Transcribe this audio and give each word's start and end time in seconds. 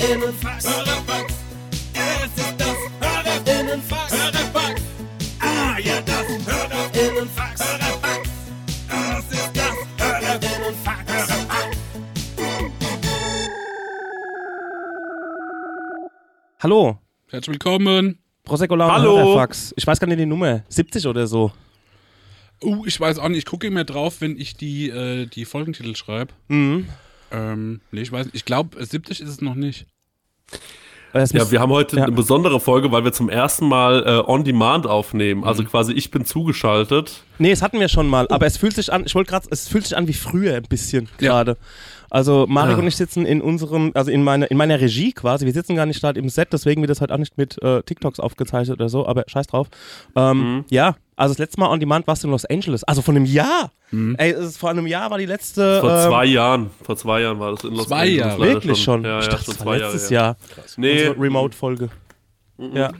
Hörerfax. 0.00 0.66
Hörerfax. 0.66 1.34
Es 1.92 2.42
ist 2.42 2.54
das 2.58 2.76
Hörerinnenfax. 3.00 4.12
Hörerfax. 4.12 4.82
Ah, 5.40 5.78
ja, 5.78 6.00
das 6.00 6.26
Hörerinnenfax. 6.46 7.60
Hörerfax. 7.60 8.30
Das 8.88 9.24
ist 9.30 9.50
das 9.54 9.76
Hörerinnenfax. 9.98 11.12
Hörerfax. 11.12 11.76
Hallo, 16.60 16.98
Herzlich 17.28 17.52
willkommen. 17.52 18.18
Prosecco 18.42 18.76
Laune 18.76 18.94
Hallo. 18.94 19.18
Hörerfax. 19.18 19.74
Ich 19.76 19.86
weiß 19.86 20.00
gar 20.00 20.06
nicht 20.06 20.18
die 20.18 20.24
Nummer. 20.24 20.64
70 20.70 21.06
oder 21.06 21.26
so. 21.26 21.52
Uh, 22.64 22.86
ich 22.86 22.98
weiß 22.98 23.18
auch 23.18 23.28
nicht, 23.28 23.38
ich 23.38 23.44
gucke 23.46 23.66
immer 23.66 23.84
drauf, 23.84 24.22
wenn 24.22 24.38
ich 24.38 24.56
die, 24.56 24.88
äh, 24.88 25.26
die 25.26 25.44
Folgentitel 25.44 25.94
schreibe. 25.94 26.32
Mhm. 26.48 26.88
Ähm, 27.32 27.80
nee, 27.92 28.00
ich 28.02 28.12
weiß 28.12 28.26
nicht. 28.26 28.34
Ich 28.36 28.44
glaube, 28.44 28.84
70 28.84 29.20
ist 29.20 29.28
es 29.28 29.40
noch 29.40 29.54
nicht. 29.54 29.86
Es 31.12 31.32
Ja, 31.32 31.50
wir 31.50 31.60
haben 31.60 31.72
heute 31.72 31.96
Ja. 31.96 32.04
eine 32.04 32.12
besondere 32.12 32.60
Folge, 32.60 32.92
weil 32.92 33.02
wir 33.02 33.12
zum 33.12 33.28
ersten 33.28 33.66
Mal 33.66 34.04
äh, 34.06 34.30
on 34.30 34.44
demand 34.44 34.86
aufnehmen. 34.86 35.40
Mhm. 35.40 35.46
Also 35.46 35.64
quasi 35.64 35.92
ich 35.92 36.10
bin 36.12 36.24
zugeschaltet. 36.24 37.24
nee, 37.38 37.50
es 37.50 37.62
hatten 37.62 37.80
wir 37.80 37.88
schon 37.88 38.06
mal, 38.06 38.28
aber 38.28 38.46
es 38.46 38.56
fühlt 38.56 38.74
sich 38.74 38.92
an, 38.92 39.02
ich 39.06 39.14
wollte 39.16 39.30
gerade, 39.30 39.48
es 39.50 39.66
fühlt 39.66 39.84
sich 39.84 39.96
an 39.96 40.06
wie 40.06 40.12
früher 40.12 40.54
ein 40.54 40.62
bisschen 40.68 41.08
Ja. 41.20 41.42
gerade. 41.42 41.56
Also 42.10 42.46
Marek 42.48 42.72
Ja. 42.76 42.78
und 42.78 42.86
ich 42.86 42.96
sitzen 42.96 43.24
in 43.26 43.40
unserem, 43.40 43.90
also 43.94 44.10
in 44.12 44.22
meiner, 44.22 44.50
in 44.50 44.56
meiner 44.56 44.80
Regie 44.80 45.12
quasi. 45.12 45.46
Wir 45.46 45.52
sitzen 45.52 45.74
gar 45.74 45.86
nicht 45.86 46.02
da 46.02 46.10
im 46.10 46.28
Set, 46.28 46.52
deswegen 46.52 46.80
wird 46.82 46.90
das 46.90 47.00
heute 47.00 47.14
auch 47.14 47.18
nicht 47.18 47.36
mit 47.38 47.60
äh, 47.62 47.82
TikToks 47.82 48.20
aufgezeichnet 48.20 48.78
oder 48.78 48.88
so, 48.88 49.04
aber 49.06 49.24
scheiß 49.26 49.46
drauf. 49.48 49.68
Ähm, 50.14 50.38
Mhm. 50.58 50.64
Ja, 50.70 50.96
also 51.20 51.34
das 51.34 51.38
letzte 51.38 51.60
Mal 51.60 51.68
on 51.68 51.78
demand 51.78 52.06
warst 52.06 52.22
du 52.22 52.28
in 52.28 52.32
Los 52.32 52.46
Angeles. 52.46 52.82
Also 52.84 53.02
von 53.02 53.14
einem 53.14 53.26
Jahr. 53.26 53.70
Ey, 53.92 54.30
es 54.30 54.46
ist 54.46 54.56
vor 54.56 54.70
einem 54.70 54.86
Jahr 54.86 55.10
war 55.10 55.18
die 55.18 55.26
letzte. 55.26 55.80
Vor 55.80 55.90
ähm, 55.90 56.08
zwei 56.08 56.24
Jahren. 56.24 56.70
Vor 56.82 56.96
zwei 56.96 57.20
Jahren 57.20 57.38
war 57.38 57.50
das 57.52 57.64
in 57.64 57.74
Los 57.74 57.88
Zwei 57.88 58.00
Angeles. 58.00 58.18
Jahre. 58.18 58.40
Wirklich 58.40 58.82
schon. 58.82 59.04
Ja, 59.04 59.18
ich 59.18 59.26
ja, 59.26 59.30
dachte, 59.32 59.44
schon 59.44 59.54
das 59.54 59.66
war 59.66 59.76
Jahre. 59.76 59.92
letztes 59.92 60.10
ja. 60.10 60.20
Jahr. 60.22 60.36
Nee, 60.78 61.08
Unsere 61.08 61.20
Remote-Folge. 61.20 61.90
Ja. 62.56 62.92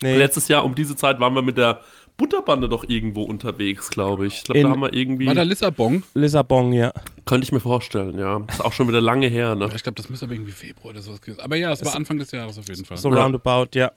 Nee. 0.00 0.16
letztes 0.16 0.46
Jahr 0.46 0.64
um 0.64 0.76
diese 0.76 0.94
Zeit 0.94 1.18
waren 1.18 1.34
wir 1.34 1.42
mit 1.42 1.58
der 1.58 1.80
Butterbande 2.28 2.68
doch 2.68 2.84
irgendwo 2.88 3.22
unterwegs, 3.22 3.90
glaube 3.90 4.26
ich. 4.26 4.38
Ich 4.38 4.42
glaube, 4.44 4.60
da 4.62 4.70
haben 4.70 4.80
wir 4.80 4.92
irgendwie. 4.92 5.26
War 5.28 5.36
da 5.36 5.42
Lissabon? 5.42 6.02
Lissabon, 6.14 6.72
ja. 6.72 6.92
Könnte 7.26 7.44
ich 7.44 7.52
mir 7.52 7.60
vorstellen, 7.60 8.18
ja. 8.18 8.40
Ist 8.48 8.64
auch 8.64 8.72
schon 8.72 8.88
wieder 8.88 9.00
lange 9.00 9.28
her, 9.28 9.54
ne? 9.54 9.70
Ich 9.76 9.84
glaube, 9.84 9.94
das 9.94 10.10
müsste 10.10 10.26
aber 10.26 10.34
irgendwie 10.34 10.50
Februar 10.50 10.90
oder 10.94 11.00
sowas 11.00 11.20
gewesen 11.20 11.38
Aber 11.40 11.54
ja, 11.54 11.70
es 11.70 11.84
war 11.84 11.94
Anfang 11.94 12.18
des 12.18 12.32
Jahres 12.32 12.58
auf 12.58 12.66
jeden 12.68 12.84
Fall. 12.84 12.96
So 12.96 13.14
Ja. 13.14 13.22
roundabout, 13.22 13.68
ja. 13.74 13.92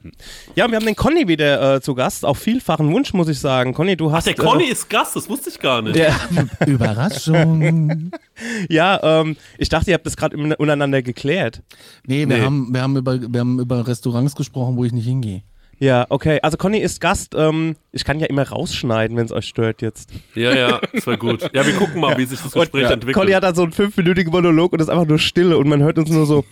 Ja, 0.56 0.70
wir 0.70 0.76
haben 0.76 0.86
den 0.86 0.96
Conny 0.96 1.28
wieder 1.28 1.78
äh, 1.78 1.82
zu 1.82 1.96
Gast. 1.96 2.24
Auf 2.24 2.38
vielfachen 2.38 2.94
Wunsch, 2.94 3.12
muss 3.14 3.28
ich 3.28 3.40
sagen. 3.40 3.74
Conny, 3.74 3.98
du 3.98 4.12
hast. 4.12 4.28
Der 4.28 4.36
Conny 4.36 4.66
ist 4.66 4.88
Gast, 4.88 5.16
das 5.16 5.28
wusste 5.28 5.50
ich 5.50 5.58
gar 5.60 5.82
nicht. 5.82 5.96
Äh, 5.96 6.10
ja, 6.10 6.20
Überraschung. 6.68 8.12
ja 8.70 9.00
ähm, 9.22 9.36
ich 9.58 9.70
dachte, 9.70 9.90
ihr 9.90 9.96
habt 9.96 10.06
das 10.06 10.16
gerade 10.16 10.38
im- 10.38 10.52
untereinander 10.52 11.02
geklärt. 11.02 11.64
Nee, 12.06 12.28
wir, 12.30 12.38
Nee. 12.38 12.42
Haben, 12.44 12.72
wir, 12.72 12.82
haben 12.84 12.98
über, 12.98 13.20
wir 13.20 13.40
haben 13.40 13.60
über 13.60 13.88
Restaurants 13.88 14.36
gesprochen, 14.36 14.76
wo 14.78 14.84
ich 14.84 14.92
nicht 14.92 15.08
hingehe. 15.08 15.42
Ja, 15.82 16.06
okay. 16.10 16.40
Also 16.44 16.58
Conny 16.58 16.78
ist 16.78 17.02
Gast. 17.02 17.34
Ähm, 17.36 17.76
ich 17.92 18.06
kann 18.06 18.20
ja 18.20 18.28
immer 18.28 18.48
rausschneiden, 18.48 19.18
wenn 19.18 19.26
es 19.26 19.32
euch 19.32 19.48
stört 19.48 19.82
jetzt. 19.82 20.12
Ja, 20.36 20.54
ja, 20.54 20.80
das 20.94 21.08
war 21.08 21.18
gut. 21.18 21.42
Ja, 21.54 21.66
wir 21.66 21.74
gucken 21.74 22.00
mal, 22.00 22.16
wie 22.20 22.26
sich 22.26 22.40
das 22.40 22.52
Gespräch 22.52 22.84
ja, 22.84 22.92
entwickelt. 22.92 23.16
Conny 23.16 23.32
hat 23.32 23.42
da 23.42 23.56
so 23.56 23.64
einen 23.64 23.72
fünfminütigen 23.72 24.32
Monolog 24.32 24.74
und 24.74 24.80
ist 24.80 24.90
einfach 24.90 25.08
nur 25.08 25.18
Stille 25.18 25.58
und 25.58 25.68
man 25.68 25.82
hört 25.82 25.98
uns 25.98 26.12
nur 26.12 26.28
so. 26.28 26.46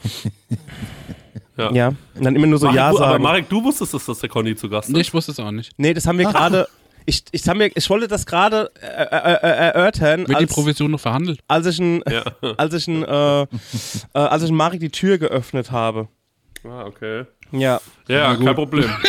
Ja. 1.58 1.72
ja. 1.72 1.88
Und 2.16 2.26
dann 2.26 2.36
immer 2.36 2.48
nur 2.48 2.58
so 2.58 2.66
Marek, 2.66 2.78
Ja 2.78 2.90
du, 2.90 2.98
aber 2.98 3.08
sagen. 3.12 3.24
Marek, 3.24 3.50
du 3.50 3.64
wusstest 3.64 3.94
es, 3.94 4.06
dass 4.08 4.18
der 4.18 4.30
Conny 4.30 4.56
zu 4.56 4.68
Gast 4.68 4.90
ist. 4.90 4.96
Nee, 4.96 5.02
ich 5.02 5.14
wusste 5.14 5.32
es 5.32 5.40
auch 5.40 5.52
nicht. 5.52 5.74
nee, 5.78 5.94
das 5.94 6.08
haben 6.08 6.18
wir 6.18 6.26
gerade. 6.26 6.68
Ich, 7.06 7.24
ich, 7.32 7.48
haben 7.48 7.60
wir, 7.60 7.70
ich 7.76 7.90
wollte 7.90 8.08
das 8.08 8.26
gerade 8.26 8.72
äh, 8.82 8.86
äh, 8.86 9.34
äh, 9.34 9.48
erörtern, 9.68 10.22
Wird 10.22 10.30
die 10.30 10.36
als, 10.36 10.54
Provision 10.54 10.92
noch 10.92 11.00
verhandelt? 11.00 11.40
als 11.48 11.66
ich 11.68 11.80
ein, 11.80 12.04
Ja. 12.10 12.24
als 12.58 12.74
ich 12.74 12.88
ein, 12.88 13.04
äh, 13.04 13.42
äh, 13.42 13.48
als 14.14 14.44
ich 14.44 14.52
Marek 14.52 14.80
die 14.80 14.90
Tür 14.90 15.18
geöffnet 15.18 15.72
habe. 15.72 16.08
Ah, 16.64 16.86
okay. 16.86 17.26
Ja. 17.52 17.80
Ja, 18.08 18.36
kein 18.36 18.56
Problem. 18.56 18.90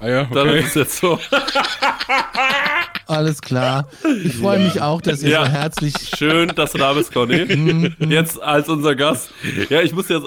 Ah 0.00 0.08
ja, 0.08 0.24
Dann 0.26 0.48
ist 0.50 0.68
es 0.68 0.74
jetzt 0.76 0.98
so. 0.98 1.18
Alles 3.06 3.40
klar. 3.40 3.88
Ich 4.22 4.36
freue 4.36 4.58
mich 4.60 4.80
auch, 4.80 5.00
dass 5.00 5.22
ihr 5.22 5.30
Ja. 5.30 5.44
so 5.46 5.50
herzlich. 5.50 5.94
Schön, 6.16 6.48
dass 6.54 6.72
du 6.72 6.78
da 6.78 6.92
bist, 6.92 7.12
Conny. 7.12 7.92
Jetzt 8.08 8.40
als 8.40 8.68
unser 8.68 8.94
Gast. 8.94 9.32
Ja, 9.70 9.80
ich 9.82 9.92
muss 9.94 10.08
jetzt, 10.08 10.26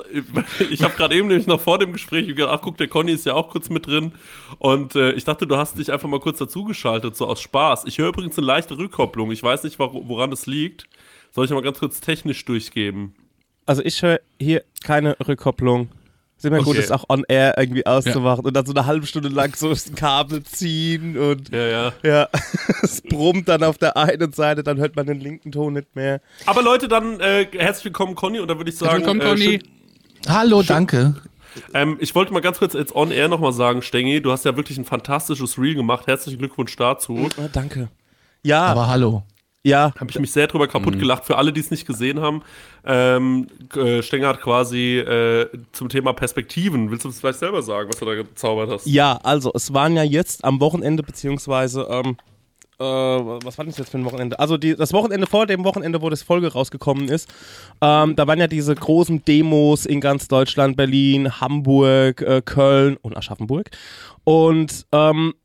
ich 0.70 0.82
habe 0.84 0.94
gerade 0.96 1.16
eben 1.16 1.28
nämlich 1.28 1.48
noch 1.48 1.62
vor 1.62 1.78
dem 1.80 1.94
Gespräch 1.94 2.28
gedacht, 2.28 2.50
ach 2.52 2.60
guck, 2.62 2.78
der 2.78 2.88
Conny 2.88 3.12
ist 3.14 3.26
ja 3.26 3.34
auch 3.34 3.50
kurz 3.50 3.70
mit 3.70 3.86
drin. 3.88 4.14
Und 4.58 4.96
äh, 4.96 5.12
ich 5.12 5.24
dachte, 5.24 5.46
du 5.48 5.56
hast 5.58 5.78
dich 5.78 5.92
einfach 5.92 6.10
mal 6.10 6.20
kurz 6.20 6.40
dazugeschaltet, 6.40 7.16
so 7.16 7.28
aus 7.28 7.40
Spaß. 7.42 7.86
Ich 7.86 7.98
höre 8.00 8.10
übrigens 8.10 8.38
eine 8.38 8.48
leichte 8.48 8.78
Rückkopplung. 8.78 9.32
Ich 9.32 9.42
weiß 9.44 9.64
nicht, 9.64 9.80
wor- 9.80 10.08
woran 10.08 10.32
es 10.34 10.48
liegt. 10.48 10.88
Soll 11.34 11.46
ich 11.46 11.52
mal 11.52 11.62
ganz 11.62 11.80
kurz 11.80 12.02
technisch 12.02 12.44
durchgeben? 12.46 13.16
Also 13.68 13.84
ich 13.86 14.02
höre 14.02 14.20
hier 14.40 14.64
keine 14.84 15.16
Rückkopplung. 15.26 15.90
Ist 16.42 16.46
immer 16.48 16.58
gut, 16.58 16.70
Okay. 16.70 16.78
das 16.82 16.90
auch 16.90 17.06
on 17.08 17.24
air 17.28 17.54
irgendwie 17.56 17.86
auszumachen 17.86 18.44
und 18.46 18.56
dann 18.56 18.66
so 18.66 18.74
eine 18.74 18.88
halbe 18.88 19.06
Stunde 19.06 19.30
lang 19.30 19.56
so 19.56 19.70
das 19.70 19.94
Kabel 19.94 20.42
ziehen 20.42 21.16
und 21.16 21.50
Ja, 21.52 21.68
ja. 21.68 21.94
ja, 22.02 22.30
es 22.82 23.00
brummt 23.02 23.48
dann 23.48 23.64
auf 23.64 23.78
der 23.78 23.96
einen 23.96 24.34
Seite, 24.34 24.64
dann 24.64 24.78
hört 24.80 24.96
man 24.96 25.06
den 25.06 25.20
linken 25.20 25.52
Ton 25.52 25.74
nicht 25.74 25.96
mehr. 25.96 26.20
Aber 26.48 26.64
Leute, 26.64 26.88
dann 26.88 27.20
äh, 27.20 27.46
herzlich 27.56 27.86
willkommen, 27.86 28.16
Conny. 28.16 28.40
Und 28.40 28.48
da 28.48 28.58
würde 28.58 28.72
ich 28.72 28.78
sagen, 28.78 28.98
Willkommen, 29.02 29.22
äh, 29.22 29.26
Conny. 29.26 29.44
schön- 29.44 29.62
Hallo, 30.28 30.64
danke. 30.64 31.14
Ähm, 31.76 31.98
ich 32.00 32.16
wollte 32.16 32.34
mal 32.34 32.40
ganz 32.40 32.58
kurz 32.58 32.74
jetzt 32.74 32.96
on 32.96 33.12
air 33.12 33.28
nochmal 33.28 33.54
sagen, 33.54 33.84
Stengi, 33.84 34.20
du 34.20 34.32
hast 34.32 34.44
ja 34.44 34.58
wirklich 34.58 34.80
ein 34.80 34.86
fantastisches 34.86 35.60
Reel 35.60 35.76
gemacht. 35.76 36.08
Herzlichen 36.08 36.40
Glückwunsch 36.40 36.76
dazu. 36.76 37.30
Oh, 37.38 37.50
danke. 37.54 37.90
Ja, 38.42 38.64
Aber 38.64 38.88
hallo. 38.88 39.22
Ja, 39.64 39.94
Habe 40.00 40.10
ich 40.10 40.20
mich 40.20 40.32
sehr 40.32 40.48
drüber 40.48 40.68
kaputt 40.68 40.98
gelacht. 40.98 41.26
Für 41.26 41.38
alle, 41.38 41.54
die 41.54 41.60
es 41.60 41.70
nicht 41.70 41.86
gesehen 41.86 42.20
haben, 42.20 42.42
ähm, 42.84 43.48
äh, 43.76 44.02
Stenger 44.02 44.30
hat 44.30 44.42
quasi 44.42 44.98
äh, 44.98 45.50
zum 45.72 45.90
Thema 45.90 46.14
Perspektiven. 46.14 46.90
Willst 46.90 47.06
du 47.06 47.10
es 47.10 47.20
vielleicht 47.20 47.40
selber 47.40 47.62
sagen, 47.62 47.90
was 47.90 48.00
du 48.00 48.06
da 48.06 48.16
gezaubert 48.16 48.70
hast? 48.72 48.88
ja, 48.88 49.18
also 49.24 49.52
es 49.54 49.74
waren 49.74 49.96
ja 49.96 50.04
jetzt 50.04 50.44
am 50.44 50.60
Wochenende 50.60 51.04
beziehungsweise 51.04 51.88
ähm, 51.90 52.18
äh, 52.80 52.84
was 52.84 53.60
war 53.60 53.66
das 53.66 53.78
jetzt 53.78 53.92
für 53.92 54.00
ein 54.00 54.06
Wochenende? 54.06 54.40
Also 54.40 54.58
die, 54.58 54.76
das 54.76 54.94
Wochenende 54.94 55.28
vor 55.28 55.46
dem 55.46 55.64
Wochenende, 55.64 56.02
wo 56.02 56.10
das 56.10 56.24
Folge 56.24 56.52
rausgekommen 56.52 57.08
ist, 57.10 57.32
ähm, 57.82 58.16
da 58.16 58.26
waren 58.26 58.40
ja 58.40 58.48
diese 58.48 58.74
großen 58.74 59.24
Demos 59.24 59.86
in 59.86 60.02
ganz 60.02 60.28
Deutschland, 60.28 60.76
Berlin, 60.76 61.40
Hamburg, 61.40 62.22
äh, 62.22 62.42
Köln 62.44 62.98
und 62.98 63.16
Aschaffenburg. 63.16 63.70
Und 64.24 64.88
ähm, 64.92 65.36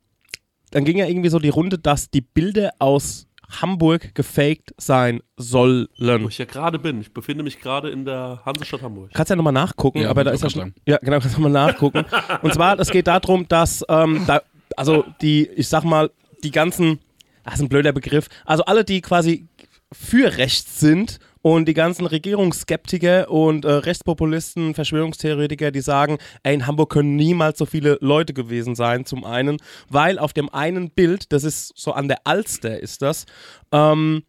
dann 0.71 0.85
ging 0.85 0.97
ja 0.97 1.07
irgendwie 1.07 1.29
so 1.29 1.39
die 1.39 1.51
Runde, 1.51 1.79
dass 1.79 2.11
die 2.11 2.23
Bilder 2.23 2.71
aus 2.79 3.26
Hamburg 3.51 4.15
gefaked 4.15 4.75
sein 4.79 5.21
sollen. 5.37 5.89
Wo 5.99 6.29
ich 6.29 6.39
ja 6.39 6.45
gerade 6.45 6.79
bin. 6.79 7.01
Ich 7.01 7.13
befinde 7.13 7.45
mich 7.45 7.61
gerade 7.61 7.91
in 7.91 8.05
der 8.05 8.43
Hansestadt 8.45 8.83
Hamburg. 8.83 9.11
Kannst 9.15 9.31
ja 9.31 9.37
nochmal 9.37 9.53
nachgucken, 9.53 10.01
Ja, 10.03 10.11
aber 10.11 10.25
da 10.25 10.31
ist 10.33 10.43
ja 10.43 10.51
schon. 10.51 10.75
Ja, 10.87 10.99
genau, 10.99 11.19
kannst 11.21 11.37
du 11.37 11.41
nochmal 11.41 11.67
nachgucken. 11.67 12.05
Und 12.43 12.55
zwar, 12.55 12.79
es 12.79 12.91
geht 12.91 13.07
darum, 13.07 13.47
dass 13.49 13.85
ähm, 13.89 14.25
da, 14.27 14.43
also 14.77 15.05
die, 15.21 15.47
ich 15.49 15.69
sag 15.69 15.85
mal, 15.85 16.11
die 16.43 16.51
ganzen, 16.51 16.99
das 17.45 17.55
ist 17.55 17.61
ein 17.61 17.69
blöder 17.69 17.93
Begriff, 17.93 18.29
also 18.45 18.65
alle, 18.65 18.85
die 18.85 19.01
quasi 19.01 19.47
für 19.93 20.37
rechts 20.37 20.81
sind 20.81 21.19
und 21.47 21.67
die 21.67 21.75
ganzen 21.75 22.07
Regierungsskeptiker 22.07 23.31
und 23.31 23.65
äh, 23.65 23.71
Rechtspopulisten, 23.71 24.75
Verschwörungstheoretiker, 24.75 25.71
die 25.71 25.81
sagen, 25.81 26.19
ey, 26.43 26.55
in 26.55 26.67
Hamburg 26.67 26.91
können 26.91 27.15
niemals 27.15 27.57
so 27.57 27.67
viele 27.67 27.99
Leute 28.01 28.35
gewesen 28.35 28.75
sein, 28.75 29.05
zum 29.05 29.23
einen, 29.23 29.59
weil 29.89 30.19
auf 30.19 30.33
dem 30.33 30.49
einen 30.53 30.91
Bild, 30.91 31.33
das 31.33 31.45
ist 31.45 31.73
so 31.77 31.93
an 31.93 32.09
der 32.09 32.27
Alster 32.27 32.81
ist 32.81 33.01
das, 33.01 33.27
ähm, 33.71 34.25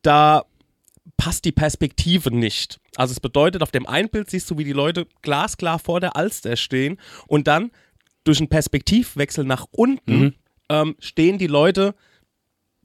da 0.00 0.46
passt 1.18 1.44
die 1.44 1.52
Perspektive 1.52 2.34
nicht. 2.34 2.80
Also 2.96 3.12
es 3.12 3.20
bedeutet, 3.20 3.60
auf 3.60 3.70
dem 3.70 3.86
einen 3.86 4.08
Bild 4.08 4.30
siehst 4.30 4.50
du, 4.50 4.56
wie 4.56 4.64
die 4.64 4.72
Leute 4.72 5.06
glasklar 5.20 5.78
vor 5.78 6.00
der 6.00 6.16
Alster 6.16 6.56
stehen 6.56 6.98
und 7.26 7.46
dann 7.46 7.72
durch 8.24 8.38
einen 8.38 8.48
Perspektivwechsel 8.48 9.44
nach 9.44 9.66
unten 9.70 10.34
ähm, 10.70 10.96
stehen 10.98 11.36
die 11.36 11.46
Leute 11.46 11.94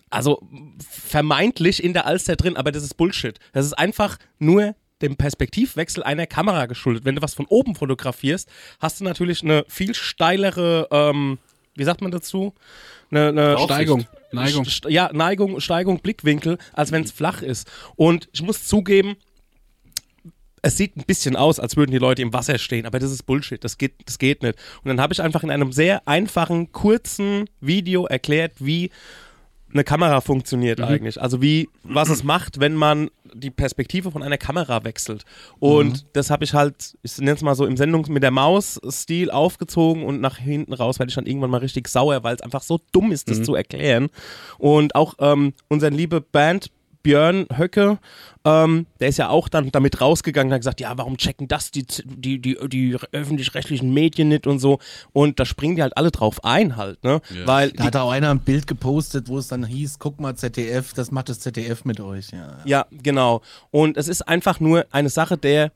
also 0.10 0.42
vermeintlich 0.80 1.84
in 1.84 1.94
der 1.94 2.06
Alster 2.06 2.36
drin, 2.36 2.58
aber 2.58 2.72
das 2.72 2.84
ist 2.84 2.96
Bullshit. 2.96 3.40
Das 3.54 3.66
ist 3.66 3.74
einfach 3.74 4.18
nur 4.40 4.76
dem 5.02 5.16
Perspektivwechsel 5.16 6.04
einer 6.04 6.28
Kamera 6.28 6.66
geschuldet. 6.66 7.06
Wenn 7.06 7.16
du 7.16 7.22
was 7.22 7.34
von 7.34 7.46
oben 7.48 7.76
fotografierst, 7.76 8.50
hast 8.80 9.00
du 9.00 9.06
natürlich 9.06 9.44
eine 9.44 9.64
viel 9.68 9.94
steilere, 9.96 10.88
ähm, 10.92 11.38
wie 11.76 11.84
sagt 11.86 12.02
man 12.02 12.12
dazu? 12.12 12.54
Eine, 13.12 13.30
eine. 13.30 13.58
Steigung. 13.60 14.06
Neigung. 14.32 14.66
St- 14.66 14.90
Ja, 14.90 15.10
Neigung, 15.14 15.60
Steigung, 15.62 16.00
Blickwinkel, 16.02 16.58
als 16.74 16.92
wenn 16.92 17.04
es 17.04 17.12
flach 17.12 17.42
ist. 17.42 17.68
Und 17.96 18.28
ich 18.34 18.42
muss 18.42 18.68
zugeben, 18.68 19.16
es 20.62 20.76
sieht 20.76 20.98
ein 20.98 21.06
bisschen 21.06 21.36
aus, 21.38 21.60
als 21.60 21.78
würden 21.78 21.92
die 21.92 21.98
Leute 21.98 22.22
im 22.22 22.34
Wasser 22.34 22.58
stehen, 22.58 22.86
aber 22.86 23.00
das 23.00 23.12
ist 23.12 23.24
Bullshit, 23.24 23.64
das 23.64 23.78
geht, 23.78 23.94
das 24.06 24.20
geht 24.20 24.44
nicht. 24.44 24.60
Und 24.84 24.90
dann 24.90 25.00
habe 25.00 25.14
ich 25.14 25.22
einfach 25.22 25.44
in 25.44 25.50
einem 25.52 25.72
sehr 25.72 26.06
einfachen, 26.08 26.74
kurzen 26.74 27.46
Video 27.62 28.06
erklärt, 28.06 28.54
wie 28.60 28.92
eine 29.74 29.84
Kamera 29.84 30.22
funktioniert 30.22 30.82
eigentlich. 30.82 31.22
Also 31.22 31.42
wie, 31.42 31.70
was 31.84 32.10
es 32.10 32.24
macht, 32.24 32.60
wenn 32.60 32.76
man 32.76 33.10
die 33.34 33.52
Perspektive 33.52 34.12
von 34.12 34.24
einer 34.24 34.38
Kamera 34.38 34.84
wechselt. 34.84 35.24
Und 35.60 36.06
das 36.14 36.32
habe 36.32 36.44
ich 36.44 36.54
halt, 36.54 36.98
ich 37.04 37.18
nenne 37.20 37.34
es 37.34 37.42
mal 37.42 37.56
so 37.56 37.66
im 37.66 37.78
Sendung 37.78 38.06
mit 38.10 38.24
der 38.24 38.32
Maus-Stil 38.32 39.30
aufgezogen 39.30 40.04
und 40.04 40.22
nach 40.22 40.38
hinten 40.38 40.74
raus 40.74 41.00
werde 41.00 41.10
ich 41.10 41.16
dann 41.16 41.28
irgendwann 41.28 41.52
mal 41.52 41.60
richtig 41.60 41.88
sauer, 41.88 42.24
weil 42.24 42.36
es 42.36 42.42
einfach 42.42 42.64
so 42.64 42.80
dumm 42.92 43.12
ist, 43.12 43.30
das 43.30 43.44
zu 43.44 43.56
erklären. 43.56 44.10
Und 44.58 44.96
auch 44.96 45.16
ähm, 45.20 45.54
unseren 45.68 45.94
liebe 45.94 46.22
Band 46.22 46.72
Björn 47.02 47.48
Höcke, 47.56 48.00
ähm, 48.46 48.86
der 49.00 49.10
ist 49.10 49.18
ja 49.18 49.30
auch 49.30 49.48
dann 49.50 49.72
damit 49.72 50.02
rausgegangen 50.02 50.50
und 50.50 50.54
hat 50.54 50.62
gesagt, 50.62 50.82
ja, 50.82 50.98
warum 50.98 51.18
checken 51.18 51.48
das 51.48 51.72
die, 51.72 51.86
die, 52.04 52.40
die, 52.40 52.58
die 52.68 52.98
öffentlich-rechtlichen 53.12 53.94
Medien 53.94 54.30
nicht 54.30 54.48
und 54.48 54.60
so. 54.60 54.80
Und 55.14 55.40
da 55.40 55.46
springen 55.46 55.76
die 55.76 55.82
halt 55.82 55.96
alle 55.98 56.12
drauf 56.12 56.44
ein 56.44 56.76
halt, 56.76 57.04
ne? 57.04 57.22
Weil 57.46 57.72
Da 57.72 57.86
hat 57.86 57.96
auch 57.96 58.12
einer 58.12 58.32
ein 58.32 58.40
Bild 58.40 58.68
gepostet, 58.68 59.28
wo 59.28 59.38
es 59.38 59.48
dann 59.48 59.66
hieß, 59.66 60.00
guck 60.00 60.20
mal 60.20 60.36
ZDF, 60.36 60.94
das 60.94 61.12
macht 61.12 61.30
das 61.30 61.40
ZDF 61.40 61.86
mit 61.86 62.00
euch. 62.00 62.32
Ja. 62.32 62.58
Ja, 62.66 62.86
genau. 62.92 63.42
Und 63.72 63.98
es 63.98 64.08
ist 64.08 64.28
einfach 64.28 64.60
nur 64.60 64.86
eine 64.92 65.10
Sache 65.10 65.38
der, 65.38 65.72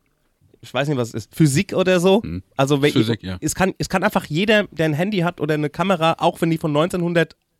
ich 0.62 0.74
weiß 0.74 0.88
nicht, 0.88 0.98
was 0.98 1.10
es 1.10 1.26
ist, 1.26 1.36
Physik 1.36 1.74
oder 1.74 2.00
so. 2.00 2.22
Also 2.56 2.82
wenn, 2.82 2.92
Physik, 2.92 3.24
ja. 3.24 3.38
es, 3.42 3.56
kann, 3.56 3.74
es 3.78 3.90
kann 3.90 4.04
einfach 4.04 4.26
jeder, 4.26 4.64
der 4.72 4.86
ein 4.86 4.94
Handy 4.94 5.20
hat 5.20 5.42
oder 5.42 5.54
eine 5.54 5.70
Kamera, 5.70 6.16
auch 6.20 6.42
wenn 6.42 6.50
die 6.50 6.58
von 6.58 6.72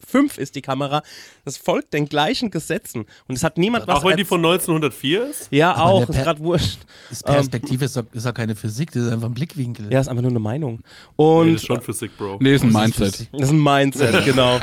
1905 0.04 0.38
ist, 0.38 0.56
die 0.56 0.62
Kamera, 0.62 1.02
das 1.46 1.58
folgt 1.58 1.94
den 1.94 2.08
gleichen 2.08 2.52
Gesetzen. 2.52 3.06
Und 3.28 3.36
es 3.36 3.44
hat 3.44 3.58
niemand 3.58 3.88
was... 3.88 3.98
Auch 3.98 4.06
wenn 4.06 4.18
die 4.18 4.26
von 4.26 4.40
1904 4.40 5.30
ist? 5.30 5.48
ja, 5.52 5.74
Aber 5.74 5.84
auch, 5.92 6.10
ist 6.10 6.24
gerade 6.24 6.40
wurscht. 6.40 6.80
Das 7.10 7.24
Perspektive 7.24 7.86
ist, 7.86 7.98
doch, 7.98 8.04
ist 8.14 8.26
doch 8.26 8.34
keine 8.34 8.56
Physik, 8.56 8.92
das 8.92 9.04
ist 9.04 9.12
einfach 9.12 9.28
ein 9.28 9.34
Blickwinkel. 9.34 9.92
Ja, 9.92 10.00
ist 10.00 10.08
einfach 10.08 10.22
nur 10.22 10.32
eine 10.32 10.40
Meinung. 10.40 10.80
Nee, 11.18 11.24
Und 11.24 11.54
das 11.54 11.62
ist 11.62 11.68
schon 11.68 11.82
Physik, 11.82 12.18
Bro. 12.18 12.38
Nee, 12.42 12.56
ist 12.56 12.64
ein 12.64 12.70
ist 12.70 12.74
Mindset. 12.74 13.30
Das 13.32 13.42
ist 13.42 13.50
ein 13.52 13.64
Mindset, 13.64 14.26
genau. 14.26 14.60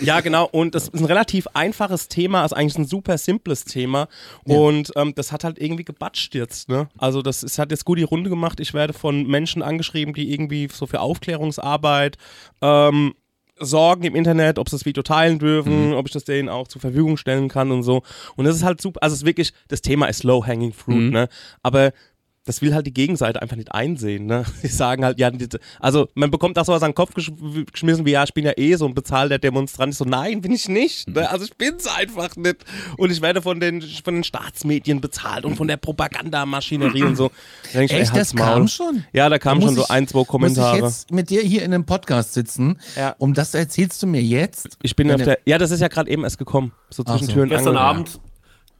ja, 0.00 0.20
genau. 0.20 0.48
Und 0.50 0.74
das 0.74 0.88
ist 0.88 1.00
ein 1.00 1.06
relativ 1.06 1.46
einfaches 1.54 2.08
Thema, 2.08 2.42
also 2.42 2.56
eigentlich 2.56 2.78
ein 2.78 2.86
super 2.86 3.18
simples 3.18 3.64
Thema. 3.64 4.08
Und 4.44 4.92
ähm, 4.96 5.14
das 5.14 5.32
hat 5.32 5.44
halt 5.44 5.58
irgendwie 5.58 5.84
gebatscht 5.84 6.34
jetzt. 6.34 6.68
Ne? 6.68 6.88
Also 6.98 7.22
das 7.22 7.42
ist, 7.42 7.58
hat 7.58 7.70
jetzt 7.70 7.84
gut 7.84 7.98
die 7.98 8.02
Runde 8.02 8.30
gemacht. 8.30 8.60
Ich 8.60 8.74
werde 8.74 8.92
von 8.92 9.26
Menschen 9.26 9.62
angeschrieben, 9.62 10.14
die 10.14 10.32
irgendwie 10.32 10.68
so 10.72 10.86
für 10.86 11.00
Aufklärungsarbeit 11.00 12.16
ähm, 12.62 13.14
sorgen 13.58 14.04
im 14.04 14.14
Internet, 14.14 14.58
ob 14.58 14.68
sie 14.68 14.76
das 14.76 14.84
Video 14.84 15.02
teilen 15.02 15.38
dürfen, 15.38 15.94
ob 15.94 16.06
ich 16.06 16.12
das 16.12 16.24
denen 16.24 16.48
auch 16.48 16.68
zur 16.68 16.80
Verfügung 16.80 17.16
stellen 17.16 17.48
kann 17.48 17.70
und 17.70 17.82
so. 17.82 18.02
Und 18.36 18.44
das 18.44 18.56
ist 18.56 18.62
halt 18.62 18.80
super, 18.80 19.02
also 19.02 19.14
es 19.14 19.20
ist 19.20 19.26
wirklich, 19.26 19.52
das 19.68 19.82
Thema 19.82 20.06
ist 20.06 20.24
low-hanging 20.24 20.72
fruit, 20.72 21.10
ne? 21.12 21.28
Aber 21.62 21.92
das 22.46 22.62
will 22.62 22.74
halt 22.74 22.86
die 22.86 22.94
Gegenseite 22.94 23.42
einfach 23.42 23.56
nicht 23.56 23.72
einsehen, 23.72 24.24
ne? 24.26 24.44
Die 24.62 24.68
sagen 24.68 25.04
halt, 25.04 25.18
ja, 25.20 25.30
also 25.80 26.08
man 26.14 26.30
bekommt 26.30 26.58
auch 26.58 26.64
sowas 26.64 26.82
an 26.82 26.90
den 26.92 26.94
Kopf 26.94 27.12
gesch 27.14 27.30
geschmissen 27.72 28.06
wie, 28.06 28.12
ja, 28.12 28.24
ich 28.24 28.32
bin 28.32 28.44
ja 28.46 28.52
eh 28.56 28.74
so 28.76 28.86
ein 28.86 28.94
bezahlter 28.94 29.38
Demonstrant. 29.38 29.92
Ich 29.92 29.98
so, 29.98 30.04
nein, 30.04 30.40
bin 30.40 30.52
ich 30.52 30.68
nicht. 30.68 31.08
Ne? 31.10 31.28
Also 31.30 31.44
ich 31.44 31.56
bin's 31.56 31.86
einfach 31.86 32.34
nicht. 32.36 32.64
Und 32.96 33.10
ich 33.12 33.20
werde 33.20 33.42
von 33.42 33.60
den, 33.60 33.82
von 33.82 34.14
den 34.14 34.24
Staatsmedien 34.24 35.00
bezahlt 35.00 35.44
und 35.44 35.56
von 35.56 35.68
der 35.68 35.76
Propagandamaschinerie 35.76 37.02
und 37.02 37.16
so. 37.16 37.30
Da 37.72 37.80
ich, 37.80 37.90
ey, 37.92 38.00
Echt, 38.00 38.12
halt's 38.12 38.30
das 38.30 38.36
kam 38.38 38.58
Maul. 38.60 38.68
schon? 38.68 39.04
Ja, 39.12 39.28
da 39.28 39.38
kamen 39.38 39.60
schon 39.60 39.70
muss 39.74 39.76
so 39.78 39.82
ich- 39.84 39.90
ein, 39.90 40.06
zwei 40.08 40.18
Muss 40.20 40.28
Kommentare. 40.28 40.76
ich 40.78 40.82
jetzt 40.84 41.10
mit 41.10 41.30
dir 41.30 41.42
hier 41.42 41.62
in 41.64 41.74
einem 41.74 41.84
Podcast 41.84 42.32
sitzen, 42.34 42.78
Ja. 42.96 43.14
um 43.18 43.34
das 43.34 43.52
erzählst 43.54 44.02
du 44.02 44.06
mir 44.06 44.22
jetzt? 44.22 44.78
Ich 44.82 44.94
bin 44.96 45.10
auf 45.10 45.20
der. 45.20 45.38
Ja, 45.46 45.58
das 45.58 45.72
ist 45.72 45.80
ja 45.80 45.88
gerade 45.88 46.08
eben 46.10 46.22
erst 46.24 46.38
gekommen. 46.38 46.72
So 46.90 47.02
zwischen 47.02 47.26
so. 47.26 47.32
Tür 47.32 47.42
und 47.42 47.48
Gestern 47.48 47.76
Angel. 47.76 47.82
Abend, 47.82 48.20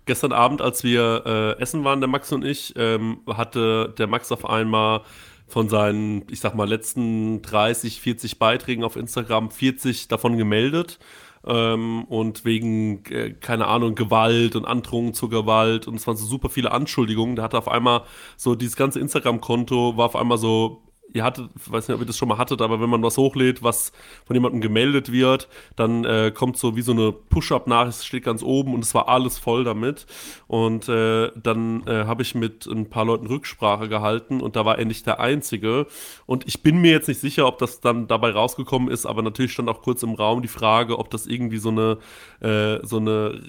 gestern 0.07 0.33
Abend, 0.33 0.63
als 0.63 0.85
wir 0.85 1.23
äh, 1.27 1.61
essen 1.61 1.85
waren, 1.85 2.01
der 2.01 2.09
Max 2.09 2.33
und 2.33 2.45
ich, 2.45 2.75
ähm, 2.77 3.19
hatte 3.29 3.95
der 3.99 4.07
Max 4.07 4.33
auf 4.33 4.49
einmal 4.49 5.03
von 5.49 5.69
seinen, 5.69 6.25
ich 6.31 6.41
sag 6.41 6.55
mal, 6.55 6.69
letzten 6.69 7.43
30, 7.43 8.01
40 8.01 8.39
Beiträgen 8.39 8.85
auf 8.85 8.97
Instagram 8.97 9.51
40 9.51 10.09
davon 10.09 10.39
gemeldet. 10.39 10.99
Ähm, 11.47 12.05
und 12.05 12.45
wegen, 12.45 13.05
äh, 13.07 13.31
keine 13.33 13.69
Ahnung, 13.69 13.95
Gewalt 13.95 14.57
und 14.57 14.65
Androhung 14.65 15.15
zur 15.15 15.31
Gewalt 15.31 15.87
und 15.87 15.95
es 15.95 16.07
waren 16.07 16.17
so 16.17 16.27
super 16.27 16.49
viele 16.49 16.73
Anschuldigungen. 16.73 17.37
Der 17.37 17.45
hatte 17.45 17.59
auf 17.59 17.69
einmal 17.69 18.03
so 18.37 18.57
dieses 18.57 18.75
ganze 18.75 18.99
Instagram-Konto 18.99 19.97
war 19.97 20.07
auf 20.07 20.17
einmal 20.17 20.39
so 20.39 20.83
ihr 21.13 21.25
hattet, 21.25 21.51
ich 21.57 21.71
weiß 21.71 21.89
nicht, 21.89 21.95
ob 21.95 22.01
ihr 22.01 22.07
das 22.07 22.19
schon 22.19 22.29
mal 22.29 22.39
hattet, 22.39 22.61
aber 22.61 22.81
wenn 22.81 22.91
man 22.91 23.03
was 23.03 23.17
hochlädt, 23.17 23.63
was 23.63 23.93
von 24.25 24.35
jemandem 24.35 24.61
gemeldet 24.61 25.13
wird, 25.13 25.49
dann 25.75 26.05
äh, 26.05 26.33
kommt 26.35 26.57
so 26.57 26.77
wie 26.77 26.83
so 26.83 26.93
eine 26.93 27.13
Push-Up-Nachricht, 27.13 28.05
steht 28.05 28.25
ganz 28.25 28.43
oben 28.43 28.75
und 28.75 28.85
es 28.85 28.95
war 28.95 29.09
alles 29.09 29.39
voll 29.39 29.65
damit. 29.65 30.07
Und 30.47 30.89
äh, 30.89 31.31
dann 31.35 31.87
äh, 31.87 32.05
habe 32.05 32.23
ich 32.23 32.35
mit 32.35 32.67
ein 32.67 32.91
paar 32.91 33.05
Leuten 33.05 33.27
Rücksprache 33.27 33.89
gehalten 33.89 34.41
und 34.41 34.57
da 34.57 34.65
war 34.65 34.79
er 34.79 34.85
nicht 34.85 35.07
der 35.07 35.21
Einzige. 35.21 35.87
Und 36.27 36.47
ich 36.47 36.63
bin 36.63 36.79
mir 36.79 36.93
jetzt 36.93 37.09
nicht 37.09 37.21
sicher, 37.21 37.47
ob 37.47 37.59
das 37.59 37.81
dann 37.81 38.07
dabei 38.09 38.31
rausgekommen 38.31 38.91
ist, 38.91 39.07
aber 39.07 39.23
natürlich 39.23 39.53
stand 39.53 39.69
auch 39.69 39.83
kurz 39.83 40.03
im 40.03 40.15
Raum 40.15 40.43
die 40.43 40.49
Frage, 40.49 40.99
ob 40.99 41.11
das 41.11 41.27
irgendwie 41.27 41.59
so 41.59 41.71
eine, 41.71 41.99
äh, 42.41 42.85
so 42.85 42.99
eine 42.99 43.43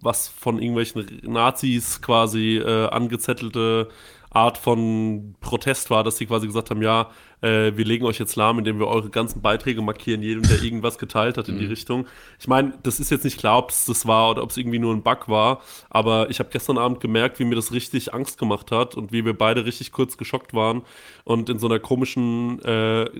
was 0.00 0.28
von 0.28 0.58
irgendwelchen 0.58 1.20
Nazis 1.22 2.02
quasi 2.02 2.56
äh, 2.58 2.88
angezettelte 2.88 3.88
Art 4.34 4.58
von 4.58 5.34
Protest 5.40 5.90
war, 5.90 6.04
dass 6.04 6.16
sie 6.16 6.26
quasi 6.26 6.46
gesagt 6.46 6.70
haben, 6.70 6.82
ja, 6.82 7.10
äh, 7.42 7.76
wir 7.76 7.84
legen 7.84 8.06
euch 8.06 8.18
jetzt 8.18 8.36
lahm, 8.36 8.58
indem 8.58 8.78
wir 8.78 8.86
eure 8.88 9.10
ganzen 9.10 9.42
Beiträge 9.42 9.82
markieren, 9.82 10.22
jedem, 10.22 10.42
der 10.42 10.62
irgendwas 10.62 10.98
geteilt 10.98 11.36
hat 11.36 11.48
in 11.48 11.58
die 11.58 11.66
Richtung. 11.66 12.06
Ich 12.38 12.48
meine, 12.48 12.72
das 12.82 13.00
ist 13.00 13.10
jetzt 13.10 13.24
nicht 13.24 13.38
klar, 13.38 13.58
ob 13.58 13.70
es 13.70 13.84
das 13.84 14.06
war 14.06 14.30
oder 14.30 14.42
ob 14.42 14.50
es 14.50 14.56
irgendwie 14.56 14.78
nur 14.78 14.94
ein 14.94 15.02
Bug 15.02 15.28
war, 15.28 15.60
aber 15.90 16.30
ich 16.30 16.38
habe 16.38 16.50
gestern 16.50 16.78
Abend 16.78 17.00
gemerkt, 17.00 17.38
wie 17.38 17.44
mir 17.44 17.56
das 17.56 17.72
richtig 17.72 18.14
Angst 18.14 18.38
gemacht 18.38 18.70
hat 18.70 18.94
und 18.94 19.12
wie 19.12 19.24
wir 19.24 19.36
beide 19.36 19.66
richtig 19.66 19.92
kurz 19.92 20.16
geschockt 20.16 20.54
waren 20.54 20.82
und 21.24 21.50
in 21.50 21.58
so 21.58 21.66
einer 21.66 21.78
komischen 21.78 22.62
äh, 22.64 23.10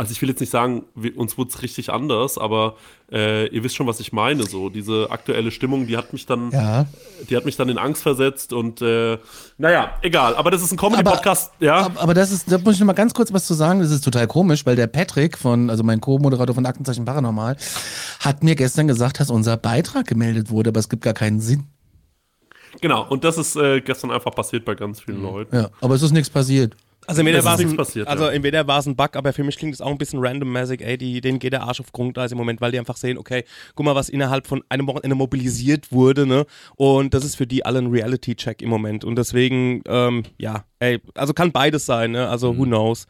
also 0.00 0.12
ich 0.12 0.22
will 0.22 0.30
jetzt 0.30 0.40
nicht 0.40 0.48
sagen, 0.50 0.84
wir, 0.94 1.14
uns 1.18 1.36
wurde 1.36 1.50
es 1.50 1.60
richtig 1.60 1.90
anders, 1.92 2.38
aber 2.38 2.76
äh, 3.12 3.48
ihr 3.48 3.62
wisst 3.62 3.76
schon, 3.76 3.86
was 3.86 4.00
ich 4.00 4.12
meine. 4.14 4.44
So 4.44 4.70
diese 4.70 5.08
aktuelle 5.10 5.50
Stimmung, 5.50 5.86
die 5.86 5.96
hat 5.98 6.14
mich 6.14 6.24
dann, 6.24 6.50
Ja. 6.52 6.86
die 7.28 7.36
hat 7.36 7.44
mich 7.44 7.56
dann 7.56 7.68
in 7.68 7.76
Angst 7.76 8.02
versetzt 8.02 8.54
und 8.54 8.80
äh, 8.80 9.18
naja, 9.58 9.94
egal. 10.00 10.36
Aber 10.36 10.50
das 10.50 10.62
ist 10.62 10.72
ein 10.72 10.78
Comedy-Podcast, 10.78 11.52
ja. 11.60 11.76
Aber, 11.84 12.00
aber 12.00 12.14
das 12.14 12.32
ist, 12.32 12.50
da 12.50 12.56
muss 12.56 12.74
ich 12.74 12.80
noch 12.80 12.86
mal 12.86 12.94
ganz 12.94 13.12
kurz 13.12 13.30
was 13.32 13.46
zu 13.46 13.52
sagen. 13.52 13.80
Das 13.80 13.90
ist 13.90 14.02
total 14.02 14.26
komisch, 14.26 14.64
weil 14.64 14.74
der 14.76 14.86
Patrick 14.86 15.36
von, 15.36 15.68
also 15.68 15.82
mein 15.84 16.00
Co-Moderator 16.00 16.54
von 16.54 16.64
Aktenzeichen 16.64 17.04
Paranormal, 17.04 17.56
hat 18.20 18.42
mir 18.42 18.54
gestern 18.56 18.88
gesagt, 18.88 19.20
dass 19.20 19.28
unser 19.30 19.58
Beitrag 19.58 20.06
gemeldet 20.06 20.48
wurde, 20.50 20.70
aber 20.70 20.80
es 20.80 20.88
gibt 20.88 21.02
gar 21.04 21.14
keinen 21.14 21.40
Sinn. 21.40 21.64
Genau. 22.80 23.06
Und 23.08 23.24
das 23.24 23.36
ist 23.36 23.56
äh, 23.56 23.80
gestern 23.80 24.10
einfach 24.12 24.34
passiert 24.34 24.64
bei 24.64 24.74
ganz 24.74 25.00
Mhm. 25.00 25.04
vielen 25.04 25.22
Leuten. 25.22 25.54
Ja, 25.56 25.68
aber 25.80 25.94
es 25.96 26.02
ist 26.02 26.12
nichts 26.12 26.30
passiert. 26.30 26.74
Also 27.06 27.20
entweder 27.22 27.44
war 27.44 27.54
es 27.54 27.60
ein, 27.60 27.76
passiert, 27.76 28.08
also 28.08 28.24
ja. 28.24 28.30
entweder 28.30 28.66
war 28.66 28.78
es 28.78 28.86
ein 28.86 28.94
Bug, 28.94 29.16
aber 29.16 29.32
für 29.32 29.42
mich 29.42 29.56
klingt 29.56 29.74
es 29.74 29.80
auch 29.80 29.90
ein 29.90 29.98
bisschen 29.98 30.20
randommäßig, 30.20 30.82
ey, 30.82 30.98
die, 30.98 31.20
denen 31.20 31.38
geht 31.38 31.52
der 31.52 31.62
Arsch 31.62 31.80
auf 31.80 31.92
Grundeis 31.92 32.30
im 32.30 32.38
Moment, 32.38 32.60
weil 32.60 32.72
die 32.72 32.78
einfach 32.78 32.96
sehen, 32.96 33.18
okay, 33.18 33.44
guck 33.74 33.86
mal, 33.86 33.94
was 33.94 34.08
innerhalb 34.08 34.46
von 34.46 34.62
einem 34.68 34.86
Wochenende 34.86 35.16
mobilisiert 35.16 35.92
wurde, 35.92 36.26
ne? 36.26 36.46
Und 36.76 37.14
das 37.14 37.24
ist 37.24 37.36
für 37.36 37.46
die 37.46 37.64
alle 37.64 37.78
ein 37.78 37.88
Reality-Check 37.88 38.62
im 38.62 38.68
Moment. 38.68 39.04
Und 39.04 39.16
deswegen, 39.16 39.82
ähm, 39.88 40.24
ja, 40.38 40.64
ey, 40.78 41.00
also 41.14 41.32
kann 41.32 41.52
beides 41.52 41.86
sein, 41.86 42.12
ne? 42.12 42.28
Also 42.28 42.56
who 42.56 42.64
knows. 42.64 43.06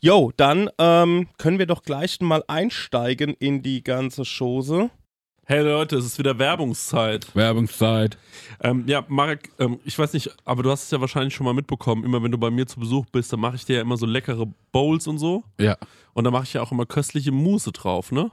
Yo, 0.00 0.32
dann 0.36 0.70
ähm, 0.78 1.28
können 1.38 1.58
wir 1.58 1.66
doch 1.66 1.82
gleich 1.82 2.20
mal 2.20 2.42
einsteigen 2.48 3.34
in 3.38 3.62
die 3.62 3.84
ganze 3.84 4.22
Chose. 4.24 4.90
Hey 5.48 5.62
Leute, 5.62 5.94
es 5.94 6.04
ist 6.04 6.18
wieder 6.18 6.40
Werbungszeit. 6.40 7.32
Werbungszeit. 7.36 8.18
Ähm, 8.64 8.82
ja, 8.88 9.04
Marek, 9.06 9.52
ähm, 9.60 9.78
ich 9.84 9.96
weiß 9.96 10.12
nicht, 10.14 10.28
aber 10.44 10.64
du 10.64 10.72
hast 10.72 10.82
es 10.82 10.90
ja 10.90 11.00
wahrscheinlich 11.00 11.36
schon 11.36 11.44
mal 11.44 11.54
mitbekommen. 11.54 12.02
Immer 12.02 12.20
wenn 12.20 12.32
du 12.32 12.38
bei 12.38 12.50
mir 12.50 12.66
zu 12.66 12.80
Besuch 12.80 13.06
bist, 13.12 13.32
dann 13.32 13.38
mache 13.38 13.54
ich 13.54 13.64
dir 13.64 13.76
ja 13.76 13.82
immer 13.82 13.96
so 13.96 14.06
leckere 14.06 14.44
Bowls 14.72 15.06
und 15.06 15.18
so. 15.18 15.44
Ja. 15.60 15.76
Und 16.14 16.24
da 16.24 16.32
mache 16.32 16.42
ich 16.42 16.54
ja 16.54 16.62
auch 16.62 16.72
immer 16.72 16.84
köstliche 16.84 17.30
Mousse 17.30 17.70
drauf, 17.70 18.10
ne? 18.10 18.32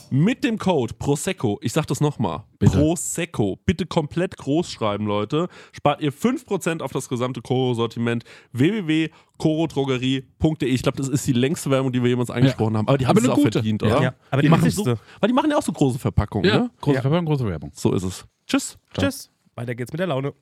mit 0.11 0.43
dem 0.43 0.57
Code 0.57 0.93
Prosecco, 0.93 1.57
ich 1.61 1.73
sag 1.73 1.87
das 1.87 2.01
nochmal. 2.01 2.43
Prosecco, 2.59 3.57
bitte 3.65 3.85
komplett 3.85 4.37
groß 4.37 4.69
schreiben, 4.69 5.05
Leute, 5.07 5.47
spart 5.71 6.01
ihr 6.01 6.11
5% 6.11 6.81
auf 6.81 6.91
das 6.91 7.07
gesamte 7.09 7.41
Koro-Sortiment 7.41 8.23
www.korodrogerie.de. 8.51 10.69
Ich 10.69 10.83
glaube, 10.83 10.97
das 10.97 11.07
ist 11.07 11.25
die 11.27 11.33
längste 11.33 11.69
Werbung, 11.71 11.91
die 11.91 12.01
wir 12.03 12.09
jemals 12.09 12.29
angesprochen 12.29 12.77
haben. 12.77 12.87
Aber 12.87 12.97
die 12.97 13.07
haben 13.07 13.17
Aber 13.17 13.25
es 13.25 13.31
auch 13.31 13.35
gute. 13.37 13.51
verdient, 13.53 13.81
Ja. 13.81 13.87
oder? 13.87 14.01
Ja, 14.03 14.13
aber 14.29 14.41
die 14.41 14.49
machen 14.49 14.65
wichtigste. 14.65 14.95
so, 14.97 15.01
Weil 15.21 15.27
die 15.29 15.33
machen 15.33 15.49
ja 15.49 15.57
auch 15.57 15.63
so 15.63 15.71
große 15.71 15.97
Verpackungen, 15.99 16.49
Ja, 16.49 16.59
ne? 16.59 16.71
große 16.81 16.95
Ja. 16.95 17.01
Verpackung, 17.01 17.25
große 17.25 17.45
Werbung. 17.47 17.71
So 17.73 17.93
ist 17.93 18.03
es. 18.03 18.25
Tschüss. 18.47 18.77
Tschüss. 18.97 19.31
Weiter 19.55 19.75
geht's 19.75 19.91
mit 19.93 19.99
der 19.99 20.07
Laune. 20.07 20.33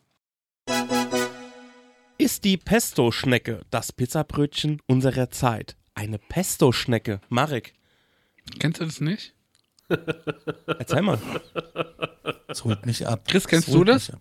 Ist 2.17 2.43
die 2.43 2.57
Pesto-Schnecke 2.57 3.61
das 3.69 3.91
Pizzabrötchen 3.93 4.81
unserer 4.87 5.29
Zeit? 5.29 5.77
Eine 5.95 6.17
Pesto-Schnecke. 6.17 7.21
Marek, 7.29 7.73
Kennst 8.57 8.81
du 8.81 8.85
das 8.85 8.99
nicht? 8.99 9.35
Erzähl 10.77 11.01
mal. 11.01 11.19
Das 12.47 12.63
holt 12.63 12.85
mich 12.85 13.07
ab. 13.07 13.21
Chris, 13.27 13.47
kennst 13.47 13.67
Das 13.67 13.75
du 13.75 13.83
das? 13.83 14.11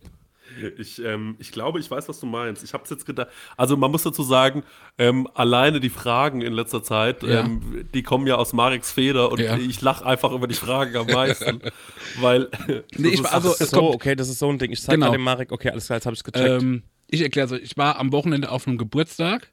Ich, 0.77 1.01
ähm, 1.05 1.37
ich 1.39 1.53
glaube, 1.53 1.79
ich 1.79 1.89
weiß, 1.89 2.09
was 2.09 2.19
du 2.19 2.27
meinst. 2.27 2.65
Ich 2.65 2.73
habe 2.73 2.83
es 2.83 2.91
jetzt 2.91 3.07
gedacht. 3.07 3.29
Also 3.57 3.77
man 3.77 3.93
muss 3.93 4.03
dazu 4.03 4.25
sagen, 4.25 4.65
ähm, 4.97 5.29
alleine 5.35 5.79
die 5.79 5.91
Fragen 5.91 6.43
in 6.43 6.53
letzter 6.53 6.83
Zeit, 6.83 7.23
Ja. 7.23 7.41
ähm, 7.45 7.87
die 7.95 8.03
kommen 8.03 8.27
ja 8.27 8.35
aus 8.37 8.53
Mareks 8.53 8.91
Feder 8.91 9.31
und 9.31 9.39
Ja. 9.41 9.57
ich 9.57 9.81
lache 9.83 10.05
einfach 10.05 10.33
über 10.33 10.49
die 10.49 10.55
Fragen 10.55 10.97
am 10.97 11.07
meisten, 11.07 11.61
weil 12.21 12.49
Nee, 12.97 13.09
ich 13.11 13.23
war- 13.23 13.35
also- 13.35 13.53
Es 13.53 13.71
so, 13.71 13.79
kommt- 13.79 13.95
okay, 13.95 14.17
das 14.17 14.29
ist 14.29 14.41
so 14.41 14.49
ein 14.49 14.59
Ding. 14.59 14.73
Ich 14.73 14.83
zeig 14.83 14.95
Genau. 14.95 15.07
mal 15.07 15.13
dem 15.13 15.23
Marek. 15.23 15.53
Okay, 15.53 15.71
alles 15.71 15.87
klar, 15.87 15.99
jetzt 15.99 16.07
habe 16.07 16.15
ich 16.17 16.25
gecheckt. 16.25 16.63
Ähm, 16.63 16.83
ich 17.07 17.21
erkläre 17.23 17.47
so, 17.47 17.55
ich 17.55 17.77
war 17.77 17.97
am 17.99 18.11
Wochenende 18.11 18.51
auf 18.51 18.67
einem 18.67 18.79
Geburtstag 18.79 19.53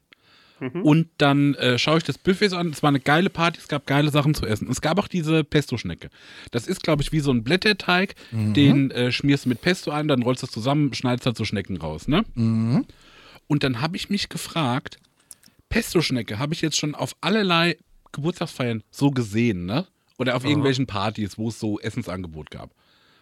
Mhm. 0.60 0.82
und 0.82 1.08
dann 1.18 1.54
äh, 1.54 1.78
schaue 1.78 1.98
ich 1.98 2.04
das 2.04 2.18
Buffet 2.18 2.48
so 2.48 2.56
an. 2.56 2.70
Es 2.70 2.82
war 2.82 2.88
eine 2.88 3.00
geile 3.00 3.28
Party, 3.30 3.58
es 3.60 3.68
gab 3.68 3.86
geile 3.86 4.10
Sachen 4.10 4.34
zu 4.34 4.46
essen. 4.46 4.68
Es 4.70 4.80
gab 4.80 4.98
auch 4.98 5.08
diese 5.08 5.44
Pesto-Schnecke. 5.44 6.08
Das 6.50 6.66
ist, 6.66 6.82
glaube 6.82 7.02
ich, 7.02 7.12
wie 7.12 7.20
so 7.20 7.30
ein 7.30 7.44
Blätterteig. 7.44 8.14
Mhm. 8.30 8.54
Den 8.54 8.90
äh, 8.90 9.12
schmierst 9.12 9.44
du 9.44 9.50
mit 9.50 9.60
Pesto 9.60 9.90
ein, 9.90 10.08
dann 10.08 10.22
rollst 10.22 10.42
du 10.42 10.46
das 10.46 10.54
zusammen, 10.54 10.94
schneidest 10.94 11.26
halt 11.26 11.36
so 11.36 11.44
Schnecken 11.44 11.76
raus, 11.76 12.08
ne? 12.08 12.24
Mhm. 12.34 12.86
Und 13.48 13.62
dann 13.62 13.80
habe 13.80 13.96
ich 13.96 14.10
mich 14.10 14.28
gefragt, 14.28 14.98
Pesto-Schnecke 15.68 16.38
habe 16.38 16.54
ich 16.54 16.62
jetzt 16.62 16.78
schon 16.78 16.94
auf 16.94 17.14
allerlei 17.20 17.76
Geburtstagsfeiern 18.12 18.82
so 18.90 19.10
gesehen, 19.10 19.66
ne? 19.66 19.86
Oder 20.18 20.36
auf 20.36 20.44
irgendwelchen 20.44 20.86
Partys, 20.86 21.36
wo 21.36 21.48
es 21.48 21.60
so 21.60 21.78
Essensangebot 21.78 22.50
gab. 22.50 22.74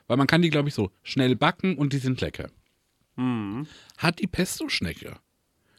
Weil 0.07 0.17
man 0.17 0.29
kann 0.29 0.43
die, 0.43 0.51
glaube 0.51 0.69
ich, 0.69 0.75
so 0.75 0.91
schnell 1.03 1.35
backen 1.35 1.77
und 1.77 1.93
die 1.93 1.99
sind 1.99 2.21
lecker. 2.21 2.49
Hat 3.99 4.21
die 4.21 4.27
Pesto-Schnecke 4.29 5.17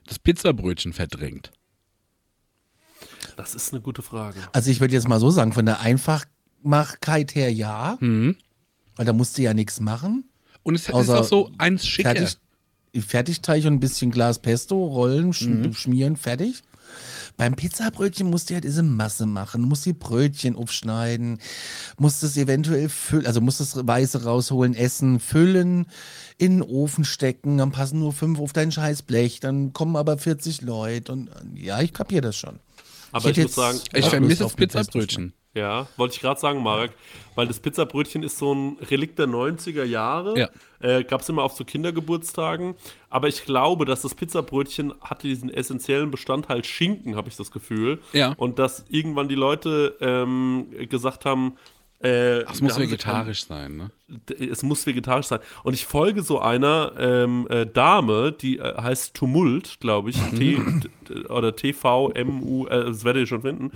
das 0.08 0.20
Pizzabrötchen 0.20 0.94
verdrängt? 0.94 1.52
das 3.38 3.54
ist 3.56 3.74
eine 3.74 3.82
gute 3.82 4.02
Frage. 4.02 4.40
Also 4.54 4.72
ich 4.72 4.80
würde 4.80 4.94
jetzt 4.94 5.08
mal 5.10 5.20
so 5.20 5.30
sagen, 5.30 5.52
von 5.52 5.66
der 5.66 5.82
Einfachmachkeit 5.82 7.36
her 7.36 7.52
ja, 7.52 7.98
Mhm. 8.00 8.38
weil 8.96 9.06
da 9.06 9.14
musst 9.14 9.38
du 9.38 9.42
ja 9.42 9.54
nichts 9.54 9.80
machen. 9.82 10.30
Und 10.64 10.76
es 10.76 10.88
ist 10.88 10.94
auch 10.94 11.24
so 11.24 11.52
eins 11.58 11.86
schicker. 11.86 12.16
Fertig, 12.16 12.38
Fertigteig 13.06 13.66
und 13.66 13.74
ein 13.74 13.80
bisschen 13.82 14.10
Glas 14.12 14.40
Pesto, 14.40 14.86
rollen, 14.86 15.34
sch 15.34 15.48
schmieren, 15.74 16.16
fertig. 16.16 16.62
Beim 17.38 17.56
Pizzabrötchen 17.56 18.30
musst 18.30 18.50
du 18.50 18.54
halt 18.54 18.64
diese 18.64 18.84
Masse 18.84 19.26
machen, 19.26 19.62
du 19.62 19.68
musst 19.68 19.86
die 19.86 19.94
Brötchen 19.94 20.56
aufschneiden, 20.56 21.40
musst 21.98 22.24
es 22.24 22.38
eventuell 22.38 22.90
füllen, 22.90 23.26
also 23.26 23.42
musst 23.42 23.60
das 23.60 23.76
Weiße 23.76 24.24
rausholen, 24.24 24.74
essen, 24.74 25.20
füllen, 25.20 25.86
in 26.38 26.60
den 26.60 26.62
Ofen 26.62 27.06
stecken, 27.06 27.58
dann 27.58 27.72
passen 27.72 28.00
nur 28.00 28.14
fünf 28.14 28.40
auf 28.40 28.54
dein 28.54 28.72
scheiß 28.72 29.04
Blech, 29.04 29.40
dann 29.40 29.74
kommen 29.74 29.96
aber 29.96 30.18
40 30.18 30.62
Leute 30.62 31.12
und 31.12 31.30
ja, 31.56 31.82
ich 31.82 31.94
kapiere 31.94 32.22
das 32.22 32.36
schon. 32.36 32.60
Aber 33.12 33.30
ich, 33.30 33.38
hätte 33.38 33.48
muss 33.48 33.56
sagen, 33.56 33.80
Ich 33.94 34.06
vermisse 34.08 34.44
das 34.44 34.54
Pizzabrötchen. 34.54 35.34
Ja, 35.56 35.88
wollte 35.96 36.16
ich 36.16 36.22
gerade 36.22 36.40
sagen, 36.40 36.62
Marek, 36.62 36.92
weil 37.36 37.48
das 37.48 37.62
Pizzabrötchen 37.62 38.24
ist 38.24 38.38
so 38.38 38.54
ein 38.54 38.78
Relikt 38.92 39.18
der 39.18 39.28
90er 39.28 39.86
Jahre. 39.86 40.38
Ja. 40.38 40.50
Äh, 40.80 41.06
Gab 41.06 41.22
es 41.22 41.30
immer 41.30 41.44
auf 41.44 41.54
so 41.54 41.64
Kindergeburtstagen. 41.64 42.76
Aber 43.10 43.30
ich 43.30 43.46
glaube, 43.46 43.86
dass 43.86 44.02
das 44.02 44.16
Pizzabrötchen 44.16 44.94
hatte 45.00 45.30
diesen 45.30 45.50
essentiellen 45.50 46.12
Bestandteil 46.12 46.66
Schinken, 46.66 47.16
habe 47.16 47.30
ich 47.30 47.38
das 47.38 47.52
Gefühl. 47.52 48.02
Ja. 48.12 48.34
Und 48.36 48.60
dass 48.60 48.84
irgendwann 48.90 49.30
die 49.30 49.36
Leute 49.36 49.96
ähm, 50.02 50.68
gesagt 50.90 51.24
haben, 51.24 51.56
äh, 52.06 52.44
Ach, 52.46 52.54
es 52.54 52.62
muss 52.62 52.78
vegetarisch 52.78 53.46
sein, 53.46 53.78
ne? 53.78 53.92
es 54.40 54.62
muss 54.62 54.86
vegetarisch 54.86 55.26
sein. 55.26 55.40
Und 55.64 55.74
ich 55.74 55.86
folge 55.86 56.22
so 56.22 56.40
einer 56.40 56.92
ähm, 57.00 57.48
äh, 57.50 57.66
Dame, 57.66 58.32
die 58.32 58.60
äh, 58.60 58.80
heißt 58.80 59.16
Tumult, 59.16 59.80
glaube 59.80 60.12
ich, 60.12 60.18
T 60.38 60.60
t- 61.06 61.26
oder 61.28 61.56
TVMU, 61.56 62.68
äh, 62.68 62.86
das 62.86 63.04
werdet 63.04 63.22
ihr 63.22 63.28
schon 63.28 63.42
finden. 63.42 63.72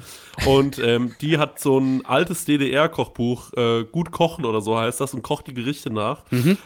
Und 0.45 0.77
ähm, 0.79 1.15
die 1.21 1.39
hat 1.39 1.59
so 1.59 1.79
ein 1.79 2.05
altes 2.05 2.45
DDR-Kochbuch, 2.45 3.53
äh, 3.53 3.83
Gut 3.85 4.11
Kochen 4.11 4.45
oder 4.45 4.61
so 4.61 4.77
heißt 4.77 5.01
das, 5.01 5.13
und 5.13 5.23
kocht 5.23 5.47
die 5.47 5.53
Gerichte 5.53 5.91
nach. 5.91 6.23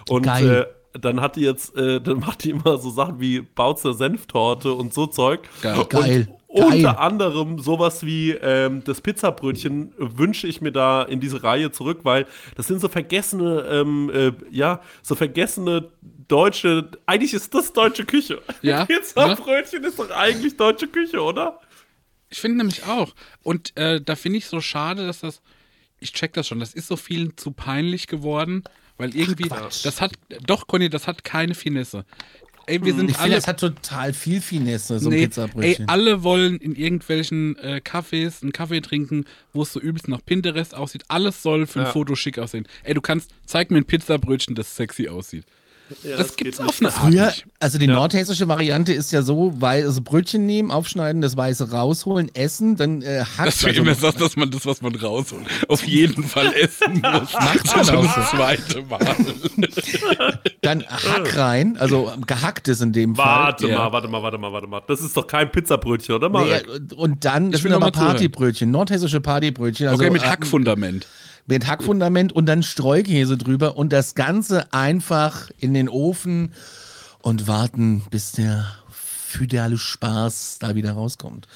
Und 0.09 0.23
Geil. 0.23 0.67
äh, 0.93 0.99
dann 0.99 1.21
hat 1.21 1.37
die 1.37 1.41
jetzt, 1.41 1.75
äh, 1.77 2.01
dann 2.01 2.19
macht 2.19 2.43
die 2.43 2.51
immer 2.51 2.77
so 2.77 2.89
Sachen 2.89 3.19
wie 3.19 3.41
Bautzer 3.41 3.93
Senftorte 3.93 4.73
und 4.73 4.93
so 4.93 5.07
Zeug. 5.07 5.47
Geil. 5.61 5.79
Und 5.79 5.89
Geil. 5.89 6.27
Unter 6.53 6.99
anderem 6.99 7.59
sowas 7.59 8.05
wie 8.05 8.31
ähm, 8.31 8.83
das 8.83 9.01
Pizzabrötchen 9.01 9.93
wünsche 9.97 10.47
ich 10.47 10.61
mir 10.61 10.71
da 10.71 11.03
in 11.03 11.19
diese 11.19 11.43
Reihe 11.43 11.71
zurück, 11.71 12.01
weil 12.03 12.27
das 12.55 12.67
sind 12.67 12.79
so 12.79 12.87
vergessene, 12.87 13.65
ähm, 13.69 14.11
äh, 14.13 14.31
ja, 14.51 14.81
so 15.01 15.15
vergessene 15.15 15.89
deutsche, 16.27 16.89
eigentlich 17.05 17.33
ist 17.33 17.53
das 17.53 17.73
deutsche 17.73 18.05
Küche. 18.05 18.41
Ja, 18.61 18.85
Pizzabrötchen 18.87 19.83
ist 19.83 19.99
doch 19.99 20.11
eigentlich 20.11 20.55
deutsche 20.57 20.87
Küche, 20.87 21.21
oder? 21.21 21.59
Ich 22.29 22.39
finde 22.39 22.57
nämlich 22.57 22.85
auch. 22.85 23.13
Und 23.41 23.75
äh, 23.77 24.01
da 24.01 24.15
finde 24.15 24.37
ich 24.37 24.47
so 24.47 24.61
schade, 24.61 25.05
dass 25.05 25.21
das 25.21 25.41
ich 26.03 26.13
check 26.13 26.33
das 26.33 26.47
schon. 26.47 26.59
Das 26.59 26.73
ist 26.73 26.87
so 26.87 26.97
vielen 26.97 27.37
zu 27.37 27.51
peinlich 27.51 28.07
geworden, 28.07 28.63
weil 28.97 29.15
irgendwie, 29.15 29.49
das 29.49 30.01
hat, 30.01 30.11
doch, 30.45 30.67
Conny, 30.67 30.89
das 30.89 31.07
hat 31.07 31.23
keine 31.23 31.55
Finesse. 31.55 32.05
Ey, 32.65 32.83
wir 32.83 32.93
sind 32.95 33.09
Ich 33.11 33.17
alle. 33.19 33.35
das 33.35 33.47
hat 33.47 33.59
total 33.59 34.13
viel 34.13 34.39
Finesse, 34.39 34.99
so 34.99 35.09
ein 35.09 35.13
Nee, 35.15 35.21
ey, 35.21 35.27
Pizzabrötchen. 35.27 35.89
alle 35.89 36.23
wollen 36.23 36.57
in 36.57 36.75
irgendwelchen 36.75 37.57
äh, 37.57 37.81
Cafés 37.83 38.41
einen 38.41 38.53
Kaffee 38.53 38.79
trinken, 38.81 39.25
wo 39.51 39.63
es 39.63 39.73
so 39.73 39.79
übelst 39.81 40.07
nach 40.07 40.23
Pinterest 40.25 40.73
aussieht. 40.73 41.03
Alles 41.09 41.43
soll 41.43 41.67
für 41.67 41.79
ein 41.81 41.85
Ja. 41.87 41.91
Foto 41.91 42.15
schick 42.15 42.39
aussehen. 42.39 42.67
Ey, 42.83 42.93
du 42.93 43.01
kannst, 43.01 43.31
zeig 43.45 43.69
mir 43.71 43.77
ein 43.79 43.85
Pizzabrötchen, 43.85 44.55
das 44.55 44.75
sexy 44.75 45.09
aussieht. 45.09 45.45
Ja, 46.03 46.17
das, 46.17 46.35
gibt's 46.35 46.57
geht 46.57 46.67
auf 46.67 46.79
eine 46.81 46.89
Art 46.89 46.97
Früher, 46.97 47.25
nicht. 47.27 47.45
also 47.59 47.77
die 47.77 47.87
nordhessische 47.87 48.47
Variante 48.47 48.93
ist 48.93 49.11
ja 49.11 49.21
so, 49.21 49.53
weil 49.57 49.83
also 49.85 50.01
Brötchen 50.01 50.45
nehmen, 50.45 50.71
aufschneiden, 50.71 51.21
das 51.21 51.37
Weiße 51.37 51.71
rausholen, 51.71 52.33
essen, 52.35 52.75
dann 52.75 53.01
äh, 53.01 53.23
hackt 53.37 53.47
Dass 53.47 53.59
du 53.59 53.67
also, 53.67 53.81
immer 53.81 53.95
sagst, 53.95 54.21
dass 54.21 54.35
man 54.35 54.49
das, 54.51 54.65
was 54.65 54.81
man 54.81 54.95
rausholt, 54.95 55.45
auf 55.67 55.83
jeden 55.85 56.23
Fall 56.23 56.53
essen 56.59 56.93
muss. 57.01 57.33
Macht 57.33 57.75
man 57.75 57.89
auch 57.97 58.15
das 58.15 58.29
zweite 58.31 58.81
Mal. 58.83 59.17
dann 60.61 60.83
Hack 60.87 61.37
rein, 61.37 61.77
also 61.77 62.11
gehacktes 62.25 62.81
in 62.81 62.93
dem 62.93 63.17
Warte 63.17 63.67
Ja. 63.67 63.77
mal, 63.79 63.91
warte 63.91 64.07
mal, 64.07 64.23
warte 64.23 64.37
mal, 64.37 64.51
warte 64.53 64.67
mal. 64.67 64.81
Das 64.87 65.01
ist 65.01 65.15
doch 65.15 65.27
kein 65.27 65.51
Pizzabrötchen, 65.51 66.15
oder 66.15 66.29
Fall. 66.31 66.45
Marek? 66.45 66.67
Nee, 66.67 66.95
und- 66.95 67.23
dann, 67.25 67.51
das 67.51 67.61
sind 67.61 67.71
aber. 67.73 67.91
Partybrötchen, 67.91 68.71
nordhessische 68.71 69.21
Partybrötchen. 69.21 69.87
Also, 69.87 70.01
Okay, 70.03 70.11
mit 70.11 70.23
äh, 70.23 70.27
Hackfundament. 70.27 71.07
Mit 71.45 71.67
Hackfundament 71.67 72.33
und 72.33 72.45
dann 72.45 72.63
Streukäse 72.63 73.37
drüber 73.37 73.77
und 73.77 73.91
das 73.91 74.15
Ganze 74.15 74.73
einfach 74.73 75.49
in 75.57 75.73
den 75.73 75.89
Ofen 75.89 76.53
und 77.21 77.47
warten, 77.47 78.03
bis 78.09 78.31
der 78.31 78.65
fidele 78.89 79.77
Spaß 79.77 80.57
da 80.59 80.75
wieder 80.75 80.93
rauskommt. 80.93 81.47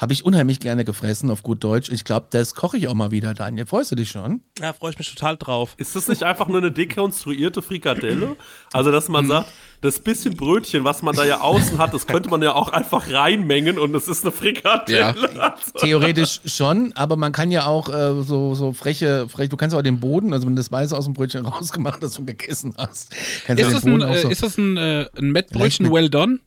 Habe 0.00 0.12
ich 0.12 0.24
unheimlich 0.24 0.60
gerne 0.60 0.84
gefressen, 0.84 1.30
auf 1.30 1.42
gut 1.42 1.62
Deutsch. 1.64 1.90
Ich 1.90 2.04
glaube, 2.04 2.26
das 2.30 2.54
koche 2.54 2.76
ich 2.76 2.88
auch 2.88 2.94
mal 2.94 3.10
wieder, 3.10 3.34
Daniel. 3.34 3.66
Freust 3.66 3.90
du 3.92 3.96
dich 3.96 4.10
schon? 4.10 4.42
Ja, 4.60 4.72
freue 4.72 4.90
ich 4.92 4.98
mich 4.98 5.14
total 5.14 5.36
drauf. 5.36 5.74
Ist 5.78 5.96
das 5.96 6.08
nicht 6.08 6.22
einfach 6.22 6.48
nur 6.48 6.58
eine 6.58 6.72
dekonstruierte 6.72 7.62
Frikadelle? 7.62 8.36
Also, 8.72 8.92
dass 8.92 9.08
man 9.08 9.26
sagt, 9.26 9.52
das 9.80 10.00
bisschen 10.00 10.36
Brötchen, 10.36 10.84
was 10.84 11.02
man 11.02 11.14
da 11.14 11.24
ja 11.24 11.40
außen 11.40 11.78
hat, 11.78 11.94
das 11.94 12.06
könnte 12.06 12.28
man 12.30 12.42
ja 12.42 12.54
auch 12.54 12.70
einfach 12.70 13.10
reinmengen 13.10 13.78
und 13.78 13.94
es 13.94 14.08
ist 14.08 14.24
eine 14.24 14.32
Frikadelle. 14.32 15.14
Theoretisch 15.78 16.40
schon, 16.46 16.92
aber 16.94 17.16
man 17.16 17.32
kann 17.32 17.50
ja 17.50 17.66
auch 17.66 17.88
äh, 17.88 18.22
so, 18.22 18.54
so 18.54 18.72
freche, 18.72 19.28
frech, 19.28 19.48
du 19.48 19.56
kannst 19.56 19.76
auch 19.76 19.82
den 19.82 20.00
Boden, 20.00 20.32
also 20.32 20.46
wenn 20.46 20.56
du 20.56 20.60
das 20.60 20.72
Weiße 20.72 20.96
aus 20.96 21.04
dem 21.04 21.14
Brötchen 21.14 21.46
rausgemacht 21.46 22.02
hast 22.02 22.18
und 22.18 22.26
gegessen 22.26 22.74
hast, 22.76 23.14
Ist 23.14 23.48
den 23.48 23.56
das 23.56 23.84
ein, 23.84 24.00
äh, 24.00 24.18
so. 24.18 24.28
ist 24.28 24.42
das 24.42 24.58
ein, 24.58 24.76
äh, 24.76 25.06
ein 25.16 25.30
Mettbrötchen 25.30 25.92
well 25.92 26.08
done? 26.08 26.40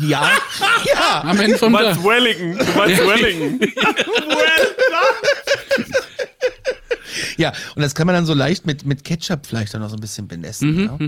Ja, 0.00 0.30
ja. 0.94 1.22
Am 1.24 1.38
Ende 1.38 1.52
Du 1.52 1.58
vom 1.58 1.72
meinst 1.72 2.00
Tag. 2.00 2.04
Wellington, 2.04 2.58
du 2.66 2.78
meinst 2.78 3.00
Wellington. 3.06 3.72
Ja, 7.36 7.52
und 7.74 7.82
das 7.82 7.94
kann 7.94 8.06
man 8.06 8.14
dann 8.14 8.26
so 8.26 8.34
leicht 8.34 8.66
mit, 8.66 8.84
mit 8.86 9.04
Ketchup 9.04 9.46
vielleicht 9.46 9.74
dann 9.74 9.80
noch 9.82 9.88
so 9.90 9.96
ein 9.96 10.00
bisschen 10.00 10.28
benessen. 10.28 10.78
ja. 10.84 10.98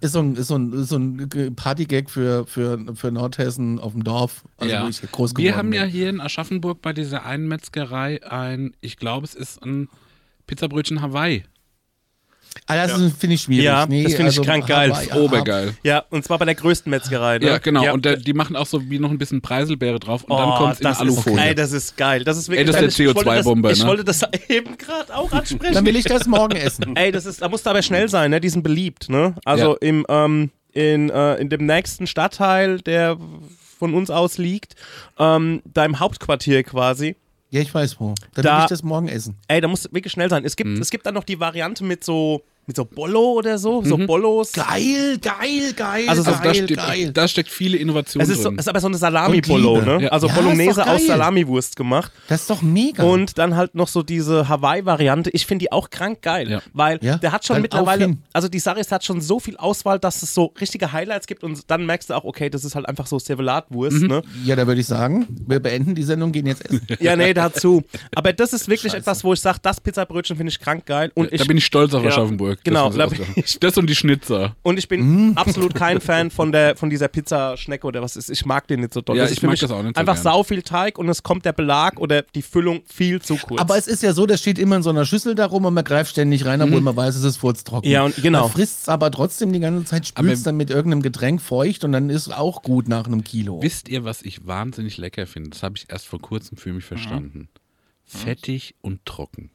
Ist 0.00 0.12
so 0.12 0.20
ein, 0.20 0.34
ist 0.36 0.48
so 0.48 0.56
ein, 0.56 0.72
ist 0.72 0.88
so 0.88 0.96
ein 0.96 1.54
Partygag 1.54 2.08
für, 2.10 2.46
für, 2.46 2.78
für 2.94 3.10
Nordhessen 3.10 3.78
auf 3.78 3.92
dem 3.92 4.02
Dorf, 4.04 4.44
also 4.58 4.72
ja. 4.72 4.84
wo 4.84 4.88
ich 4.88 5.00
groß 5.00 5.34
geworden 5.34 5.44
Wir 5.44 5.56
haben 5.56 5.70
bin. 5.70 5.80
ja 5.80 5.84
hier 5.86 6.08
in 6.08 6.20
Aschaffenburg 6.20 6.82
bei 6.82 6.92
dieser 6.92 7.24
einen 7.26 7.46
Metzgerei 7.48 8.20
ein, 8.28 8.74
ich 8.80 8.96
glaube, 8.96 9.24
es 9.26 9.34
ist 9.34 9.62
ein 9.62 9.88
Pizzabrötchen 10.46 11.00
Hawaii. 11.02 11.44
Ah, 12.66 12.76
das 12.86 12.96
ist- 12.98 13.16
finde 13.18 13.34
ich 13.34 13.42
schwierig. 13.42 13.64
Ja, 13.64 13.86
nee, 13.86 14.02
das 14.04 14.12
finde 14.14 14.30
ich 14.30 14.38
also 14.38 14.42
krank 14.42 14.66
geil. 14.66 14.92
Obergeil. 15.14 15.74
Ja, 15.82 16.04
und 16.10 16.24
zwar 16.24 16.38
bei 16.38 16.44
der 16.44 16.54
größten 16.54 16.88
Metzgerei. 16.90 17.38
Ne? 17.38 17.46
Ja, 17.46 17.58
genau. 17.58 17.82
Ja. 17.84 17.92
Und 17.92 18.04
der, 18.04 18.16
die 18.16 18.32
machen 18.32 18.54
auch 18.56 18.66
so 18.66 18.88
wie 18.90 18.98
noch 18.98 19.10
ein 19.10 19.18
bisschen 19.18 19.40
Preiselbeere 19.40 19.98
drauf 19.98 20.24
und 20.24 20.32
Oh, 20.32 20.38
dann 20.38 20.50
kommt 20.50 20.72
es 20.74 20.80
in 20.80 20.84
das 20.84 21.00
Alufolie. 21.00 21.38
Ist, 21.40 21.46
ey, 21.48 21.54
das 21.54 21.72
ist 21.72 21.96
geil. 21.96 22.24
Das 22.24 22.36
ist 22.36 22.48
wirklich 22.48 22.60
Ey, 22.60 22.64
das 22.66 22.74
ist 22.76 22.96
geil. 22.98 23.06
der 23.06 23.10
Ich 23.10 23.16
wollte 23.16 23.30
das- 23.30 23.44
CO2-Bombe, 23.46 23.72
Ich 23.72 23.82
ne? 23.82 23.86
wollte 23.88 24.04
das 24.04 24.20
eben 24.48 24.78
gerade 24.78 25.16
auch 25.16 25.32
ansprechen. 25.32 25.74
Dann 25.74 25.84
will 25.86 25.96
ich 25.96 26.04
das 26.04 26.26
morgen 26.26 26.56
essen. 26.56 26.94
Ey, 26.96 27.10
das 27.12 27.26
ist, 27.26 27.42
da 27.42 27.48
musst 27.48 27.66
du 27.66 27.70
aber 27.70 27.82
schnell 27.82 28.08
sein, 28.08 28.30
ne? 28.30 28.40
Die 28.40 28.48
sind 28.48 28.62
beliebt, 28.62 29.08
ne? 29.08 29.34
Also 29.44 29.72
Ja. 29.72 29.76
im, 29.88 30.06
ähm, 30.08 30.50
in, 30.72 31.10
äh, 31.10 31.34
in 31.36 31.48
dem 31.48 31.66
nächsten 31.66 32.06
Stadtteil, 32.06 32.80
der 32.80 33.16
von 33.78 33.94
uns 33.94 34.10
aus 34.10 34.38
liegt, 34.38 34.74
ähm, 35.18 35.62
da 35.64 35.84
im 35.84 35.98
Hauptquartier 35.98 36.62
quasi. 36.62 37.16
Ja, 37.50 37.60
ich 37.60 37.72
weiß 37.74 37.98
wo. 38.00 38.14
Dann 38.34 38.44
Da- 38.44 38.56
will 38.58 38.62
ich 38.64 38.68
das 38.68 38.82
morgen 38.82 39.08
essen. 39.08 39.36
Ey, 39.48 39.60
da 39.60 39.68
muss 39.68 39.84
wirklich 39.92 40.12
schnell 40.12 40.30
sein. 40.30 40.44
Es 40.44 40.54
gibt, 40.56 40.70
Mhm. 40.70 40.80
es 40.80 40.90
gibt 40.90 41.04
dann 41.06 41.14
noch 41.14 41.24
die 41.24 41.40
Variante 41.40 41.82
mit 41.84 42.04
so, 42.04 42.42
mit 42.66 42.76
so 42.76 42.84
Bollo 42.84 43.32
oder 43.32 43.58
so, 43.58 43.82
so 43.84 43.96
Bollos. 43.98 44.52
Geil, 44.52 45.18
geil, 45.20 45.72
geil, 45.74 46.08
Also 46.08 46.22
so- 46.22 46.30
also 46.30 46.42
da, 46.42 46.52
geil, 46.52 46.64
steht, 46.64 46.76
geil. 46.76 47.10
da 47.12 47.26
steckt 47.26 47.48
viele 47.48 47.76
Innovation 47.76 48.22
Es 48.22 48.28
ist, 48.28 48.42
so, 48.42 48.50
drin. 48.50 48.58
ist 48.58 48.68
aber 48.68 48.78
so 48.80 48.86
eine 48.86 48.96
Salami-Bollo, 48.96 49.80
ne? 49.80 50.02
Ja. 50.04 50.08
Also 50.10 50.28
Ja, 50.28 50.34
Bolognese 50.34 50.82
aus 50.82 50.98
geil. 50.98 51.06
Salamiwurst 51.08 51.74
gemacht. 51.74 52.12
Das 52.28 52.42
ist 52.42 52.50
doch 52.50 52.62
mega. 52.62 53.02
Und 53.02 53.38
dann 53.38 53.56
halt 53.56 53.74
noch 53.74 53.88
so 53.88 54.02
diese 54.04 54.48
Hawaii-Variante. 54.48 55.30
Ich 55.30 55.46
finde 55.46 55.64
die 55.64 55.72
auch 55.72 55.90
krank 55.90 56.22
geil, 56.22 56.48
Ja. 56.48 56.62
weil 56.72 56.98
Ja, 57.02 57.16
der 57.16 57.32
hat 57.32 57.44
schon 57.44 57.54
dann 57.54 57.62
mittlerweile, 57.62 58.16
also 58.32 58.48
die 58.48 58.60
Sache 58.60 58.78
ist, 58.78 58.92
hat 58.92 59.04
schon 59.04 59.20
so 59.20 59.40
viel 59.40 59.56
Auswahl, 59.56 59.98
dass 59.98 60.22
es 60.22 60.32
so 60.32 60.52
richtige 60.60 60.92
Highlights 60.92 61.26
gibt 61.26 61.42
und 61.42 61.68
dann 61.70 61.86
merkst 61.86 62.10
du 62.10 62.14
auch, 62.14 62.24
okay, 62.24 62.50
das 62.50 62.64
ist 62.64 62.74
halt 62.76 62.88
einfach 62.88 63.06
so 63.08 63.18
Servelatwurst, 63.18 64.02
Mhm. 64.02 64.06
ne? 64.08 64.22
ja, 64.44 64.54
da 64.54 64.66
würde 64.66 64.80
ich 64.80 64.86
sagen, 64.86 65.26
wir 65.46 65.58
beenden 65.60 65.94
die 65.96 66.02
Sendung, 66.04 66.30
gehen 66.30 66.46
jetzt 66.46 66.64
essen. 66.66 66.86
Ja, 67.00 67.16
nee, 67.16 67.34
dazu. 67.34 67.82
Aber 68.14 68.32
das 68.32 68.52
ist 68.52 68.68
wirklich 68.68 68.94
etwas, 68.94 69.24
wo 69.24 69.32
ich 69.32 69.40
sage, 69.40 69.58
das 69.62 69.80
Pizzabrötchen 69.80 70.36
finde 70.36 70.50
ich 70.52 70.60
krank 70.60 70.86
geil 70.86 71.10
und 71.14 71.32
ich 71.32 71.40
da 71.40 71.44
bin 71.46 71.56
ich 71.56 71.64
stolz 71.64 71.92
auf 71.94 72.02
Ja. 72.04 72.10
Aschaffenburg. 72.10 72.59
Genau, 72.64 72.90
Das, 72.90 73.58
das 73.60 73.76
und 73.78 73.86
die 73.88 73.94
Schnitzer. 73.94 74.56
und 74.62 74.78
ich 74.78 74.88
bin 74.88 75.00
Mhm. 75.30 75.32
absolut 75.36 75.74
kein 75.74 76.00
Fan 76.00 76.30
von 76.30 76.52
der 76.52 76.76
von 76.76 76.90
dieser 76.90 77.08
Pizzaschnecke 77.08 77.86
oder 77.86 78.02
was 78.02 78.16
ist. 78.16 78.30
Ich 78.30 78.44
mag 78.44 78.66
den 78.68 78.80
nicht 78.80 78.92
so 78.94 79.00
doll. 79.00 79.16
Ja, 79.16 79.22
das 79.22 79.32
ist 79.32 79.38
ich 79.38 79.42
mag 79.42 79.58
das 79.58 79.70
auch 79.70 79.82
nicht 79.82 79.96
so 79.96 80.00
Einfach 80.00 80.14
gern. 80.14 80.22
sau 80.22 80.42
viel 80.42 80.62
Teig 80.62 80.98
und 80.98 81.08
es 81.08 81.22
kommt 81.22 81.44
der 81.44 81.52
Belag 81.52 81.98
oder 81.98 82.22
die 82.22 82.42
Füllung 82.42 82.82
viel 82.86 83.20
zu 83.22 83.36
kurz. 83.36 83.60
Aber 83.60 83.76
es 83.78 83.86
ist 83.86 84.02
ja 84.02 84.12
so, 84.12 84.26
das 84.26 84.40
steht 84.40 84.58
immer 84.58 84.76
in 84.76 84.82
so 84.82 84.90
einer 84.90 85.04
Schüssel 85.06 85.34
darum 85.34 85.64
und 85.64 85.74
man 85.74 85.84
greift 85.84 86.10
ständig 86.10 86.44
rein, 86.44 86.60
obwohl 86.62 86.80
man 86.80 86.96
weiß, 86.96 87.16
es 87.16 87.24
ist 87.24 87.38
furztrocken. 87.38 87.88
Mhm. 87.88 87.92
Ja, 87.92 88.04
und 88.04 88.16
genau. 88.16 88.42
Man 88.42 88.50
frisst 88.50 88.82
es 88.82 88.88
aber 88.88 89.10
trotzdem 89.10 89.52
die 89.52 89.60
ganze 89.60 89.84
Zeit, 89.84 90.06
spült 90.06 90.32
es 90.32 90.42
dann 90.42 90.56
mit 90.56 90.70
irgendeinem 90.70 91.02
Getränk 91.02 91.40
feucht 91.40 91.84
und 91.84 91.92
dann 91.92 92.10
ist 92.10 92.26
es 92.26 92.32
auch 92.32 92.62
gut 92.62 92.88
nach 92.88 93.06
einem 93.06 93.24
Kilo. 93.24 93.62
Wisst 93.62 93.88
ihr, 93.88 94.04
was 94.04 94.22
ich 94.22 94.46
wahnsinnig 94.46 94.98
lecker 94.98 95.26
finde? 95.26 95.50
Das 95.50 95.62
habe 95.62 95.76
ich 95.76 95.86
erst 95.88 96.06
vor 96.06 96.20
kurzem 96.20 96.58
für 96.58 96.72
mich 96.72 96.84
verstanden. 96.84 97.48
Fettig 98.04 98.74
und 98.80 99.04
trocken. 99.06 99.50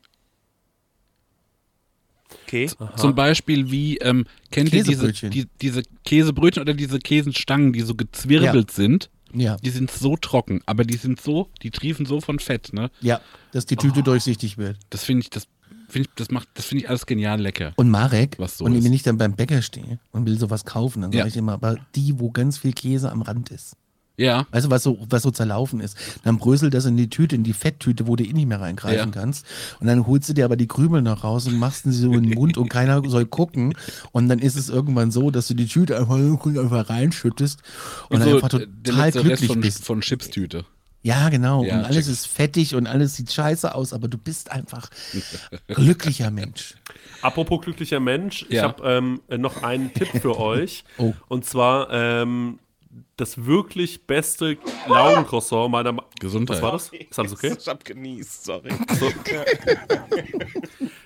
Okay. 2.48 2.70
Zum 2.98 3.16
Beispiel 3.16 3.72
wie, 3.72 3.98
ähm, 3.98 4.26
kennt 4.52 4.74
ihr 4.74 4.84
diese, 4.84 4.92
Käsebrötchen. 5.08 5.32
die, 5.32 5.48
diese 5.62 5.84
Käsebrötchen 6.04 6.62
oder 6.62 6.74
diese 6.74 7.00
Käsenstangen, 7.00 7.74
die 7.74 7.82
so 7.82 7.96
gezwirbelt 7.96 8.72
sind? 8.72 9.10
Ja, 9.34 9.58
Die 9.58 9.70
sind 9.70 9.92
so 9.92 10.16
trocken, 10.16 10.62
aber 10.66 10.86
die 10.86 10.96
sind 10.96 11.20
so, 11.20 11.50
die 11.62 11.70
triefen 11.72 12.06
so 12.06 12.22
von 12.22 12.40
Fett, 12.40 12.72
ne? 12.72 12.90
ja, 13.02 13.20
dass 13.52 13.66
die 13.66 13.76
Tüte 13.76 14.02
durchsichtig 14.02 14.58
wird. 14.58 14.78
Das 14.92 15.04
finde 15.04 15.24
ich, 15.24 15.30
das 15.30 15.48
finde 15.90 16.08
ich, 16.10 16.16
das 16.16 16.32
macht, 16.32 16.48
das 16.54 16.66
finde 16.68 16.84
ich 16.86 16.90
alles 16.90 17.06
genial 17.06 17.42
lecker. 17.42 17.74
Und 17.76 17.90
Marek, 17.90 18.36
Was 18.40 18.58
so 18.58 18.64
und 18.66 18.76
ist. 18.76 18.86
wenn 18.86 18.94
ich 18.94 19.04
dann 19.04 19.18
beim 19.18 19.36
Bäcker 19.36 19.62
stehe 19.62 20.00
und 20.14 20.26
will 20.26 20.40
sowas 20.40 20.64
kaufen, 20.64 21.02
dann 21.02 21.12
sage 21.12 21.20
Ja. 21.20 21.28
ich 21.28 21.36
immer, 21.36 21.52
aber 21.54 21.78
die, 21.96 22.18
wo 22.20 22.32
ganz 22.32 22.60
viel 22.60 22.72
Käse 22.72 23.12
am 23.12 23.22
Rand 23.24 23.52
ist. 23.52 23.76
Ja. 24.18 24.48
Weißt 24.52 24.66
du, 24.66 24.70
was 24.70 24.84
so, 24.84 24.98
was 25.10 25.24
so 25.24 25.32
zerlaufen 25.32 25.82
ist? 25.82 25.98
Dann 26.24 26.38
bröselt 26.38 26.74
das 26.74 26.86
in 26.86 26.96
die 26.96 27.10
Tüte, 27.10 27.36
in 27.36 27.44
die 27.44 27.54
Fetttüte, 27.54 28.08
wo 28.08 28.16
du 28.16 28.24
eh 28.24 28.32
nicht 28.34 28.48
mehr 28.48 28.62
reingreifen 28.62 29.12
Ja. 29.14 29.20
kannst. 29.22 29.46
Und 29.80 29.88
dann 29.88 30.08
holst 30.08 30.30
du 30.30 30.34
dir 30.34 30.46
aber 30.46 30.56
die 30.56 30.68
Krümel 30.68 31.02
noch 31.02 31.24
raus 31.24 31.48
und 31.48 31.58
machst 31.60 31.84
sie 31.84 31.92
so 31.92 32.14
in 32.14 32.24
den 32.24 32.34
Mund 32.34 32.58
und 32.58 32.70
keiner 32.70 33.02
soll 33.10 33.26
gucken. 33.26 33.74
Und 34.12 34.30
dann 34.30 34.40
ist 34.40 34.56
es 34.56 34.70
irgendwann 34.70 35.12
so, 35.12 35.32
dass 35.32 35.48
du 35.48 35.54
die 35.54 35.68
Tüte 35.68 35.98
einfach, 36.00 36.16
einfach 36.16 36.90
reinschüttest 36.90 37.60
und, 38.10 38.20
dann 38.20 38.30
so, 38.30 38.36
einfach 38.36 38.54
äh, 38.60 38.68
der 38.68 38.94
total 38.94 39.06
letzte 39.06 39.20
Rest 39.20 39.26
glücklich 39.28 39.48
von, 39.52 39.62
bist. 39.62 39.86
von 39.86 40.02
Chipstüte. 40.02 40.66
Ja, 41.02 41.30
genau. 41.30 41.64
Ja, 41.64 41.78
und 41.80 41.86
alles 41.86 42.06
check. 42.06 42.14
ist 42.14 42.26
fettig 42.28 42.74
und 42.74 42.88
alles 42.88 43.16
sieht 43.16 43.32
scheiße 43.32 43.76
aus, 43.76 43.94
aber 43.94 44.08
du 44.08 44.18
bist 44.18 44.52
einfach 44.52 44.90
glücklicher 45.68 46.32
Mensch. 46.32 46.76
Apropos 47.22 47.62
glücklicher 47.62 48.00
Mensch, 48.00 48.44
ich 48.50 48.56
Ja. 48.56 48.64
habe 48.64 48.84
ähm, 48.90 49.22
noch 49.38 49.64
einen 49.64 49.94
Tipp 49.94 50.08
für 50.22 50.36
euch. 50.40 50.84
Oh. 50.98 51.14
Und 51.28 51.46
zwar 51.46 51.90
ähm, 51.92 52.60
das 53.18 53.46
wirklich 53.46 54.08
beste 54.08 54.58
Laugencroissant 54.88 55.72
meiner 55.72 55.92
Meinung 55.92 56.10
Gesundheit. 56.20 56.58
Was 56.58 56.64
war 56.64 56.72
das? 56.72 56.90
Ist 56.90 57.20
alles 57.20 57.34
okay? 57.34 57.56
Ich 57.60 57.68
hab 57.68 57.84
genießt, 57.84 58.46
sorry. 58.46 58.70
So. 59.00 59.10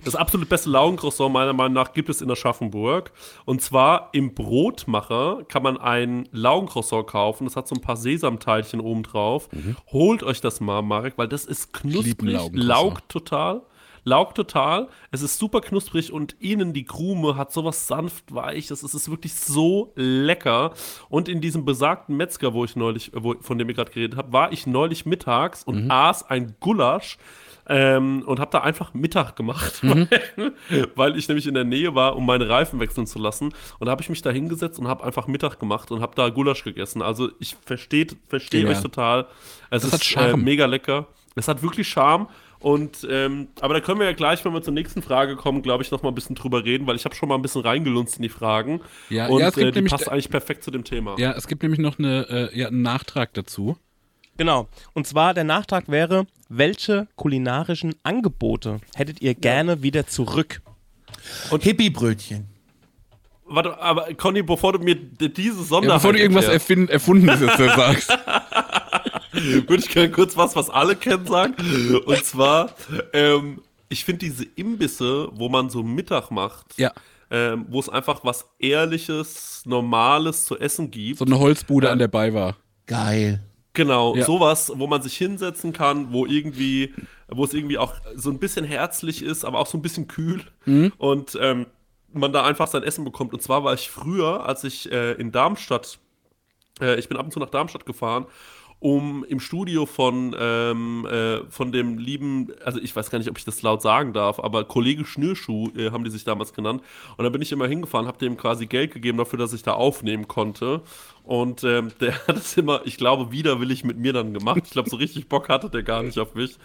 Das 0.03 0.15
absolut 0.15 0.49
beste 0.49 0.69
Laugencroissant 0.69 1.33
meiner 1.33 1.53
Meinung 1.53 1.73
nach 1.73 1.93
gibt 1.93 2.09
es 2.09 2.21
in 2.21 2.29
Aschaffenburg. 2.29 3.11
Und 3.45 3.61
zwar 3.61 4.09
im 4.13 4.33
Brotmacher 4.33 5.43
kann 5.47 5.63
man 5.63 5.77
ein 5.77 6.27
Laugencroissant 6.31 7.07
kaufen. 7.07 7.45
Das 7.45 7.55
hat 7.55 7.67
so 7.67 7.75
ein 7.75 7.81
paar 7.81 7.97
Sesamteilchen 7.97 8.79
oben 8.79 9.03
drauf. 9.03 9.49
Holt 9.91 10.23
euch 10.23 10.41
das 10.41 10.59
mal, 10.59 10.81
Marek, 10.81 11.17
weil 11.17 11.27
das 11.27 11.45
ist 11.45 11.73
knusprig, 11.73 12.39
laugt 12.53 13.09
total. 13.09 13.61
Laugt 14.03 14.35
total. 14.35 14.87
Es 15.11 15.21
ist 15.21 15.37
super 15.37 15.61
knusprig 15.61 16.11
und 16.11 16.35
innen 16.39 16.73
die 16.73 16.85
Krume 16.85 17.35
hat 17.35 17.51
sowas 17.51 17.87
sanft 17.87 18.33
weiches. 18.33 18.83
Es 18.83 18.93
ist 18.93 19.09
wirklich 19.09 19.33
so 19.33 19.91
lecker. 19.95 20.73
Und 21.09 21.29
in 21.29 21.41
diesem 21.41 21.65
besagten 21.65 22.17
Metzger, 22.17 22.53
wo 22.53 22.65
ich 22.65 22.75
neulich, 22.75 23.11
wo, 23.13 23.35
von 23.41 23.57
dem 23.57 23.69
ich 23.69 23.75
gerade 23.75 23.91
geredet 23.91 24.17
habe, 24.17 24.31
war 24.33 24.51
ich 24.51 24.67
neulich 24.67 25.05
mittags 25.05 25.63
und 25.63 25.89
aß 25.91 26.29
ein 26.29 26.55
Gulasch 26.59 27.17
ähm, 27.69 28.23
und 28.25 28.39
habe 28.39 28.51
da 28.51 28.61
einfach 28.61 28.93
Mittag 28.95 29.35
gemacht, 29.35 29.79
weil, 29.83 30.07
weil 30.95 31.17
ich 31.17 31.27
nämlich 31.27 31.45
in 31.45 31.53
der 31.53 31.63
Nähe 31.63 31.93
war, 31.93 32.15
um 32.15 32.25
meine 32.25 32.49
Reifen 32.49 32.79
wechseln 32.79 33.05
zu 33.05 33.19
lassen. 33.19 33.53
Und 33.77 33.85
da 33.85 33.91
habe 33.91 34.01
ich 34.01 34.09
mich 34.09 34.23
da 34.23 34.31
hingesetzt 34.31 34.79
und 34.79 34.87
habe 34.87 35.03
einfach 35.03 35.27
Mittag 35.27 35.59
gemacht 35.59 35.91
und 35.91 36.01
habe 36.01 36.15
da 36.15 36.29
Gulasch 36.29 36.63
gegessen. 36.63 37.03
Also 37.03 37.29
ich 37.39 37.55
verstehe 37.63 38.07
versteh 38.27 38.65
euch 38.65 38.81
total. 38.81 39.27
Es 39.69 39.83
Das 39.83 39.93
ist. 39.93 40.15
Äh, 40.15 40.35
mega 40.35 40.65
lecker. 40.65 41.07
Es 41.35 41.47
hat 41.47 41.61
wirklich 41.61 41.87
Charme 41.87 42.27
Und 42.59 43.07
ähm, 43.09 43.47
aber 43.61 43.73
da 43.73 43.79
können 43.79 43.99
wir 43.99 44.05
ja 44.05 44.13
gleich, 44.13 44.43
wenn 44.43 44.53
wir 44.53 44.61
zur 44.61 44.73
nächsten 44.73 45.01
Frage 45.01 45.35
kommen, 45.37 45.61
glaube 45.61 45.83
ich, 45.83 45.91
noch 45.91 46.03
mal 46.03 46.09
ein 46.09 46.15
bisschen 46.15 46.35
drüber 46.35 46.65
reden, 46.65 46.87
weil 46.87 46.95
ich 46.97 47.05
habe 47.05 47.15
schon 47.15 47.29
mal 47.29 47.35
ein 47.35 47.41
bisschen 47.41 47.61
reingelunzt 47.61 48.17
in 48.17 48.23
die 48.23 48.29
Fragen. 48.29 48.81
Ja, 49.09 49.27
und 49.27 49.39
ja, 49.39 49.47
es 49.47 49.55
gibt 49.55 49.67
äh, 49.67 49.71
die 49.71 49.77
nämlich 49.77 49.91
passt 49.91 50.09
eigentlich 50.09 50.29
perfekt 50.29 50.63
zu 50.63 50.71
dem 50.71 50.83
Thema. 50.83 51.15
Ja, 51.17 51.31
es 51.31 51.47
gibt 51.47 51.63
nämlich 51.63 51.79
noch 51.79 51.99
eine, 51.99 52.49
äh, 52.53 52.59
ja, 52.59 52.67
einen 52.67 52.81
Nachtrag 52.81 53.33
dazu. 53.33 53.77
Genau. 54.37 54.67
Und 54.93 55.07
zwar 55.07 55.33
der 55.33 55.43
Nachtrag 55.43 55.89
wäre, 55.89 56.25
welche 56.49 57.07
kulinarischen 57.15 57.95
Angebote 58.03 58.79
hättet 58.95 59.21
ihr 59.21 59.35
gerne 59.35 59.83
wieder 59.83 60.07
zurück? 60.07 60.61
Hippie-Brötchen. 61.51 62.47
Warte, 63.49 63.79
aber 63.81 64.13
Conny, 64.15 64.41
bevor 64.43 64.73
du 64.73 64.79
mir 64.79 64.95
diese 64.95 65.57
Ja, 65.57 65.63
Sonderheit 65.63 65.97
bevor 66.01 66.13
du 66.13 66.19
irgendwas 66.19 66.45
erfind, 66.45 66.89
erfundenes 66.89 67.41
jetzt 67.41 67.59
da 67.59 67.75
sagst. 67.75 68.09
würde 69.31 69.75
ich 69.83 69.89
gerne 69.89 70.11
kurz 70.11 70.35
was, 70.37 70.55
was 70.55 70.69
alle 70.69 70.95
kennen, 70.95 71.25
sagen. 71.25 71.55
Und 72.05 72.23
zwar, 72.25 72.71
ähm, 73.13 73.61
ich 73.89 74.05
finde 74.05 74.19
diese 74.25 74.45
Imbisse, 74.55 75.29
wo 75.33 75.49
man 75.49 75.69
so 75.69 75.83
Mittag 75.83 76.31
macht, 76.31 76.65
Ja, 76.77 76.91
ähm, 77.31 77.65
wo 77.69 77.79
es 77.79 77.89
einfach 77.89 78.23
was 78.23 78.49
Ehrliches, 78.59 79.63
Normales 79.65 80.45
zu 80.45 80.57
essen 80.59 80.89
gibt. 80.91 81.19
so 81.19 81.25
eine 81.25 81.39
Holzbude 81.39 81.89
an 81.89 81.99
der 81.99 82.07
Bei 82.07 82.33
war. 82.33 82.55
Geil. 82.87 83.41
Genau, 83.73 84.15
Ja. 84.15 84.25
sowas, 84.25 84.71
wo 84.75 84.87
man 84.87 85.01
sich 85.01 85.15
hinsetzen 85.15 85.73
kann, 85.73 86.11
wo 86.11 86.25
irgendwie, 86.25 86.93
wo 87.27 87.45
es 87.45 87.53
irgendwie 87.53 87.77
auch 87.77 87.93
so 88.15 88.29
ein 88.31 88.39
bisschen 88.39 88.65
herzlich 88.65 89.21
ist, 89.23 89.45
aber 89.45 89.59
auch 89.59 89.67
so 89.67 89.77
ein 89.77 89.81
bisschen 89.83 90.07
kühl 90.07 90.41
und 90.97 91.37
ähm, 91.39 91.67
man 92.13 92.33
da 92.33 92.43
einfach 92.43 92.67
sein 92.67 92.83
Essen 92.83 93.05
bekommt. 93.05 93.33
Und 93.33 93.41
zwar 93.41 93.63
war 93.63 93.73
ich 93.73 93.89
früher, 93.89 94.45
als 94.45 94.63
ich 94.63 94.91
äh, 94.91 95.13
in 95.13 95.31
Darmstadt, 95.31 95.99
äh, 96.81 96.99
ich 96.99 97.09
bin 97.09 97.17
ab 97.17 97.25
und 97.25 97.31
zu 97.31 97.39
nach 97.39 97.49
Darmstadt 97.49 97.85
gefahren, 97.85 98.25
um 98.79 99.25
im 99.25 99.41
Studio 99.41 99.85
von, 99.85 100.33
ähm, 100.39 101.05
äh, 101.05 101.43
von 101.49 101.71
dem 101.71 101.97
lieben, 101.97 102.53
also 102.63 102.79
ich 102.79 102.95
weiß 102.95 103.09
gar 103.09 103.19
nicht, 103.19 103.29
ob 103.29 103.37
ich 103.37 103.43
das 103.43 103.61
laut 103.61 103.81
sagen 103.81 104.13
darf, 104.13 104.39
aber 104.39 104.63
Kollege 104.63 105.03
Schnürschuh 105.05 105.69
äh, 105.75 105.91
haben 105.91 106.05
die 106.05 106.09
sich 106.09 106.23
damals 106.23 106.53
genannt. 106.53 106.81
Und 107.17 107.25
da 107.25 107.29
bin 107.29 107.41
ich 107.41 107.51
immer 107.51 107.67
hingefahren, 107.67 108.07
habe 108.07 108.17
dem 108.17 108.37
quasi 108.37 108.67
Geld 108.67 108.93
gegeben 108.93 109.17
dafür, 109.17 109.37
dass 109.37 109.51
ich 109.51 109.63
da 109.63 109.73
aufnehmen 109.73 110.29
konnte. 110.29 110.81
Und 111.29 111.63
ähm, 111.63 111.91
der 112.01 112.15
hat 112.25 112.37
es 112.37 112.57
immer, 112.57 112.81
ich 112.85 112.97
glaube, 112.97 113.31
widerwillig 113.31 113.83
mit 113.83 113.99
mir 113.99 114.13
dann 114.13 114.33
gemacht. 114.33 114.61
Ich 114.63 114.71
glaube, 114.71 114.89
so 114.89 114.95
richtig 114.95 115.29
Bock 115.29 115.47
hatte 115.47 115.69
der 115.69 115.83
gar 115.83 116.01
nicht 116.01 116.17
auf 116.17 116.33
mich. 116.33 116.57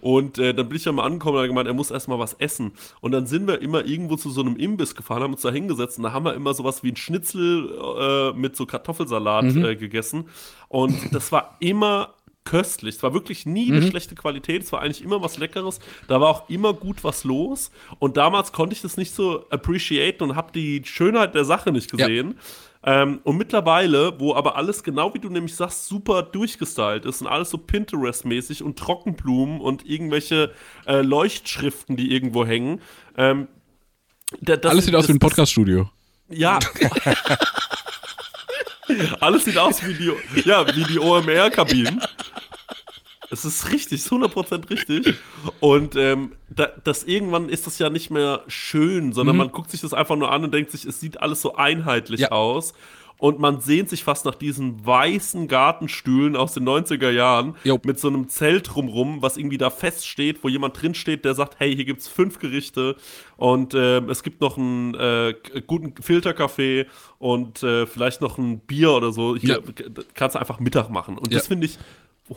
Und 0.00 0.38
äh, 0.38 0.54
dann 0.54 0.66
bin 0.66 0.78
ich 0.78 0.86
ja 0.86 0.92
mal 0.92 1.04
angekommen 1.04 1.36
und 1.36 1.42
hat 1.42 1.48
gemeint, 1.48 1.68
er 1.68 1.74
muss 1.74 1.90
erstmal 1.90 2.18
was 2.18 2.32
essen. 2.32 2.72
Und 3.02 3.12
dann 3.12 3.26
sind 3.26 3.46
wir 3.46 3.60
immer 3.60 3.84
irgendwo 3.84 4.16
zu 4.16 4.30
so 4.30 4.40
einem 4.40 4.56
Imbiss 4.56 4.94
gefahren, 4.94 5.22
haben 5.22 5.34
uns 5.34 5.42
da 5.42 5.50
hingesetzt 5.50 5.98
und 5.98 6.04
da 6.04 6.12
haben 6.14 6.24
wir 6.24 6.32
immer 6.32 6.54
sowas 6.54 6.82
wie 6.82 6.90
ein 6.90 6.96
Schnitzel 6.96 8.32
äh, 8.32 8.32
mit 8.32 8.56
so 8.56 8.64
Kartoffelsalat 8.64 9.44
äh, 9.56 9.76
gegessen. 9.76 10.24
Und 10.68 11.12
das 11.12 11.30
war 11.30 11.58
immer 11.60 12.14
köstlich. 12.44 12.94
Es 12.96 13.02
war 13.02 13.12
wirklich 13.12 13.44
nie 13.44 13.70
eine 13.70 13.82
schlechte 13.90 14.14
Qualität. 14.14 14.62
Es 14.62 14.72
war 14.72 14.80
eigentlich 14.80 15.04
immer 15.04 15.20
was 15.20 15.36
Leckeres. 15.36 15.80
Da 16.06 16.18
war 16.18 16.28
auch 16.28 16.48
immer 16.48 16.72
gut 16.72 17.04
was 17.04 17.24
los. 17.24 17.70
Und 17.98 18.16
damals 18.16 18.52
konnte 18.52 18.74
ich 18.74 18.80
das 18.80 18.96
nicht 18.96 19.14
so 19.14 19.44
appreciaten 19.50 20.22
und 20.22 20.34
habe 20.34 20.50
die 20.52 20.80
Schönheit 20.82 21.34
der 21.34 21.44
Sache 21.44 21.72
nicht 21.72 21.90
Ja. 22.30 22.36
Ähm, 22.84 23.20
und 23.24 23.36
mittlerweile, 23.36 24.18
wo 24.20 24.34
aber 24.34 24.54
alles 24.56 24.82
genau 24.84 25.12
wie 25.12 25.18
du 25.18 25.28
nämlich 25.28 25.54
sagst, 25.56 25.86
super 25.88 26.22
durchgestylt 26.22 27.04
ist 27.06 27.20
und 27.20 27.26
alles 27.26 27.50
so 27.50 27.58
Pinterest-mäßig 27.58 28.62
und 28.62 28.78
Trockenblumen 28.78 29.60
und 29.60 29.84
irgendwelche 29.84 30.52
äh, 30.86 31.02
Leuchtschriften, 31.02 31.96
die 31.96 32.12
irgendwo 32.12 32.46
hängen. 32.46 32.80
Ähm, 33.16 33.48
da- 34.40 34.56
das- 34.56 34.70
Alles 34.72 34.84
sieht 34.84 34.94
aus 34.94 35.02
das- 35.02 35.08
wie 35.08 35.14
ein 35.14 35.18
Podcast-Studio. 35.18 35.90
ja. 36.28 36.58
Alles 39.20 39.44
sieht 39.44 39.58
aus 39.58 39.84
wie 39.86 39.92
die, 39.94 40.12
ja, 40.48 40.66
wie 40.74 40.84
die 40.84 40.98
OMR-Kabinen. 40.98 42.00
Es 43.30 43.44
ist 43.44 43.70
richtig, 43.72 44.00
ist 44.00 44.10
100% 44.10 44.70
richtig. 44.70 45.14
Und 45.60 45.96
ähm, 45.96 46.32
da, 46.48 46.68
das 46.84 47.04
irgendwann 47.04 47.48
ist 47.48 47.66
das 47.66 47.78
ja 47.78 47.90
nicht 47.90 48.10
mehr 48.10 48.42
schön, 48.48 49.12
sondern 49.12 49.36
man 49.36 49.52
guckt 49.52 49.70
sich 49.70 49.80
das 49.82 49.92
einfach 49.92 50.16
nur 50.16 50.30
an 50.32 50.44
und 50.44 50.54
denkt 50.54 50.70
sich, 50.70 50.84
es 50.86 50.98
sieht 51.00 51.20
alles 51.20 51.42
so 51.42 51.54
einheitlich 51.54 52.20
Ja. 52.20 52.30
aus. 52.32 52.72
Und 53.20 53.40
man 53.40 53.60
sehnt 53.60 53.90
sich 53.90 54.04
fast 54.04 54.24
nach 54.26 54.36
diesen 54.36 54.86
weißen 54.86 55.48
Gartenstühlen 55.48 56.36
aus 56.36 56.54
den 56.54 56.62
90er 56.68 57.10
Jahren 57.10 57.56
Jo. 57.64 57.80
mit 57.84 57.98
so 57.98 58.06
einem 58.06 58.28
Zelt 58.28 58.72
drumrum, 58.72 59.22
was 59.22 59.36
irgendwie 59.36 59.58
da 59.58 59.70
feststeht, 59.70 60.44
wo 60.44 60.48
jemand 60.48 60.80
drinsteht, 60.80 61.24
der 61.24 61.34
sagt, 61.34 61.56
hey, 61.58 61.74
hier 61.74 61.84
gibt's 61.84 62.06
fünf 62.06 62.38
Gerichte 62.38 62.94
und 63.36 63.74
ähm, 63.74 64.08
es 64.08 64.22
gibt 64.22 64.40
noch 64.40 64.56
einen 64.56 64.94
äh, 64.94 65.34
guten 65.66 66.00
Filterkaffee 66.00 66.86
und 67.18 67.60
äh, 67.64 67.86
vielleicht 67.86 68.20
noch 68.20 68.38
ein 68.38 68.60
Bier 68.60 68.92
oder 68.92 69.10
so. 69.10 69.34
Hier 69.36 69.64
Ja. 69.66 69.92
kannst 70.14 70.36
du 70.36 70.38
einfach 70.38 70.60
Mittag 70.60 70.88
machen. 70.88 71.18
Und 71.18 71.32
Ja. 71.32 71.38
das 71.38 71.48
finde 71.48 71.66
ich 71.66 71.76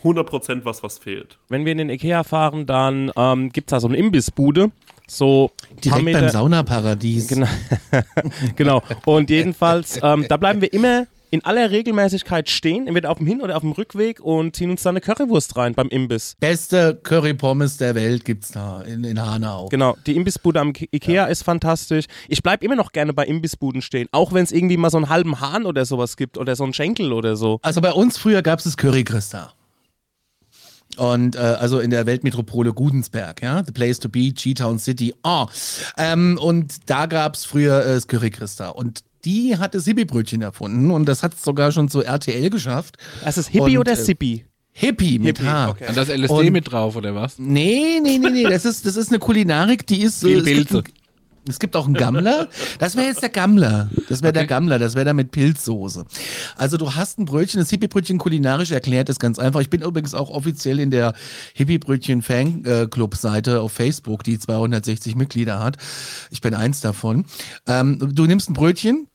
100% 0.03 0.65
was, 0.65 0.83
was 0.83 0.97
fehlt. 0.97 1.37
Wenn 1.49 1.65
wir 1.65 1.71
in 1.73 1.77
den 1.79 1.89
Ikea 1.89 2.23
fahren, 2.23 2.65
dann 2.65 3.11
ähm, 3.15 3.49
gibt 3.51 3.69
es 3.69 3.75
da 3.75 3.79
so 3.79 3.87
eine 3.87 3.97
Imbissbude. 3.97 4.71
So 5.07 5.51
Direkt 5.83 6.03
Meter- 6.03 6.21
beim 6.21 6.29
Saunaparadies. 6.29 7.27
Genau. 7.27 7.47
genau. 8.55 8.81
Und 9.05 9.29
jedenfalls, 9.29 9.99
ähm, 10.01 10.25
da 10.29 10.37
bleiben 10.37 10.61
wir 10.61 10.71
immer 10.73 11.07
in 11.33 11.45
aller 11.45 11.71
Regelmäßigkeit 11.71 12.49
stehen, 12.49 12.87
entweder 12.87 13.09
auf 13.09 13.17
dem 13.17 13.25
Hin- 13.27 13.41
oder 13.41 13.55
auf 13.55 13.61
dem 13.61 13.71
Rückweg 13.71 14.19
und 14.19 14.53
ziehen 14.53 14.69
uns 14.69 14.83
da 14.83 14.89
eine 14.89 14.99
Currywurst 14.99 15.55
rein 15.55 15.73
beim 15.73 15.87
Imbiss. 15.87 16.35
Beste 16.41 16.99
Curry-Pommes 17.03 17.77
der 17.77 17.95
Welt 17.95 18.25
gibt's 18.25 18.51
da 18.51 18.81
in, 18.81 19.05
in 19.05 19.17
Hanau. 19.21 19.67
Genau, 19.69 19.95
die 20.05 20.17
Imbissbude 20.17 20.59
am 20.59 20.73
Ke- 20.73 20.87
Ikea 20.91 21.25
ist 21.27 21.43
fantastisch. 21.43 22.05
Ich 22.27 22.43
bleib 22.43 22.63
immer 22.63 22.75
noch 22.75 22.91
gerne 22.91 23.13
bei 23.13 23.25
Imbissbuden 23.25 23.81
stehen, 23.81 24.09
auch 24.11 24.33
wenn 24.33 24.43
es 24.43 24.51
irgendwie 24.51 24.75
mal 24.75 24.89
so 24.89 24.97
einen 24.97 25.07
halben 25.07 25.39
Hahn 25.39 25.65
oder 25.65 25.85
sowas 25.85 26.17
gibt 26.17 26.37
oder 26.37 26.57
so 26.57 26.65
einen 26.65 26.73
Schenkel 26.73 27.13
oder 27.13 27.37
so. 27.37 27.59
Also 27.61 27.79
bei 27.79 27.93
uns 27.93 28.17
früher 28.17 28.41
gab 28.41 28.59
es 28.59 28.65
das 28.65 28.75
Curry 28.75 29.05
Christa. 29.05 29.53
Und 30.97 31.35
äh, 31.35 31.39
also 31.39 31.79
in 31.79 31.89
der 31.89 32.05
Weltmetropole 32.05 32.73
Gudensberg, 32.73 33.41
ja, 33.41 33.63
the 33.65 33.71
place 33.71 33.99
to 33.99 34.09
be, 34.09 34.31
G-Town 34.31 34.79
City. 34.79 35.13
Oh. 35.23 35.47
Ähm, 35.97 36.37
und 36.41 36.89
da 36.89 37.05
gab 37.05 37.35
es 37.35 37.45
früher 37.45 37.81
äh, 37.85 37.93
das 37.95 38.07
Curry 38.07 38.29
Christa. 38.29 38.69
Und 38.69 39.01
die 39.25 39.57
hat 39.57 39.75
das 39.75 39.85
Hippie-Brötchen 39.85 40.41
erfunden 40.41 40.91
und 40.91 41.05
das 41.05 41.23
hat 41.23 41.33
es 41.35 41.43
sogar 41.43 41.71
schon 41.71 41.89
zu 41.89 42.01
RTL 42.03 42.49
geschafft. 42.49 42.97
Das 43.23 43.37
ist 43.37 43.47
Hippie 43.49 43.77
Und, 43.77 43.81
oder 43.81 43.93
äh, 43.93 43.95
Sippy? 43.95 44.45
Hippie 44.73 45.19
mit 45.19 45.37
Hippie, 45.37 45.49
H. 45.49 45.69
okay. 45.69 45.85
Und 45.89 45.97
das 45.97 46.07
LSD 46.09 46.33
Und- 46.33 46.51
mit 46.51 46.71
drauf, 46.71 46.95
oder 46.95 47.13
was? 47.13 47.37
Nee, 47.37 47.99
nee, 48.01 48.17
nee, 48.17 48.29
nee. 48.29 48.43
Das 48.43 48.65
ist, 48.65 48.85
das 48.85 48.95
ist 48.95 49.09
eine 49.09 49.19
Kulinarik, 49.19 49.85
die 49.85 50.01
ist. 50.01 50.21
Viel 50.21 50.43
Pilze. 50.43 50.79
ein, 50.79 50.83
es 51.47 51.59
gibt 51.59 51.75
auch 51.75 51.85
einen 51.85 51.95
Gammler. 51.95 52.47
Das 52.79 52.95
wäre 52.95 53.07
jetzt 53.07 53.21
der 53.21 53.29
Gammler. 53.29 53.89
Das 54.09 54.21
wäre 54.21 54.33
der 54.33 54.45
Gammler. 54.45 54.79
Das 54.79 54.95
wäre 54.95 55.05
da 55.05 55.13
mit 55.13 55.31
Pilzsoße. 55.31 56.05
Also 56.55 56.77
du 56.77 56.93
hast 56.93 57.19
ein 57.19 57.25
Brötchen, 57.25 57.59
das 57.59 57.69
Hippie-Brötchen 57.69 58.17
kulinarisch 58.17 58.71
erklärt 58.71 59.09
ist 59.09 59.19
ganz 59.19 59.39
einfach. 59.39 59.61
Ich 59.61 59.69
bin 59.69 59.81
übrigens 59.81 60.13
auch 60.13 60.29
offiziell 60.29 60.79
in 60.79 60.91
der 60.91 61.13
Hippie-Brötchen-Fanclub-Seite 61.55 63.61
auf 63.61 63.71
Facebook, 63.71 64.23
die 64.23 64.37
260 64.37 65.15
Mitglieder 65.15 65.59
hat. 65.59 65.77
Ich 66.29 66.41
bin 66.41 66.53
eins 66.53 66.81
davon. 66.81 67.25
Ähm, 67.67 68.11
du 68.13 68.25
nimmst 68.25 68.49
ein 68.49 68.53
Brötchen, 68.53 69.07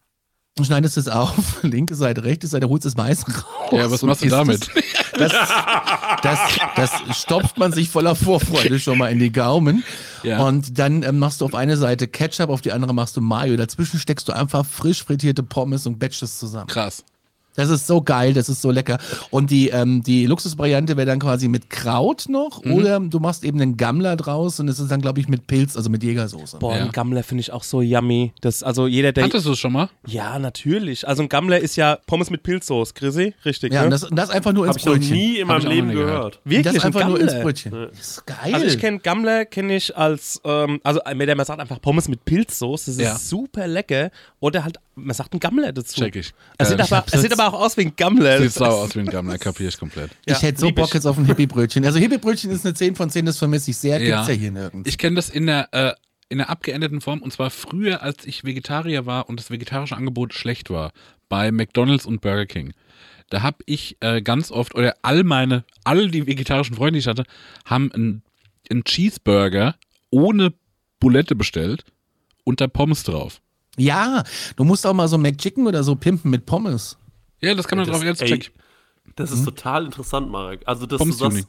schneidest 0.65 0.97
es 0.97 1.09
auf, 1.09 1.35
linke 1.63 1.95
Seite, 1.95 2.25
rechte 2.25 2.47
Seite, 2.47 2.69
holst 2.69 2.87
das 2.87 2.97
Mais 2.97 3.25
raus. 3.27 3.73
Ja, 3.73 3.91
was 3.91 4.03
machst 4.03 4.25
du 4.25 4.29
damit? 4.29 4.69
es. 4.75 4.85
Das, 5.13 5.33
das, 6.23 6.39
das 6.77 7.19
stopft 7.19 7.59
man 7.59 7.73
sich 7.73 7.91
voller 7.91 8.15
Vorfreude 8.15 8.79
schon 8.79 8.99
mal 8.99 9.13
in 9.13 9.19
die 9.19 9.33
Gaumen. 9.33 9.85
Ja. 10.23 10.43
Und 10.45 10.79
dann 10.79 11.03
ähm, 11.03 11.19
machst 11.19 11.41
du 11.41 11.45
auf 11.45 11.55
eine 11.55 11.77
Seite 11.77 12.09
Ketchup, 12.09 12.49
auf 12.49 12.63
die 12.63 12.73
andere 12.73 12.95
machst 12.95 13.17
du 13.17 13.21
Mayo. 13.21 13.57
Dazwischen 13.57 14.01
steckst 14.01 14.29
du 14.29 14.33
einfach 14.33 14.65
frisch 14.65 15.05
frittierte 15.05 15.43
Pommes 15.43 15.87
und 15.87 15.99
batchst 15.99 16.23
es 16.23 16.39
zusammen. 16.39 16.69
Krass. 16.69 17.05
Das 17.57 17.71
ist 17.71 17.87
so 17.87 18.03
geil, 18.03 18.33
das 18.35 18.49
ist 18.49 18.63
so 18.63 18.71
lecker. 18.71 18.99
Und 19.31 19.51
die, 19.51 19.69
ähm, 19.71 20.03
die 20.03 20.27
Luxusvariante 20.27 20.97
wäre 20.97 21.07
dann 21.07 21.19
quasi 21.19 21.49
mit 21.49 21.71
Kraut 21.71 22.29
noch 22.29 22.65
Mhm. 22.65 22.73
oder 22.73 23.01
du 23.01 23.19
machst 23.19 23.45
eben 23.45 23.61
einen 23.61 23.77
Gammler 23.77 24.17
draus 24.17 24.61
und 24.61 24.69
es 24.69 24.79
ist 24.79 24.91
dann, 24.91 25.01
glaube 25.01 25.21
ich, 25.21 25.29
mit 25.29 25.47
Pilz, 25.47 25.77
also 25.77 25.91
mit 25.91 26.03
Jägersoße. 26.03 26.59
Boah, 26.59 26.77
Ja. 26.77 26.85
ein 26.85 26.93
Gammler 26.93 27.23
finde 27.23 27.41
ich 27.41 27.53
auch 27.53 27.63
so 27.65 27.81
yummy. 27.83 28.33
Das, 28.41 28.63
also 28.63 28.87
jeder, 28.87 29.13
der. 29.13 29.25
Hattest 29.25 29.47
du 29.47 29.53
es 29.53 29.59
schon 29.59 29.73
mal? 29.73 29.89
Ja, 30.07 30.39
natürlich. 30.39 31.07
Also 31.09 31.23
ein 31.23 31.29
Gammler 31.29 31.59
ist 31.59 31.77
ja 31.77 31.99
Pommes 32.07 32.31
mit 32.31 32.43
Pilzsoße, 32.43 32.95
Chrissy, 32.95 33.35
richtig. 33.45 33.73
Ja, 33.73 33.81
ne? 33.81 33.85
und 33.87 33.91
das, 33.91 34.05
und 34.05 34.17
das 34.17 34.31
einfach 34.31 34.53
nur 34.53 34.67
Habe 34.67 34.75
ins 34.75 34.83
ich 34.83 34.87
noch 34.87 34.93
Brötchen. 34.95 35.17
nie 35.17 35.37
in 35.39 35.49
Hab 35.49 35.63
meinem 35.63 35.71
Leben 35.73 35.89
gehört. 35.91 36.07
gehört. 36.07 36.41
Wirklich 36.45 36.75
das 36.75 36.85
ein 36.85 36.87
einfach 36.95 37.09
nur 37.09 37.19
ins 37.21 37.29
Gammler. 37.33 37.45
Brötchen. 37.45 37.73
Das 37.91 38.01
ist 38.01 38.27
geil. 38.27 38.37
Also 38.55 38.67
ich 38.67 38.79
kenne 38.79 38.99
Gammler, 38.99 39.45
kenne 39.45 39.77
ich 39.77 39.97
als, 39.97 40.41
ähm, 40.45 40.81
also 40.83 41.01
man 41.07 41.45
sagt 41.45 41.61
einfach 41.61 41.81
Pommes 41.81 42.09
mit 42.09 42.25
Pilzsoße, 42.25 42.91
das 42.91 42.97
ist 42.97 43.03
Ja. 43.03 43.17
super 43.19 43.67
lecker. 43.67 44.11
Oder 44.41 44.65
halt, 44.65 44.77
man 44.95 45.15
sagt 45.15 45.35
ein 45.35 45.41
Gammler 45.41 45.73
dazu. 45.73 46.01
Check 46.01 46.17
ich. 46.17 46.33
Es 46.59 46.71
Äh, 46.71 46.75
aber, 46.75 46.85
hab's 46.91 47.13
es 47.13 47.21
sieht 47.21 47.31
jetzt- 47.31 47.39
aber 47.47 47.57
auch 47.59 47.63
aus 47.63 47.77
wie 47.77 47.83
ein 47.83 47.97
Gammler. 47.97 48.41
Sieht 48.41 48.53
sau 48.53 48.67
aus 48.83 48.95
wie 48.95 49.01
ein 49.01 49.07
Gammler, 49.07 49.39
kapier 49.39 49.69
ich 49.69 49.79
komplett. 49.79 50.11
Ich 50.27 50.35
Ja, 50.35 50.41
hätte 50.43 50.61
so 50.61 50.71
Bock 50.73 50.89
ich. 50.89 50.95
jetzt 50.95 51.07
auf 51.07 51.17
ein 51.19 51.25
Hippie-Brötchen. 51.27 51.85
Also 51.85 51.99
Hippie-Brötchen 51.99 52.51
ist 52.51 52.65
eine 52.65 52.75
10 52.75 52.97
von 52.97 53.11
10, 53.11 53.27
das 53.27 53.39
vermisse 53.39 53.71
ich 53.71 53.77
sehr. 53.79 53.99
Gibt's 53.99 54.29
ja 54.29 54.35
hier 54.35 54.51
nirgends. 54.53 54.89
Ich 54.89 54.99
kenne 54.99 55.17
das 55.17 55.31
in 55.31 55.47
der, 55.47 55.69
äh, 55.73 55.93
in 56.29 56.39
der 56.39 56.51
abgeänderten 56.51 57.01
Form 57.01 57.23
und 57.23 57.33
zwar 57.33 57.51
früher, 57.51 58.03
als 58.03 58.25
ich 58.25 58.45
Vegetarier 58.45 59.07
war 59.07 59.29
und 59.29 59.39
das 59.41 59.51
vegetarische 59.51 59.97
Angebot 59.97 60.35
schlecht 60.35 60.71
war, 60.71 60.93
bei 61.29 61.53
McDonalds 61.53 62.07
und 62.07 62.21
Burger 62.21 62.47
King. 62.47 62.73
Da 63.31 63.43
habe 63.43 63.59
ich 63.67 63.97
äh, 64.01 64.23
ganz 64.23 64.51
oft, 64.53 64.75
oder 64.75 64.95
all 65.03 65.25
meine, 65.25 65.65
all 65.85 66.09
die 66.11 66.27
vegetarischen 66.27 66.77
Freunde, 66.77 66.93
die 66.93 66.99
ich 67.01 67.07
hatte, 67.09 67.25
haben 67.65 67.91
einen, 67.93 68.23
einen 68.71 68.85
Cheeseburger 68.85 69.75
ohne 70.11 70.53
Bulette 71.01 71.35
bestellt 71.35 71.85
und 72.45 72.61
da 72.61 72.69
Pommes 72.69 73.03
drauf. 73.03 73.41
ja, 73.77 74.23
du 74.57 74.65
musst 74.65 74.87
auch 74.87 74.95
mal 74.95 75.09
so 75.09 75.19
McChicken 75.19 75.67
oder 75.67 75.83
so 75.85 75.97
pimpen 75.97 76.31
mit 76.31 76.47
Pommes. 76.47 76.97
Ja, 77.41 77.55
das 77.55 77.69
kann 77.69 77.79
man 77.79 77.87
Das- 77.87 77.97
drauf 77.97 78.05
jetzt 78.05 78.23
ey, 78.23 78.29
check. 78.29 78.53
Das 79.15 79.31
ist 79.31 79.45
total 79.45 79.85
interessant, 79.87 80.29
Marek. 80.31 80.63
Also, 80.67 80.85
dass 80.87 80.99
Pommes 80.99 81.19
du 81.19 81.29
Tuning. 81.29 81.47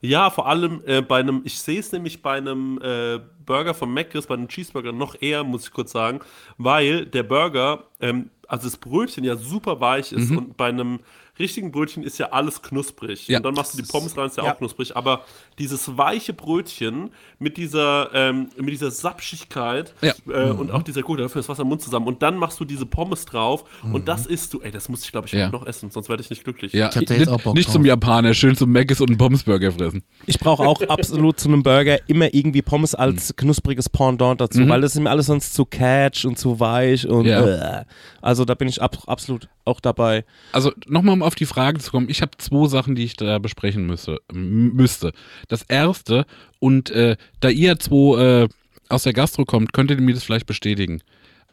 Ja, 0.00 0.30
vor 0.30 0.46
allem 0.46 0.82
äh, 0.86 1.02
bei 1.02 1.20
einem, 1.20 1.42
ich 1.44 1.58
sehe 1.58 1.78
es 1.80 1.90
nämlich 1.92 2.22
bei 2.22 2.36
einem 2.36 2.78
äh, 2.82 3.18
Burger 3.44 3.74
von 3.74 3.92
Mc's, 3.92 4.26
bei 4.26 4.34
einem 4.34 4.48
Cheeseburger 4.48 4.92
noch 4.92 5.14
eher, 5.20 5.42
muss 5.44 5.64
ich 5.66 5.72
kurz 5.72 5.92
sagen, 5.92 6.20
weil 6.58 7.06
der 7.06 7.22
Burger, 7.22 7.84
ähm, 8.00 8.30
also 8.46 8.64
das 8.68 8.76
Brötchen 8.76 9.24
ja 9.24 9.36
super 9.36 9.80
weich 9.80 10.12
ist 10.12 10.30
und 10.30 10.56
bei 10.56 10.68
einem 10.68 11.00
richtigen 11.38 11.70
Brötchen 11.72 12.02
ist 12.02 12.18
ja 12.18 12.30
alles 12.32 12.62
knusprig. 12.62 13.28
Ja. 13.28 13.38
Und 13.38 13.44
dann 13.46 13.54
machst 13.54 13.74
du 13.74 13.78
die 13.82 13.88
Pommes 13.88 14.16
rein, 14.16 14.26
ist 14.26 14.36
ja, 14.36 14.44
Ja. 14.44 14.52
auch 14.52 14.58
knusprig. 14.58 14.96
Aber 14.96 15.22
dieses 15.58 15.96
weiche 15.98 16.32
Brötchen 16.32 17.10
mit 17.38 17.56
dieser, 17.56 18.10
ähm, 18.14 18.48
mit 18.56 18.70
dieser 18.72 18.90
Sapschigkeit 18.90 19.94
Ja. 20.02 20.12
äh, 20.28 20.50
und 20.50 20.70
auch 20.70 20.82
dieser 20.82 21.02
Gurke, 21.02 21.22
dafür 21.22 21.40
ist 21.40 21.48
Wasser 21.48 21.62
im 21.62 21.68
Mund 21.68 21.82
zusammen. 21.82 22.06
Und 22.06 22.22
dann 22.22 22.36
machst 22.38 22.58
du 22.60 22.64
diese 22.64 22.86
Pommes 22.86 23.24
drauf 23.24 23.64
und 23.92 24.08
das 24.08 24.26
isst 24.26 24.54
du, 24.54 24.60
ey, 24.60 24.70
das 24.70 24.88
muss 24.88 25.04
ich, 25.04 25.12
glaube 25.12 25.26
ich, 25.26 25.32
noch 25.50 25.66
essen, 25.66 25.90
sonst 25.90 26.08
werde 26.08 26.22
ich 26.22 26.30
nicht 26.30 26.44
glücklich. 26.44 26.72
Ja, 26.72 26.88
Ich 26.88 26.96
hab 26.96 27.04
da 27.06 27.14
jetzt 27.14 27.20
nicht, 27.20 27.28
auch 27.28 27.40
Bock 27.42 27.54
nicht 27.54 27.66
drauf. 27.66 27.74
zum 27.74 27.84
Japaner, 27.84 28.34
schön 28.34 28.56
zum 28.56 28.70
Mc's 28.72 29.00
und 29.00 29.08
einen 29.10 29.18
Pommesburger 29.18 29.72
fressen. 29.72 30.02
Ich 30.26 30.38
brauche 30.38 30.62
auch 30.66 30.80
absolut 30.88 31.38
zu 31.40 31.48
einem 31.48 31.62
Burger 31.62 31.98
immer 32.08 32.32
irgendwie 32.34 32.62
Pommes 32.62 32.94
als 32.94 33.30
Mhm. 33.30 33.36
knuspriges 33.36 33.88
Pendant 33.88 34.40
dazu, 34.40 34.66
weil 34.68 34.80
das 34.80 34.94
ist 34.94 35.00
mir 35.00 35.10
alles 35.10 35.26
sonst 35.26 35.54
zu 35.54 35.64
catch 35.64 36.24
und 36.24 36.38
zu 36.38 36.58
weich 36.60 37.06
und 37.06 37.24
Ja. 37.26 37.80
äh. 37.80 37.84
also 38.22 38.44
da 38.44 38.54
bin 38.54 38.68
ich 38.68 38.80
ab, 38.82 38.96
absolut 39.06 39.48
auch 39.66 39.80
dabei. 39.80 40.24
Also 40.52 40.72
nochmal, 40.86 41.14
um 41.14 41.22
auf 41.22 41.34
die 41.34 41.46
Frage 41.46 41.78
zu 41.78 41.90
kommen, 41.90 42.08
ich 42.08 42.22
habe 42.22 42.32
zwei 42.38 42.68
Sachen, 42.68 42.94
die 42.94 43.04
ich 43.04 43.16
da 43.16 43.38
besprechen 43.38 43.86
müsse, 43.86 44.18
müsste. 44.32 45.12
Das 45.48 45.62
erste, 45.62 46.26
und 46.58 46.90
äh, 46.90 47.16
da 47.40 47.48
ihr 47.48 47.78
zwei 47.78 48.44
äh, 48.44 48.48
aus 48.88 49.02
der 49.02 49.12
Gastro 49.12 49.44
kommt, 49.44 49.72
könntet 49.72 49.98
ihr 49.98 50.04
mir 50.04 50.14
das 50.14 50.24
vielleicht 50.24 50.46
bestätigen. 50.46 51.02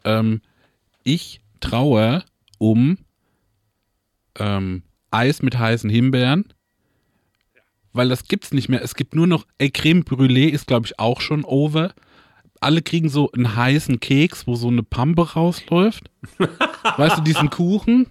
Ähm, 0.04 0.40
ich 1.02 1.40
traue 1.60 2.24
um 2.58 2.98
ähm, 4.38 4.82
Eis 5.10 5.42
mit 5.42 5.58
heißen 5.58 5.90
Himbeeren, 5.90 6.52
weil 7.92 8.08
das 8.08 8.26
gibt's 8.26 8.52
nicht 8.52 8.68
mehr. 8.68 8.82
Es 8.82 8.94
gibt 8.94 9.14
nur 9.14 9.26
noch, 9.26 9.46
ey, 9.58 9.70
Creme 9.70 10.02
Brûlée 10.02 10.48
ist, 10.48 10.66
glaube 10.66 10.86
ich, 10.86 10.98
auch 10.98 11.20
schon 11.20 11.44
over. 11.44 11.94
Alle 12.64 12.82
kriegen 12.82 13.08
so 13.08 13.30
einen 13.32 13.54
heißen 13.56 14.00
Keks, 14.00 14.46
wo 14.46 14.54
so 14.56 14.68
eine 14.68 14.82
Pampe 14.82 15.32
rausläuft. 15.34 16.10
weißt 16.96 17.18
du, 17.18 17.22
diesen 17.22 17.50
Kuchen, 17.50 18.06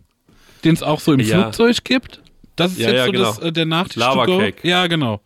den 0.63 0.73
es 0.75 0.83
auch 0.83 0.99
so 0.99 1.13
im 1.13 1.19
Ja. 1.19 1.43
Flugzeug 1.43 1.83
gibt? 1.83 2.21
Das 2.55 2.73
ist 2.73 2.79
Ja, 2.79 2.89
jetzt 2.89 2.97
ja, 2.97 3.05
so 3.05 3.11
genau. 3.11 3.23
das, 3.25 3.39
äh, 3.39 3.51
der 3.51 3.65
Nachtisch. 3.65 3.95
Lava 3.97 4.25
to 4.25 4.31
go. 4.33 4.37
Cake. 4.39 4.67
Ja, 4.67 4.87
genau. 4.87 5.21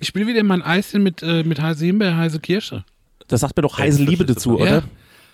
Ich 0.00 0.14
will 0.14 0.26
wieder 0.26 0.42
mein 0.42 0.62
Eischen 0.62 1.02
mit, 1.02 1.22
äh, 1.22 1.44
mit 1.44 1.60
heiße 1.60 1.84
Himbeer, 1.84 2.16
heiße 2.16 2.40
Kirsche. 2.40 2.84
Das 3.28 3.40
sagt 3.40 3.56
mir 3.56 3.62
doch 3.62 3.78
heiße 3.78 4.02
Liebe 4.02 4.24
dazu, 4.24 4.58
oder? 4.58 4.82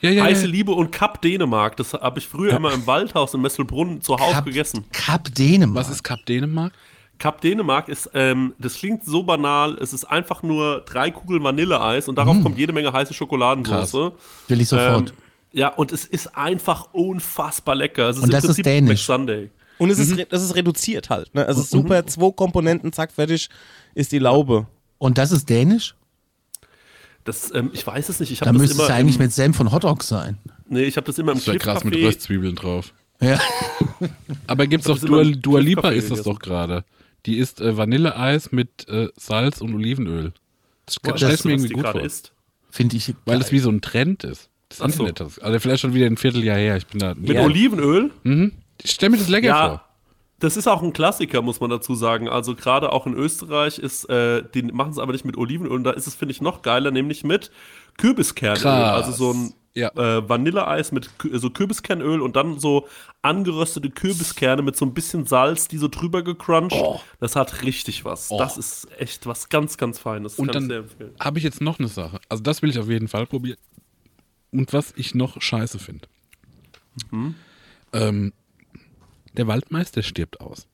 Ja, 0.01 0.11
ja, 0.11 0.25
Heiße 0.25 0.47
ja. 0.47 0.51
Liebe 0.51 0.73
und 0.73 0.93
Cup 0.93 1.21
Dänemark, 1.21 1.77
das 1.77 1.93
habe 1.93 2.19
ich 2.21 2.27
früher 2.27 2.57
immer 2.57 2.73
im 2.73 2.87
Waldhaus 2.87 3.35
in 3.35 3.43
Messelbrunn 3.43 4.01
zu 4.01 4.17
Hause 4.19 4.33
Kap, 4.35 4.45
gegessen. 4.47 4.85
Kap 4.93 5.35
Dänemark. 5.35 5.85
Was 5.87 5.91
ist 5.95 6.03
Kap 6.03 6.25
Dänemark? 6.27 6.73
Cup 7.21 7.41
Dänemark 7.41 7.89
ist, 7.89 8.11
ähm, 8.15 8.55
das 8.59 8.75
klingt 8.75 9.05
so 9.05 9.23
banal, 9.23 9.77
es 9.81 9.93
ist 9.93 10.05
einfach 10.05 10.43
nur 10.43 10.81
drei 10.81 11.13
Kugeln 11.13 11.45
Vanilleeis 11.45 12.09
und 12.09 12.17
darauf 12.17 12.43
kommt 12.43 12.59
jede 12.59 12.73
Menge 12.73 12.93
heiße 12.93 13.15
Schokoladensauce. 13.15 14.13
Will 14.49 14.61
ich 14.61 14.67
sofort. 14.69 15.11
Ähm, 15.11 15.17
ja, 15.53 15.69
und 15.69 15.93
es 15.93 16.05
ist 16.05 16.37
einfach 16.37 16.89
unfassbar 16.93 17.75
lecker. 17.77 18.09
Es 18.09 18.17
ist 18.17 18.23
Und 18.25 18.31
im 18.31 18.33
das 18.33 18.45
ist 18.45 18.49
Prinzip 18.49 18.65
dänisch. 18.65 19.07
McSunday. 19.09 19.51
Und 19.79 19.91
es 19.91 19.99
Mhm. 19.99 20.03
ist, 20.05 20.19
re- 20.19 20.27
das 20.29 20.43
ist 20.43 20.55
reduziert 20.57 21.09
halt. 21.11 21.35
Ne? 21.35 21.45
Es 21.47 21.57
ist 21.57 21.71
super, 21.71 22.05
zwei 22.07 22.31
Komponenten, 22.33 22.93
zack, 22.93 23.13
fertig 23.13 23.49
ist 23.95 24.13
die 24.13 24.19
Laube. 24.19 24.67
Und 24.99 25.17
das 25.19 25.31
ist 25.33 25.49
Dänisch? 25.49 25.95
Das, 27.25 27.53
ähm, 27.55 27.71
ich 27.75 27.87
weiß 27.87 28.09
es 28.09 28.19
nicht. 28.21 28.33
Ich 28.33 28.41
Da 28.41 28.53
müsste 28.53 28.75
immer 28.75 28.85
es 28.85 28.89
ja 28.89 28.95
eigentlich 28.95 29.17
im, 29.17 29.23
mit 29.23 29.33
Senf 29.33 29.61
und 29.61 29.73
Hotdogs 29.73 30.09
sein. 30.09 30.39
nee, 30.69 30.85
ich 30.85 30.97
habe 30.97 31.07
das 31.07 31.19
immer 31.19 31.33
im 31.33 31.39
Das 31.39 31.47
wäre 31.47 31.59
krass 31.59 31.85
mit 31.85 31.95
Röstzwiebeln 31.97 32.55
drauf. 32.57 32.93
Ja. 33.21 33.39
Aber 34.47 34.67
gibt's 34.67 34.87
doch, 34.87 34.97
ist 34.97 35.05
immer 35.05 35.23
Dua, 35.25 35.35
Dua 35.37 35.61
Lipa 35.61 35.91
ist 35.91 36.11
das 36.11 36.23
doch 36.23 36.39
gerade. 36.39 36.85
Die 37.27 37.39
isst 37.39 37.61
äh, 37.61 37.77
Vanilleeis 37.77 38.53
mit 38.53 38.89
äh, 38.89 39.09
Salz 39.17 39.61
und 39.61 39.75
Olivenöl. 39.75 40.33
Das 40.87 40.99
Boah, 41.01 41.17
stelle 41.17 41.37
du, 41.37 41.49
mir 41.49 41.55
irgendwie 41.55 41.73
gut 41.75 41.87
vor. 41.87 42.03
Finde 42.71 42.97
ich. 42.97 43.09
Weil 43.09 43.35
geil. 43.35 43.39
das 43.41 43.53
wie 43.53 43.59
so 43.59 43.71
ein 43.71 43.81
Trend 43.81 44.25
ist. 44.25 44.49
Das 44.69 44.79
so. 44.79 44.85
Internet. 44.85 45.21
Das, 45.21 45.39
also 45.41 45.59
vielleicht 45.59 45.81
schon 45.81 45.95
wieder 45.95 46.07
ein 46.07 46.17
Vierteljahr 46.17 46.57
her. 46.57 46.77
Ich 46.77 46.87
bin 46.87 46.99
da. 47.01 47.15
Mit 47.15 47.31
Ja. 47.31 47.43
Olivenöl? 47.43 48.11
Ich 48.83 48.93
stell 48.93 49.11
mir 49.11 49.19
das 49.19 49.29
lecker 49.29 49.47
Ja, 49.49 49.69
vor. 49.69 49.85
das 50.39 50.57
ist 50.57 50.67
auch 50.69 50.83
ein 50.83 50.93
Klassiker, 50.93 51.43
muss 51.43 51.61
man 51.61 51.71
dazu 51.71 51.95
sagen. 51.95 52.29
Also 52.29 52.55
gerade 52.55 52.93
auch 52.93 53.07
in 53.07 53.15
Österreich 53.15 53.79
ist, 53.79 54.09
äh, 54.09 54.43
die 54.55 54.63
machen 54.63 54.93
es 54.93 54.99
aber 54.99 55.13
nicht 55.13 55.25
mit 55.25 55.37
Olivenöl. 55.37 55.73
Und 55.73 55.85
da 55.85 55.91
ist 55.91 56.07
es, 56.07 56.15
finde 56.15 56.33
ich, 56.33 56.41
noch 56.41 56.63
geiler, 56.63 56.91
nämlich 56.91 57.25
mit 57.25 57.51
Kürbiskernöl. 57.99 58.57
Krass. 58.63 59.05
Also 59.07 59.13
so 59.13 59.33
ein 59.33 59.55
Ja. 59.75 59.91
äh, 59.95 60.29
Vanilleeis 60.29 60.91
mit 60.91 61.11
Kü- 61.19 61.39
so 61.39 61.51
Kürbiskernöl 61.51 62.21
und 62.23 62.35
dann 62.35 62.59
so 62.59 62.89
angeröstete 63.23 63.89
Kürbiskerne 63.91 64.63
mit 64.63 64.77
so 64.77 64.85
ein 64.85 64.95
bisschen 64.95 65.27
Salz, 65.27 65.69
die 65.69 65.79
so 65.79 65.87
drüber 65.87 66.23
gecrunched. 66.23 66.77
Oh. 66.77 67.01
Das 67.21 67.37
hat 67.37 67.63
richtig 67.63 68.05
was. 68.05 68.29
Das 68.29 68.59
ist 68.59 68.89
echt 68.99 69.27
was 69.27 69.49
ganz, 69.49 69.77
ganz 69.77 69.99
Feines. 70.01 70.39
Und 70.41 70.51
Kann 70.53 70.69
dann 70.69 70.91
habe 71.21 71.39
ich 71.39 71.45
jetzt 71.45 71.61
noch 71.61 71.79
eine 71.79 71.87
Sache. 71.89 72.21
Also 72.29 72.43
das 72.43 72.63
will 72.63 72.71
ich 72.71 72.79
auf 72.81 72.89
jeden 72.89 73.07
Fall 73.09 73.27
probieren. 73.27 73.59
Und 74.51 74.73
was 74.73 74.93
ich 74.97 75.15
noch 75.15 75.41
scheiße 75.41 75.79
finde. 75.79 76.09
Mhm. 77.13 77.37
Ähm, 77.93 78.33
der 79.35 79.47
Waldmeister 79.47 80.03
stirbt 80.03 80.41
aus. 80.41 80.67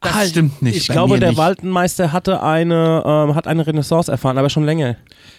Das 0.00 0.28
stimmt 0.30 0.60
nicht. 0.62 0.76
Ich 0.76 0.88
bei 0.88 0.94
glaube, 0.94 1.14
mir 1.14 1.20
der 1.20 1.30
nicht. 1.30 1.38
Waldmeister 1.38 2.12
hatte 2.12 2.42
eine, 2.42 3.02
ähm, 3.06 3.34
hat 3.34 3.46
eine 3.46 3.66
Renaissance 3.66 4.10
erfahren, 4.10 4.38
aber 4.38 4.50
schon 4.50 4.64
länger. 4.64 4.96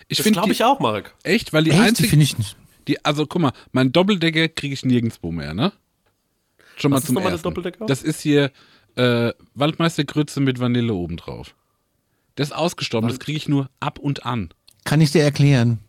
Ich 0.08 0.18
Das 0.20 0.32
glaube 0.32 0.52
ich 0.52 0.64
auch, 0.64 0.80
Marc. 0.80 1.14
echt, 1.24 1.54
weil 1.54 1.64
die 1.64 1.72
Echt? 1.72 1.80
Die 1.80 1.84
einzige, 1.84 2.10
finde 2.10 2.24
ich 2.24 2.38
nicht. 2.38 2.56
die, 2.88 3.04
also 3.06 3.26
guck 3.26 3.42
mal, 3.42 3.52
mein 3.72 3.92
Doppeldecker 3.92 4.48
kriege 4.50 4.74
ich 4.74 4.84
nirgendwo 4.86 5.32
mehr, 5.32 5.54
ne? 5.54 5.72
Schon 6.78 6.92
mal 6.92 6.98
Was 6.98 7.04
ist 7.04 7.08
zum 7.08 7.18
ersten. 7.18 7.44
Doppeldecker? 7.44 7.86
Das 7.86 8.02
ist 8.04 8.22
hier 8.22 8.52
äh, 8.96 9.32
Waldmeister 9.54 10.04
Grütze 10.04 10.40
mit 10.42 10.60
Vanille 10.60 10.94
obendrauf. 10.94 11.56
Der 12.38 12.44
ist 12.44 12.56
ausgestorben, 12.56 13.08
das 13.10 13.20
kriege 13.20 13.38
ich 13.38 13.48
nur 13.48 13.70
ab 13.80 13.98
und 14.00 14.26
an. 14.26 14.50
Kann 14.84 15.00
ich 15.02 15.12
dir 15.12 15.24
erklären. 15.24 15.80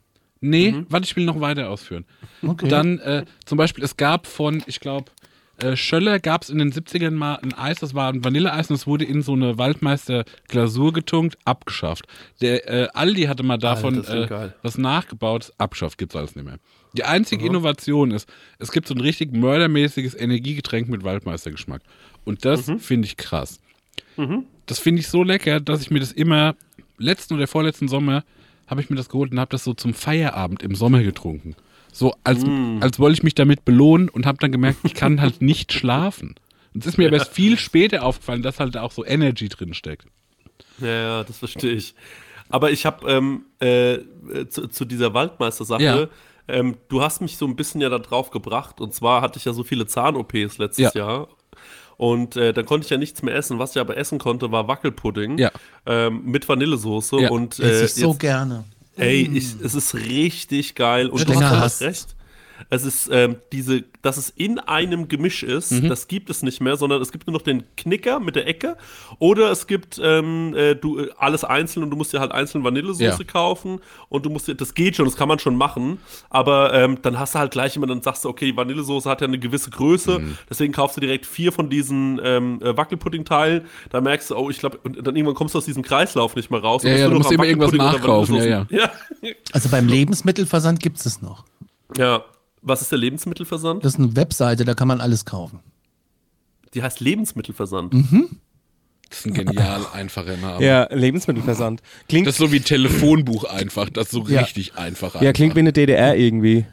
Nee, 0.41 0.73
Mhm. 0.73 0.87
warte, 0.91 1.05
ich 1.07 1.17
will 1.17 1.25
noch 1.25 1.41
weiter 1.41 1.71
ausführen. 1.71 2.05
Okay. 2.47 2.69
Dann 2.69 2.99
äh, 3.01 3.25
zum 3.47 3.59
Beispiel, 3.59 3.83
es 3.83 3.97
gab 3.97 4.27
von, 4.27 4.63
ich 4.67 4.81
glaube, 4.81 5.11
äh, 5.59 5.77
Schöller 5.77 6.19
gab 6.21 6.43
es 6.43 6.51
in 6.51 6.59
den 6.59 6.73
70ern 6.73 7.13
mal 7.13 7.37
ein 7.37 7.55
Eis, 7.55 7.79
das 7.81 7.95
war 7.95 8.13
ein 8.13 8.25
Vanilleeis 8.25 8.69
und 8.71 8.77
es 8.77 8.87
wurde 8.87 9.05
in 9.05 9.23
so 9.23 9.33
eine 9.33 9.59
Waldmeister-Glasur 9.59 10.93
getunkt, 10.93 11.39
abgeschafft. 11.45 12.07
Der 12.41 12.69
äh, 12.69 12.89
Aldi 12.95 13.23
hatte 13.25 13.43
mal 13.43 13.59
davon 13.59 14.05
Alter, 14.05 14.45
äh, 14.47 14.51
was 14.63 14.79
nachgebaut, 14.79 15.53
abgeschafft, 15.59 15.99
gibt's 15.99 16.17
alles 16.17 16.37
nicht 16.37 16.45
mehr. 16.45 16.59
Die 16.97 17.05
einzige 17.05 17.45
Innovation 17.47 18.11
ist, 18.11 18.29
es 18.59 18.73
gibt 18.73 18.89
so 18.89 18.95
ein 18.95 19.01
richtig 19.01 19.33
mördermäßiges 19.33 20.15
Energiegetränk 20.15 20.89
mit 20.89 21.05
Waldmeistergeschmack. 21.05 21.83
Und 22.25 22.45
das 22.45 22.67
Mhm. 22.67 22.79
finde 22.79 23.07
ich 23.07 23.17
krass. 23.17 23.61
Das 24.67 24.79
finde 24.79 25.01
ich 25.01 25.09
so 25.09 25.23
lecker, 25.23 25.61
dass 25.61 25.83
ich 25.83 25.91
mir 25.91 26.01
das 26.01 26.13
immer, 26.13 26.55
letzten 26.99 27.35
oder 27.35 27.47
vorletzten 27.47 27.89
Sommer, 27.89 28.25
habe 28.67 28.81
ich 28.81 28.89
mir 28.91 28.97
das 28.97 29.09
geholt 29.11 29.31
und 29.31 29.39
habe 29.39 29.51
das 29.51 29.63
so 29.63 29.75
zum 29.75 29.93
Feierabend 29.95 30.63
im 30.63 30.75
Sommer 30.75 31.03
getrunken. 31.03 31.55
So 31.97 32.15
als, 32.25 32.45
Mm. 32.45 32.79
als 32.83 32.99
wollte 32.99 33.15
ich 33.15 33.23
mich 33.23 33.35
damit 33.35 33.65
belohnen 33.65 34.09
und 34.11 34.27
habe 34.27 34.37
dann 34.39 34.53
gemerkt, 34.53 34.79
ich 34.85 34.93
kann 34.95 35.21
halt 35.21 35.41
nicht 35.41 35.73
schlafen. 35.73 36.35
Und 36.75 36.81
es 36.83 36.87
ist 36.87 36.99
mir 36.99 37.09
aber 37.09 37.17
erst 37.17 37.33
viel 37.33 37.59
später 37.59 38.03
aufgefallen, 38.05 38.43
dass 38.43 38.61
halt 38.61 38.77
auch 38.77 38.93
so 38.93 39.03
Energy 39.05 39.49
drin 39.49 39.73
steckt. 39.73 40.07
Ja, 40.79 40.89
ja, 40.89 41.25
das 41.25 41.39
verstehe 41.39 41.73
ich. 41.73 41.95
Aber 42.51 42.71
ich 42.71 42.85
habe 42.85 43.11
ähm, 43.11 43.47
äh, 43.61 43.99
zu, 44.49 44.69
zu 44.69 44.85
dieser 44.85 45.15
Waldmeister-Sache, 45.15 45.83
Ja. 45.83 46.09
ähm, 46.49 46.77
du 46.89 47.01
hast 47.03 47.23
mich 47.23 47.39
so 47.39 47.47
ein 47.47 47.57
bisschen 47.57 47.81
ja 47.81 47.89
da 47.89 47.99
drauf 47.99 48.31
gebracht. 48.31 48.81
Und 48.83 48.93
zwar 48.95 49.23
hatte 49.23 49.39
ich 49.39 49.47
ja 49.47 49.55
so 49.55 49.65
viele 49.65 49.87
Zahn-OPs 49.87 50.59
letztes 50.59 50.93
Ja. 50.93 51.01
Jahr. 51.01 51.29
Und 51.97 52.37
äh, 52.37 52.53
dann 52.53 52.67
konnte 52.67 52.85
ich 52.85 52.91
ja 52.91 52.99
nichts 52.99 53.23
mehr 53.23 53.35
essen. 53.35 53.59
Was 53.59 53.75
ich 53.75 53.81
aber 53.81 53.97
essen 53.97 54.19
konnte, 54.19 54.53
war 54.53 54.69
Wackelpudding 54.69 55.39
Ja. 55.39 55.51
ähm, 55.87 56.23
mit 56.27 56.47
Vanillesoße. 56.47 57.21
Ja. 57.23 57.31
Und 57.31 57.59
Esse 57.59 57.63
äh, 57.81 57.85
ich 57.87 57.95
so 57.95 58.11
jetzt, 58.11 58.21
gerne. 58.21 58.65
Ey, 58.97 59.31
ich, 59.33 59.57
es 59.63 59.75
ist 59.75 59.95
richtig 59.95 60.75
geil. 60.75 61.09
Und 61.09 61.19
Wird 61.21 61.31
du 61.31 61.41
hast 61.41 61.83
recht. 61.83 62.16
Es 62.69 62.85
ist 62.85 63.09
ähm, 63.13 63.37
diese, 63.53 63.85
dass 64.03 64.17
es 64.17 64.31
in 64.31 64.59
einem 64.59 65.09
Gemisch 65.09 65.43
ist, 65.43 65.71
Mhm. 65.73 65.89
das 65.89 66.09
gibt 66.09 66.31
es 66.31 66.43
nicht 66.43 66.61
mehr, 66.61 66.77
sondern 66.77 67.01
es 67.01 67.13
gibt 67.13 67.27
nur 67.27 67.35
noch 67.35 67.43
den 67.43 67.65
Knicker 67.77 68.19
mit 68.21 68.35
der 68.37 68.47
Ecke. 68.47 68.77
Oder 69.19 69.51
es 69.51 69.67
gibt 69.67 70.01
ähm, 70.03 70.55
äh, 70.57 70.75
du, 70.75 70.99
äh, 70.99 71.11
alles 71.19 71.45
einzeln 71.45 71.83
und 71.85 71.91
du 71.91 71.97
musst 71.97 72.13
dir 72.13 72.21
halt 72.21 72.33
einzeln 72.33 72.65
Vanillesoße 72.65 73.03
Ja. 73.05 73.17
kaufen 73.25 73.81
und 74.09 74.27
du 74.27 74.31
musst 74.31 74.49
dir, 74.49 74.55
das 74.55 74.75
geht 74.75 74.97
schon, 74.97 75.05
das 75.05 75.17
kann 75.17 75.29
man 75.29 75.39
schon 75.39 75.57
machen, 75.57 75.99
aber 76.31 76.73
ähm, 76.75 76.99
dann 77.03 77.19
hast 77.19 77.35
du 77.35 77.39
halt 77.39 77.53
gleich 77.53 77.77
immer, 77.77 77.87
dann 77.87 78.03
sagst 78.03 78.25
du, 78.25 78.29
okay, 78.29 78.57
Vanillesoße 78.57 79.09
hat 79.09 79.21
ja 79.21 79.27
eine 79.27 79.39
gewisse 79.39 79.71
Größe, 79.71 80.19
Mhm. 80.19 80.39
deswegen 80.51 80.73
kaufst 80.73 80.97
du 80.97 81.01
direkt 81.01 81.27
vier 81.27 81.53
von 81.53 81.71
diesen 81.71 82.21
ähm, 82.23 82.61
äh, 82.63 82.77
Wackelpudding-Teilen, 82.77 83.65
da 83.91 84.01
merkst 84.01 84.31
du, 84.31 84.37
oh, 84.37 84.51
ich 84.51 84.59
glaube, 84.59 84.79
und 84.83 85.07
dann 85.07 85.15
irgendwann 85.17 85.35
kommst 85.35 85.55
du 85.55 85.59
aus 85.59 85.65
diesem 85.67 85.83
Kreislauf 85.83 86.35
nicht 86.37 86.51
mehr 86.51 86.61
raus. 86.61 86.83
und 86.85 86.91
Ja, 86.91 86.97
ja, 86.97 87.09
du 87.09 87.17
musst 87.17 87.31
immer 87.33 87.45
irgendwas 87.45 87.73
nachkaufen, 87.73 88.37
ja, 88.37 88.67
ja. 88.71 88.91
Also 89.53 89.69
beim 89.69 89.87
Lebensmittelversand 89.89 90.81
gibt 90.81 90.99
es 90.99 91.07
es 91.07 91.23
noch. 91.23 91.45
Ja. 91.97 92.25
Was 92.69 92.83
ist 92.83 92.91
der 92.91 92.99
Lebensmittelversand? 92.99 93.85
Das 93.85 93.95
ist 93.95 94.01
eine 94.01 94.17
Webseite, 94.17 94.65
da 94.65 94.75
kann 94.75 94.89
man 94.89 95.01
alles 95.01 95.25
kaufen. 95.25 95.61
Die 96.75 96.83
heißt 96.83 96.99
Lebensmittelversand. 97.01 97.95
Das 99.09 99.21
ist 99.21 99.27
ein 99.27 99.35
genial 99.35 99.87
einfacher 99.95 100.37
Name. 100.37 100.65
Ja, 100.67 100.89
Lebensmittelversand. 100.93 101.81
Klingt, 102.09 102.27
Das 102.27 102.35
ist 102.35 102.39
so 102.41 102.51
wie 102.51 102.59
Telefonbuch 102.61 103.45
einfach, 103.45 103.89
das 103.89 104.07
ist 104.07 104.11
so 104.11 104.27
Ja. 104.27 104.41
richtig 104.41 104.75
einfach. 104.77 105.15
ja, 105.23 105.33
klingt 105.33 105.55
wie 105.55 105.61
einfach. 105.61 105.69
eine 105.69 105.73
DDR 105.75 106.17
irgendwie. 106.17 106.67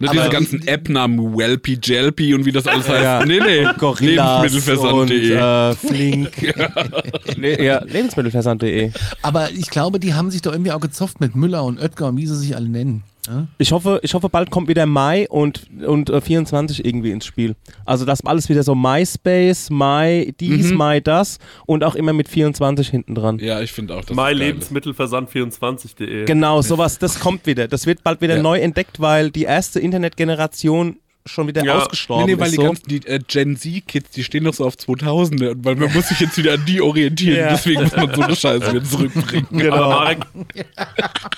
Ne, 0.00 0.08
diese 0.12 0.28
ganzen 0.30 0.66
App-Namen, 0.66 1.36
Welpy, 1.36 1.78
Jelpy 1.82 2.34
und 2.34 2.46
wie 2.46 2.52
das 2.52 2.66
alles 2.66 2.88
heißt. 2.88 3.02
Ja. 3.04 3.24
Nee, 3.24 3.38
nee. 3.40 3.64
Gorillas 3.78 4.42
Lebensmittelversand.de. 4.50 5.32
äh, 5.34 5.74
Flink. 5.76 6.30
Le 7.36 7.62
ja, 7.62 7.84
Lebensmittelversand.de. 7.84 8.92
Aber 9.22 9.50
ich 9.52 9.68
glaube, 9.70 10.00
die 10.00 10.14
haben 10.14 10.30
sich 10.30 10.40
doch 10.42 10.52
irgendwie 10.52 10.72
auch 10.72 10.80
gezofft 10.80 11.20
mit 11.20 11.36
Müller 11.36 11.62
und 11.64 11.78
Oetker 11.78 12.08
und 12.08 12.16
wie 12.16 12.26
sie 12.26 12.34
sich 12.36 12.56
alle 12.56 12.68
nennen. 12.68 13.04
Ja? 13.28 13.46
Ich 13.58 13.72
hoffe, 13.72 14.00
ich 14.02 14.14
hoffe, 14.14 14.28
bald 14.28 14.50
kommt 14.50 14.68
wieder 14.68 14.86
Mai 14.86 15.28
und, 15.28 15.66
und 15.86 16.08
äh, 16.10 16.20
24 16.20 16.84
irgendwie 16.84 17.10
ins 17.10 17.26
Spiel. 17.26 17.54
Also, 17.84 18.04
dass 18.04 18.24
alles 18.24 18.48
wieder 18.48 18.62
so 18.62 18.74
MySpace, 18.74 19.70
My 19.70 20.34
dies, 20.40 20.70
Mhm. 20.72 20.78
My 20.78 21.00
das 21.02 21.38
und 21.66 21.84
auch 21.84 21.94
immer 21.94 22.12
mit 22.12 22.28
24 22.28 22.88
hinten 22.88 23.14
dran. 23.14 23.38
Ja, 23.38 23.60
ich 23.60 23.72
finde 23.72 23.94
auch, 23.96 24.04
das 24.04 24.16
geil. 24.16 24.36
Lebensmittelversand24.de. 24.36 26.24
Genau, 26.24 26.62
sowas, 26.62 26.98
das 26.98 27.18
kommt 27.20 27.46
wieder. 27.46 27.68
Das 27.68 27.86
wird 27.86 28.02
bald 28.02 28.20
wieder 28.20 28.36
Ja. 28.36 28.42
neu 28.42 28.58
entdeckt, 28.58 29.00
weil 29.00 29.30
die 29.30 29.42
erste 29.44 29.80
Internetgeneration 29.80 30.96
schon 31.26 31.46
wieder 31.46 31.62
Ja. 31.64 31.78
ausgestorben 31.82 32.26
Nee, 32.26 32.34
nee, 32.34 32.40
weil 32.40 32.46
ist. 32.46 32.52
die 32.52 32.56
so. 32.56 32.62
ganzen 32.62 32.88
die, 32.88 33.06
äh, 33.06 33.20
Gen 33.26 33.56
Z-Kids, 33.56 34.10
die 34.10 34.24
stehen 34.24 34.44
doch 34.44 34.54
so 34.54 34.64
auf 34.64 34.74
2000er, 34.76 35.50
und 35.50 35.64
weil 35.64 35.76
man 35.76 35.92
muss 35.92 36.08
sich 36.08 36.20
jetzt 36.20 36.36
wieder 36.38 36.54
an 36.54 36.64
die 36.66 36.80
orientieren. 36.80 37.36
Ja. 37.38 37.50
Deswegen 37.50 37.82
muss 37.82 37.94
man 37.96 38.14
so 38.14 38.22
eine 38.22 38.36
Scheiße 38.36 38.72
wieder 38.72 38.84
zurückbringen. 38.84 39.46
Genau. 39.50 39.74
Aber 39.76 39.88
Marek, 39.88 40.18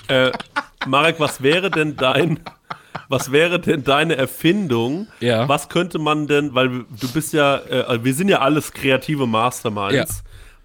äh, 0.07 0.31
Marek, 0.87 1.19
was 1.19 1.41
wäre 1.43 1.69
denn 1.69 1.95
dein, 1.95 2.39
was 3.09 3.31
wäre 3.31 3.59
denn 3.59 3.83
deine 3.83 4.15
Erfindung? 4.15 5.07
Ja. 5.19 5.47
Was 5.49 5.69
könnte 5.69 5.99
man 5.99 6.27
denn, 6.27 6.53
weil 6.55 6.69
du 6.69 7.07
bist 7.13 7.33
ja, 7.33 7.57
äh, 7.57 8.03
wir 8.03 8.13
sind 8.13 8.29
ja 8.29 8.39
alles 8.39 8.71
kreative 8.71 9.27
Masterminds. 9.27 9.93
Ja. 9.95 10.05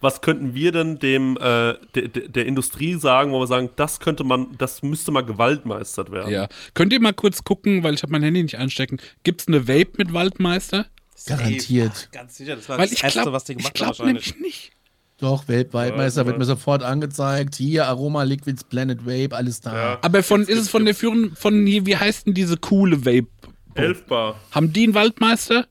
Was 0.00 0.20
könnten 0.20 0.54
wir 0.54 0.72
denn 0.72 0.98
dem 0.98 1.36
äh, 1.38 1.74
de, 1.94 2.08
de, 2.08 2.28
der 2.28 2.46
Industrie 2.46 2.94
sagen, 2.94 3.32
wo 3.32 3.40
wir 3.40 3.46
sagen, 3.46 3.70
das 3.76 3.98
könnte 4.00 4.24
man, 4.24 4.56
das 4.58 4.82
müsste 4.82 5.10
mal 5.10 5.22
gewaltmeistert 5.22 6.10
werden? 6.12 6.30
Ja. 6.30 6.48
Könnt 6.74 6.92
ihr 6.92 7.00
mal 7.00 7.14
kurz 7.14 7.44
gucken, 7.44 7.82
weil 7.82 7.94
ich 7.94 8.02
habe 8.02 8.12
mein 8.12 8.22
Handy 8.22 8.42
nicht 8.42 8.58
einstecken. 8.58 8.98
Gibt's 9.22 9.48
eine 9.48 9.68
Vape 9.68 9.92
mit 9.96 10.12
Waldmeister? 10.12 10.86
Garantiert. 11.26 12.10
Ganz 12.12 12.36
sicher, 12.36 12.56
das 12.56 12.68
war 12.68 12.78
Weil 12.78 12.86
das 12.86 12.92
ich 12.92 13.02
Erste, 13.02 13.20
glaube 13.20 13.32
was 13.32 13.44
die 13.44 13.54
gemacht 13.56 13.68
haben 13.68 13.74
glaub 13.74 13.98
wahrscheinlich. 13.98 14.34
nämlich 14.34 14.42
nicht. 14.42 14.72
Doch, 15.18 15.48
Weltweitmeister 15.48 16.22
Ja, 16.22 16.26
wird 16.26 16.38
mir 16.38 16.44
sofort 16.44 16.82
angezeigt. 16.82 17.54
Hier, 17.54 17.86
Aroma 17.86 18.22
Liquids, 18.24 18.64
Planet 18.64 19.06
Vape, 19.06 19.34
alles 19.34 19.62
da. 19.62 19.74
Ja. 19.74 19.98
Aber 20.02 20.22
von, 20.22 20.42
ist 20.42 20.58
es 20.58 20.68
von 20.68 20.84
der 20.84 20.94
Führung, 20.94 21.34
von 21.34 21.66
hier, 21.66 21.86
wie 21.86 21.96
heißt 21.96 22.26
denn 22.26 22.34
diese 22.34 22.58
coole 22.58 23.06
Vape? 23.06 23.28
Elfbar. 23.74 24.38
Haben 24.52 24.74
die 24.74 24.84
einen 24.84 24.94
Waldmeister? 24.94 25.66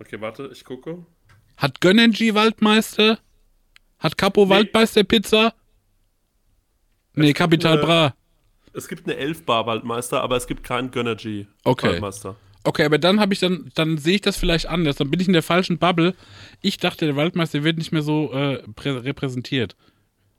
Okay, 0.00 0.18
warte, 0.22 0.48
ich 0.52 0.64
gucke. 0.64 1.04
Hat 1.60 1.80
Gönnergy 1.80 2.34
Waldmeister? 2.34 3.18
Hat 3.98 4.16
Capo 4.16 4.48
Waldmeister 4.48 5.04
Pizza? 5.04 5.52
Nee, 7.14 7.32
Capital 7.34 7.78
Bra. 7.78 8.14
Es 8.72 8.88
gibt 8.88 9.06
eine 9.06 9.16
Elfbar 9.16 9.66
Waldmeister, 9.66 10.22
aber 10.22 10.36
es 10.36 10.46
gibt 10.46 10.64
keinen 10.64 10.90
Gönnergy 10.90 11.46
Okay. 11.64 11.88
Waldmeister. 11.92 12.36
Okay, 12.62 12.84
aber 12.84 12.98
dann 12.98 13.20
habe 13.20 13.32
ich 13.34 13.40
dann, 13.40 13.70
dann 13.74 13.98
sehe 13.98 14.14
ich 14.16 14.20
das 14.22 14.36
vielleicht 14.36 14.66
anders. 14.66 14.96
Dann 14.96 15.10
bin 15.10 15.20
ich 15.20 15.26
in 15.26 15.32
der 15.32 15.42
falschen 15.42 15.78
Bubble. 15.78 16.14
Ich 16.62 16.78
dachte, 16.78 17.04
der 17.06 17.16
Waldmeister 17.16 17.62
wird 17.64 17.78
nicht 17.78 17.92
mehr 17.92 18.02
so 18.02 18.32
äh, 18.32 18.62
prä- 18.76 19.02
repräsentiert, 19.04 19.76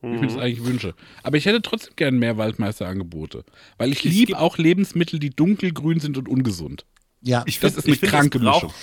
wie 0.01 0.15
ich 0.15 0.21
mir 0.21 0.27
das 0.27 0.38
eigentlich 0.38 0.63
wünsche. 0.65 0.93
Aber 1.23 1.38
ich 1.38 1.45
hätte 1.45 1.62
trotzdem 1.62 1.93
gern 1.97 2.17
mehr 2.19 2.38
Waldmeisterangebote. 2.38 3.43
Weil 3.77 3.91
ich 3.91 4.03
liebe 4.03 4.39
auch 4.39 4.57
Lebensmittel, 4.57 5.19
die 5.19 5.31
dunkelgrün 5.31 5.99
sind 5.99 6.17
und 6.17 6.27
ungesund. 6.27 6.86
Ja, 7.21 7.43
Ich 7.45 7.60
Das 7.60 7.73
find- 7.73 7.77
ist 7.79 7.86
eine 7.86 7.93
ich 7.95 7.99
find, 7.99 8.12
kranke 8.12 8.39
braucht- 8.39 8.63
Mischung. 8.63 8.79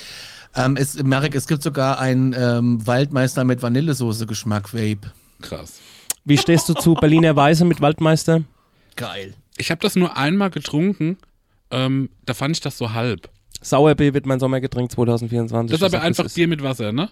Ähm, 0.58 0.76
es, 0.76 1.02
Marek, 1.02 1.34
es 1.34 1.46
gibt 1.46 1.62
sogar 1.62 1.98
einen 1.98 2.34
ähm, 2.38 2.86
Waldmeister 2.86 3.44
mit 3.44 3.62
Vanillesoße-Geschmack 3.62 4.74
Vape. 4.74 5.12
Krass. 5.40 5.80
Wie 6.24 6.36
stehst 6.38 6.68
du 6.68 6.74
zu 6.74 6.94
Berliner 6.94 7.36
Weise 7.36 7.64
mit 7.64 7.80
Waldmeister? 7.80 8.42
Geil. 8.96 9.34
Ich 9.56 9.70
habe 9.70 9.80
das 9.80 9.96
nur 9.96 10.16
einmal 10.16 10.50
getrunken. 10.50 11.16
Ähm, 11.70 12.10
da 12.26 12.34
fand 12.34 12.56
ich 12.56 12.60
das 12.60 12.76
so 12.78 12.92
halb. 12.92 13.28
Sauerbier 13.60 14.14
wird 14.14 14.26
mein 14.26 14.40
Sommergetränk 14.40 14.90
2024. 14.92 15.70
Das 15.78 15.80
ist 15.88 15.94
aber 15.94 16.04
einfach 16.04 16.24
ist- 16.26 16.34
Bier 16.34 16.48
mit 16.48 16.62
Wasser, 16.62 16.92
ne? 16.92 17.08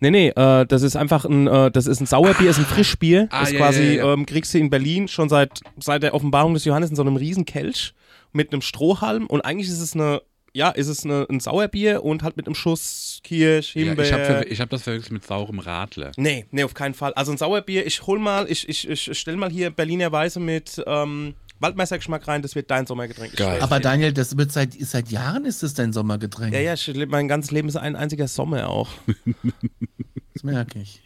Nee, 0.00 0.10
nee, 0.10 0.28
äh, 0.30 0.66
das 0.66 0.82
ist 0.82 0.96
einfach 0.96 1.24
ein, 1.24 1.46
äh, 1.46 1.70
das 1.70 1.86
ist 1.86 2.00
ein 2.00 2.06
Sauerbier, 2.06 2.50
ist 2.50 2.58
ein 2.58 2.66
Frischbier. 2.66 3.28
Ah, 3.30 3.40
das 3.40 3.52
ja, 3.52 3.58
quasi, 3.58 3.82
ja, 3.96 4.04
ja. 4.06 4.12
Ähm, 4.12 4.26
kriegst 4.26 4.52
du 4.52 4.58
in 4.58 4.68
Berlin 4.68 5.08
schon 5.08 5.28
seit, 5.28 5.60
seit 5.78 6.02
der 6.02 6.14
Offenbarung 6.14 6.52
des 6.54 6.64
Johannes 6.64 6.90
in 6.90 6.96
so 6.96 7.02
einem 7.02 7.16
riesen 7.16 7.44
Kelch 7.44 7.94
mit 8.32 8.52
einem 8.52 8.60
Strohhalm 8.60 9.26
und 9.26 9.42
eigentlich 9.42 9.68
ist 9.68 9.80
es 9.80 9.94
eine, 9.94 10.20
ja, 10.54 10.70
ist 10.70 10.86
es 10.88 11.04
eine, 11.04 11.26
ein 11.28 11.40
Sauerbier 11.40 12.02
und 12.04 12.22
halt 12.22 12.36
mit 12.36 12.46
einem 12.46 12.54
Schuss 12.54 13.18
Kirsch, 13.24 13.74
Ja, 13.74 13.82
Himbeer. 13.86 14.04
ich 14.06 14.12
habe 14.12 14.46
hab 14.62 14.70
das 14.70 14.82
verwechselt 14.82 15.12
mit 15.12 15.24
saurem 15.26 15.58
Radler. 15.58 16.12
Nee, 16.16 16.46
nee, 16.52 16.62
auf 16.64 16.74
keinen 16.74 16.94
Fall. 16.94 17.12
Also 17.14 17.32
ein 17.32 17.38
Sauerbier, 17.38 17.84
ich 17.86 18.06
hol 18.06 18.18
mal, 18.18 18.46
ich, 18.48 18.68
ich, 18.68 18.88
ich 18.88 19.18
stell 19.18 19.36
mal 19.36 19.50
hier 19.50 19.70
Berliner 19.70 20.12
Weise 20.12 20.38
mit 20.40 20.82
ähm, 20.86 21.34
Waldmeistergeschmack 21.60 22.26
rein, 22.28 22.42
das 22.42 22.54
wird 22.54 22.70
dein 22.70 22.86
Sommergetränk. 22.86 23.36
Geil. 23.36 23.60
Aber 23.60 23.80
Daniel, 23.80 24.12
das 24.12 24.36
wird 24.36 24.52
seit, 24.52 24.74
seit 24.74 25.08
Jahren 25.10 25.44
ist 25.44 25.62
das 25.62 25.74
dein 25.74 25.92
Sommergetränk. 25.92 26.52
Ja, 26.54 26.60
ja, 26.60 26.74
ich, 26.74 26.92
mein 27.08 27.26
ganzes 27.28 27.50
Leben 27.50 27.68
ist 27.68 27.76
ein 27.76 27.96
einziger 27.96 28.28
Sommer 28.28 28.68
auch. 28.68 28.88
Das 30.34 30.42
merke 30.42 30.80
ich. 30.80 31.00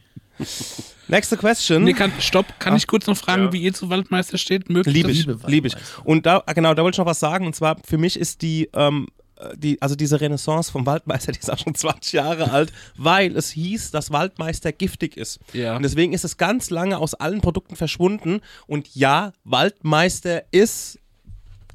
Nächste 1.09 1.37
question. 1.37 1.85
Nee, 1.85 1.93
kann, 1.93 2.13
stopp, 2.19 2.47
kann 2.59 2.77
ich 2.77 2.87
kurz 2.87 3.07
noch 3.07 3.17
fragen, 3.17 3.45
Ja. 3.45 3.53
wie 3.53 3.63
ihr 3.63 3.75
zu 3.75 3.91
Waldmeister 3.91 4.39
steht? 4.39 4.71
Möglich 4.71 4.95
Liebe 4.95 5.11
ich, 5.11 5.27
Liebe 5.47 5.69
ich. 5.69 5.75
Und 6.05 6.25
da, 6.27 6.43
ah, 6.47 6.53
genau, 6.55 6.73
da 6.75 6.83
wollte 6.83 6.95
ich 6.95 6.99
noch 6.99 7.07
was 7.07 7.21
sagen. 7.21 7.45
Und 7.47 7.55
zwar, 7.55 7.77
für 7.85 7.99
mich 7.99 8.19
ist 8.19 8.41
die, 8.43 8.71
ähm, 8.75 9.07
äh, 9.18 9.18
die, 9.57 9.81
also 9.81 9.95
diese 9.95 10.21
Renaissance 10.21 10.71
vom 10.71 10.87
Waldmeister, 10.87 11.33
die 11.33 11.39
ist 11.39 11.51
auch 11.51 11.59
schon 11.59 11.75
20 11.75 12.13
Jahre 12.13 12.51
alt, 12.51 12.73
weil 12.97 13.37
es 13.37 13.51
hieß, 13.51 13.91
dass 13.91 14.11
Waldmeister 14.11 14.73
giftig 14.73 15.17
ist. 15.17 15.41
Ja. 15.53 15.77
Und 15.77 15.83
deswegen 15.83 16.13
ist 16.13 16.25
es 16.25 16.37
ganz 16.37 16.71
lange 16.71 16.99
aus 16.99 17.15
allen 17.15 17.41
Produkten 17.41 17.77
verschwunden. 17.77 18.41
Und 18.67 18.95
ja, 18.95 19.33
Waldmeister 19.45 20.45
ist 20.51 20.99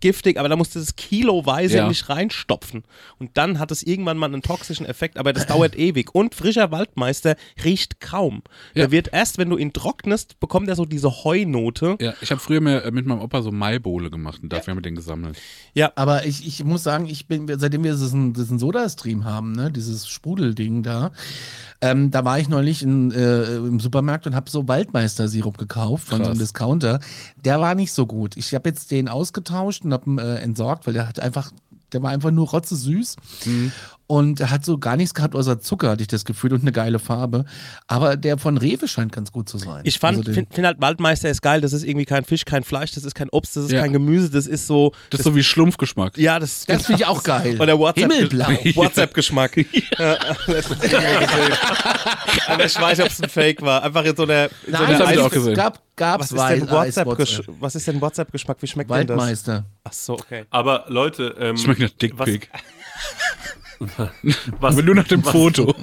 giftig, 0.03 0.37
aber 0.37 0.49
da 0.49 0.57
musst 0.57 0.75
du 0.75 0.79
das 0.79 0.97
kiloweise 0.97 1.77
Ja. 1.77 1.83
in 1.83 1.89
dich 1.89 2.09
reinstopfen. 2.09 2.83
Und 3.19 3.37
dann 3.37 3.57
hat 3.57 3.71
es 3.71 3.83
irgendwann 3.83 4.17
mal 4.17 4.25
einen 4.25 4.41
toxischen 4.41 4.85
Effekt, 4.85 5.17
aber 5.17 5.31
das 5.31 5.47
dauert 5.47 5.75
ewig. 5.77 6.13
Und 6.13 6.35
frischer 6.35 6.71
Waldmeister 6.71 7.37
riecht 7.63 8.01
kaum. 8.01 8.43
Ja. 8.73 8.83
Der 8.83 8.91
wird 8.91 9.13
erst, 9.13 9.37
wenn 9.37 9.49
du 9.49 9.57
ihn 9.57 9.71
trocknest, 9.71 10.39
bekommt 10.41 10.67
er 10.67 10.75
so 10.75 10.83
diese 10.85 11.23
Heunote. 11.23 11.95
Ja, 12.01 12.13
ich 12.19 12.31
habe 12.31 12.41
früher 12.41 12.59
mehr, 12.59 12.83
äh, 12.83 12.91
mit 12.91 13.05
meinem 13.05 13.21
Opa 13.21 13.41
so 13.41 13.51
Maibowle 13.51 14.09
gemacht 14.09 14.43
und 14.43 14.51
dafür 14.51 14.71
haben 14.71 14.77
wir 14.79 14.81
den 14.83 14.95
gesammelt. 14.95 15.37
Aber 15.95 16.25
ich, 16.25 16.45
ich 16.45 16.63
muss 16.65 16.83
sagen, 16.83 17.05
ich 17.07 17.27
bin, 17.27 17.47
seitdem 17.57 17.83
wir 17.85 17.93
diesen, 17.93 18.33
diesen 18.33 18.59
Soda-Stream 18.59 19.23
haben, 19.23 19.53
ne, 19.53 19.71
dieses 19.71 20.09
Sprudelding 20.09 20.83
da, 20.83 21.11
ähm, 21.81 22.11
da 22.11 22.23
war 22.25 22.39
ich 22.39 22.49
neulich 22.49 22.81
in, 22.83 23.11
äh, 23.11 23.55
im 23.55 23.79
Supermarkt 23.79 24.27
und 24.27 24.35
habe 24.35 24.49
so 24.49 24.67
Waldmeister-Sirup 24.67 25.57
gekauft 25.57 26.07
von 26.07 26.17
so 26.19 26.23
einem 26.23 26.33
Krass. 26.33 26.39
Discounter. 26.39 26.99
Der 27.43 27.59
war 27.61 27.75
nicht 27.75 27.91
so 27.93 28.05
gut. 28.05 28.37
Ich 28.37 28.53
habe 28.53 28.69
jetzt 28.69 28.91
den 28.91 29.07
ausgetauscht 29.09 29.83
und 29.83 29.92
ihn 30.07 30.17
äh, 30.17 30.37
entsorgt, 30.37 30.87
weil 30.87 30.93
der 30.93 31.07
hat 31.07 31.19
einfach, 31.19 31.51
der 31.91 32.03
war 32.03 32.11
einfach 32.11 32.31
nur 32.31 32.49
rotzesüß. 32.49 33.15
Und 34.05 34.41
er 34.41 34.51
hat 34.51 34.65
so 34.65 34.77
gar 34.77 34.97
nichts 34.97 35.13
gehabt 35.13 35.33
außer 35.33 35.59
Zucker, 35.61 35.89
hatte 35.91 36.01
ich 36.01 36.07
das 36.09 36.25
Gefühl, 36.25 36.53
und 36.53 36.61
eine 36.61 36.71
geile 36.73 36.99
Farbe. 36.99 37.45
Aber 37.87 38.17
der 38.17 38.37
von 38.37 38.57
Rewe 38.57 38.87
scheint 38.87 39.11
ganz 39.13 39.31
gut 39.31 39.47
zu 39.49 39.57
sein. 39.57 39.81
Ich 39.85 39.97
fand, 39.97 40.17
Also 40.19 40.33
finde 40.33 40.53
find 40.53 40.67
halt 40.67 40.81
Waldmeister 40.81 41.29
ist 41.29 41.41
geil. 41.41 41.61
Das 41.61 41.71
ist 41.73 41.83
irgendwie 41.83 42.05
kein 42.05 42.25
Fisch, 42.25 42.43
kein 42.45 42.63
Fleisch, 42.63 42.91
das 42.91 43.05
ist 43.05 43.15
kein 43.15 43.29
Obst, 43.29 43.55
das 43.55 43.63
ist 43.65 43.71
Ja. 43.71 43.81
kein 43.81 43.93
Gemüse, 43.93 44.29
das 44.29 44.45
ist 44.45 44.67
so. 44.67 44.91
Das 45.09 45.21
ist 45.21 45.23
so 45.23 45.35
wie 45.35 45.43
Schlumpfgeschmack. 45.43 46.17
ja, 46.17 46.37
das, 46.37 46.65
Das 46.65 46.85
finde 46.85 47.01
ich 47.01 47.07
auch 47.07 47.23
geil. 47.23 47.59
Oder 47.61 47.79
WhatsApp, 47.79 48.11
Himmelblau. 48.11 48.47
WhatsApp-Geschmack. 48.75 49.57
Ja, 49.97 50.17
das. 50.47 50.65
Aber 52.47 52.65
ich 52.65 52.79
weiß 52.79 52.97
nicht, 52.97 53.05
ob 53.05 53.11
es 53.11 53.21
ein 53.23 53.29
Fake 53.29 53.61
war. 53.61 53.83
Einfach 53.83 54.03
in 54.03 54.15
so 54.15 54.23
einer. 54.23 54.45
In 54.45 54.49
so 54.65 54.71
Nein, 54.71 54.81
einer 54.85 54.99
hab 54.99 55.05
ich 55.13 55.17
Eis- 55.19 55.19
auch 55.25 55.29
gesehen. 55.31 55.51
es 55.53 55.57
gab, 55.57 55.79
gab's 55.95 56.33
was 56.33 56.51
ist 56.51 56.59
denn 56.61 56.67
Weiß- 56.67 56.71
WhatsApp-Gesch- 56.71 57.39
Eiswatch- 57.39 57.49
was 57.59 57.75
ist 57.75 57.87
denn 57.87 58.01
WhatsApp-Geschmack? 58.01 58.57
Wie 58.61 58.67
schmeckt 58.67 58.89
denn 58.91 59.07
das? 59.07 59.17
Waldmeister. 59.17 59.65
Ach 59.83 59.93
so, 59.93 60.13
okay. 60.13 60.45
Aber 60.49 60.85
Leute, 60.87 61.35
ähm, 61.39 61.57
Schmeckt 61.57 61.79
nach 61.79 61.89
Dickpick. 61.91 62.49
Was, 64.59 64.73
Aber 64.75 64.83
nur 64.83 64.95
nach 64.95 65.07
dem 65.07 65.23
was, 65.25 65.31
Foto. 65.31 65.75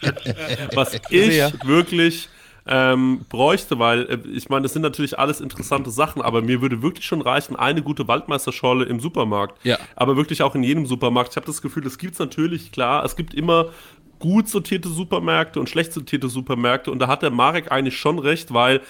was 0.74 0.94
ich 1.10 1.32
Sehr. 1.32 1.52
wirklich 1.64 2.28
ähm, 2.66 3.20
bräuchte, 3.28 3.78
weil 3.78 4.02
äh, 4.06 4.18
ich 4.28 4.48
meine, 4.48 4.62
das 4.62 4.72
sind 4.72 4.82
natürlich 4.82 5.18
alles 5.18 5.40
interessante 5.40 5.90
Sachen, 5.90 6.20
aber 6.20 6.42
mir 6.42 6.60
würde 6.60 6.82
wirklich 6.82 7.06
schon 7.06 7.20
reichen, 7.20 7.54
eine 7.56 7.82
gute 7.82 8.08
Waldmeisterschorle 8.08 8.84
im 8.84 8.98
Supermarkt. 8.98 9.64
Ja. 9.64 9.78
Aber 9.94 10.16
wirklich 10.16 10.42
auch 10.42 10.54
in 10.54 10.62
jedem 10.62 10.86
Supermarkt. 10.86 11.30
Ich 11.30 11.36
habe 11.36 11.46
das 11.46 11.62
Gefühl, 11.62 11.84
das 11.84 11.98
gibt 11.98 12.14
es 12.14 12.18
natürlich, 12.18 12.72
klar, 12.72 13.04
es 13.04 13.14
gibt 13.14 13.34
immer 13.34 13.70
gut 14.18 14.48
sortierte 14.48 14.88
Supermärkte 14.88 15.60
und 15.60 15.68
schlecht 15.68 15.92
sortierte 15.92 16.28
Supermärkte 16.28 16.90
und 16.90 16.98
da 16.98 17.06
hat 17.06 17.22
der 17.22 17.30
Marek 17.30 17.70
eigentlich 17.70 17.98
schon 17.98 18.18
recht, 18.18 18.52
weil 18.52 18.80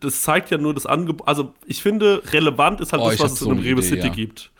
das 0.00 0.22
zeigt 0.22 0.50
ja 0.50 0.58
nur 0.58 0.72
das 0.72 0.86
Angebot, 0.86 1.26
also 1.26 1.52
ich 1.66 1.82
finde, 1.82 2.22
relevant 2.32 2.80
ist 2.80 2.92
halt 2.92 3.02
Oh, 3.02 3.10
das, 3.10 3.18
was 3.18 3.32
es 3.32 3.38
so 3.40 3.46
in 3.46 3.52
einem 3.52 3.60
eine 3.60 3.68
Rewe 3.68 3.80
Idee, 3.80 3.88
City 3.88 4.06
ja. 4.06 4.12
gibt. 4.12 4.50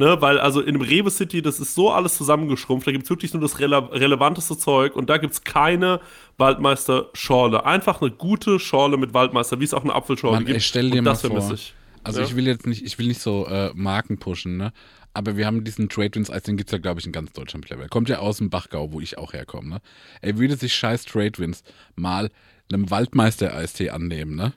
Ne, 0.00 0.16
weil 0.22 0.40
also 0.40 0.62
in 0.62 0.68
einem 0.76 0.80
Rewe 0.80 1.10
City, 1.10 1.42
das 1.42 1.60
ist 1.60 1.74
so 1.74 1.90
alles 1.90 2.16
zusammengeschrumpft, 2.16 2.86
da 2.86 2.90
gibt 2.90 3.04
es 3.04 3.10
wirklich 3.10 3.34
nur 3.34 3.42
das 3.42 3.58
rele 3.58 3.86
relevanteste 3.92 4.56
Zeug 4.56 4.96
und 4.96 5.10
da 5.10 5.18
gibt 5.18 5.34
es 5.34 5.44
keine 5.44 6.00
Waldmeister-Schorle. 6.38 7.66
Einfach 7.66 8.00
eine 8.00 8.10
gute 8.10 8.58
Schorle 8.58 8.96
mit 8.96 9.12
Waldmeister, 9.12 9.60
wie 9.60 9.64
es 9.64 9.74
auch 9.74 9.84
eine 9.84 9.94
Apfelschorle 9.94 10.36
Mann, 10.36 10.46
gibt. 10.46 10.54
ey, 10.56 10.60
stell 10.62 10.90
dir 10.90 11.00
und 11.00 11.04
mal 11.04 11.10
das 11.10 11.20
vor. 11.20 11.30
vermisse 11.30 11.52
ich. 11.54 11.74
Also 12.02 12.20
Ja. 12.20 12.26
ich 12.26 12.34
will 12.34 12.46
jetzt 12.46 12.66
nicht, 12.66 12.82
ich 12.82 12.98
will 12.98 13.08
nicht 13.08 13.20
so 13.20 13.46
äh, 13.46 13.72
Marken 13.74 14.18
pushen, 14.18 14.56
ne? 14.56 14.72
Aber 15.12 15.36
wir 15.36 15.44
haben 15.44 15.64
diesen 15.64 15.90
Trade 15.90 16.14
Wins 16.14 16.30
Eis, 16.30 16.44
den 16.44 16.56
gibt's 16.56 16.72
ja, 16.72 16.78
glaube 16.78 17.00
ich, 17.00 17.04
in 17.06 17.12
ganz 17.12 17.32
Deutschland 17.34 17.64
mittlerweile. 17.64 17.90
Kommt 17.90 18.08
ja 18.08 18.20
aus 18.20 18.38
dem 18.38 18.48
Bachgau, 18.48 18.92
wo 18.92 19.00
ich 19.00 19.18
auch 19.18 19.34
herkomme, 19.34 19.68
ne? 19.68 19.80
Er 20.22 20.38
würde 20.38 20.56
sich 20.56 20.72
scheiß 20.74 21.04
Trade 21.04 21.36
Wins 21.36 21.62
mal 21.94 22.30
einem 22.72 22.90
Waldmeister-Eistee 22.90 23.90
annehmen, 23.90 24.34
ne? 24.34 24.54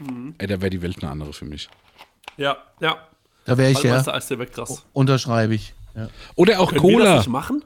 Mhm. 0.00 0.34
Ey, 0.38 0.46
da 0.46 0.62
wäre 0.62 0.70
die 0.70 0.80
Welt 0.80 0.96
eine 1.02 1.10
andere 1.10 1.34
für 1.34 1.44
mich. 1.44 1.68
Ja, 2.38 2.56
ja. 2.80 2.96
Da 3.48 3.58
wäre 3.58 3.70
ich 3.70 3.82
ja. 3.82 3.96
Waldmeister 3.96 4.38
weg, 4.38 4.52
krass. 4.52 4.84
Unterschreibe 4.92 5.54
ich. 5.54 5.74
Ja. 5.96 6.08
Oder 6.36 6.60
auch 6.60 6.70
Können 6.72 6.82
wir 6.84 6.98
das 6.98 6.98
Cola. 7.06 7.16
nicht 7.18 7.28
machen? 7.28 7.64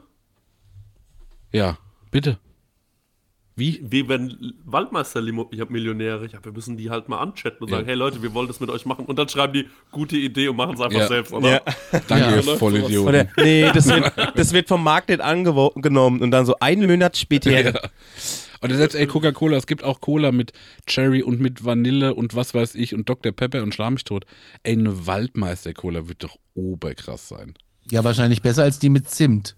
Ja, 1.51 1.77
bitte. 2.09 2.39
Wie? 3.55 3.79
Wie 3.83 4.09
wenn 4.09 4.53
Waldmeister-Millionäre, 4.65 6.25
ja, 6.27 6.39
wir 6.43 6.51
müssen 6.51 6.75
die 6.75 6.89
halt 6.89 7.07
mal 7.07 7.19
anchatten 7.19 7.61
und 7.63 7.69
Ja. 7.69 7.75
sagen, 7.77 7.85
hey 7.87 7.95
Leute, 7.95 8.23
wir 8.23 8.33
wollen 8.33 8.47
das 8.47 8.59
mit 8.59 8.69
euch 8.71 8.85
machen. 8.87 9.05
Und 9.05 9.19
dann 9.19 9.29
schreiben 9.29 9.53
die, 9.53 9.69
gute 9.91 10.17
Idee 10.17 10.47
und 10.47 10.55
machen 10.55 10.73
es 10.73 10.81
einfach 10.81 10.99
Ja. 11.01 11.07
selbst, 11.07 11.31
oder? 11.33 11.49
Ja. 11.51 11.61
Danke, 12.07 12.15
Ja. 12.17 12.35
ihr 12.37 12.43
Vollidioten. 12.57 13.07
Oder, 13.07 13.27
nee, 13.37 13.69
das 13.71 13.87
wird, 13.87 14.11
das 14.35 14.53
wird 14.53 14.67
vom 14.67 14.83
Markt 14.83 15.09
nicht 15.09 15.21
angenommen 15.21 16.21
und 16.21 16.31
dann 16.31 16.47
so 16.47 16.55
einen 16.59 16.89
Monat 16.89 17.15
später. 17.15 17.79
Oder 18.63 18.75
selbst, 18.77 18.95
ey, 18.95 19.07
Coca-Cola, 19.07 19.57
es 19.57 19.67
gibt 19.67 19.83
auch 19.83 19.99
Cola 20.01 20.31
mit 20.31 20.53
Cherry 20.87 21.21
und 21.21 21.39
mit 21.39 21.65
Vanille 21.65 22.13
und 22.15 22.35
was 22.35 22.53
weiß 22.53 22.75
ich 22.75 22.93
und 22.93 23.09
Dr. 23.09 23.31
Pepper 23.31 23.61
und 23.63 23.73
Schlag 23.75 23.91
mich 23.91 24.03
tot. 24.03 24.25
Ey, 24.63 24.73
eine 24.73 25.05
Waldmeister-Cola 25.05 26.07
wird 26.07 26.23
doch 26.23 26.37
oberkrass 26.55 27.27
sein. 27.27 27.53
ja, 27.89 28.03
wahrscheinlich 28.03 28.41
besser 28.41 28.63
als 28.63 28.79
die 28.79 28.89
mit 28.89 29.09
Zimt. 29.09 29.55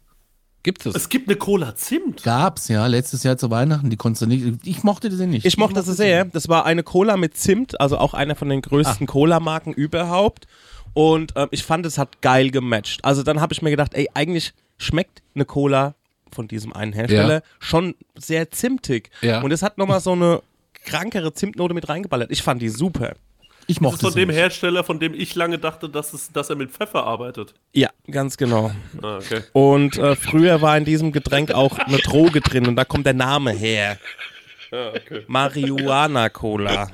Gibt 0.64 0.84
es? 0.88 0.96
Es 0.96 1.10
gibt 1.10 1.30
eine 1.30 1.38
Cola 1.38 1.76
Zimt. 1.76 2.24
Gab's, 2.24 2.70
ja, 2.70 2.88
letztes 2.88 3.22
Jahr 3.22 3.38
zu 3.38 3.52
Weihnachten. 3.52 3.92
Die 3.92 3.98
konntest 3.98 4.24
du 4.24 4.26
nicht. 4.26 4.66
Ich 4.66 4.82
mochte 4.84 5.12
sie 5.12 5.28
nicht. 5.28 5.46
Ich 5.46 5.58
mochte 5.58 5.76
das 5.76 5.86
sehr. 5.86 6.26
Das 6.26 6.50
war 6.50 6.66
eine 6.66 6.82
Cola 6.82 7.18
mit 7.18 7.38
Zimt, 7.38 7.80
also 7.80 8.00
auch 8.00 8.16
einer 8.16 8.34
von 8.36 8.50
den 8.50 8.62
größten 8.64 9.06
Cola-Marken 9.06 9.74
überhaupt. 9.74 10.48
Und 10.94 11.34
ähm, 11.36 11.50
ich 11.52 11.64
fand, 11.64 11.86
es 11.86 12.00
hat 12.00 12.22
geil 12.24 12.50
gematcht. 12.50 13.06
Also 13.06 13.22
dann 13.22 13.42
habe 13.42 13.54
ich 13.54 13.62
mir 13.62 13.70
gedacht, 13.70 13.94
ey, 13.94 14.10
eigentlich 14.16 14.54
schmeckt 14.80 15.22
eine 15.36 15.46
Cola 15.46 15.94
von 16.36 16.48
diesem 16.48 16.74
einen 16.74 16.94
Hersteller 16.94 17.34
Ja. 17.36 17.42
schon 17.60 17.96
sehr 18.16 18.52
zimtig. 18.52 19.10
Ja. 19.22 19.42
Und 19.42 19.52
es 19.52 19.64
hat 19.64 19.78
nochmal 19.80 20.00
so 20.02 20.12
eine 20.12 20.42
krankere 20.86 21.34
Zimtnote 21.34 21.74
mit 21.74 21.90
reingeballert. 21.90 22.30
Ich 22.32 22.44
fand 22.44 22.62
die 22.62 22.70
super. 22.70 23.16
Ich 23.68 23.78
Das 23.78 23.78
ist 23.78 23.82
mochte 23.82 24.06
von 24.08 24.14
dem 24.14 24.28
nicht. 24.28 24.38
Hersteller, 24.38 24.84
von 24.84 25.00
dem 25.00 25.16
ich 25.16 25.34
lange 25.34 25.58
dachte, 25.58 25.90
dass, 25.90 26.14
es, 26.14 26.32
dass 26.32 26.52
er 26.52 26.56
mit 26.56 26.70
Pfeffer 26.70 27.04
arbeitet. 27.04 27.56
Ja, 27.74 27.90
ganz 28.12 28.38
genau. 28.38 28.70
Ah, 29.02 29.18
okay. 29.18 29.42
Und 29.54 29.98
äh, 29.98 30.16
früher 30.16 30.62
war 30.62 30.78
in 30.78 30.86
diesem 30.86 31.12
Getränk 31.12 31.52
auch 31.52 31.80
eine 31.80 31.98
Droge 31.98 32.42
drin 32.42 32.68
und 32.68 32.76
da 32.76 32.86
kommt 32.86 33.08
der 33.08 33.16
Name 33.16 33.50
her. 33.52 33.98
Ja, 34.72 34.90
okay. 34.90 35.24
Marihuana-Cola. 35.28 36.90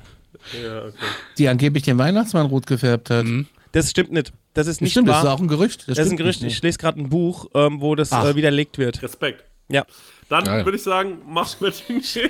Ja, 0.63 0.79
okay. 0.85 0.93
Die 1.37 1.47
angeblich 1.49 1.83
den 1.83 1.97
Weihnachtsmann 1.97 2.45
rot 2.47 2.67
gefärbt 2.67 3.09
hat. 3.09 3.25
Das 3.71 3.89
stimmt 3.89 4.11
nicht. 4.11 4.33
Das 4.53 4.67
ist 4.67 4.81
nicht 4.81 4.91
Stimmt, 4.91 5.07
das 5.07 5.19
ist 5.19 5.23
wahr. 5.25 5.33
auch 5.33 5.39
ein 5.39 5.47
Gerücht. 5.47 5.87
Das 5.87 5.97
ist 5.97 6.11
ein 6.11 6.17
Gerücht. 6.17 6.41
nicht. 6.41 6.57
Ich 6.57 6.61
lese 6.61 6.77
gerade 6.77 6.99
ein 6.99 7.09
Buch, 7.09 7.47
ähm, 7.53 7.79
wo 7.81 7.95
das 7.95 8.11
äh, 8.11 8.35
widerlegt 8.35 8.77
wird. 8.77 9.01
Respekt. 9.01 9.43
Ja. 9.69 9.85
Dann 10.27 10.45
würde 10.65 10.75
ich 10.77 10.83
sagen, 10.83 11.19
machen 11.25 11.55
wir 11.61 11.71
die 11.71 11.93
nächste. 11.93 12.29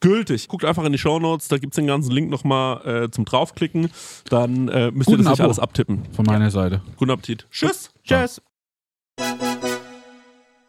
gültig. 0.00 0.48
Guckt 0.48 0.64
einfach 0.64 0.84
in 0.84 0.92
die 0.92 0.98
Shownotes, 0.98 1.48
da 1.48 1.58
gibt's 1.58 1.76
den 1.76 1.86
ganzen 1.86 2.10
Link 2.12 2.30
nochmal 2.30 3.04
äh, 3.04 3.10
zum 3.10 3.24
draufklicken. 3.24 3.90
Dann 4.28 4.68
äh, 4.68 4.90
müsst 4.90 5.06
Guten 5.06 5.20
ihr 5.20 5.24
das 5.24 5.32
nicht 5.32 5.40
Abo. 5.40 5.44
alles 5.48 5.58
abtippen. 5.58 6.02
Von 6.12 6.24
meiner 6.26 6.50
Seite. 6.50 6.82
Guten 6.96 7.10
Appetit. 7.10 7.46
Tschüss. 7.50 7.90
Tschüss. 8.04 8.40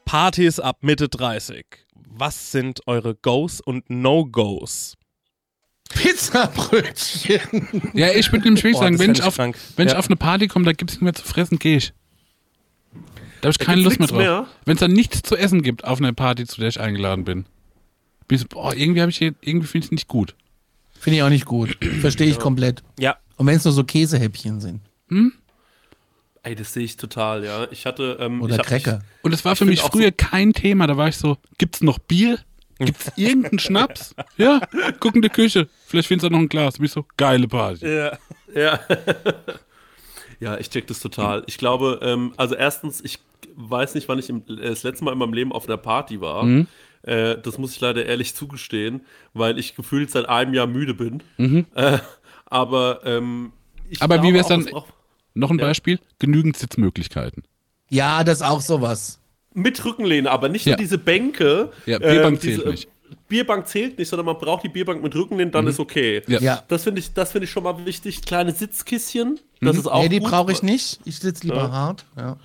Partys 0.05 0.59
ab 0.59 0.77
Mitte 0.81 1.07
30. 1.09 1.65
Was 2.11 2.51
sind 2.51 2.81
eure 2.87 3.15
Goes 3.15 3.61
und 3.61 3.89
No-Goes? 3.89 4.95
Pizzabrötchen. 5.89 7.41
Ja, 7.93 8.09
ich 8.11 8.31
würde 8.31 8.45
nämlich 8.45 8.63
wirklich 8.63 8.77
sagen, 8.79 8.99
wenn, 8.99 9.11
ich 9.11 9.19
ich 9.19 9.23
auf, 9.25 9.35
krank. 9.35 9.57
wenn 9.75 9.87
ich 9.87 9.93
Ja. 9.93 9.99
auf 9.99 10.07
eine 10.07 10.15
Party 10.17 10.47
komme, 10.47 10.65
da 10.65 10.73
gibt 10.73 10.91
es 10.91 10.95
nichts 10.95 11.03
mehr 11.03 11.13
zu 11.13 11.23
fressen, 11.23 11.57
gehe 11.59 11.77
ich. 11.77 11.93
Da 13.41 13.47
habe 13.47 13.51
ich 13.51 13.59
keine 13.59 13.81
Lust 13.81 13.99
mehr 13.99 14.07
drauf. 14.07 14.17
mehr? 14.17 14.47
Wenn 14.65 14.73
es 14.75 14.79
dann 14.81 14.91
nichts 14.91 15.21
zu 15.21 15.35
essen 15.35 15.61
gibt 15.63 15.85
auf 15.85 15.99
einer 15.99 16.13
Party, 16.13 16.45
zu 16.45 16.59
der 16.59 16.69
ich 16.69 16.79
eingeladen 16.79 17.23
bin. 17.25 17.45
Bin 18.29 18.35
ich 18.37 18.41
so, 18.43 18.47
boah, 18.47 18.73
irgendwie 18.73 19.01
habe 19.01 19.09
ich 19.11 19.17
hier, 19.17 19.33
irgendwie 19.41 19.67
finde 19.67 19.83
ich 19.83 19.87
es 19.87 19.91
nicht 19.91 20.07
gut. 20.07 20.33
Finde 20.97 21.17
ich 21.17 21.23
auch 21.23 21.29
nicht 21.29 21.45
gut. 21.45 21.77
Verstehe 21.99 22.27
ich 22.27 22.39
komplett. 22.39 22.81
Ja. 22.97 23.17
Und 23.35 23.45
wenn 23.47 23.55
es 23.57 23.65
nur 23.65 23.73
so 23.73 23.83
Käsehäppchen 23.83 24.61
sind. 24.61 24.81
Ey, 26.43 26.55
das 26.55 26.71
sehe 26.73 26.83
ich 26.83 26.95
total, 26.97 27.43
ja. 27.43 27.67
Ich 27.71 27.85
hatte. 27.85 28.17
Ähm, 28.19 28.41
Oder 28.41 28.53
ich 28.53 28.59
hab 28.59 28.67
Cracker. 28.67 28.97
mich- 28.97 29.03
Und 29.23 29.31
das 29.33 29.43
war 29.43 29.55
für 29.55 29.65
mich 29.65 29.81
früher 29.81 30.11
kein 30.11 30.53
Thema. 30.53 30.87
Da 30.87 30.95
war 30.95 31.07
ich 31.09 31.17
so, 31.17 31.37
gibt's 31.57 31.81
noch 31.81 31.99
Bier? 31.99 32.39
Gibt's 32.79 33.11
irgendeinen 33.17 33.59
Schnaps? 33.59 34.15
Ja, 34.37 34.61
guck 34.99 35.15
in 35.15 35.21
die 35.21 35.29
Küche. 35.29 35.67
Vielleicht 35.87 36.07
findest 36.07 36.25
du 36.25 36.29
noch 36.29 36.39
ein 36.39 36.47
Glas. 36.49 36.75
Bin 36.77 36.85
ich 36.85 36.91
so, 36.91 37.05
geile 37.17 37.47
Party. 37.47 37.85
Ja, 37.85 38.17
ja. 38.55 38.79
ja, 40.39 40.57
ich 40.57 40.69
check 40.69 40.87
das 40.87 40.99
total. 40.99 41.43
Ich 41.47 41.57
glaube, 41.57 41.99
ähm, 42.01 42.33
also 42.37 42.55
erstens, 42.55 43.01
ich 43.03 43.19
weiß 43.55 43.95
nicht, 43.95 44.07
wann 44.07 44.19
ich 44.19 44.29
im, 44.29 44.43
äh, 44.47 44.67
das 44.69 44.83
letzte 44.83 45.03
Mal 45.03 45.11
in 45.13 45.17
meinem 45.17 45.33
Leben 45.33 45.51
auf 45.51 45.67
einer 45.67 45.77
Party 45.77 46.21
war. 46.21 46.43
Mhm. 46.43 46.67
Äh, 47.03 47.37
das 47.37 47.57
muss 47.57 47.71
ich 47.73 47.79
leider 47.81 48.05
ehrlich 48.05 48.35
zugestehen, 48.35 49.01
weil 49.33 49.57
ich 49.57 49.75
gefühlt 49.75 50.11
seit 50.11 50.27
einem 50.27 50.53
Jahr 50.53 50.67
müde 50.67 50.93
bin. 50.93 51.23
Äh, 51.75 51.99
aber 52.45 53.01
ähm, 53.05 53.51
ich 53.89 53.99
Mhm. 53.99 54.03
Aber 54.03 54.15
wie 54.15 54.31
glaube 54.31 54.33
wär's 54.35 54.45
auch, 54.47 54.49
dann- 54.49 54.73
auch 54.73 54.87
Noch 55.35 55.51
ein 55.51 55.59
Ja. 55.59 55.65
Beispiel, 55.67 55.99
genügend 56.17 56.57
Sitzmöglichkeiten. 56.57 57.43
Ja, 57.89 58.23
das 58.23 58.39
ist 58.39 58.45
auch 58.45 58.61
sowas. 58.61 59.19
mit 59.53 59.83
Rückenlehne, 59.83 60.29
aber 60.29 60.47
nicht 60.49 60.65
Ja. 60.65 60.71
nur 60.73 60.77
diese 60.77 60.97
Bänke. 60.97 61.71
Ja, 61.85 61.97
Bierbank 61.99 62.35
ähm, 62.35 62.39
diese- 62.41 62.61
zählt 62.63 62.71
nicht. 62.71 62.89
Bierbank 63.27 63.67
zählt 63.67 63.97
nicht, 63.97 64.07
sondern 64.07 64.27
man 64.27 64.37
braucht 64.37 64.63
die 64.63 64.69
Bierbank 64.69 65.01
mit 65.01 65.15
Rückenlehne, 65.15 65.49
dann 65.51 65.65
ist 65.67 65.79
okay. 65.79 66.21
Ja. 66.27 66.39
Ja. 66.39 66.63
Das 66.67 66.83
finde 66.83 66.99
ich, 66.99 67.13
das 67.13 67.31
finde 67.31 67.45
ich 67.45 67.51
schon 67.51 67.63
mal 67.63 67.83
wichtig. 67.85 68.21
Kleine 68.21 68.51
Sitzkisschen, 68.51 69.39
das 69.61 69.73
Mhm. 69.73 69.79
ist 69.79 69.87
auch 69.87 70.03
Nee, 70.03 70.09
die 70.09 70.19
brauche 70.19 70.51
ich 70.51 70.61
nicht. 70.61 70.99
Ich 71.05 71.17
sitze 71.19 71.43
lieber 71.47 71.71
hart. 71.71 72.05
Ja. 72.17 72.37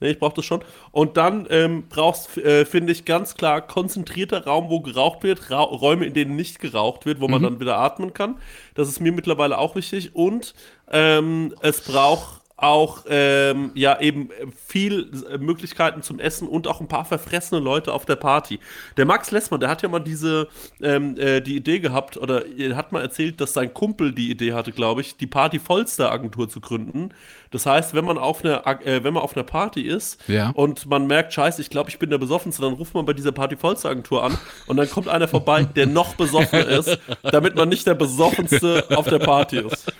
Nee, 0.00 0.10
ich 0.10 0.18
brauche 0.18 0.34
das 0.34 0.44
schon. 0.44 0.64
Und 0.92 1.16
dann 1.16 1.46
ähm, 1.50 1.84
brauchst, 1.88 2.36
äh, 2.38 2.64
finde 2.64 2.92
ich, 2.92 3.04
ganz 3.04 3.34
klar 3.34 3.60
konzentrierter 3.60 4.44
Raum, 4.44 4.70
wo 4.70 4.80
geraucht 4.80 5.22
wird, 5.22 5.50
Ra 5.50 5.62
Räume, 5.62 6.06
in 6.06 6.14
denen 6.14 6.36
nicht 6.36 6.60
geraucht 6.60 7.06
wird, 7.06 7.20
wo 7.20 7.28
man 7.28 7.42
dann 7.42 7.60
wieder 7.60 7.78
atmen 7.78 8.14
kann. 8.14 8.36
Das 8.74 8.88
ist 8.88 9.00
mir 9.00 9.12
mittlerweile 9.12 9.58
auch 9.58 9.74
wichtig. 9.74 10.14
Und 10.14 10.54
ähm, 10.90 11.54
es 11.62 11.80
braucht 11.80 12.38
auch 12.58 13.04
ähm, 13.08 13.70
ja 13.74 14.00
eben 14.00 14.30
viel 14.66 15.10
äh, 15.30 15.38
Möglichkeiten 15.38 16.02
zum 16.02 16.18
Essen 16.18 16.48
und 16.48 16.66
auch 16.66 16.80
ein 16.80 16.88
paar 16.88 17.04
verfressene 17.04 17.60
Leute 17.60 17.92
auf 17.92 18.04
der 18.04 18.16
Party. 18.16 18.58
Der 18.96 19.06
Max 19.06 19.30
Lessmann, 19.30 19.60
der 19.60 19.68
hat 19.70 19.82
ja 19.82 19.88
mal 19.88 20.00
diese 20.00 20.48
ähm, 20.82 21.16
äh, 21.16 21.40
die 21.40 21.54
Idee 21.54 21.78
gehabt 21.78 22.16
oder 22.16 22.46
er 22.46 22.74
hat 22.74 22.90
mal 22.90 23.00
erzählt, 23.00 23.40
dass 23.40 23.52
sein 23.52 23.72
Kumpel 23.72 24.12
die 24.12 24.30
Idee 24.30 24.54
hatte, 24.54 24.72
glaube 24.72 25.02
ich, 25.02 25.16
die 25.16 25.28
Party 25.28 25.60
Vollster 25.60 26.10
Agentur 26.10 26.48
zu 26.48 26.60
gründen. 26.60 27.10
Das 27.50 27.64
heißt, 27.66 27.94
wenn 27.94 28.04
man 28.04 28.18
auf 28.18 28.44
einer 28.44 28.66
äh, 28.86 29.02
wenn 29.04 29.14
man 29.14 29.22
auf 29.22 29.36
einer 29.36 29.44
Party 29.44 29.82
ist 29.82 30.18
Ja. 30.28 30.50
und 30.50 30.86
man 30.86 31.06
merkt, 31.06 31.32
scheiße, 31.32 31.60
ich 31.62 31.70
glaube, 31.70 31.90
ich 31.90 31.98
bin 31.98 32.10
der 32.10 32.18
Besoffenste, 32.18 32.62
dann 32.62 32.74
ruft 32.74 32.94
man 32.94 33.04
bei 33.06 33.12
dieser 33.14 33.32
Party 33.32 33.56
Vollster 33.56 33.88
Agentur 33.90 34.22
an 34.24 34.36
und 34.66 34.76
dann 34.76 34.90
kommt 34.90 35.08
einer 35.08 35.28
vorbei, 35.28 35.64
der 35.64 35.86
noch 35.86 36.14
besoffener 36.14 36.66
ist, 36.66 36.98
damit 37.22 37.54
man 37.56 37.68
nicht 37.68 37.86
der 37.86 37.94
Besoffenste 37.94 38.84
auf 38.94 39.08
der 39.08 39.18
Party 39.20 39.58
ist. 39.58 39.92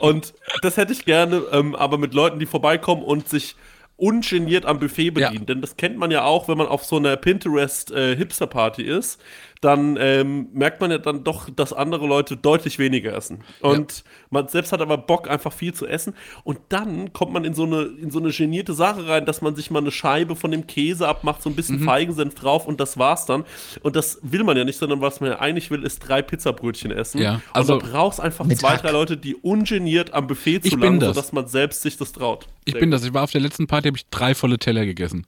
Und 0.00 0.34
das 0.62 0.76
hätte 0.76 0.92
ich 0.92 1.04
gerne, 1.04 1.42
ähm, 1.52 1.74
aber 1.74 1.98
mit 1.98 2.14
Leuten, 2.14 2.38
die 2.38 2.46
vorbeikommen 2.46 3.02
und 3.02 3.28
sich 3.28 3.56
ungeniert 3.96 4.66
am 4.66 4.80
Buffet 4.80 5.10
bedienen. 5.10 5.34
Ja. 5.34 5.44
Denn 5.44 5.60
das 5.60 5.76
kennt 5.76 5.96
man 5.98 6.10
ja 6.10 6.24
auch, 6.24 6.48
wenn 6.48 6.58
man 6.58 6.66
auf 6.66 6.84
so 6.84 6.96
einer 6.96 7.16
Pinterest-Hipster-Party 7.16 8.82
ist. 8.82 9.20
Dann 9.64 9.96
ähm, 9.98 10.48
merkt 10.52 10.82
man 10.82 10.90
ja 10.90 10.98
dann 10.98 11.24
doch, 11.24 11.48
dass 11.48 11.72
andere 11.72 12.06
Leute 12.06 12.36
deutlich 12.36 12.78
weniger 12.78 13.14
essen. 13.16 13.38
Und 13.62 14.04
man 14.28 14.46
selbst 14.48 14.72
hat 14.72 14.82
aber 14.82 14.98
Bock, 14.98 15.30
einfach 15.30 15.54
viel 15.54 15.72
zu 15.72 15.86
essen. 15.86 16.12
Und 16.42 16.58
dann 16.68 17.14
kommt 17.14 17.32
man 17.32 17.46
in 17.46 17.54
so 17.54 17.62
eine, 17.64 17.82
in 17.84 18.10
so 18.10 18.18
eine 18.18 18.30
genierte 18.30 18.74
Sache 18.74 19.08
rein, 19.08 19.24
dass 19.24 19.40
man 19.40 19.56
sich 19.56 19.70
mal 19.70 19.78
eine 19.78 19.90
Scheibe 19.90 20.36
von 20.36 20.50
dem 20.50 20.66
Käse 20.66 21.08
abmacht, 21.08 21.42
so 21.42 21.48
ein 21.48 21.56
bisschen 21.56 21.80
Mhm. 21.80 21.84
Feigensenf 21.84 22.34
drauf 22.34 22.66
und 22.66 22.78
das 22.78 22.98
war's 22.98 23.24
dann. 23.24 23.44
Und 23.82 23.96
das 23.96 24.18
will 24.20 24.44
man 24.44 24.54
ja 24.58 24.64
nicht, 24.64 24.76
sondern 24.78 25.00
was 25.00 25.20
man 25.22 25.30
ja 25.30 25.38
eigentlich 25.40 25.70
will, 25.70 25.82
ist 25.82 26.00
drei 26.00 26.20
Pizzabrötchen 26.20 26.90
essen. 26.90 27.22
Ja, 27.22 27.36
und 27.36 27.42
also- 27.52 27.78
da 27.78 27.86
brauchst 27.86 28.20
einfach 28.20 28.46
zwei, 28.48 28.68
Hack. 28.72 28.82
drei 28.82 28.90
Leute, 28.90 29.16
die 29.16 29.34
ungeniert 29.34 30.12
am 30.12 30.26
Buffet 30.26 30.60
zu 30.60 30.76
landen, 30.76 31.00
das. 31.00 31.14
sodass 31.14 31.32
man 31.32 31.46
selbst 31.48 31.80
sich 31.80 31.96
das 31.96 32.12
traut. 32.12 32.46
Ich 32.66 32.74
bin 32.74 32.90
das. 32.90 33.02
Ich 33.02 33.14
war 33.14 33.22
auf 33.22 33.30
der 33.30 33.40
letzten 33.40 33.66
Party, 33.66 33.88
habe 33.88 33.96
ich 33.96 34.06
drei 34.10 34.34
volle 34.34 34.58
Teller 34.58 34.84
gegessen. 34.84 35.26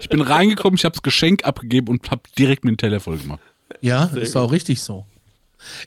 Ich 0.00 0.08
bin 0.08 0.20
reingekommen, 0.20 0.76
ich 0.76 0.84
habe 0.84 0.94
das 0.94 1.02
Geschenk 1.02 1.44
abgegeben 1.44 1.88
und 1.88 2.10
habe 2.10 2.22
direkt 2.38 2.64
mit 2.64 2.72
dem 2.72 2.76
Teller 2.76 3.00
voll 3.00 3.16
gemacht. 3.18 3.40
Ja, 3.80 4.04
ist 4.04 4.36
auch 4.36 4.52
richtig 4.52 4.80
so. 4.82 5.04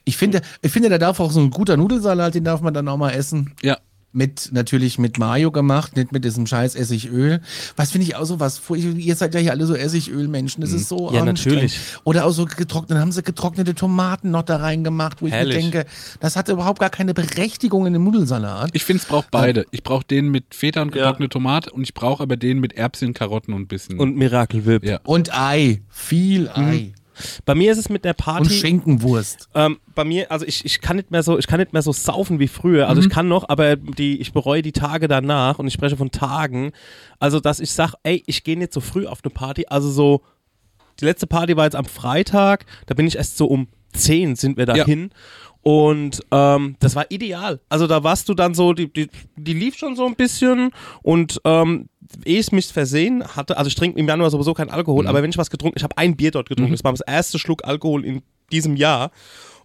Ich 0.04 0.16
finde, 0.16 0.42
ich 0.60 0.70
finde, 0.70 0.88
da 0.90 0.98
darf 0.98 1.18
auch 1.20 1.32
so 1.32 1.40
ein 1.40 1.50
guter 1.50 1.76
Nudelsalat, 1.76 2.34
den 2.34 2.44
darf 2.44 2.60
man 2.60 2.74
dann 2.74 2.88
auch 2.88 2.98
mal 2.98 3.10
essen. 3.10 3.54
Ja. 3.62 3.78
Mit, 4.14 4.50
natürlich 4.52 4.98
mit 4.98 5.16
Mayo 5.18 5.50
gemacht, 5.50 5.96
nicht 5.96 6.12
mit 6.12 6.22
diesem 6.26 6.46
scheiß 6.46 6.74
Essigöl. 6.74 7.40
Was 7.76 7.92
finde 7.92 8.06
ich 8.06 8.14
auch 8.14 8.26
so 8.26 8.38
was, 8.40 8.60
ihr 8.68 9.16
seid 9.16 9.32
ja 9.34 9.40
hier 9.40 9.52
alle 9.52 9.64
so 9.64 9.74
Essigölmenschen, 9.74 10.60
das 10.60 10.70
ist 10.72 10.90
so 10.90 11.10
Ja, 11.14 11.24
natürlich. 11.24 11.78
Oder 12.04 12.26
auch 12.26 12.32
so 12.32 12.44
getrocknet, 12.44 12.90
dann 12.90 12.98
haben 12.98 13.10
sie 13.12 13.22
getrocknete 13.22 13.74
Tomaten 13.74 14.30
noch 14.30 14.42
da 14.42 14.56
reingemacht, 14.56 15.22
wo 15.22 15.28
ich 15.28 15.32
Herrlich. 15.32 15.56
mir 15.56 15.62
denke, 15.70 15.86
das 16.20 16.36
hat 16.36 16.50
überhaupt 16.50 16.80
gar 16.80 16.90
keine 16.90 17.14
Berechtigung 17.14 17.86
in 17.86 17.94
dem 17.94 18.04
Nudelsalat. 18.04 18.68
Ich 18.74 18.84
finde, 18.84 19.02
es 19.02 19.08
braucht 19.08 19.30
beide. 19.30 19.64
Ich 19.70 19.82
brauche 19.82 20.04
den 20.04 20.28
mit 20.28 20.54
Feta 20.54 20.82
und 20.82 20.94
Ja. 20.94 21.04
getrocknete 21.04 21.30
Tomate 21.30 21.70
und 21.70 21.80
ich 21.84 21.94
brauche 21.94 22.22
aber 22.22 22.36
den 22.36 22.60
mit 22.60 22.74
Erbsen, 22.74 23.14
Karotten 23.14 23.54
und 23.54 23.62
ein 23.62 23.66
bisschen. 23.66 23.98
Und 23.98 24.14
Miracle 24.18 24.66
Whip. 24.66 24.84
ja. 24.84 25.00
Und 25.04 25.34
Ei, 25.34 25.80
viel 25.88 26.50
Ei. 26.50 26.92
Bei 27.44 27.54
mir 27.54 27.72
ist 27.72 27.78
es 27.78 27.88
mit 27.88 28.04
der 28.04 28.12
Und 28.12 28.18
Party. 28.18 28.50
Schinkenwurst. 28.50 29.48
Ähm, 29.54 29.78
bei 29.94 30.04
mir, 30.04 30.30
also 30.30 30.46
ich, 30.46 30.64
ich 30.64 30.80
kann 30.80 30.96
nicht 30.96 31.10
mehr 31.10 31.22
so, 31.22 31.38
ich 31.38 31.46
kann 31.46 31.60
nicht 31.60 31.72
mehr 31.72 31.82
so 31.82 31.92
saufen 31.92 32.38
wie 32.38 32.48
früher. 32.48 32.88
Also 32.88 33.00
ich 33.00 33.10
kann 33.10 33.28
noch, 33.28 33.48
aber 33.48 33.76
die, 33.76 34.20
ich 34.20 34.32
bereue 34.32 34.62
die 34.62 34.72
Tage 34.72 35.08
danach 35.08 35.58
und 35.58 35.66
ich 35.66 35.74
spreche 35.74 35.96
von 35.96 36.10
Tagen. 36.10 36.72
Also, 37.18 37.40
dass 37.40 37.60
ich 37.60 37.72
sage, 37.72 37.94
ey, 38.02 38.22
ich 38.26 38.44
gehe 38.44 38.58
nicht 38.58 38.72
so 38.72 38.80
früh 38.80 39.06
auf 39.06 39.20
eine 39.22 39.32
Party. 39.32 39.66
Also 39.68 39.90
so, 39.90 40.22
die 41.00 41.04
letzte 41.04 41.26
Party 41.26 41.56
war 41.56 41.64
jetzt 41.64 41.76
am 41.76 41.84
Freitag, 41.84 42.66
da 42.86 42.94
bin 42.94 43.06
ich 43.06 43.16
erst 43.16 43.36
so 43.36 43.46
um 43.46 43.68
10 43.94 44.36
sind 44.36 44.56
wir 44.56 44.66
dahin. 44.66 45.10
Und 45.62 46.20
ähm, 46.32 46.76
das 46.80 46.96
war 46.96 47.06
ideal. 47.10 47.60
Also 47.68 47.86
da 47.86 48.02
warst 48.02 48.28
du 48.28 48.34
dann 48.34 48.54
so, 48.54 48.72
die, 48.72 48.92
die, 48.92 49.08
die 49.36 49.52
lief 49.54 49.76
schon 49.76 49.94
so 49.94 50.04
ein 50.06 50.16
bisschen 50.16 50.70
und 51.02 51.40
ähm, 51.44 51.88
ehe 52.24 52.40
ich 52.40 52.50
mich 52.50 52.66
versehen 52.66 53.24
hatte, 53.36 53.56
also 53.56 53.68
ich 53.68 53.74
trinke 53.76 53.98
im 53.98 54.08
Januar 54.08 54.30
sowieso 54.30 54.54
kein 54.54 54.70
Alkohol, 54.70 55.06
aber 55.06 55.22
wenn 55.22 55.30
ich 55.30 55.38
was 55.38 55.50
getrunken, 55.50 55.78
ich 55.78 55.84
habe 55.84 55.96
ein 55.98 56.16
Bier 56.16 56.32
dort 56.32 56.48
getrunken, 56.48 56.72
das 56.72 56.82
war 56.82 56.92
das 56.92 57.00
erste 57.00 57.38
Schluck 57.38 57.64
Alkohol 57.64 58.04
in 58.04 58.22
diesem 58.50 58.76
Jahr. 58.76 59.12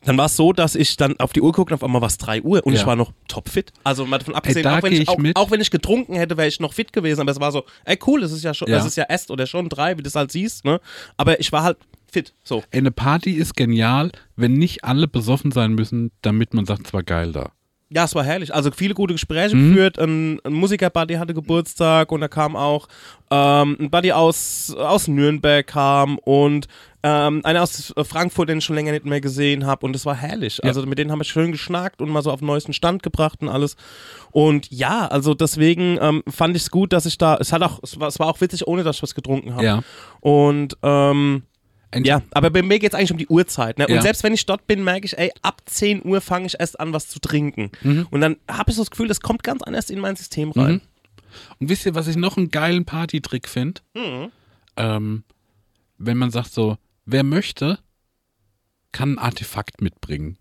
Und 0.01 0.07
dann 0.09 0.17
war 0.19 0.27
es 0.27 0.35
so, 0.35 0.53
dass 0.53 0.75
ich 0.75 0.95
dann 0.95 1.19
auf 1.19 1.33
die 1.33 1.41
Uhr 1.41 1.51
guckte 1.51 1.73
auf 1.73 1.83
einmal 1.83 2.01
war 2.01 2.07
es 2.07 2.19
3 2.19 2.43
Uhr 2.43 2.63
und 2.63 2.73
Ja. 2.73 2.79
ich 2.79 2.85
war 2.85 2.95
noch 2.95 3.11
topfit. 3.27 3.73
Also 3.83 4.05
mal 4.05 4.19
davon 4.19 4.35
abgesehen, 4.35 4.61
da 4.63 4.77
auch, 4.77 4.83
wenn 4.83 4.93
ich, 4.93 5.01
ich 5.01 5.09
auch, 5.09 5.17
auch 5.33 5.49
wenn 5.51 5.59
ich 5.59 5.71
getrunken 5.71 6.13
hätte, 6.13 6.37
wäre 6.37 6.47
ich 6.47 6.59
noch 6.59 6.73
fit 6.73 6.93
gewesen. 6.93 7.21
Aber 7.21 7.31
es 7.31 7.39
war 7.39 7.51
so, 7.51 7.63
ey 7.83 7.97
cool, 8.05 8.21
es 8.21 8.31
ist 8.31 8.43
ja 8.43 8.53
schon, 8.53 8.69
Ja. 8.69 8.77
es 8.77 8.85
ist 8.85 8.95
ja 8.95 9.05
erst 9.09 9.31
oder 9.31 9.47
schon 9.47 9.67
drei, 9.67 9.93
wie 9.93 9.97
du 9.97 10.03
das 10.03 10.13
halt 10.15 10.31
siehst, 10.31 10.63
ne? 10.63 10.79
Aber 11.17 11.39
ich 11.39 11.51
war 11.51 11.63
halt 11.63 11.77
fit. 12.11 12.33
So. 12.43 12.63
Eine 12.71 12.91
Party 12.91 13.31
ist 13.31 13.55
genial, 13.55 14.11
wenn 14.35 14.53
nicht 14.53 14.83
alle 14.83 15.07
besoffen 15.07 15.51
sein 15.51 15.73
müssen, 15.73 16.11
damit 16.21 16.53
man 16.53 16.65
sagt, 16.65 16.87
es 16.87 16.93
war 16.93 17.03
geil 17.03 17.31
da. 17.31 17.51
Ja, 17.89 18.03
es 18.03 18.15
war 18.15 18.23
herrlich. 18.25 18.53
Also 18.53 18.69
viele 18.71 18.93
gute 18.93 19.13
Gespräche 19.13 19.55
Mhm. 19.55 19.69
geführt. 19.69 19.97
Ein, 19.97 20.41
ein 20.43 20.51
Musikerbuddy 20.51 21.13
hatte 21.15 21.33
Geburtstag 21.33 22.11
und 22.11 22.19
da 22.19 22.27
kam 22.27 22.57
auch 22.57 22.87
ähm, 23.31 23.77
ein 23.79 23.89
Buddy 23.89 24.11
aus, 24.11 24.75
aus 24.77 25.07
Nürnberg 25.07 25.65
kam 25.65 26.17
und 26.17 26.67
ähm, 27.03 27.39
einer 27.45 27.63
aus 27.63 27.93
Frankfurt, 28.03 28.49
den 28.49 28.57
ich 28.57 28.65
schon 28.65 28.75
länger 28.75 28.91
nicht 28.91 29.05
mehr 29.05 29.21
gesehen 29.21 29.65
habe. 29.65 29.85
Und 29.85 29.95
es 29.95 30.05
war 30.05 30.15
herrlich. 30.15 30.61
Also 30.65 30.85
mit 30.85 30.99
denen 30.99 31.11
haben 31.13 31.19
wir 31.21 31.23
schön 31.23 31.53
geschnackt 31.53 32.01
und 32.01 32.09
mal 32.09 32.21
so 32.21 32.29
auf 32.31 32.39
den 32.39 32.47
neuesten 32.47 32.73
Stand 32.73 33.03
gebracht 33.03 33.41
und 33.41 33.47
alles. 33.47 33.77
Und 34.31 34.69
ja, 34.69 35.07
also 35.07 35.33
deswegen 35.33 35.97
ähm, 36.01 36.23
fand 36.29 36.57
ich 36.57 36.63
es 36.63 36.71
gut, 36.71 36.91
dass 36.91 37.05
ich 37.05 37.17
da. 37.17 37.37
Es 37.39 37.53
hat 37.53 37.61
auch, 37.63 37.79
es 37.83 37.97
war, 37.97 38.09
es 38.09 38.19
war 38.19 38.27
auch 38.27 38.41
witzig, 38.41 38.67
ohne 38.67 38.83
dass 38.83 38.97
ich 38.97 39.03
was 39.03 39.15
getrunken 39.15 39.53
habe. 39.53 39.63
Ja. 39.63 39.83
Und 40.19 40.75
ähm, 40.83 41.43
ja, 41.95 42.21
aber 42.31 42.49
bei 42.49 42.61
mir 42.61 42.79
geht 42.79 42.93
es 42.93 42.97
eigentlich 42.97 43.11
um 43.11 43.17
die 43.17 43.27
Uhrzeit. 43.27 43.77
Ne? 43.77 43.87
Und 43.87 43.93
Ja. 43.95 44.01
selbst 44.01 44.23
wenn 44.23 44.33
ich 44.33 44.45
dort 44.45 44.67
bin, 44.67 44.83
merke 44.83 45.05
ich, 45.05 45.17
ey, 45.17 45.31
ab 45.41 45.61
10 45.65 46.03
Uhr 46.05 46.19
fange 46.21 46.45
ich 46.47 46.59
erst 46.59 46.79
an, 46.79 46.93
was 46.93 47.07
zu 47.07 47.19
trinken. 47.19 47.71
Mhm. 47.81 48.07
Und 48.11 48.21
dann 48.21 48.37
habe 48.49 48.71
ich 48.71 48.75
so 48.75 48.81
das 48.83 48.91
Gefühl, 48.91 49.07
das 49.07 49.21
kommt 49.21 49.43
ganz 49.43 49.61
anders 49.63 49.89
in 49.89 49.99
mein 49.99 50.15
System 50.15 50.51
rein. 50.51 50.81
Und 51.59 51.69
wisst 51.69 51.85
ihr, 51.85 51.95
was 51.95 52.07
ich 52.07 52.15
noch 52.15 52.37
einen 52.37 52.49
geilen 52.51 52.85
Partytrick 52.85 53.47
finde? 53.47 53.81
Mhm. 53.95 54.31
Ähm, 54.75 55.23
wenn 55.97 56.17
man 56.17 56.29
sagt 56.31 56.51
so, 56.53 56.77
wer 57.05 57.23
möchte, 57.23 57.79
kann 58.91 59.13
ein 59.13 59.19
Artefakt 59.19 59.81
mitbringen. 59.81 60.37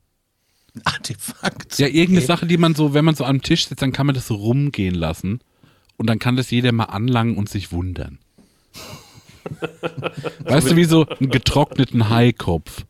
Artefakt. 0.84 1.78
Ja, 1.78 1.86
irgendeine 1.86 2.18
Okay. 2.18 2.26
Sache, 2.26 2.46
die 2.46 2.58
man 2.58 2.74
so, 2.74 2.92
wenn 2.92 3.04
man 3.04 3.14
so 3.14 3.24
am 3.24 3.40
Tisch 3.40 3.66
sitzt, 3.66 3.82
dann 3.82 3.92
kann 3.92 4.06
man 4.06 4.14
das 4.14 4.26
so 4.26 4.34
rumgehen 4.34 4.94
lassen. 4.94 5.40
Und 5.96 6.08
dann 6.10 6.18
kann 6.18 6.36
das 6.36 6.50
jeder 6.50 6.72
mal 6.72 6.84
anlangen 6.84 7.36
und 7.36 7.48
sich 7.48 7.72
wundern. 7.72 8.18
Weißt 10.44 10.70
du, 10.70 10.76
wie 10.76 10.84
so 10.84 11.06
einen 11.06 11.30
getrockneten 11.30 12.08
Haikopf. 12.10 12.84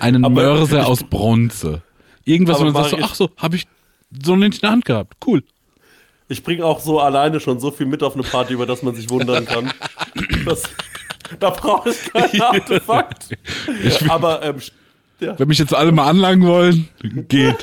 Einen 0.00 0.24
Aber- 0.24 0.34
Mörser 0.34 0.86
aus 0.86 1.02
Bronze. 1.02 1.82
Irgendwas, 2.24 2.58
wo 2.60 2.64
man 2.64 2.74
sagt 2.74 2.90
so, 2.90 2.98
ach 3.02 3.14
so, 3.14 3.30
habe 3.36 3.56
ich 3.56 3.66
so 4.24 4.36
nicht 4.36 4.54
in 4.56 4.60
der 4.62 4.70
Hand 4.70 4.84
gehabt. 4.84 5.14
Cool. 5.26 5.42
Ich 6.28 6.42
bringe 6.42 6.64
auch 6.64 6.80
so 6.80 6.98
alleine 7.00 7.38
schon 7.38 7.60
so 7.60 7.70
viel 7.70 7.86
mit 7.86 8.02
auf 8.02 8.14
eine 8.14 8.24
Party, 8.24 8.52
über 8.54 8.66
das 8.66 8.82
man 8.82 8.94
sich 8.96 9.08
wundern 9.10 9.44
kann. 9.46 9.72
Das, 10.44 10.64
Da 11.38 11.50
brauche 11.50 11.90
ich 11.90 12.12
kein 12.12 12.40
Artefakt. 12.40 13.28
Aber 14.08 14.42
ähm, 14.42 14.56
ja. 15.20 15.38
Wenn 15.38 15.48
mich 15.48 15.58
jetzt 15.58 15.74
alle 15.74 15.92
mal 15.92 16.08
anlangen 16.08 16.46
wollen, 16.46 16.88
geht. 17.28 17.56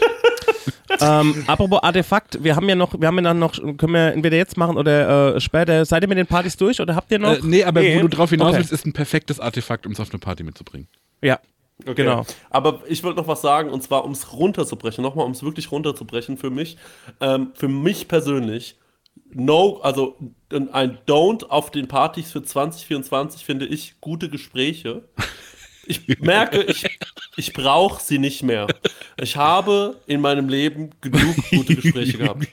Ähm, 1.04 1.43
apropos 1.47 1.82
Artefakt, 1.84 2.43
wir 2.43 2.56
haben 2.56 2.68
ja 2.70 2.76
noch, 2.76 2.99
wir 2.99 3.08
haben 3.08 3.16
ja 3.18 3.22
dann 3.24 3.39
noch, 3.39 3.54
können 3.54 3.93
wir 3.93 4.14
entweder 4.14 4.38
jetzt 4.38 4.58
machen 4.58 4.78
oder 4.78 5.36
äh, 5.36 5.41
später. 5.41 5.86
Seid 5.86 6.04
ihr 6.04 6.10
mit 6.10 6.18
den 6.18 6.28
Partys 6.28 6.58
durch 6.58 6.80
oder 6.82 6.95
habt 6.95 7.12
ihr 7.12 7.20
noch? 7.20 7.34
Äh, 7.34 7.39
nee, 7.43 7.64
aber 7.64 7.82
Nee. 7.82 7.97
wo 7.97 8.01
du 8.01 8.10
drauf 8.10 8.30
hinaus 8.30 8.49
Okay. 8.49 8.58
willst, 8.60 8.72
ist 8.72 8.86
ein 8.86 8.93
perfektes 8.93 9.39
Artefakt, 9.39 9.86
um 9.86 9.91
es 9.91 9.99
auf 9.99 10.10
eine 10.12 10.20
Party 10.20 10.43
mitzubringen. 10.43 10.88
Ja. 11.22 11.39
Okay. 11.82 12.04
Genau. 12.04 12.26
Aber 12.49 12.82
ich 12.88 13.04
wollte 13.04 13.20
noch 13.20 13.28
was 13.28 13.41
sagen, 13.41 13.70
und 13.70 13.82
zwar, 13.84 14.06
um 14.06 14.12
es 14.12 14.32
runterzubrechen, 14.32 15.04
nochmal, 15.04 15.26
um 15.26 15.32
es 15.32 15.43
wirklich 15.43 15.72
runterzubrechen 15.72 16.38
für 16.38 16.49
mich. 16.51 16.78
Ähm, 17.20 17.51
für 17.56 17.68
mich 17.68 18.08
persönlich, 18.08 18.78
no, 19.32 19.80
also 19.82 20.18
ein 20.51 20.99
Don't 21.08 21.45
auf 21.45 21.72
den 21.72 21.88
Partys 21.88 22.32
für 22.32 22.43
2024 22.43 23.43
finde 23.43 23.66
ich 23.66 23.99
gute 24.01 24.30
Gespräche. 24.30 25.04
Ich 25.86 26.01
merke, 26.19 26.61
ich, 26.63 26.86
ich 27.36 27.53
brauche 27.53 28.01
sie 28.01 28.17
nicht 28.17 28.41
mehr. 28.43 28.67
Ich 29.21 29.36
habe 29.36 29.97
in 30.07 30.21
meinem 30.21 30.47
Leben 30.49 30.91
genug 31.01 31.36
gute 31.51 31.75
Gespräche 31.75 32.17
gehabt. 32.17 32.47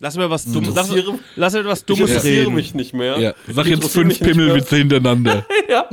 Lass 0.00 0.16
mir 0.16 0.30
was 0.30 0.44
Dummes, 0.44 0.74
lass, 0.74 0.92
lass 1.36 1.52
mir 1.54 1.64
was 1.64 1.80
Ich 1.80 1.86
Dummes 1.86 2.08
interessiere 2.10 2.42
reden. 2.42 2.54
mich 2.54 2.74
nicht 2.74 2.94
mehr. 2.94 3.18
Ja, 3.18 3.34
sag 3.48 3.64
Ich 3.66 3.70
jetzt 3.72 3.84
interessiere 3.84 4.04
fünf 4.04 4.06
mich 4.06 4.20
nicht 4.20 4.20
mehr- 4.20 4.34
Pimmelwitze 4.46 4.76
hintereinander. 4.76 5.46
ja, 5.68 5.88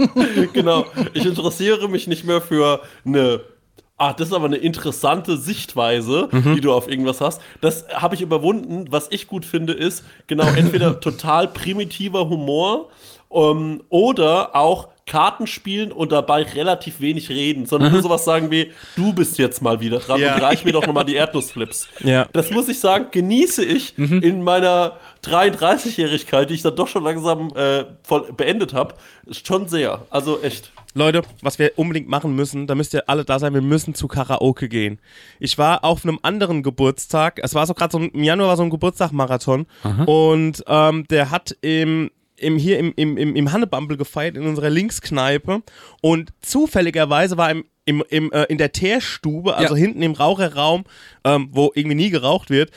genau. 0.54 0.86
Ich 1.14 1.26
interessiere 1.26 1.88
mich 1.90 2.08
nicht 2.08 2.24
mehr 2.26 2.42
für 2.42 2.82
eine. 3.06 3.42
Ah, 3.98 4.12
das 4.12 4.28
ist 4.28 4.34
aber 4.34 4.46
eine 4.48 4.58
interessante 4.58 5.38
Sichtweise, 5.38 6.28
die 6.56 6.60
du 6.60 6.74
auf 6.74 6.90
irgendwas 6.90 7.22
hast. 7.22 7.42
Das 7.62 7.86
habe 7.94 8.14
ich 8.16 8.22
überwunden. 8.22 8.88
Was 8.90 9.08
ich 9.10 9.26
gut 9.28 9.46
finde, 9.46 9.72
ist 9.72 10.04
genau 10.28 10.46
entweder 10.48 11.00
total 11.00 11.48
primitiver 11.48 12.28
Humor 12.28 12.90
ähm, 13.32 13.84
oder 13.90 14.54
auch 14.56 14.90
Karten 15.08 15.46
spielen 15.46 15.92
und 15.92 16.12
dabei 16.12 16.42
relativ 16.42 17.00
wenig 17.00 17.30
reden, 17.30 17.68
sondern 17.68 17.92
nur 17.92 18.02
sowas 18.02 18.26
sagen 18.26 18.50
wie, 18.50 18.72
du 18.96 19.14
bist 19.14 19.38
jetzt 19.38 19.62
mal 19.62 19.80
wieder 19.80 20.00
dran 20.00 20.20
Ja. 20.20 20.34
und 20.36 20.42
reich 20.42 20.66
mir 20.66 20.72
doch 20.72 20.86
nochmal 20.88 21.06
die 21.06 21.14
Erdnussflips. 21.16 21.88
Ja. 22.04 22.28
Das 22.34 22.50
muss 22.50 22.68
ich 22.70 22.80
sagen, 22.80 23.08
genieße 23.12 23.64
ich 23.64 23.96
in 24.00 24.42
meiner 24.42 24.98
33-Jährigkeit, 25.24 26.50
die 26.50 26.56
ich 26.56 26.64
dann 26.64 26.76
doch 26.76 26.88
schon 26.88 27.04
langsam 27.04 27.50
äh, 27.56 27.86
voll 28.02 28.32
beendet 28.36 28.74
habe, 28.74 28.96
schon 29.32 29.68
sehr. 29.68 30.06
Also 30.10 30.42
echt. 30.42 30.72
Leute, 30.96 31.22
was 31.42 31.60
wir 31.60 31.74
unbedingt 31.76 32.08
machen 32.08 32.36
müssen, 32.36 32.66
da 32.68 32.74
müsst 32.74 32.94
ihr 32.94 33.04
alle 33.08 33.26
da 33.26 33.38
sein, 33.38 33.54
wir 33.54 33.62
müssen 33.62 33.94
zu 33.96 34.08
Karaoke 34.08 34.70
gehen. 34.70 34.98
Ich 35.40 35.58
war 35.58 35.84
auf 35.84 36.04
einem 36.04 36.20
anderen 36.24 36.64
Geburtstag, 36.64 37.40
es 37.44 37.54
war 37.54 37.68
so 37.68 37.74
gerade 37.74 37.92
so 37.92 37.98
ein, 38.00 38.10
im 38.10 38.24
Januar 38.24 38.48
war 38.50 38.58
so 38.58 38.64
ein 38.64 38.70
Geburtstag-Marathon 38.70 39.68
und 40.06 40.64
ähm, 40.68 41.06
der 41.10 41.32
hat 41.32 41.56
im 41.62 42.10
im, 42.38 42.58
hier 42.58 42.80
im, 42.80 42.94
im, 42.96 43.18
im, 43.18 43.36
im 43.36 43.52
Hannebumble 43.52 43.98
gefeiert, 43.98 44.36
in 44.38 44.46
unserer 44.46 44.70
Linkskneipe. 44.70 45.62
Und 46.02 46.34
zufälligerweise 46.42 47.38
war 47.38 47.52
im, 47.52 47.66
im, 47.86 48.04
im, 48.10 48.32
äh, 48.32 48.44
in 48.46 48.58
der 48.58 48.72
Teerstube, 48.72 49.56
also 49.56 49.76
Ja. 49.76 49.80
hinten 49.82 50.02
im 50.02 50.14
Raucherraum, 50.14 50.86
ähm, 51.24 51.50
wo 51.52 51.72
irgendwie 51.76 51.96
nie 51.96 52.10
geraucht 52.10 52.50
wird, 52.50 52.72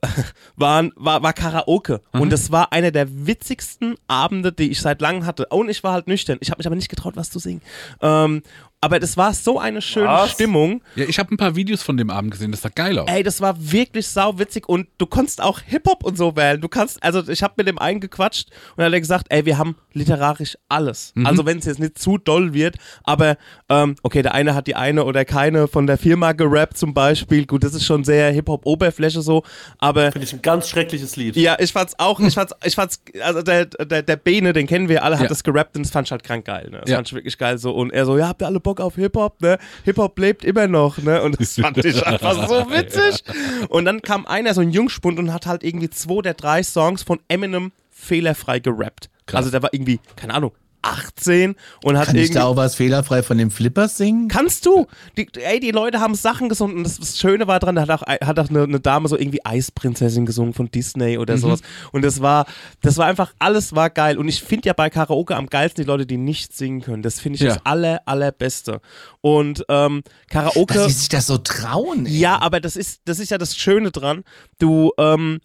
waren, 0.56 0.92
war, 0.96 1.22
war 1.22 1.32
Karaoke. 1.32 2.00
Und 2.12 2.30
das 2.32 2.52
war 2.52 2.72
einer 2.72 2.92
der 2.92 3.26
witzigsten 3.26 3.96
Abende, 4.06 4.52
die 4.52 4.70
ich 4.70 4.80
seit 4.80 5.00
langem 5.00 5.26
hatte. 5.26 5.46
Und 5.46 5.68
ich 5.68 5.82
war 5.82 5.92
halt 5.92 6.06
nüchtern. 6.06 6.38
Ich 6.40 6.50
habe 6.50 6.58
mich 6.60 6.66
aber 6.66 6.76
nicht 6.76 6.88
getraut, 6.88 7.16
was 7.16 7.30
zu 7.30 7.38
singen. 7.40 7.62
Ähm, 8.00 8.42
aber 8.80 9.00
das 9.00 9.16
war 9.16 9.34
so 9.34 9.58
eine 9.58 9.82
schöne 9.82 10.06
Was? 10.06 10.32
Stimmung. 10.32 10.82
Ja, 10.94 11.04
ich 11.06 11.18
habe 11.18 11.34
ein 11.34 11.36
paar 11.36 11.56
Videos 11.56 11.82
von 11.82 11.96
dem 11.96 12.10
Abend 12.10 12.30
gesehen, 12.30 12.52
das 12.52 12.62
sah 12.62 12.68
geil 12.68 12.98
aus. 12.98 13.08
Ey, 13.10 13.22
das 13.22 13.40
war 13.40 13.56
wirklich 13.58 14.06
sau 14.06 14.38
witzig 14.38 14.68
und 14.68 14.88
du 14.98 15.06
konntest 15.06 15.42
auch 15.42 15.60
Hip-Hop 15.60 16.04
und 16.04 16.16
so 16.16 16.36
wählen. 16.36 16.60
Du 16.60 16.68
kannst, 16.68 17.02
also 17.02 17.26
ich 17.28 17.42
habe 17.42 17.54
mit 17.56 17.66
dem 17.66 17.78
einen 17.78 18.00
gequatscht 18.00 18.50
und 18.76 18.84
er 18.84 18.90
hat 18.90 18.98
gesagt, 18.98 19.26
ey, 19.30 19.44
wir 19.44 19.58
haben 19.58 19.76
literarisch 19.98 20.56
alles. 20.68 21.12
Also 21.24 21.44
wenn 21.44 21.58
es 21.58 21.64
jetzt 21.66 21.78
nicht 21.80 21.98
zu 21.98 22.16
doll 22.18 22.54
wird, 22.54 22.76
aber 23.04 23.36
ähm, 23.68 23.96
okay, 24.02 24.22
der 24.22 24.34
eine 24.34 24.54
hat 24.54 24.66
die 24.66 24.76
eine 24.76 25.04
oder 25.04 25.24
keine 25.24 25.68
von 25.68 25.86
der 25.86 25.98
Firma 25.98 26.32
gerappt 26.32 26.78
zum 26.78 26.94
Beispiel. 26.94 27.44
Gut, 27.46 27.64
das 27.64 27.74
ist 27.74 27.84
schon 27.84 28.04
sehr 28.04 28.30
Hip-Hop-Oberfläche 28.32 29.20
so, 29.22 29.42
aber 29.78 30.12
Finde 30.12 30.26
ich 30.26 30.32
ein 30.32 30.42
ganz 30.42 30.68
schreckliches 30.68 31.16
Lied. 31.16 31.36
ja, 31.36 31.56
ich 31.58 31.72
fand's 31.72 31.94
auch, 31.98 32.20
ich 32.20 32.34
fand's, 32.34 32.54
ich 32.64 32.74
fand's, 32.74 33.00
also 33.22 33.42
der, 33.42 33.66
der, 33.66 34.02
der 34.02 34.16
Bene, 34.16 34.52
den 34.52 34.66
kennen 34.66 34.88
wir 34.88 35.02
alle, 35.04 35.16
hat 35.16 35.22
Ja. 35.24 35.28
das 35.28 35.42
gerappt 35.44 35.76
und 35.76 35.82
das 35.84 35.90
fand 35.92 36.06
ich 36.08 36.12
halt 36.12 36.22
krank 36.22 36.44
geil, 36.44 36.68
ne? 36.70 36.78
Das 36.80 36.90
Ja. 36.90 36.96
fand 36.96 37.08
ich 37.08 37.14
wirklich 37.14 37.36
geil 37.38 37.58
so. 37.58 37.72
Und 37.74 37.92
er 37.92 38.06
so, 38.06 38.16
ja, 38.16 38.28
habt 38.28 38.42
ihr 38.42 38.46
alle 38.46 38.60
Bock 38.60 38.80
auf 38.80 38.94
Hip-Hop, 38.94 39.40
ne? 39.42 39.58
Hip-Hop 39.84 40.18
lebt 40.18 40.44
immer 40.44 40.66
noch, 40.68 40.98
ne? 40.98 41.22
Und 41.22 41.40
das 41.40 41.54
fand 41.58 41.78
ich 41.84 42.06
einfach 42.06 42.48
so 42.48 42.70
witzig. 42.70 43.22
Und 43.68 43.84
dann 43.84 44.00
kam 44.02 44.26
einer, 44.26 44.54
so 44.54 44.60
ein 44.60 44.70
Jungspund, 44.70 45.18
und 45.18 45.32
hat 45.32 45.46
halt 45.46 45.64
irgendwie 45.64 45.90
zwei 45.90 46.22
der 46.22 46.34
drei 46.34 46.62
Songs 46.62 47.02
von 47.02 47.18
Eminem 47.28 47.72
fehlerfrei 47.98 48.60
gerappt. 48.60 49.10
Also 49.32 49.50
der 49.50 49.62
war 49.62 49.74
irgendwie, 49.74 50.00
keine 50.16 50.34
Ahnung, 50.34 50.52
18 50.80 51.56
und 51.82 51.98
hat 51.98 52.06
Kann 52.06 52.16
ich 52.16 52.30
da 52.30 52.44
auch 52.44 52.54
was 52.56 52.76
fehlerfrei 52.76 53.24
von 53.24 53.36
den 53.36 53.50
Flippers 53.50 53.96
singen? 53.96 54.28
Kannst 54.28 54.64
du? 54.64 54.86
Die, 55.16 55.26
ey, 55.34 55.58
die 55.58 55.72
Leute 55.72 55.98
haben 56.00 56.14
Sachen 56.14 56.48
gesungen 56.48 56.76
und 56.78 56.84
das, 56.84 56.98
das 56.98 57.18
Schöne 57.18 57.48
war 57.48 57.58
dran, 57.58 57.74
da 57.74 57.82
hat 57.82 57.90
auch, 57.90 58.02
hat 58.06 58.38
auch 58.38 58.48
eine, 58.48 58.62
eine 58.62 58.78
Dame 58.80 59.08
so 59.08 59.18
irgendwie 59.18 59.44
Eisprinzessin 59.44 60.24
gesungen 60.24 60.54
von 60.54 60.70
Disney 60.70 61.18
oder 61.18 61.36
sowas. 61.36 61.60
Und 61.90 62.02
das 62.04 62.22
war, 62.22 62.46
das 62.80 62.96
war 62.96 63.06
einfach, 63.06 63.34
alles 63.40 63.74
war 63.74 63.90
geil. 63.90 64.18
Und 64.18 64.28
ich 64.28 64.40
finde 64.42 64.68
ja 64.68 64.72
bei 64.72 64.88
Karaoke 64.88 65.34
am 65.36 65.48
geilsten 65.48 65.82
die 65.84 65.88
Leute, 65.88 66.06
die 66.06 66.16
nicht 66.16 66.56
singen 66.56 66.80
können. 66.80 67.02
Das 67.02 67.18
finde 67.18 67.34
ich 67.36 67.42
Ja. 67.42 67.54
das 67.54 67.66
aller, 67.66 68.00
allerbeste. 68.06 68.80
Und 69.20 69.64
ähm, 69.68 70.02
Karaoke. 70.30 70.74
Dass 70.74 70.86
sie 70.86 70.92
sich 70.92 71.08
das 71.08 71.26
so 71.26 71.38
trauen. 71.38 72.06
ey. 72.06 72.16
Ja, 72.16 72.40
aber 72.40 72.60
das 72.60 72.76
ist, 72.76 73.00
das 73.04 73.18
ist 73.18 73.30
ja 73.30 73.36
das 73.36 73.56
Schöne 73.56 73.90
dran. 73.90 74.22
Du, 74.60 74.92
ähm, 74.96 75.40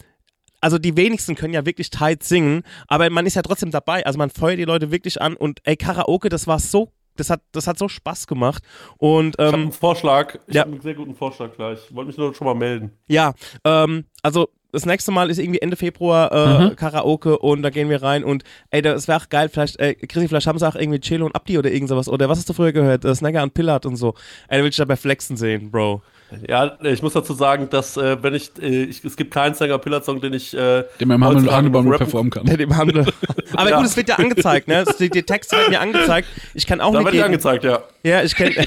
also 0.64 0.78
die 0.78 0.96
wenigsten 0.96 1.36
können 1.36 1.54
ja 1.54 1.66
wirklich 1.66 1.90
tight 1.90 2.24
singen, 2.24 2.64
aber 2.88 3.10
man 3.10 3.26
ist 3.26 3.36
ja 3.36 3.42
trotzdem 3.42 3.70
dabei. 3.70 4.06
Also 4.06 4.18
man 4.18 4.30
feuert 4.30 4.58
die 4.58 4.64
Leute 4.64 4.92
wirklich 4.92 5.22
an 5.22 5.36
und 5.36 5.60
ey, 5.66 5.76
Karaoke, 5.76 6.30
das 6.30 6.48
war 6.48 6.58
so, 6.58 6.94
das 7.18 7.30
hat, 7.30 7.42
das 7.52 7.68
hat 7.68 7.78
so 7.78 7.90
Spaß 7.90 8.28
gemacht. 8.28 8.64
Und 8.98 9.36
Ich 9.38 9.46
habe 9.46 9.58
ähm, 9.58 9.62
einen 9.64 9.72
Vorschlag. 9.74 10.40
Ich 10.48 10.56
ja. 10.56 10.62
habe 10.62 10.72
einen 10.72 10.82
sehr 10.82 10.96
guten 10.96 11.16
Vorschlag 11.16 11.54
gleich. 11.54 11.80
Wollte 11.94 12.08
mich 12.08 12.18
nur 12.18 12.34
schon 12.34 12.46
mal 12.46 12.56
melden. 12.56 12.92
ja, 13.08 13.34
ähm, 13.66 14.06
also 14.22 14.48
das 14.72 14.86
nächste 14.86 15.12
Mal 15.12 15.30
ist 15.30 15.38
irgendwie 15.38 15.62
Ende 15.62 15.76
Februar 15.76 16.72
äh, 16.72 16.76
Karaoke 16.76 17.38
und 17.38 17.62
da 17.62 17.70
gehen 17.70 17.90
wir 17.90 18.02
rein 18.02 18.24
und 18.24 18.44
ey, 18.72 18.82
das 18.82 19.08
wäre 19.08 19.20
auch 19.20 19.30
geil, 19.30 19.50
vielleicht, 19.50 19.80
äh, 19.80 19.94
Chrissy, 19.94 20.30
vielleicht 20.30 20.48
haben 20.48 20.58
sie 20.58 20.68
auch 20.68 20.76
irgendwie 20.76 21.00
Cello 21.00 21.26
und 21.26 21.36
Abdi 21.36 21.60
oder 21.60 21.72
irgend 21.72 21.90
sowas. 21.90 22.08
Oder 22.08 22.30
was 22.30 22.40
hast 22.40 22.50
du 22.50 22.54
früher 22.54 22.72
gehört? 22.72 23.06
Äh, 23.06 23.14
Snagger 23.14 23.44
und 23.44 23.54
Pillard 23.54 23.86
und 23.86 23.98
so. 23.98 24.16
Ey, 24.48 24.58
da 24.58 24.64
will 24.64 24.70
ich 24.70 24.78
dabei 24.78 24.96
flexen 24.96 25.36
sehen, 25.38 25.70
Bro. 25.70 26.02
Ja, 26.48 26.78
ich 26.82 27.02
muss 27.04 27.14
dazu 27.14 27.34
sagen, 27.34 27.70
dass 27.70 27.96
äh, 27.96 28.18
wenn 28.24 28.34
ich, 28.34 28.52
äh, 28.60 28.84
ich, 28.86 29.04
es 29.06 29.16
gibt 29.16 29.32
keinen 29.34 29.54
Sänger 29.54 29.78
Pillard 29.78 30.04
Song, 30.04 30.20
den 30.20 30.34
ich 30.34 30.54
äh, 30.56 30.84
Den 31.00 31.08
man 31.08 31.18
im 31.22 31.26
heutzutage 31.28 31.56
Handelbaum 31.58 31.90
performen 31.96 32.32
kann. 32.32 32.46
Der 32.46 32.58
dem 32.58 32.76
Handel. 32.76 33.06
Aber 33.56 33.70
Ja. 33.70 33.78
gut, 33.78 33.86
es 33.86 33.96
wird 33.96 34.10
ja 34.10 34.16
angezeigt, 34.16 34.68
ne? 34.68 34.84
Die, 35.00 35.10
die 35.12 35.22
Texte 35.24 35.56
werden 35.58 35.74
ja 35.74 35.80
angezeigt. 35.82 36.28
Ich 36.56 36.66
kann 36.66 36.82
auch 36.82 36.92
Da 36.92 37.00
nicht. 37.00 37.08
ich 37.10 37.14
gegen- 37.14 37.24
angezeigt, 37.26 37.64
ja. 37.64 37.84
Ja, 38.02 38.24
ich 38.24 38.36
kenne. 38.36 38.56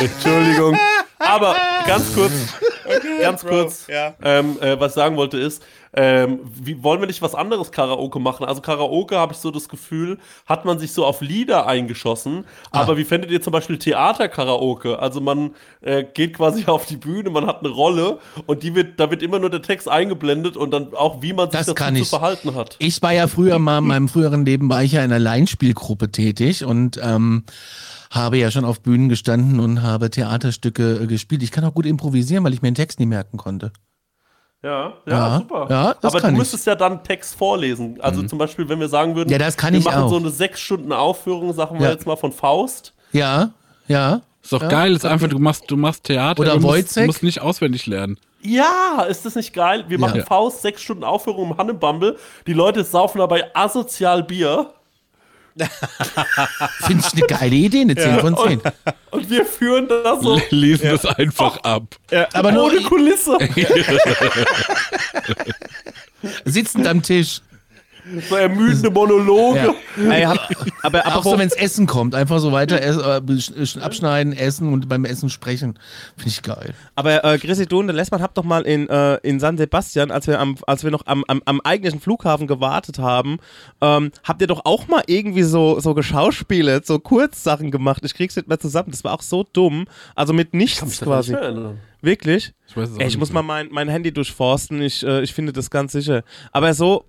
Entschuldigung. 0.00 0.78
Aber 1.18 1.56
ganz 1.86 2.14
kurz, 2.14 2.32
ganz 3.20 3.44
kurz, 3.44 3.86
ja. 3.88 4.14
ähm, 4.22 4.58
äh, 4.60 4.78
was 4.78 4.92
ich 4.92 4.94
sagen 4.96 5.16
wollte 5.16 5.38
ist, 5.38 5.62
ähm, 5.96 6.40
wie, 6.44 6.82
wollen 6.82 7.00
wir 7.00 7.06
nicht 7.06 7.22
was 7.22 7.34
anderes 7.34 7.70
Karaoke 7.70 8.18
machen? 8.18 8.44
Also 8.44 8.60
Karaoke, 8.60 9.16
habe 9.16 9.32
ich 9.32 9.38
so 9.38 9.50
das 9.50 9.68
Gefühl, 9.68 10.18
hat 10.46 10.64
man 10.64 10.78
sich 10.78 10.92
so 10.92 11.06
auf 11.06 11.20
Lieder 11.20 11.66
eingeschossen. 11.66 12.44
Aber 12.70 12.96
wie 12.96 13.04
fändet 13.04 13.30
ihr 13.30 13.40
zum 13.40 13.52
Beispiel 13.52 13.78
Theater-Karaoke? 13.78 14.98
Also 14.98 15.20
man 15.20 15.52
äh, 15.82 16.04
geht 16.04 16.34
quasi 16.34 16.64
auf 16.66 16.86
die 16.86 16.96
Bühne, 16.96 17.30
man 17.30 17.46
hat 17.46 17.60
eine 17.60 17.68
Rolle 17.68 18.18
und 18.46 18.62
die 18.64 18.74
wird, 18.74 18.98
da 18.98 19.10
wird 19.10 19.22
immer 19.22 19.38
nur 19.38 19.50
der 19.50 19.62
Text 19.62 19.88
eingeblendet 19.88 20.56
und 20.56 20.72
dann 20.72 20.94
auch, 20.94 21.22
wie 21.22 21.32
man 21.32 21.50
sich 21.50 21.58
Das 21.58 21.66
dazu 21.66 21.74
kann 21.74 21.96
zu 21.96 22.04
verhalten 22.04 22.54
hat. 22.54 22.76
Ich 22.80 23.00
war 23.00 23.12
ja 23.12 23.28
früher 23.28 23.58
mal, 23.58 23.78
in 23.78 23.86
meinem 23.86 24.08
früheren 24.08 24.44
Leben 24.44 24.68
war 24.68 24.82
ich 24.82 24.92
ja 24.92 25.04
in 25.04 25.12
einer 25.12 25.20
Laienspielgruppe 25.20 26.10
tätig 26.10 26.64
und 26.64 27.00
ähm, 27.02 27.44
habe 28.10 28.38
ja 28.38 28.50
schon 28.50 28.64
auf 28.64 28.80
Bühnen 28.80 29.08
gestanden 29.08 29.60
und 29.60 29.82
habe 29.82 30.10
Theaterstücke 30.10 31.02
äh, 31.02 31.06
gespielt. 31.06 31.42
Ich 31.42 31.52
kann 31.52 31.64
auch 31.64 31.74
gut 31.74 31.86
improvisieren, 31.86 32.42
weil 32.44 32.52
ich 32.52 32.62
mir 32.62 32.70
den 32.70 32.76
Text 32.76 32.98
nie 32.98 33.06
merken 33.06 33.36
konnte. 33.36 33.72
Ja, 34.64 34.92
ja, 35.06 35.12
Ja, 35.12 35.38
super. 35.38 35.66
ja, 35.68 35.94
das 36.00 36.12
Aber 36.12 36.20
kann 36.22 36.30
du 36.30 36.36
ich. 36.36 36.38
müsstest 36.38 36.66
ja 36.66 36.74
dann 36.74 37.02
Text 37.04 37.34
vorlesen. 37.36 37.98
Also 38.00 38.22
zum 38.22 38.38
Beispiel, 38.38 38.68
wenn 38.68 38.80
wir 38.80 38.88
sagen 38.88 39.14
würden, 39.14 39.28
Ja, 39.30 39.36
das 39.38 39.56
kann 39.56 39.72
wir 39.74 39.80
ich 39.80 39.84
machen 39.84 40.04
auch. 40.04 40.08
so 40.08 40.16
eine 40.16 40.30
sechs 40.30 40.60
Stunden 40.60 40.90
Aufführung, 40.92 41.52
sagen 41.52 41.78
wir 41.78 41.86
Ja. 41.86 41.92
jetzt 41.92 42.06
mal 42.06 42.16
von 42.16 42.32
Faust. 42.32 42.92
Ja, 43.12 43.50
ja. 43.86 44.22
Ist 44.42 44.52
doch 44.52 44.66
geil, 44.68 44.92
ist 44.94 45.04
einfach, 45.06 45.28
du 45.28 45.38
machst, 45.38 45.70
du 45.70 45.76
machst 45.76 46.04
Theater, 46.04 46.40
Oder 46.40 46.54
du 46.56 46.60
musst, 46.60 46.98
musst 47.00 47.22
nicht 47.22 47.40
auswendig 47.40 47.86
lernen. 47.86 48.18
Ja, 48.42 49.06
ist 49.08 49.24
das 49.24 49.36
nicht 49.36 49.54
geil? 49.54 49.84
Wir 49.88 49.98
machen 49.98 50.18
Ja. 50.20 50.24
Faust, 50.26 50.60
sechs 50.60 50.82
Stunden 50.82 51.02
Aufführung 51.04 51.50
im 51.52 51.56
Hannebumble. 51.56 52.18
Die 52.46 52.52
Leute 52.52 52.84
saufen 52.84 53.18
dabei 53.18 53.54
asozial 53.54 54.22
Bier. 54.22 54.70
Finde 56.86 57.04
ich 57.06 57.12
eine 57.12 57.22
geile 57.28 57.54
Idee, 57.54 57.82
eine 57.82 57.94
10 57.94 58.18
von 58.20 58.36
10. 58.36 58.60
Und 59.10 59.30
wir 59.30 59.46
führen 59.46 59.86
das 59.88 60.20
so 60.20 60.40
Lesen 60.50 60.90
das 60.90 61.06
einfach 61.06 61.58
ab. 61.58 61.84
Aber 62.32 62.52
nur 62.52 62.66
ohne 62.66 62.82
Kulisse. 62.82 63.38
sitzend 66.44 66.86
am 66.86 67.02
Tisch. 67.02 67.40
So 68.28 68.36
ermüdende 68.36 68.90
Monologe. 68.90 69.74
Ja. 69.96 70.10
Ey, 70.12 70.22
hab, 70.24 70.38
aber 70.82 71.06
Auch 71.06 71.24
so, 71.24 71.38
wenn 71.38 71.46
es 71.46 71.54
Essen 71.54 71.86
kommt, 71.86 72.14
einfach 72.14 72.38
so 72.38 72.52
weiter 72.52 72.80
ess, 72.80 72.98
äh, 72.98 73.80
abschneiden, 73.80 74.32
essen 74.34 74.72
und 74.72 74.88
beim 74.88 75.04
Essen 75.04 75.30
sprechen. 75.30 75.78
Finde 76.16 76.28
ich 76.30 76.42
geil. 76.42 76.74
aber 76.96 77.24
äh, 77.24 77.38
Chrissy, 77.38 77.66
du 77.66 77.80
und 77.80 77.86
der 77.86 77.96
Lessmann 77.96 78.20
habt 78.20 78.36
doch 78.36 78.44
mal 78.44 78.62
in, 78.62 78.88
äh, 78.88 79.16
in 79.22 79.40
San 79.40 79.56
Sebastian, 79.56 80.10
als 80.10 80.26
wir, 80.26 80.38
am, 80.38 80.56
als 80.66 80.84
wir 80.84 80.90
noch 80.90 81.06
am, 81.06 81.24
am, 81.28 81.40
am 81.46 81.60
eigentlichen 81.62 82.00
Flughafen 82.00 82.46
gewartet 82.46 82.98
haben, 82.98 83.38
ähm, 83.80 84.10
habt 84.22 84.40
ihr 84.42 84.48
doch 84.48 84.62
auch 84.64 84.86
mal 84.86 85.02
irgendwie 85.06 85.42
so, 85.42 85.80
so 85.80 85.94
geschauspielert, 85.94 86.86
so 86.86 86.98
Kurzsachen 86.98 87.70
gemacht. 87.70 88.04
Ich 88.04 88.14
krieg's 88.14 88.36
nicht 88.36 88.48
mehr 88.48 88.60
zusammen. 88.60 88.90
Das 88.90 89.02
war 89.04 89.14
auch 89.14 89.22
so 89.22 89.44
dumm. 89.52 89.86
Also 90.14 90.32
mit 90.32 90.52
nichts 90.52 91.00
quasi. 91.00 91.32
Nicht 91.32 91.40
erinnern. 91.42 91.78
Wirklich? 92.02 92.52
Ich 92.68 92.76
weiß 92.76 92.90
es 92.90 92.96
auch 92.96 93.00
Ey, 93.00 93.06
ich 93.06 93.14
nicht 93.14 93.18
muss 93.18 93.32
mehr. 93.32 93.42
mal 93.42 93.62
mein, 93.64 93.68
mein 93.72 93.88
Handy 93.88 94.12
durchforsten. 94.12 94.82
Ich, 94.82 95.06
äh, 95.06 95.22
ich 95.22 95.32
finde 95.32 95.54
das 95.54 95.70
ganz 95.70 95.92
sicher. 95.92 96.22
Aber 96.52 96.74
so, 96.74 97.06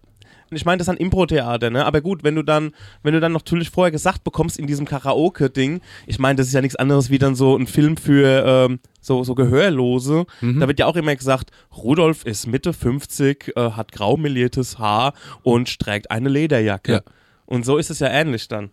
ich 0.51 0.65
meine, 0.65 0.77
das 0.77 0.87
ist 0.87 0.91
ein 0.93 0.97
Impro-Theater, 0.97 1.69
ne? 1.69 1.85
Aber 1.85 2.01
gut, 2.01 2.23
wenn 2.23 2.35
du 2.35 2.43
dann, 2.43 2.73
wenn 3.03 3.13
du 3.13 3.19
dann 3.19 3.31
natürlich 3.33 3.69
vorher 3.69 3.91
gesagt 3.91 4.23
bekommst 4.23 4.57
in 4.59 4.67
diesem 4.67 4.85
Karaoke-Ding, 4.85 5.81
ich 6.07 6.19
meine, 6.19 6.35
das 6.37 6.47
ist 6.47 6.53
ja 6.53 6.61
nichts 6.61 6.75
anderes 6.75 7.09
wie 7.09 7.17
dann 7.17 7.35
so 7.35 7.55
ein 7.57 7.67
Film 7.67 7.97
für 7.97 8.43
ähm, 8.45 8.79
so, 9.01 9.23
so 9.23 9.35
Gehörlose. 9.35 10.25
Mhm. 10.41 10.59
Da 10.59 10.67
wird 10.67 10.79
ja 10.79 10.85
auch 10.85 10.95
immer 10.95 11.15
gesagt, 11.15 11.51
Rudolf 11.75 12.25
ist 12.25 12.47
Mitte 12.47 12.73
50, 12.73 13.53
äh, 13.55 13.71
hat 13.71 13.91
grau 13.91 14.17
meliertes 14.17 14.77
Haar 14.79 15.13
und 15.43 15.79
trägt 15.79 16.11
eine 16.11 16.29
Lederjacke. 16.29 16.91
Ja. 16.93 17.01
Und 17.45 17.65
so 17.65 17.77
ist 17.77 17.89
es 17.89 17.99
ja 17.99 18.07
ähnlich 18.09 18.47
dann. 18.47 18.71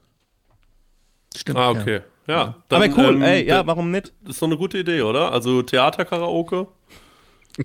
Stimmt. 1.34 1.58
Ah, 1.58 1.72
Ja. 1.72 1.80
okay. 1.80 2.00
Ja. 2.28 2.54
Aber 2.68 2.88
dann, 2.88 2.98
cool, 2.98 3.14
ähm, 3.16 3.22
ey, 3.22 3.46
ja, 3.46 3.66
warum 3.66 3.90
nicht? 3.90 4.12
Das 4.22 4.34
ist 4.36 4.42
doch 4.42 4.46
eine 4.46 4.56
gute 4.56 4.78
Idee, 4.78 5.02
oder? 5.02 5.32
Also 5.32 5.62
Theater-Karaoke. 5.62 6.68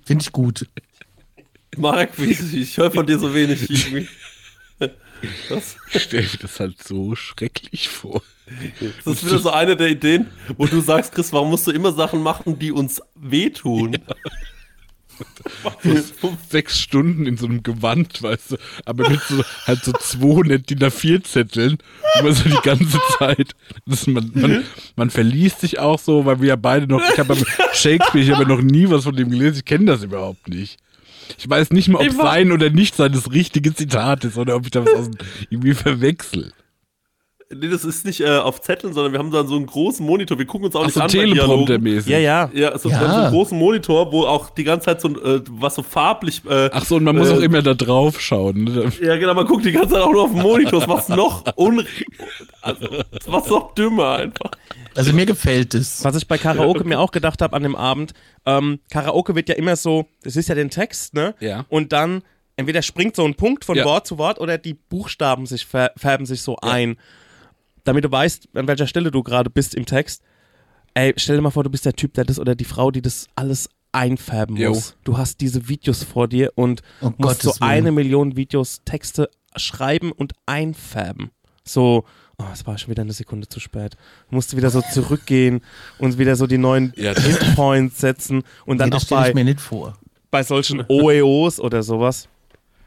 Finde 0.03 0.21
ich 0.23 0.31
gut. 0.31 0.65
Wie, 2.17 2.61
ich 2.61 2.77
höre 2.77 2.91
von 2.91 3.05
dir 3.05 3.19
so 3.19 3.33
wenig? 3.33 3.69
Ich 3.69 3.83
stelle 6.03 6.23
mir 6.23 6.37
das 6.41 6.59
halt 6.59 6.83
so 6.83 7.15
schrecklich 7.15 7.89
vor. 7.89 8.21
Das 9.03 9.15
ist 9.15 9.25
wieder 9.25 9.39
so 9.39 9.49
eine 9.49 9.75
der 9.75 9.89
Ideen, 9.89 10.27
wo 10.57 10.67
du 10.67 10.79
sagst, 10.79 11.13
Chris, 11.13 11.33
warum 11.33 11.49
musst 11.49 11.67
du 11.67 11.71
immer 11.71 11.91
Sachen 11.91 12.21
machen, 12.21 12.59
die 12.59 12.71
uns 12.71 13.01
wehtun? 13.15 13.97
Sechs 16.49 16.79
Stunden 16.79 17.25
in 17.25 17.37
so 17.37 17.47
einem 17.47 17.63
Gewand, 17.63 18.21
weißt 18.21 18.51
du, 18.51 18.57
aber 18.85 19.09
mit 19.09 19.19
so, 19.21 19.43
halt 19.65 19.83
so 19.83 19.91
200 19.91 20.69
DIN 20.69 20.79
A4-Zetteln, 20.79 21.77
immer 22.19 22.33
so 22.33 22.47
die 22.47 22.59
ganze 22.61 22.99
Zeit. 23.17 23.55
Das 23.87 24.01
ist, 24.01 24.07
man, 24.07 24.31
man, 24.35 24.63
man 24.95 25.09
verliest 25.09 25.61
sich 25.61 25.79
auch 25.79 25.97
so, 25.97 26.25
weil 26.25 26.39
wir 26.41 26.49
ja 26.49 26.55
beide 26.55 26.85
noch, 26.87 27.01
ich 27.11 27.17
habe 27.17 27.35
Shakespeare, 27.73 28.23
ich 28.23 28.31
habe 28.31 28.43
ja 28.43 28.49
noch 28.49 28.61
nie 28.61 28.87
was 28.89 29.05
von 29.05 29.15
dem 29.15 29.31
gelesen, 29.31 29.57
ich 29.57 29.65
kenne 29.65 29.85
das 29.85 30.03
überhaupt 30.03 30.47
nicht. 30.47 30.77
Ich 31.37 31.49
weiß 31.49 31.71
nicht 31.71 31.87
mal, 31.89 31.99
ob 31.99 32.07
Ich 32.07 32.13
sein 32.13 32.51
oder 32.51 32.69
nicht 32.69 32.95
sein 32.95 33.11
das 33.11 33.31
richtige 33.31 33.73
Zitat 33.73 34.23
ist 34.25 34.37
oder 34.37 34.55
ob 34.55 34.65
ich 34.65 34.71
da 34.71 34.85
was 34.85 34.93
aus, 34.93 35.09
irgendwie 35.49 35.73
verwechsel. 35.73 36.53
Nee, 37.49 37.69
das 37.69 37.85
ist 37.85 38.05
nicht 38.05 38.19
äh, 38.19 38.39
auf 38.39 38.59
Zetteln, 38.59 38.91
sondern 38.91 39.13
wir 39.13 39.19
haben 39.19 39.31
dann 39.31 39.47
so 39.47 39.55
einen 39.55 39.67
großen 39.67 40.05
Monitor. 40.05 40.37
Wir 40.37 40.45
gucken 40.45 40.65
uns 40.65 40.75
auch 40.75 40.81
Ach 40.81 40.85
nicht 40.87 40.95
so, 40.95 41.01
an. 41.01 41.07
Teleprompter-mäßig. 41.07 42.11
Ja, 42.11 42.17
ja. 42.17 42.49
Ja, 42.53 42.77
so, 42.77 42.89
Ja. 42.89 42.99
So 42.99 43.05
einen 43.05 43.31
großen 43.31 43.57
Monitor, 43.57 44.11
wo 44.11 44.25
auch 44.25 44.49
die 44.49 44.65
ganze 44.65 44.87
Zeit 44.87 44.99
so 44.99 45.07
ein, 45.07 45.15
äh, 45.15 45.39
was 45.49 45.75
so 45.75 45.81
farblich. 45.81 46.41
Äh, 46.45 46.69
Ach 46.73 46.83
so, 46.83 46.97
und 46.97 47.05
man 47.05 47.15
muss 47.15 47.29
Äh, 47.29 47.35
auch 47.35 47.39
immer 47.39 47.61
da 47.61 47.73
drauf 47.73 48.19
schauen. 48.19 48.65
Ne? 48.65 48.91
Ja, 49.01 49.15
genau, 49.15 49.33
man 49.33 49.45
guckt 49.45 49.63
die 49.63 49.71
ganze 49.71 49.93
Zeit 49.93 50.01
auch 50.01 50.11
nur 50.11 50.23
auf 50.23 50.31
den 50.33 50.41
Monitor. 50.41 50.79
Das 50.81 50.87
macht's 50.89 51.07
noch 51.07 51.43
un 51.55 51.85
also, 52.61 52.85
das 53.11 53.27
macht's 53.27 53.49
noch 53.49 53.73
dümmer 53.75 54.11
einfach. 54.17 54.51
Also 54.97 55.13
mir 55.13 55.25
gefällt 55.25 55.73
es. 55.75 56.03
Was 56.03 56.15
ich 56.15 56.27
bei 56.27 56.37
Karaoke 56.37 56.83
mir 56.83 56.99
auch 56.99 57.11
gedacht 57.11 57.41
habe 57.41 57.55
an 57.55 57.63
dem 57.63 57.75
Abend, 57.75 58.13
ähm, 58.45 58.79
Karaoke 58.91 59.35
wird 59.35 59.47
ja 59.49 59.55
immer 59.55 59.75
so, 59.75 60.07
das 60.23 60.35
ist 60.35 60.49
ja 60.49 60.55
den 60.55 60.69
Text, 60.69 61.13
ne? 61.13 61.35
Ja. 61.39 61.65
Und 61.69 61.93
dann 61.93 62.23
entweder 62.55 62.81
springt 62.81 63.15
so 63.15 63.23
ein 63.23 63.35
Punkt 63.35 63.63
von 63.63 63.77
Ja. 63.77 63.85
Wort 63.85 64.07
zu 64.07 64.17
Wort 64.17 64.39
oder 64.39 64.57
die 64.57 64.73
Buchstaben 64.73 65.45
sich 65.45 65.65
fär 65.65 65.91
färben 65.95 66.25
sich 66.25 66.41
so 66.41 66.57
ein. 66.57 66.97
Damit 67.83 68.03
du 68.03 68.11
weißt, 68.11 68.49
an 68.55 68.67
welcher 68.67 68.87
Stelle 68.87 69.11
du 69.11 69.23
gerade 69.23 69.49
bist 69.49 69.75
im 69.75 69.85
Text. 69.85 70.21
Ey, 70.93 71.13
stell 71.15 71.35
dir 71.37 71.41
mal 71.43 71.51
vor, 71.51 71.63
du 71.63 71.69
bist 71.69 71.85
der 71.85 71.93
Typ, 71.93 72.15
der 72.15 72.25
das 72.25 72.39
oder 72.39 72.55
die 72.55 72.65
Frau, 72.65 72.89
die 72.91 73.01
das 73.03 73.27
alles 73.35 73.69
einfärben 73.91 74.57
Jo. 74.57 74.69
muss. 74.69 74.95
Du 75.03 75.17
hast 75.17 75.39
diese 75.41 75.69
Videos 75.69 76.03
vor 76.03 76.27
dir 76.27 76.51
und 76.55 76.81
Um 77.01 77.13
musst 77.17 77.43
so 77.43 77.49
Gottes 77.49 77.61
Willen. 77.61 77.69
eine 77.71 77.91
Million 77.91 78.35
Videos, 78.35 78.81
Texte 78.83 79.29
schreiben 79.55 80.11
und 80.11 80.33
einfärben. 80.45 81.29
So, 81.63 82.05
oh, 82.39 82.45
es 82.53 82.65
war 82.65 82.77
schon 82.77 82.91
wieder 82.91 83.01
eine 83.01 83.13
Sekunde 83.13 83.47
zu 83.47 83.59
spät. 83.59 83.95
Du 84.29 84.35
musst 84.35 84.55
wieder 84.55 84.69
so 84.69 84.81
zurückgehen 84.93 85.61
und 85.99 86.17
wieder 86.17 86.35
so 86.35 86.47
die 86.47 86.57
neuen 86.57 86.93
Ja, 86.95 87.13
Hitpoints 87.13 87.99
setzen 87.99 88.43
und 88.65 88.77
dann 88.79 88.89
Nee, 88.89 88.93
das 88.93 89.03
auch 89.03 89.05
stelle 89.07 89.21
ich 89.21 89.27
bei, 89.29 89.33
mir 89.33 89.43
nicht 89.45 89.61
vor. 89.61 89.97
bei 90.31 90.43
solchen 90.43 90.83
OEOs 90.87 91.59
oder 91.59 91.83
sowas. 91.83 92.27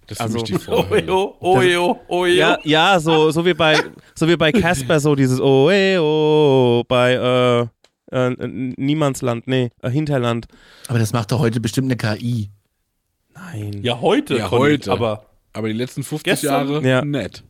Das 0.07 0.19
ist 0.19 0.21
Also- 0.23 0.43
die 0.43 0.55
Vorhölle. 0.55 1.13
Ojo, 1.13 1.37
ojo, 1.41 2.01
ojo. 2.09 2.27
Ja, 2.27 2.59
ja, 2.65 2.99
so, 3.01 3.31
so 3.31 3.45
wie 3.45 3.55
bei 3.55 3.79
so 4.15 4.27
wie 4.29 4.37
bei 4.37 4.51
Casper 4.53 4.99
so 5.01 5.15
dieses 5.15 5.41
OEO 5.41 6.85
bei 6.89 7.69
äh, 8.13 8.17
äh, 8.17 8.37
Niemandsland, 8.77 9.47
nee, 9.47 9.71
äh, 9.83 9.91
Hinterland. 9.91 10.47
Aber 10.89 10.99
das 10.99 11.13
macht 11.13 11.31
doch 11.31 11.39
heute 11.39 11.61
bestimmt 11.61 11.87
eine 11.87 11.97
KI. 11.97 12.51
Nein. 13.35 13.81
Ja, 13.83 14.01
heute. 14.01 14.37
Ja, 14.37 14.51
heute. 14.51 14.91
Aber 14.91 15.27
Aber 15.53 15.69
die 15.69 15.75
letzten 15.75 16.03
50 16.03 16.25
Gestern? 16.25 16.69
Jahre 16.69 16.89
Ja. 16.89 17.05
nett. 17.05 17.45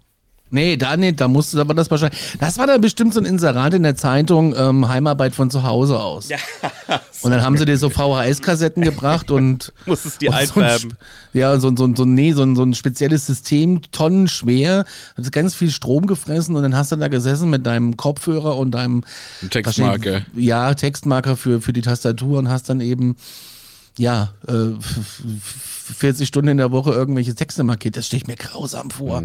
Nee, 0.53 0.77
da 0.77 0.97
nicht, 0.97 1.21
da 1.21 1.29
musste 1.29 1.61
aber 1.61 1.75
das 1.75 1.91
wahrscheinlich. 1.91 2.19
Das 2.41 2.59
war 2.59 2.67
dann 2.67 2.81
bestimmt 2.81 3.15
so 3.15 3.21
ein 3.21 3.27
Inserat 3.27 3.73
in 3.75 3.85
der 3.85 3.95
Zeitung, 3.95 4.55
ähm, 4.57 4.89
Heimarbeit 4.89 5.35
von 5.35 5.49
zu 5.51 5.63
Hause 5.63 6.01
aus. 6.01 6.29
Ja. 6.29 6.39
Und 7.23 7.31
dann 7.31 7.43
haben 7.43 7.57
sie 7.57 7.65
dir 7.65 7.79
so 7.79 7.89
VHS-Kassetten 7.89 8.83
gebracht 8.83 9.31
und 9.31 9.73
Musstest 9.87 10.21
die 10.21 10.29
und 10.29 10.35
so 10.49 10.61
ein, 10.61 10.95
ja, 11.35 11.61
so, 11.61 11.75
so, 11.77 11.95
so, 11.95 12.05
nee, 12.05 12.33
so, 12.33 12.43
ein- 12.43 12.57
so 12.57 12.65
ein 12.65 12.75
spezielles 12.75 13.27
System, 13.27 13.81
tonnenschwer, 13.93 14.85
hat 15.17 15.33
ganz 15.33 15.55
viel 15.55 15.71
Strom 15.71 16.07
gefressen 16.07 16.57
und 16.57 16.63
dann 16.65 16.75
hast 16.75 16.91
du 16.91 16.97
da 16.97 17.07
gesessen 17.09 17.49
mit 17.51 17.65
deinem 17.65 17.97
Kopfhörer 17.97 18.57
und 18.57 18.73
deinem 18.73 19.05
Ein 19.43 19.51
Textmarker. 19.51 20.23
Ja, 20.35 20.75
Textmarker 20.75 21.37
für, 21.37 21.61
für 21.61 21.73
die 21.73 21.83
Tastatur 21.83 22.39
und 22.41 22.49
hast 22.49 22.69
dann 22.69 22.81
eben, 22.81 23.15
ja, 23.99 24.31
äh, 24.49 24.53
f- 24.53 24.99
f- 24.99 25.97
40 25.97 26.27
Stunden 26.27 26.49
in 26.49 26.57
der 26.57 26.73
Woche 26.73 26.91
irgendwelche 26.93 27.35
Texte 27.35 27.63
markiert. 27.63 27.97
Das 27.97 28.07
stelle 28.07 28.23
ich 28.23 28.27
mir 28.27 28.37
grausam 28.37 28.91
vor. 28.91 29.23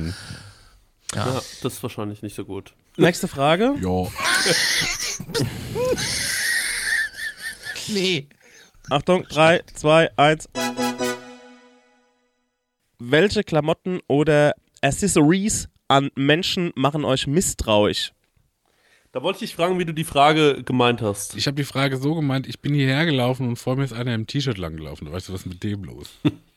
Ja, 1.14 1.42
das 1.62 1.74
ist 1.74 1.84
wahrscheinlich 1.84 2.22
nicht 2.22 2.36
so 2.36 2.46
gut. 2.46 2.74
Nächste 2.98 3.28
Frage. 3.28 3.76
Ja. 3.82 4.08
Nee. 7.88 8.28
Achtung, 8.90 9.24
3, 9.24 9.62
2, 9.74 10.18
1. 10.18 10.50
Welche 13.00 13.44
Klamotten 13.44 14.00
oder 14.08 14.54
Accessories 14.82 15.70
an 15.88 16.10
Menschen 16.16 16.72
machen 16.76 17.06
euch 17.06 17.28
misstrauisch? 17.28 18.14
Da 19.12 19.22
wollte 19.24 19.38
ich 19.38 19.52
dich 19.52 19.56
fragen, 19.56 19.80
wie 19.80 19.86
du 19.86 19.94
die 19.94 20.04
Frage 20.04 20.62
gemeint 20.64 21.02
hast. 21.02 21.36
Ich 21.36 21.48
habe 21.48 21.56
die 21.56 21.64
Frage 21.64 21.98
so 21.98 22.16
gemeint, 22.16 22.48
ich 22.48 22.60
bin 22.60 22.74
hierher 22.74 23.06
gelaufen 23.06 23.48
und 23.48 23.56
vor 23.56 23.76
mir 23.76 23.86
ist 23.86 23.94
einer 23.94 24.14
im 24.14 24.28
T-Shirt 24.28 24.58
langgelaufen. 24.58 25.12
Weißt 25.12 25.30
du, 25.30 25.34
was 25.34 25.42
ist 25.42 25.48
mit 25.48 25.64
dem 25.64 25.84
los? 25.84 26.10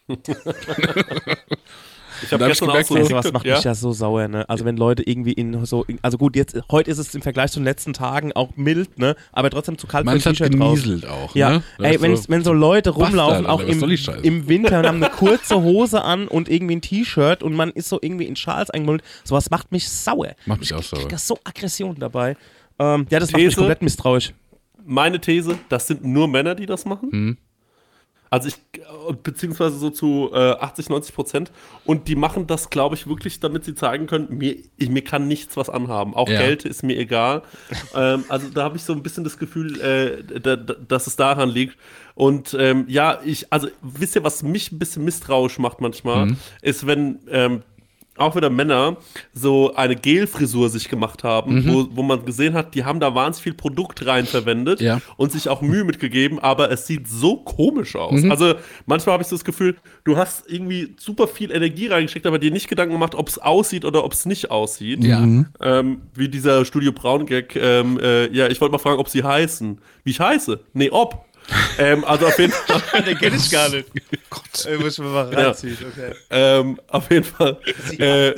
Ich 2.22 2.32
habe 2.32 2.38
Da 2.38 2.44
hab 2.46 2.52
ich 2.52 2.58
gestern 2.60 2.68
auch 2.68 2.72
gemerkt, 2.72 2.88
so 2.88 2.94
ein 2.96 3.10
was 3.24 3.32
macht 3.32 3.46
ja? 3.46 3.54
mich 3.56 3.64
ja 3.64 3.74
so 3.74 3.92
sauer, 3.92 4.28
ne? 4.28 4.48
Also 4.48 4.64
wenn 4.64 4.76
Leute 4.76 5.02
irgendwie 5.08 5.32
in 5.32 5.64
so, 5.66 5.84
also 6.02 6.18
gut, 6.18 6.36
jetzt, 6.36 6.56
heute 6.70 6.90
ist 6.90 6.98
es 6.98 7.14
im 7.14 7.22
Vergleich 7.22 7.52
zu 7.52 7.60
den 7.60 7.64
letzten 7.64 7.92
Tagen 7.92 8.32
auch 8.32 8.56
mild, 8.56 8.98
ne? 8.98 9.16
Aber 9.32 9.50
trotzdem 9.50 9.78
zu 9.78 9.86
kalt 9.86 10.04
für 10.06 10.12
ein 10.12 10.18
T-Shirt 10.20 10.58
raus. 10.60 10.82
genieselt 10.82 11.06
auch. 11.08 11.34
Ja, 11.34 11.50
ne? 11.50 11.62
Das 11.78 11.86
ey, 11.86 11.94
ist 11.96 12.02
wenn, 12.02 12.16
so- 12.16 12.24
wenn 12.28 12.44
so 12.44 12.52
Leute 12.52 12.90
rumlaufen, 12.90 13.44
Bastard, 13.44 13.46
auch 13.46 13.60
Alter, 13.60 14.18
im, 14.24 14.24
im 14.24 14.48
Winter 14.48 14.78
und 14.80 14.86
haben 14.86 15.02
eine 15.02 15.10
kurze 15.16 15.62
Hose 15.62 16.02
an 16.02 16.28
und 16.28 16.48
irgendwie 16.48 16.76
ein 16.76 16.80
T-Shirt 16.82 17.42
und 17.42 17.54
man 17.54 17.70
ist 17.70 17.88
so 17.88 17.98
irgendwie 18.00 18.26
in 18.26 18.36
Schals 18.36 18.70
eingemullt, 18.70 19.02
sowas 19.24 19.50
macht 19.50 19.72
mich 19.72 19.88
sauer. 19.88 20.32
Macht 20.46 20.60
mich 20.60 20.72
auch 20.74 20.80
Ich 20.80 20.86
sauer. 20.88 21.06
krieg 21.08 21.18
so 21.18 21.38
Aggression 21.44 21.96
dabei. 21.98 22.36
Ähm, 22.78 23.06
ja, 23.10 23.18
das 23.20 23.32
macht 23.32 23.38
mich 23.40 23.48
These? 23.50 23.56
komplett 23.56 23.82
misstrauisch. 23.82 24.32
Meine 24.84 25.20
These, 25.20 25.58
das 25.68 25.86
sind 25.86 26.04
nur 26.04 26.28
Männer, 26.28 26.54
die 26.54 26.64
das 26.66 26.84
machen. 26.84 27.08
Mhm. 27.12 27.36
Also 28.30 28.48
ich, 28.48 28.54
äh, 28.78 29.12
beziehungsweise 29.22 29.78
so 29.78 29.90
zu 29.90 30.30
äh, 30.32 30.36
80, 30.52 30.88
90 30.90 31.14
Prozent. 31.14 31.52
Und 31.84 32.08
die 32.08 32.16
machen 32.16 32.46
das, 32.46 32.70
glaube 32.70 32.94
ich, 32.94 33.06
wirklich, 33.06 33.40
damit 33.40 33.64
sie 33.64 33.74
zeigen 33.74 34.06
können, 34.06 34.28
mir, 34.30 34.56
ich, 34.76 34.88
mir 34.90 35.02
kann 35.02 35.28
nichts 35.28 35.56
was 35.56 35.70
anhaben. 35.70 36.14
Auch 36.14 36.28
Ja. 36.28 36.38
Geld 36.40 36.64
ist 36.64 36.82
mir 36.82 36.96
egal. 36.98 37.42
ähm, 37.94 38.24
also 38.28 38.48
da 38.48 38.64
habe 38.64 38.76
ich 38.76 38.82
so 38.84 38.92
ein 38.92 39.02
bisschen 39.02 39.24
das 39.24 39.38
Gefühl, 39.38 39.80
äh, 39.80 40.40
da, 40.40 40.56
da, 40.56 40.74
dass 40.74 41.06
es 41.06 41.16
daran 41.16 41.48
liegt. 41.48 41.76
Und 42.14 42.56
ähm, 42.58 42.84
ja, 42.88 43.20
ich, 43.24 43.52
also 43.52 43.68
wisst 43.82 44.16
ihr, 44.16 44.24
was 44.24 44.42
mich 44.42 44.72
ein 44.72 44.78
bisschen 44.78 45.04
misstrauisch 45.04 45.58
macht 45.58 45.80
manchmal, 45.80 46.26
Mhm. 46.26 46.36
ist, 46.62 46.86
wenn 46.86 47.20
ähm, 47.30 47.62
auch 48.20 48.36
wieder 48.36 48.50
Männer 48.50 48.96
so 49.32 49.74
eine 49.74 49.96
Gelfrisur 49.96 50.68
sich 50.68 50.88
gemacht 50.88 51.24
haben, 51.24 51.66
wo, 51.68 51.86
wo 51.92 52.02
man 52.02 52.24
gesehen 52.24 52.54
hat, 52.54 52.74
die 52.74 52.84
haben 52.84 53.00
da 53.00 53.14
wahnsinnig 53.14 53.42
viel 53.44 53.54
Produkt 53.54 54.04
rein 54.06 54.26
verwendet 54.26 54.80
Ja. 54.80 55.00
und 55.16 55.32
sich 55.32 55.48
auch 55.48 55.60
Mühe 55.62 55.84
mitgegeben, 55.84 56.38
aber 56.38 56.70
es 56.70 56.86
sieht 56.86 57.08
so 57.08 57.36
komisch 57.36 57.96
aus. 57.96 58.22
Also 58.30 58.54
manchmal 58.86 59.14
habe 59.14 59.22
ich 59.22 59.28
so 59.28 59.36
das 59.36 59.44
Gefühl, 59.44 59.76
du 60.04 60.16
hast 60.16 60.44
irgendwie 60.50 60.94
super 60.98 61.28
viel 61.28 61.50
Energie 61.52 61.86
reingesteckt, 61.88 62.26
aber 62.26 62.38
dir 62.38 62.50
nicht 62.50 62.68
Gedanken 62.68 62.92
gemacht, 62.94 63.14
ob 63.14 63.28
es 63.28 63.38
aussieht 63.38 63.84
oder 63.84 64.04
ob 64.04 64.12
es 64.12 64.26
nicht 64.26 64.50
aussieht. 64.50 65.04
Ja. 65.04 65.22
Ähm, 65.60 66.02
wie 66.14 66.28
dieser 66.28 66.64
Studio 66.64 66.92
Braun 66.92 67.26
Gag. 67.26 67.54
Ähm, 67.56 67.98
äh, 68.00 68.32
ja, 68.34 68.48
ich 68.48 68.60
wollte 68.60 68.72
mal 68.72 68.78
fragen, 68.78 68.98
ob 68.98 69.08
sie 69.08 69.22
heißen. 69.22 69.78
Wie 70.04 70.10
ich 70.10 70.20
heiße? 70.20 70.60
Nee, 70.72 70.90
ob. 70.90 71.24
Ähm, 71.78 72.04
also 72.04 72.26
auf 72.26 72.38
jeden 72.38 72.52
Fall, 72.52 73.02
Den 73.04 73.18
kenne 73.18 73.36
ich 73.36 73.50
gar 73.50 73.68
nicht. 73.68 73.88
Gott. 74.30 74.68
Muss 74.80 74.92
ich 74.94 74.98
mir 74.98 75.10
mal 75.10 75.32
Ja. 75.32 75.46
reinziehen, 75.48 75.76
okay. 75.90 76.12
ähm, 76.30 76.80
auf 76.88 77.10
jeden 77.10 77.24
Fall, 77.24 77.58
äh, 77.98 78.34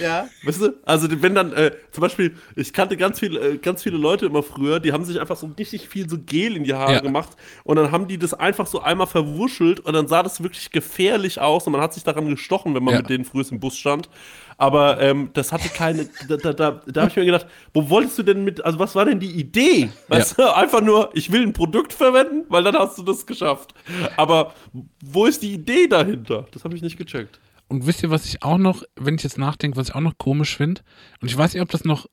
Ja. 0.00 0.28
Weißt 0.42 0.60
du? 0.60 0.74
Also 0.84 1.06
wenn 1.22 1.34
dann, 1.36 1.52
äh, 1.52 1.70
zum 1.92 2.00
Beispiel, 2.02 2.36
ich 2.56 2.72
kannte 2.72 2.96
ganz 2.96 3.20
viele, 3.20 3.38
äh, 3.40 3.58
ganz 3.58 3.82
viele 3.84 3.96
Leute 3.96 4.26
immer 4.26 4.42
früher, 4.42 4.80
die 4.80 4.92
haben 4.92 5.04
sich 5.04 5.20
einfach 5.20 5.36
so 5.36 5.48
richtig 5.56 5.88
viel 5.88 6.08
so 6.08 6.18
Gel 6.18 6.56
in 6.56 6.64
die 6.64 6.74
Haare 6.74 6.94
Ja. 6.94 7.00
gemacht 7.00 7.30
und 7.62 7.76
dann 7.76 7.92
haben 7.92 8.08
die 8.08 8.18
das 8.18 8.34
einfach 8.34 8.66
so 8.66 8.80
einmal 8.80 9.06
verwuschelt 9.06 9.78
und 9.80 9.92
dann 9.92 10.08
sah 10.08 10.22
das 10.24 10.42
wirklich 10.42 10.70
gefährlich 10.72 11.40
aus 11.40 11.66
und 11.66 11.72
man 11.72 11.80
hat 11.80 11.94
sich 11.94 12.02
daran 12.02 12.28
gestochen, 12.28 12.74
wenn 12.74 12.82
man 12.82 12.94
Ja. 12.94 13.00
mit 13.00 13.10
denen 13.10 13.24
früher 13.24 13.44
im 13.50 13.60
Bus 13.60 13.76
stand. 13.76 14.08
Aber 14.56 15.00
ähm, 15.00 15.30
das 15.32 15.52
hatte 15.52 15.68
keine, 15.68 16.08
da, 16.28 16.36
da, 16.36 16.52
da, 16.52 16.82
da 16.86 17.00
habe 17.00 17.10
ich 17.10 17.16
mir 17.16 17.24
gedacht, 17.24 17.46
wo 17.72 17.88
wolltest 17.88 18.18
du 18.18 18.22
denn 18.22 18.44
mit, 18.44 18.64
also 18.64 18.78
was 18.78 18.94
war 18.94 19.04
denn 19.04 19.20
die 19.20 19.30
Idee? 19.30 19.90
Weißt 20.08 20.38
du, 20.38 20.54
einfach 20.54 20.80
nur, 20.80 21.10
ich 21.14 21.32
will 21.32 21.42
ein 21.42 21.52
Produkt 21.52 21.92
verwenden, 21.92 22.44
weil 22.48 22.62
dann 22.62 22.76
hast 22.76 22.98
du 22.98 23.02
das 23.02 23.26
geschafft. 23.26 23.74
Aber 24.16 24.54
wo 25.02 25.26
ist 25.26 25.42
die 25.42 25.52
Idee 25.52 25.86
dahinter? 25.88 26.46
Das 26.52 26.64
habe 26.64 26.76
ich 26.76 26.82
nicht 26.82 26.96
gecheckt. 26.96 27.40
Und 27.68 27.86
wisst 27.86 28.02
ihr, 28.02 28.10
was 28.10 28.26
ich 28.26 28.42
auch 28.42 28.58
noch, 28.58 28.82
wenn 28.96 29.14
ich 29.14 29.22
jetzt 29.22 29.38
nachdenke, 29.38 29.76
was 29.76 29.88
ich 29.88 29.94
auch 29.94 30.00
noch 30.00 30.18
komisch 30.18 30.56
finde? 30.56 30.82
Und 31.20 31.28
ich 31.28 31.36
weiß 31.36 31.54
nicht, 31.54 31.62
ob 31.62 31.70
das 31.70 31.84
noch. 31.84 32.06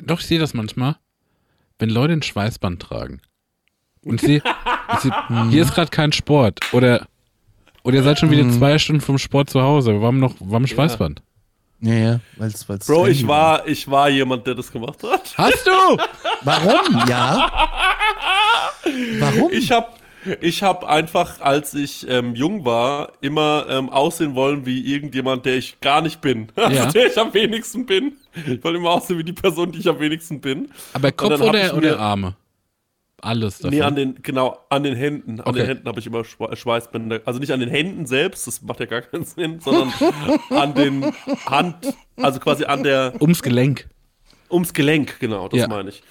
Doch, 0.00 0.20
ich 0.20 0.26
sehe 0.26 0.38
das 0.38 0.54
manchmal, 0.54 0.96
wenn 1.78 1.90
Leute 1.90 2.12
ein 2.12 2.22
Schweißband 2.22 2.80
tragen. 2.80 3.20
Und 4.04 4.16
ich 4.16 4.20
sehe, 4.20 4.42
sehe 5.00 5.12
hier 5.50 5.62
ist 5.62 5.74
gerade 5.74 5.90
kein 5.90 6.12
Sport. 6.12 6.60
Oder, 6.72 7.08
oder 7.82 7.96
ihr 7.96 8.02
seid 8.02 8.18
schon 8.18 8.30
wieder 8.30 8.48
zwei 8.50 8.78
Stunden 8.78 9.00
vom 9.00 9.18
Sport 9.18 9.50
zu 9.50 9.60
Hause. 9.60 9.94
Wir 9.94 10.06
haben 10.06 10.20
noch, 10.20 10.40
ein 10.40 10.66
Schweißband. 10.66 11.20
Ja, 11.20 11.27
ja, 11.80 12.20
weil's, 12.36 12.68
weil's 12.68 12.86
Bro, 12.86 13.06
ich 13.06 13.18
trendy 13.18 13.28
war, 13.28 13.66
ich 13.66 13.90
war 13.90 14.08
jemand, 14.08 14.46
der 14.46 14.54
das 14.54 14.70
gemacht 14.72 15.02
hat. 15.02 15.34
Hast 15.38 15.66
du? 15.66 15.96
Warum? 16.42 17.08
Ja. 17.08 17.50
Warum? 19.20 19.52
Ich 19.52 19.70
habe 19.70 19.86
ich 20.40 20.62
hab 20.62 20.84
einfach, 20.84 21.40
als 21.40 21.74
ich 21.74 22.06
ähm, 22.08 22.34
jung 22.34 22.64
war, 22.64 23.12
immer 23.20 23.66
ähm, 23.70 23.88
aussehen 23.88 24.34
wollen 24.34 24.66
wie 24.66 24.80
irgendjemand, 24.92 25.46
der 25.46 25.56
ich 25.56 25.80
gar 25.80 26.00
nicht 26.02 26.20
bin. 26.20 26.48
Also 26.56 26.76
Ja. 26.76 26.86
der 26.86 27.06
ich 27.06 27.18
am 27.18 27.32
wenigsten 27.32 27.86
bin. 27.86 28.12
Ich 28.34 28.62
wollte 28.62 28.78
immer 28.78 28.90
aussehen 28.90 29.18
wie 29.18 29.24
die 29.24 29.32
Person, 29.32 29.72
die 29.72 29.78
ich 29.78 29.88
am 29.88 29.98
wenigsten 30.00 30.40
bin. 30.40 30.70
Aber 30.92 31.12
Kopf 31.12 31.40
oder, 31.40 31.74
oder 31.76 31.98
Arme? 31.98 32.34
Alles 33.20 33.58
davon. 33.58 33.70
Nee, 33.76 33.82
an 33.82 33.96
den, 33.96 34.22
genau, 34.22 34.58
an 34.68 34.84
den 34.84 34.94
Händen. 34.94 35.40
An 35.40 35.48
Okay. 35.48 35.58
den 35.60 35.66
Händen 35.66 35.88
habe 35.88 35.98
ich 35.98 36.06
immer 36.06 36.20
Schwe- 36.20 36.54
Schweißbänder. 36.54 37.20
Also 37.24 37.40
nicht 37.40 37.52
an 37.52 37.58
den 37.60 37.68
Händen 37.68 38.06
selbst, 38.06 38.46
das 38.46 38.62
macht 38.62 38.78
ja 38.80 38.86
gar 38.86 39.02
keinen 39.02 39.24
Sinn, 39.24 39.58
sondern 39.60 39.92
an 40.50 40.74
den 40.74 41.04
Hand, 41.46 41.76
also 42.16 42.38
quasi 42.38 42.64
an 42.64 42.84
der, 42.84 43.14
Ums 43.20 43.42
Gelenk. 43.42 43.88
Ums 44.50 44.72
Gelenk, 44.72 45.18
genau, 45.18 45.48
das 45.48 45.60
Ja. 45.60 45.68
meine 45.68 45.88
ich. 45.90 46.02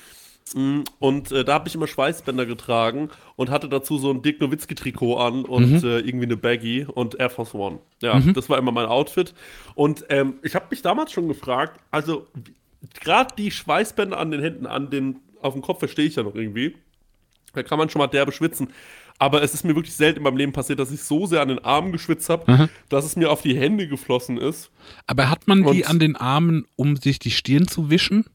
Mm, 0.53 0.81
Und 0.99 1.31
äh, 1.31 1.43
da 1.43 1.53
habe 1.55 1.67
ich 1.67 1.75
immer 1.75 1.87
Schweißbänder 1.87 2.45
getragen 2.45 3.09
und 3.35 3.49
hatte 3.49 3.67
dazu 3.69 3.97
so 3.97 4.11
ein 4.11 4.21
Dirk 4.21 4.39
Nowitzki-Trikot 4.41 5.17
an 5.17 5.43
und 5.45 5.83
äh, 5.83 5.99
irgendwie 5.99 6.25
eine 6.25 6.37
Baggy 6.37 6.85
und 6.85 7.19
Air 7.19 7.29
Force 7.29 7.53
One. 7.53 7.79
Ja, 8.01 8.19
das 8.19 8.49
war 8.49 8.57
immer 8.57 8.71
mein 8.71 8.85
Outfit. 8.85 9.33
Und 9.75 10.05
ähm, 10.09 10.35
ich 10.43 10.55
habe 10.55 10.67
mich 10.69 10.81
damals 10.81 11.11
schon 11.11 11.27
gefragt, 11.27 11.79
also 11.91 12.27
gerade 13.01 13.33
die 13.37 13.51
Schweißbänder 13.51 14.17
an 14.17 14.31
den 14.31 14.41
Händen, 14.41 14.65
an 14.67 14.89
den, 14.89 15.19
auf 15.41 15.53
dem 15.53 15.61
Kopf 15.61 15.79
verstehe 15.79 16.05
ich 16.05 16.15
ja 16.15 16.23
noch 16.23 16.35
irgendwie. 16.35 16.75
Da 17.57 17.63
kann 17.63 17.77
man 17.79 17.89
schon 17.89 17.99
mal 17.99 18.07
derbe 18.07 18.31
schwitzen. 18.31 18.69
Aber 19.19 19.41
es 19.41 19.53
ist 19.55 19.63
mir 19.63 19.75
wirklich 19.75 19.95
selten 19.95 20.19
in 20.19 20.23
meinem 20.23 20.37
Leben 20.37 20.53
passiert, 20.53 20.77
dass 20.79 20.91
ich 20.91 21.01
so 21.01 21.25
sehr 21.25 21.41
an 21.41 21.47
den 21.47 21.57
Armen 21.65 21.91
geschwitzt 21.91 22.29
habe, 22.29 22.69
dass 22.87 23.03
es 23.03 23.15
mir 23.15 23.31
auf 23.31 23.41
die 23.41 23.57
Hände 23.57 23.87
geflossen 23.87 24.37
ist. 24.37 24.69
Aber 25.07 25.29
hat 25.31 25.47
man 25.47 25.63
die 25.63 25.81
Und- 25.83 25.89
an 25.89 25.97
den 25.99 26.15
Armen, 26.15 26.65
um 26.75 26.95
sich 26.97 27.17
die 27.17 27.31
Stirn 27.31 27.67
zu 27.67 27.89
wischen? 27.89 28.25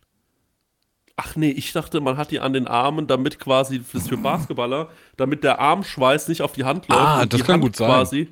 Ach 1.16 1.36
nee, 1.36 1.50
ich 1.50 1.72
dachte, 1.72 2.00
man 2.00 2.16
hat 2.16 2.30
die 2.32 2.40
an 2.40 2.52
den 2.52 2.66
Armen, 2.66 3.06
damit 3.06 3.38
quasi, 3.38 3.78
das 3.78 4.02
ist 4.02 4.08
für 4.08 4.16
Basketballer, 4.16 4.88
damit 5.16 5.44
der 5.44 5.60
Armschweiß 5.60 6.26
nicht 6.28 6.42
auf 6.42 6.52
die 6.52 6.64
Hand 6.64 6.88
läuft. 6.88 7.00
Ah, 7.00 7.22
und 7.22 7.32
das 7.32 7.38
die 7.40 7.46
kann 7.46 7.54
Hand 7.54 7.62
gut 7.64 7.76
sein. 7.76 7.88
quasi 7.88 8.28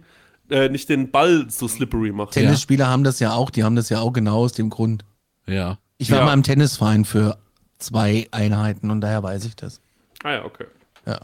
äh, 0.50 0.68
nicht 0.70 0.88
den 0.88 1.10
Ball 1.12 1.46
so 1.48 1.68
slippery 1.68 2.10
macht. 2.10 2.32
Tennisspieler 2.32 2.88
haben 2.88 3.04
das 3.04 3.20
ja 3.20 3.32
auch, 3.34 3.50
die 3.50 3.62
haben 3.62 3.76
das 3.76 3.90
ja 3.90 4.00
auch 4.00 4.12
genau 4.12 4.38
aus 4.38 4.54
dem 4.54 4.70
Grund. 4.70 5.04
Ja. 5.46 5.78
Ich 5.98 6.10
war 6.10 6.18
Ja. 6.20 6.24
mal 6.24 6.32
im 6.34 6.42
Tennisverein 6.42 7.04
für 7.04 7.38
zwei 7.78 8.26
Einheiten 8.32 8.90
und 8.90 9.02
daher 9.02 9.22
weiß 9.22 9.44
ich 9.44 9.54
das. 9.54 9.80
Ah 10.24 10.32
ja, 10.32 10.44
okay. 10.44 10.64
Ja. 11.06 11.20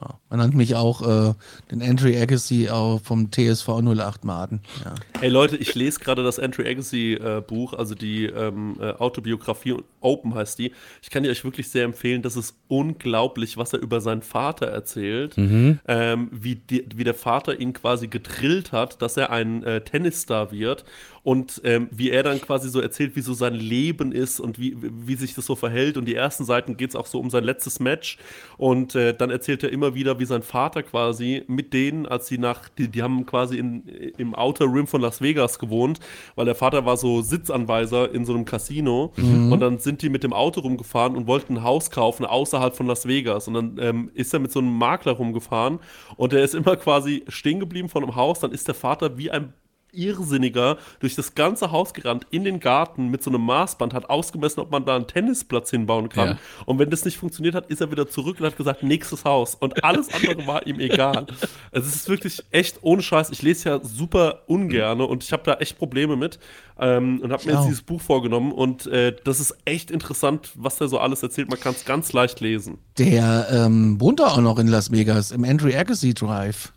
ja. 0.00 0.20
Man 0.30 0.40
nennt 0.40 0.54
mich 0.54 0.74
auch 0.74 1.02
äh, 1.02 1.34
den 1.70 1.80
Entry 1.80 2.20
Agassi 2.20 2.68
auch 2.68 3.00
vom 3.02 3.30
TSV 3.30 3.68
08 3.68 4.24
Maden. 4.24 4.60
Ja. 4.84 4.94
Ey 5.20 5.28
Leute, 5.28 5.56
ich 5.56 5.74
lese 5.74 6.00
gerade 6.00 6.22
das 6.22 6.38
Entry 6.38 6.68
Agassi 6.68 7.14
äh, 7.14 7.40
Buch, 7.40 7.72
also 7.72 7.94
die 7.94 8.26
ähm, 8.26 8.76
äh, 8.80 8.92
Autobiografie 8.92 9.76
Open 10.00 10.34
heißt 10.34 10.58
die. 10.58 10.72
Ich 11.02 11.10
kann 11.10 11.22
die 11.22 11.30
euch 11.30 11.42
wirklich 11.44 11.68
sehr 11.70 11.84
empfehlen. 11.84 12.22
Das 12.22 12.36
ist 12.36 12.54
unglaublich, 12.68 13.56
was 13.56 13.72
er 13.72 13.80
über 13.80 14.00
seinen 14.00 14.22
Vater 14.22 14.66
erzählt. 14.66 15.34
Ähm, 15.36 16.28
wie, 16.30 16.56
die, 16.56 16.86
wie 16.94 17.04
der 17.04 17.14
Vater 17.14 17.58
ihn 17.58 17.72
quasi 17.72 18.08
gedrillt 18.08 18.72
hat, 18.72 19.02
dass 19.02 19.16
er 19.16 19.30
ein 19.30 19.62
äh, 19.64 19.80
Tennisstar 19.80 20.52
wird 20.52 20.84
und 21.28 21.60
ähm, 21.64 21.88
wie 21.90 22.08
er 22.08 22.22
dann 22.22 22.40
quasi 22.40 22.70
so 22.70 22.80
erzählt, 22.80 23.14
wie 23.14 23.20
so 23.20 23.34
sein 23.34 23.52
Leben 23.52 24.12
ist 24.12 24.40
und 24.40 24.58
wie, 24.58 24.78
wie 24.80 25.14
sich 25.14 25.34
das 25.34 25.44
so 25.44 25.56
verhält. 25.56 25.98
Und 25.98 26.06
die 26.06 26.14
ersten 26.14 26.46
Seiten 26.46 26.78
geht 26.78 26.88
es 26.88 26.96
auch 26.96 27.04
so 27.04 27.20
um 27.20 27.28
sein 27.28 27.44
letztes 27.44 27.80
Match. 27.80 28.16
Und 28.56 28.94
äh, 28.94 29.12
dann 29.12 29.28
erzählt 29.28 29.62
er 29.62 29.70
immer 29.70 29.94
wieder, 29.94 30.18
wie 30.18 30.24
sein 30.24 30.40
Vater 30.40 30.82
quasi 30.82 31.44
mit 31.46 31.74
denen, 31.74 32.06
als 32.06 32.28
sie 32.28 32.38
nach, 32.38 32.70
die, 32.70 32.88
die 32.88 33.02
haben 33.02 33.26
quasi 33.26 33.58
in, 33.58 33.86
im 34.16 34.34
Outer 34.34 34.72
Rim 34.72 34.86
von 34.86 35.02
Las 35.02 35.20
Vegas 35.20 35.58
gewohnt, 35.58 36.00
weil 36.34 36.46
der 36.46 36.54
Vater 36.54 36.86
war 36.86 36.96
so 36.96 37.20
Sitzanweiser 37.20 38.10
in 38.10 38.24
so 38.24 38.32
einem 38.32 38.46
Casino. 38.46 39.12
Und 39.52 39.60
dann 39.60 39.78
sind 39.80 40.00
die 40.00 40.08
mit 40.08 40.24
dem 40.24 40.32
Auto 40.32 40.60
rumgefahren 40.60 41.14
und 41.14 41.26
wollten 41.26 41.58
ein 41.58 41.62
Haus 41.62 41.90
kaufen 41.90 42.24
außerhalb 42.24 42.74
von 42.74 42.86
Las 42.86 43.06
Vegas. 43.06 43.48
Und 43.48 43.52
dann 43.52 43.76
ähm, 43.82 44.10
ist 44.14 44.32
er 44.32 44.40
mit 44.40 44.50
so 44.50 44.60
einem 44.60 44.72
Makler 44.72 45.12
rumgefahren 45.12 45.78
und 46.16 46.32
der 46.32 46.42
ist 46.42 46.54
immer 46.54 46.76
quasi 46.76 47.26
stehen 47.28 47.60
geblieben 47.60 47.90
vor 47.90 48.02
einem 48.02 48.16
Haus. 48.16 48.40
Dann 48.40 48.52
ist 48.52 48.66
der 48.66 48.74
Vater 48.74 49.18
wie 49.18 49.30
ein 49.30 49.52
Irrsinniger 49.92 50.78
durch 51.00 51.14
das 51.14 51.34
ganze 51.34 51.70
Haus 51.70 51.94
gerannt, 51.94 52.26
in 52.30 52.44
den 52.44 52.60
Garten 52.60 53.08
mit 53.08 53.22
so 53.22 53.30
einem 53.30 53.42
Maßband, 53.42 53.94
hat 53.94 54.10
ausgemessen, 54.10 54.60
ob 54.60 54.70
man 54.70 54.84
da 54.84 54.96
einen 54.96 55.06
Tennisplatz 55.06 55.70
hinbauen 55.70 56.08
kann. 56.08 56.28
Ja. 56.28 56.38
Und 56.66 56.78
wenn 56.78 56.90
das 56.90 57.04
nicht 57.04 57.18
funktioniert 57.18 57.54
hat, 57.54 57.66
ist 57.66 57.80
er 57.80 57.90
wieder 57.90 58.08
zurück 58.08 58.40
und 58.40 58.46
hat 58.46 58.56
gesagt, 58.56 58.82
nächstes 58.82 59.24
Haus. 59.24 59.54
Und 59.54 59.82
alles 59.84 60.12
andere 60.12 60.46
war 60.46 60.66
ihm 60.66 60.80
egal. 60.80 61.26
Also 61.70 61.88
es 61.88 61.96
ist 61.96 62.08
wirklich 62.08 62.42
echt 62.50 62.78
ohne 62.82 63.02
Scheiß. 63.02 63.30
Ich 63.30 63.42
lese 63.42 63.68
ja 63.68 63.80
super 63.82 64.42
ungerne 64.46 65.04
und 65.06 65.22
ich 65.22 65.32
habe 65.32 65.42
da 65.44 65.54
echt 65.54 65.78
Probleme 65.78 66.16
mit. 66.16 66.38
Ähm, 66.78 67.20
und 67.20 67.32
habe 67.32 67.44
mir 67.44 67.52
jetzt 67.52 67.66
dieses 67.66 67.82
Buch 67.82 68.00
vorgenommen 68.00 68.52
und 68.52 68.86
äh, 68.86 69.14
das 69.24 69.40
ist 69.40 69.56
echt 69.64 69.90
interessant, 69.90 70.50
was 70.54 70.76
der 70.76 70.88
so 70.88 70.98
alles 70.98 71.22
erzählt. 71.22 71.50
Man 71.50 71.58
kann 71.58 71.74
es 71.74 71.84
ganz 71.84 72.12
leicht 72.12 72.40
lesen. 72.40 72.78
Der 72.98 73.48
ähm, 73.50 74.00
wohnt 74.00 74.20
da 74.20 74.28
auch 74.28 74.40
noch 74.40 74.58
in 74.58 74.68
Las 74.68 74.92
Vegas, 74.92 75.32
im 75.32 75.44
Entry 75.44 75.76
Agassi 75.76 76.14
Drive. 76.14 76.72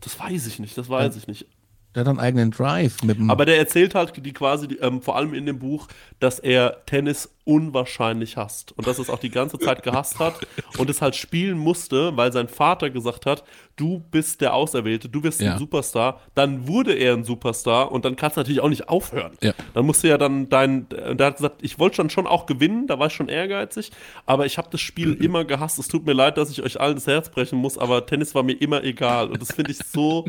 Das 0.00 0.18
weiß 0.18 0.46
ich 0.46 0.58
nicht, 0.58 0.76
das 0.76 0.88
weiß 0.88 1.16
ich 1.16 1.26
nicht. 1.26 1.46
Der 1.94 2.02
hat 2.02 2.08
einen 2.08 2.20
eigenen 2.20 2.50
Drive 2.52 3.02
mit 3.02 3.18
dem. 3.18 3.30
Aber 3.30 3.44
der 3.44 3.58
erzählt 3.58 3.94
halt 3.94 4.12
die 4.24 4.32
quasi, 4.32 4.78
ähm, 4.80 5.02
vor 5.02 5.16
allem 5.16 5.34
in 5.34 5.46
dem 5.46 5.58
Buch, 5.58 5.88
dass 6.20 6.38
er 6.38 6.84
Tennis 6.86 7.28
unwahrscheinlich 7.50 8.36
hasst 8.36 8.72
und 8.76 8.86
dass 8.86 8.98
es 8.98 9.10
auch 9.10 9.18
die 9.18 9.30
ganze 9.30 9.58
Zeit 9.58 9.82
gehasst 9.82 10.18
hat 10.18 10.46
und 10.78 10.88
es 10.88 11.02
halt 11.02 11.16
spielen 11.16 11.58
musste, 11.58 12.16
weil 12.16 12.32
sein 12.32 12.48
Vater 12.48 12.90
gesagt 12.90 13.26
hat, 13.26 13.42
du 13.76 14.00
bist 14.10 14.40
der 14.40 14.54
Auserwählte, 14.54 15.08
du 15.08 15.22
wirst 15.22 15.40
Ja. 15.40 15.52
ein 15.54 15.58
Superstar. 15.58 16.20
Dann 16.34 16.68
wurde 16.68 16.94
er 16.94 17.14
ein 17.14 17.24
Superstar 17.24 17.90
und 17.90 18.04
dann 18.04 18.14
kannst 18.16 18.36
du 18.36 18.40
natürlich 18.40 18.60
auch 18.60 18.68
nicht 18.68 18.88
aufhören. 18.88 19.32
Ja. 19.42 19.52
Dann 19.74 19.84
musste 19.86 20.08
ja 20.08 20.16
dann 20.18 20.48
dein, 20.48 20.86
äh, 20.90 21.16
der 21.16 21.26
hat 21.28 21.36
gesagt, 21.36 21.56
ich 21.62 21.78
wollte 21.78 21.96
schon 21.96 22.10
schon 22.10 22.26
auch 22.26 22.46
gewinnen, 22.46 22.86
da 22.86 22.98
war 22.98 23.08
ich 23.08 23.12
schon 23.14 23.28
ehrgeizig, 23.28 23.90
aber 24.26 24.46
ich 24.46 24.58
habe 24.58 24.68
das 24.70 24.80
Spiel 24.80 25.14
immer 25.22 25.44
gehasst. 25.44 25.78
Es 25.78 25.88
tut 25.88 26.06
mir 26.06 26.12
leid, 26.12 26.38
dass 26.38 26.50
ich 26.50 26.62
euch 26.62 26.80
allen 26.80 26.94
das 26.94 27.06
Herz 27.06 27.28
brechen 27.30 27.58
muss, 27.58 27.76
aber 27.78 28.06
Tennis 28.06 28.34
war 28.34 28.42
mir 28.42 28.54
immer 28.60 28.84
egal 28.84 29.28
und 29.30 29.40
das 29.40 29.52
finde 29.52 29.72
ich 29.72 29.78
so, 29.78 30.26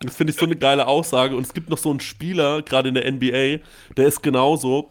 das 0.00 0.14
finde 0.16 0.32
ich 0.32 0.38
so 0.38 0.46
eine 0.46 0.56
geile 0.56 0.86
Aussage. 0.86 1.34
Und 1.36 1.42
es 1.46 1.54
gibt 1.54 1.70
noch 1.70 1.78
so 1.78 1.90
einen 1.90 2.00
Spieler, 2.00 2.62
gerade 2.62 2.88
in 2.88 2.94
der 2.94 3.10
NBA, 3.10 3.62
der 3.96 4.06
ist 4.06 4.22
genauso. 4.22 4.90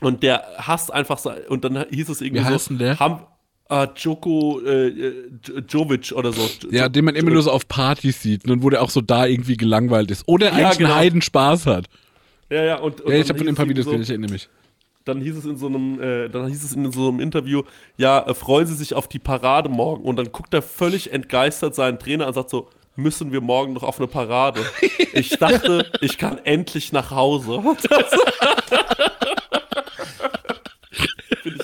Und 0.00 0.22
der 0.22 0.42
hasst 0.58 0.92
einfach, 0.92 1.18
so- 1.18 1.32
und 1.48 1.64
dann 1.64 1.84
hieß 1.90 2.08
es 2.08 2.20
irgendwie 2.20 2.42
Wie 2.42 2.48
so, 2.48 2.54
heißt 2.54 2.70
denn 2.70 2.78
der? 2.78 2.98
Ham, 2.98 3.20
äh, 3.70 3.86
Djoko 3.94 4.60
äh, 4.60 5.12
Jovic 5.68 6.12
oder 6.12 6.32
so. 6.32 6.48
Ja, 6.70 6.88
den 6.88 7.04
man 7.04 7.14
immer 7.14 7.30
nur 7.30 7.42
so 7.42 7.50
auf 7.50 7.66
Partys 7.68 8.20
sieht 8.20 8.48
und 8.48 8.62
wo 8.62 8.70
der 8.70 8.82
auch 8.82 8.90
so 8.90 9.00
da 9.00 9.24
irgendwie 9.26 9.56
gelangweilt 9.56 10.10
ist. 10.10 10.24
Oder 10.28 10.52
eigentlich 10.52 10.78
genau. 10.78 10.90
einen 10.90 10.98
Heiden 10.98 11.22
Spaß 11.22 11.66
hat. 11.66 11.86
Ja, 12.50 12.62
ja, 12.64 12.78
und, 12.78 13.00
und 13.00 13.12
Ja, 13.12 13.18
ich 13.20 13.26
dann 13.28 13.36
habe 13.36 13.38
von 13.38 13.46
hieß 13.46 13.48
ein 13.48 13.54
paar 13.56 13.64
es 13.64 13.70
Videos 13.70 13.86
gesehen, 13.86 14.02
ich 14.02 14.10
erinnere 14.10 14.32
mich. 14.32 14.48
dann 15.06 15.20
hieß 15.22 15.36
es 15.36 15.44
in 15.46 15.56
so 15.56 15.66
einem, 15.66 16.00
äh, 16.00 16.28
dann 16.28 16.46
hieß 16.48 16.62
es 16.64 16.72
in 16.74 16.92
so 16.92 17.08
einem 17.08 17.20
Interview, 17.20 17.62
ja, 17.96 18.26
äh, 18.26 18.34
freuen 18.34 18.66
Sie 18.66 18.74
sich 18.74 18.92
auf 18.94 19.08
die 19.08 19.18
Parade 19.18 19.68
morgen. 19.70 20.04
Und 20.04 20.16
dann 20.16 20.30
guckt 20.32 20.52
er 20.52 20.60
völlig 20.60 21.12
entgeistert 21.12 21.74
seinen 21.74 21.98
Trainer 21.98 22.24
an 22.24 22.28
und 22.28 22.34
sagt 22.34 22.50
so, 22.50 22.68
müssen 22.96 23.32
wir 23.32 23.40
morgen 23.40 23.72
noch 23.72 23.82
auf 23.84 23.98
eine 23.98 24.08
Parade? 24.08 24.60
Ich 25.16 25.30
dachte, 25.38 25.90
ich 26.00 26.18
kann 26.18 26.38
endlich 26.44 26.92
nach 26.92 27.12
Hause. 27.12 27.62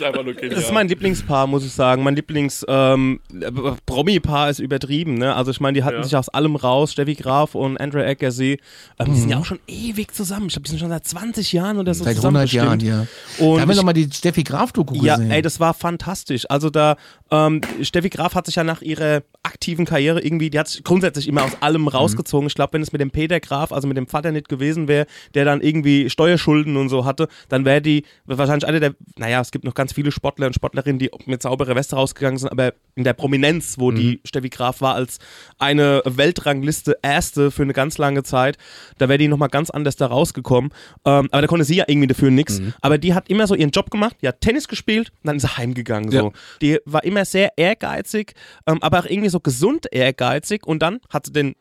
Ich 0.01 0.07
einfach 0.07 0.24
nur 0.24 0.34
genial. 0.34 0.55
Das 0.57 0.64
ist 0.64 0.72
mein 0.72 0.88
Lieblingspaar, 0.88 1.46
muss 1.46 1.64
ich 1.64 1.72
sagen. 1.72 2.03
Mein 2.03 2.16
Lieblings-Promi-Paar 2.16 4.51
ist 4.51 4.59
übertrieben. 4.59 5.14
Ne? 5.14 5.34
Also 5.34 5.51
ich 5.51 5.61
meine, 5.61 5.74
die 5.78 5.84
hatten 5.84 5.96
Ja. 5.98 6.03
sich 6.05 6.16
aus 6.16 6.28
allem 6.28 6.57
raus, 6.57 6.92
Steffi 6.92 7.14
Graf 7.14 7.55
und 7.55 7.76
Andrew 7.78 8.01
Agassi. 8.01 8.59
Ähm, 8.98 9.07
Die 9.12 9.20
sind 9.20 9.30
ja 9.30 9.38
auch 9.38 9.44
schon 9.44 9.59
ewig 9.66 10.14
zusammen. 10.14 10.46
Ich 10.46 10.53
glaube, 10.55 10.64
die 10.64 10.70
sind 10.70 10.78
schon 10.80 10.88
seit 10.88 11.07
20 11.07 11.53
Jahren 11.53 11.78
oder 11.78 11.94
so 11.94 12.05
Seit 12.05 12.16
zusammen 12.16 12.36
100 12.38 12.53
Jahren, 12.53 12.78
bestimmt. 12.78 13.09
ja. 13.38 13.46
Und 13.46 13.57
da 13.57 13.61
haben 13.62 13.68
wir 13.68 13.76
nochmal 13.76 13.94
die 13.94 14.09
Steffi 14.12 14.42
Graf-Doku 14.42 14.94
Ja, 15.05 15.16
gesehen. 15.16 15.30
ey, 15.30 15.42
das 15.42 15.61
war 15.61 15.74
fantastisch. 15.74 16.46
Also 16.48 16.70
da, 16.70 16.96
ähm, 17.30 17.61
Steffi 17.82 18.09
Graf 18.09 18.34
hat 18.34 18.46
sich 18.46 18.57
ja 18.57 18.64
nach 18.64 18.82
ihrer 18.82 19.22
aktiven 19.42 19.84
Karriere 19.84 20.20
irgendwie, 20.22 20.51
die 20.51 20.59
hat 20.59 20.68
sich 20.68 20.84
grundsätzlich 20.84 21.28
immer 21.28 21.42
aus 21.44 21.53
allem 21.61 21.88
rausgezogen. 21.88 22.46
Ich 22.46 22.55
glaube, 22.55 22.74
wenn 22.74 22.82
es 22.82 22.92
mit 22.92 23.01
dem 23.01 23.11
Peter 23.11 23.40
Graf, 23.40 23.72
also 23.72 23.88
mit 23.88 23.96
dem 23.96 24.07
Vater 24.07 24.32
nicht 24.32 24.48
gewesen 24.48 24.88
wäre, 24.88 25.07
der 25.34 25.44
dann 25.44 25.61
irgendwie 25.61 26.09
Steuerschulden 26.11 26.76
und 26.76 26.88
so 26.88 27.05
hatte, 27.05 27.28
dann 27.48 27.64
wäre 27.64 27.80
die 27.82 28.05
wahrscheinlich 28.26 28.66
eine 28.66 28.80
der, 28.80 28.94
naja, 29.16 29.40
es 29.40 29.51
gibt 29.51 29.64
noch 29.64 29.74
ganz 29.74 29.89
viele 29.93 30.12
Sportler 30.12 30.47
und 30.47 30.55
Sportlerinnen, 30.55 30.99
die 30.99 31.11
mit 31.26 31.43
sauberer 31.43 31.74
Weste 31.74 31.97
rausgegangen 31.97 32.38
sind, 32.38 32.51
aber 32.51 32.74
in 32.95 33.05
der 33.05 33.12
Prominenz, 33.12 33.78
wo 33.78 33.91
die 33.91 34.20
Steffi 34.24 34.49
Graf 34.49 34.80
war, 34.80 34.95
als 34.95 35.18
eine 35.59 36.03
Weltrangliste 36.05 36.97
Erste 37.03 37.51
für 37.51 37.62
eine 37.62 37.72
ganz 37.72 37.99
lange 37.99 38.22
Zeit, 38.22 38.59
da 38.99 39.09
wäre 39.09 39.18
die 39.18 39.28
nochmal 39.28 39.49
ganz 39.49 39.70
anders 39.70 39.97
da 39.97 40.07
rausgekommen. 40.07 40.70
Ähm, 41.05 41.28
aber 41.30 41.43
da 41.43 41.47
konnte 41.47 41.64
sie 41.64 41.76
ja 41.76 41.84
irgendwie 41.86 42.09
dafür 42.09 42.30
nichts. 42.30 42.61
Aber 42.80 42.99
die 42.99 43.14
hat 43.14 43.28
immer 43.28 43.47
so 43.47 43.55
ihren 43.55 43.70
Job 43.70 43.91
gemacht, 43.91 44.16
die 44.22 44.28
hat 44.28 44.41
Tennis 44.41 44.68
gespielt 44.68 45.11
und 45.22 45.28
dann 45.28 45.36
ist 45.36 45.43
sie 45.43 45.57
heimgegangen. 45.57 46.11
So. 46.11 46.16
Ja. 46.16 46.32
Die 46.62 46.78
war 46.84 47.05
immer 47.05 47.24
sehr 47.24 47.53
ehrgeizig, 47.57 48.34
ähm, 48.66 48.82
aber 48.82 49.01
auch 49.01 49.07
irgendwie 49.07 49.30
so 49.30 49.41
gesund 49.41 49.86
ehrgeizig 49.91 50.66
und 50.66 50.80
dann 50.82 51.01
hat 51.09 51.26
sie 51.26 51.32
den 51.32 51.55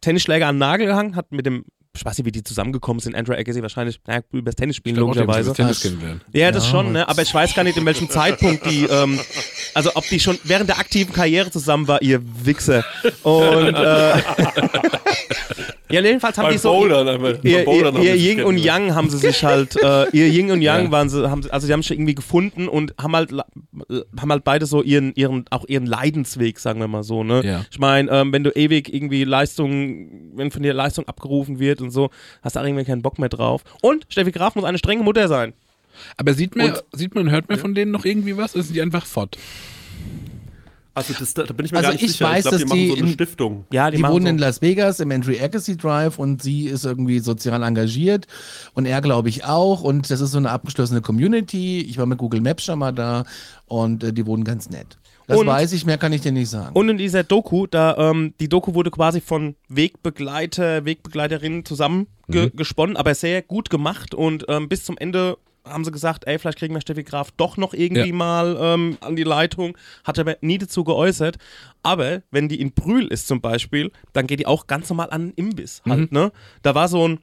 Tennisschläger 0.00 0.46
an 0.46 0.56
den 0.56 0.60
Nagel 0.60 0.86
gehangen, 0.86 1.16
hat 1.16 1.32
mit 1.32 1.46
dem, 1.46 1.64
ich 1.96 2.04
weiß 2.04 2.18
nicht, 2.18 2.26
wie 2.26 2.32
die 2.32 2.42
zusammengekommen 2.42 3.00
sind, 3.00 3.14
Andrew 3.14 3.34
Agassi 3.34 3.62
wahrscheinlich, 3.62 4.00
naja, 4.06 4.22
über 4.32 4.50
das 4.50 4.56
Tennis 4.56 4.76
spielen, 4.76 4.96
logischerweise. 4.96 5.52
Tennis 5.52 5.80
kennenlernen. 5.80 6.20
Ja, 6.32 6.50
das 6.50 6.64
Ja, 6.64 6.70
schon, 6.70 6.92
ne? 6.92 7.08
aber 7.08 7.22
ich 7.22 7.32
weiß 7.32 7.54
gar 7.54 7.62
nicht, 7.62 7.76
in 7.76 7.86
welchem 7.86 8.10
Zeitpunkt 8.10 8.66
die, 8.66 8.84
ähm, 8.84 9.20
also 9.74 9.90
ob 9.94 10.04
die 10.08 10.18
schon 10.18 10.38
während 10.44 10.68
der 10.68 10.78
aktiven 10.78 11.12
Karriere 11.12 11.50
zusammen 11.50 11.86
war, 11.86 12.02
ihr 12.02 12.20
Wichser. 12.44 12.84
Und, 13.22 13.74
äh, 13.74 14.22
ja, 15.94 16.00
jedenfalls 16.02 16.36
haben 16.38 16.50
die 16.52 16.58
so, 16.58 16.72
Bouldern 16.72 17.06
beim 17.22 17.38
ihr, 17.42 17.64
Bouldern 17.64 17.96
ihr, 17.96 18.02
ihr 18.02 18.12
die 18.14 18.18
sich 18.20 18.36
Yin 18.36 18.44
und. 18.44 18.58
Yang 18.58 18.94
haben 18.94 19.10
sie 19.10 19.18
sich 19.18 19.44
halt, 19.44 19.76
äh, 19.82 20.06
ihr 20.12 20.28
Yin 20.28 20.50
und 20.50 20.60
Yang 20.62 20.84
Ja. 20.86 20.90
waren 20.90 21.08
sie, 21.08 21.30
haben, 21.30 21.42
sie- 21.42 21.50
also 21.50 21.66
die 21.66 21.72
haben 21.72 21.82
sich 21.82 21.92
irgendwie 21.92 22.14
gefunden 22.14 22.68
und 22.68 22.94
haben 23.00 23.14
halt, 23.16 23.30
haben 23.32 24.30
halt 24.30 24.44
beide 24.44 24.66
so 24.66 24.82
ihren, 24.82 25.14
ihren, 25.14 25.44
auch 25.50 25.64
ihren 25.66 25.86
Leidensweg, 25.86 26.58
sagen 26.58 26.80
wir 26.80 26.88
mal 26.88 27.02
so, 27.02 27.24
ne? 27.24 27.42
Ja. 27.44 27.64
Ich 27.70 27.78
meine, 27.78 28.10
ähm, 28.10 28.32
wenn 28.32 28.44
du 28.44 28.50
ewig 28.50 28.92
irgendwie 28.92 29.24
Leistung, 29.24 30.32
wenn 30.34 30.50
von 30.50 30.62
dir 30.62 30.74
Leistung 30.74 31.06
abgerufen 31.08 31.58
wird 31.58 31.80
und 31.80 31.90
so, 31.90 32.10
hast 32.42 32.56
du 32.56 32.60
auch 32.60 32.64
irgendwie 32.64 32.84
keinen 32.84 33.02
Bock 33.02 33.18
mehr 33.18 33.28
drauf. 33.28 33.62
Und 33.82 34.06
Steffi 34.08 34.30
Graf 34.32 34.54
muss 34.54 34.64
eine 34.64 34.78
strenge 34.78 35.02
Mutter 35.02 35.28
sein. 35.28 35.52
Aber 36.16 36.34
sieht 36.34 36.56
man, 36.56 36.72
sieht 36.92 37.14
man, 37.14 37.30
hört 37.30 37.48
man 37.48 37.58
von 37.58 37.74
denen 37.74 37.92
noch 37.92 38.04
irgendwie 38.04 38.36
was? 38.36 38.54
Oder 38.54 38.64
sind 38.64 38.74
die 38.74 38.82
einfach 38.82 39.06
fort? 39.06 39.38
Also 40.96 41.12
das, 41.18 41.34
da 41.34 41.42
bin 41.44 41.66
ich 41.66 41.72
mir 41.72 41.78
Also 41.78 41.88
gar 41.88 41.92
nicht 41.94 42.02
ich 42.04 42.12
sicher. 42.12 42.26
weiß, 42.26 42.44
ich 42.44 42.50
glaube, 42.50 42.56
die 42.58 42.62
dass 42.62 42.68
machen 42.70 42.78
die 42.80 42.88
so 42.88 42.94
eine 42.96 43.06
in- 43.06 43.12
Stiftung. 43.14 43.64
Ja, 43.72 43.90
die, 43.90 43.96
Die, 43.96 44.02
wohnen 44.04 44.22
so. 44.26 44.28
in 44.30 44.38
Las 44.38 44.62
Vegas 44.62 45.00
im 45.00 45.10
Andrew 45.10 45.32
Agassi 45.40 45.76
Drive 45.76 46.18
und 46.18 46.42
sie 46.42 46.66
ist 46.66 46.84
irgendwie 46.84 47.18
sozial 47.18 47.62
engagiert 47.64 48.26
und 48.74 48.86
er 48.86 49.00
glaube 49.00 49.28
ich 49.28 49.44
auch 49.44 49.82
und 49.82 50.08
das 50.10 50.20
ist 50.20 50.30
so 50.30 50.38
eine 50.38 50.50
abgeschlossene 50.50 51.00
Community. 51.00 51.80
Ich 51.80 51.98
war 51.98 52.06
mit 52.06 52.18
Google 52.18 52.40
Maps 52.40 52.64
schon 52.64 52.78
mal 52.78 52.92
da 52.92 53.24
und 53.66 54.04
äh, 54.04 54.12
die 54.12 54.24
wohnen 54.24 54.44
ganz 54.44 54.70
nett. 54.70 54.96
Das 55.26 55.38
Und- 55.38 55.46
weiß 55.46 55.72
ich, 55.72 55.86
mehr 55.86 55.96
kann 55.98 56.12
ich 56.12 56.20
dir 56.20 56.32
nicht 56.32 56.50
sagen. 56.50 56.76
Und 56.76 56.88
in 56.90 56.98
dieser 56.98 57.24
Doku, 57.24 57.66
da, 57.66 57.96
ähm, 58.10 58.34
die 58.40 58.48
Doku 58.48 58.74
wurde 58.74 58.90
quasi 58.90 59.20
von 59.22 59.56
Wegbegleiter, 59.70 60.84
Wegbegleiterinnen 60.84 61.64
zusammengesponnen, 61.64 62.56
gesponnen, 62.56 62.96
aber 62.96 63.14
sehr 63.14 63.42
gut 63.42 63.70
gemacht 63.70 64.14
und 64.14 64.44
ähm, 64.48 64.68
bis 64.68 64.84
zum 64.84 64.98
Ende 64.98 65.38
haben 65.64 65.84
sie 65.84 65.90
gesagt, 65.92 66.26
ey, 66.26 66.38
vielleicht 66.38 66.58
kriegen 66.58 66.74
wir 66.74 66.80
Steffi 66.80 67.02
Graf 67.04 67.30
doch 67.32 67.56
noch 67.56 67.72
irgendwie 67.74 68.08
Ja. 68.08 68.14
mal 68.14 68.56
ähm, 68.60 68.98
an 69.00 69.16
die 69.16 69.24
Leitung, 69.24 69.76
hat 70.04 70.18
aber 70.18 70.36
nie 70.40 70.58
dazu 70.58 70.84
geäußert. 70.84 71.36
Aber 71.82 72.22
wenn 72.30 72.48
die 72.48 72.60
in 72.60 72.72
Brühl 72.72 73.06
ist 73.08 73.26
zum 73.28 73.40
Beispiel, 73.40 73.90
dann 74.12 74.26
geht 74.26 74.40
die 74.40 74.46
auch 74.46 74.66
ganz 74.66 74.88
normal 74.88 75.08
an 75.10 75.28
den 75.28 75.34
Imbiss 75.34 75.82
halt, 75.88 76.12
ne? 76.12 76.32
Da 76.62 76.74
war 76.74 76.88
so 76.88 77.06
ein 77.08 77.18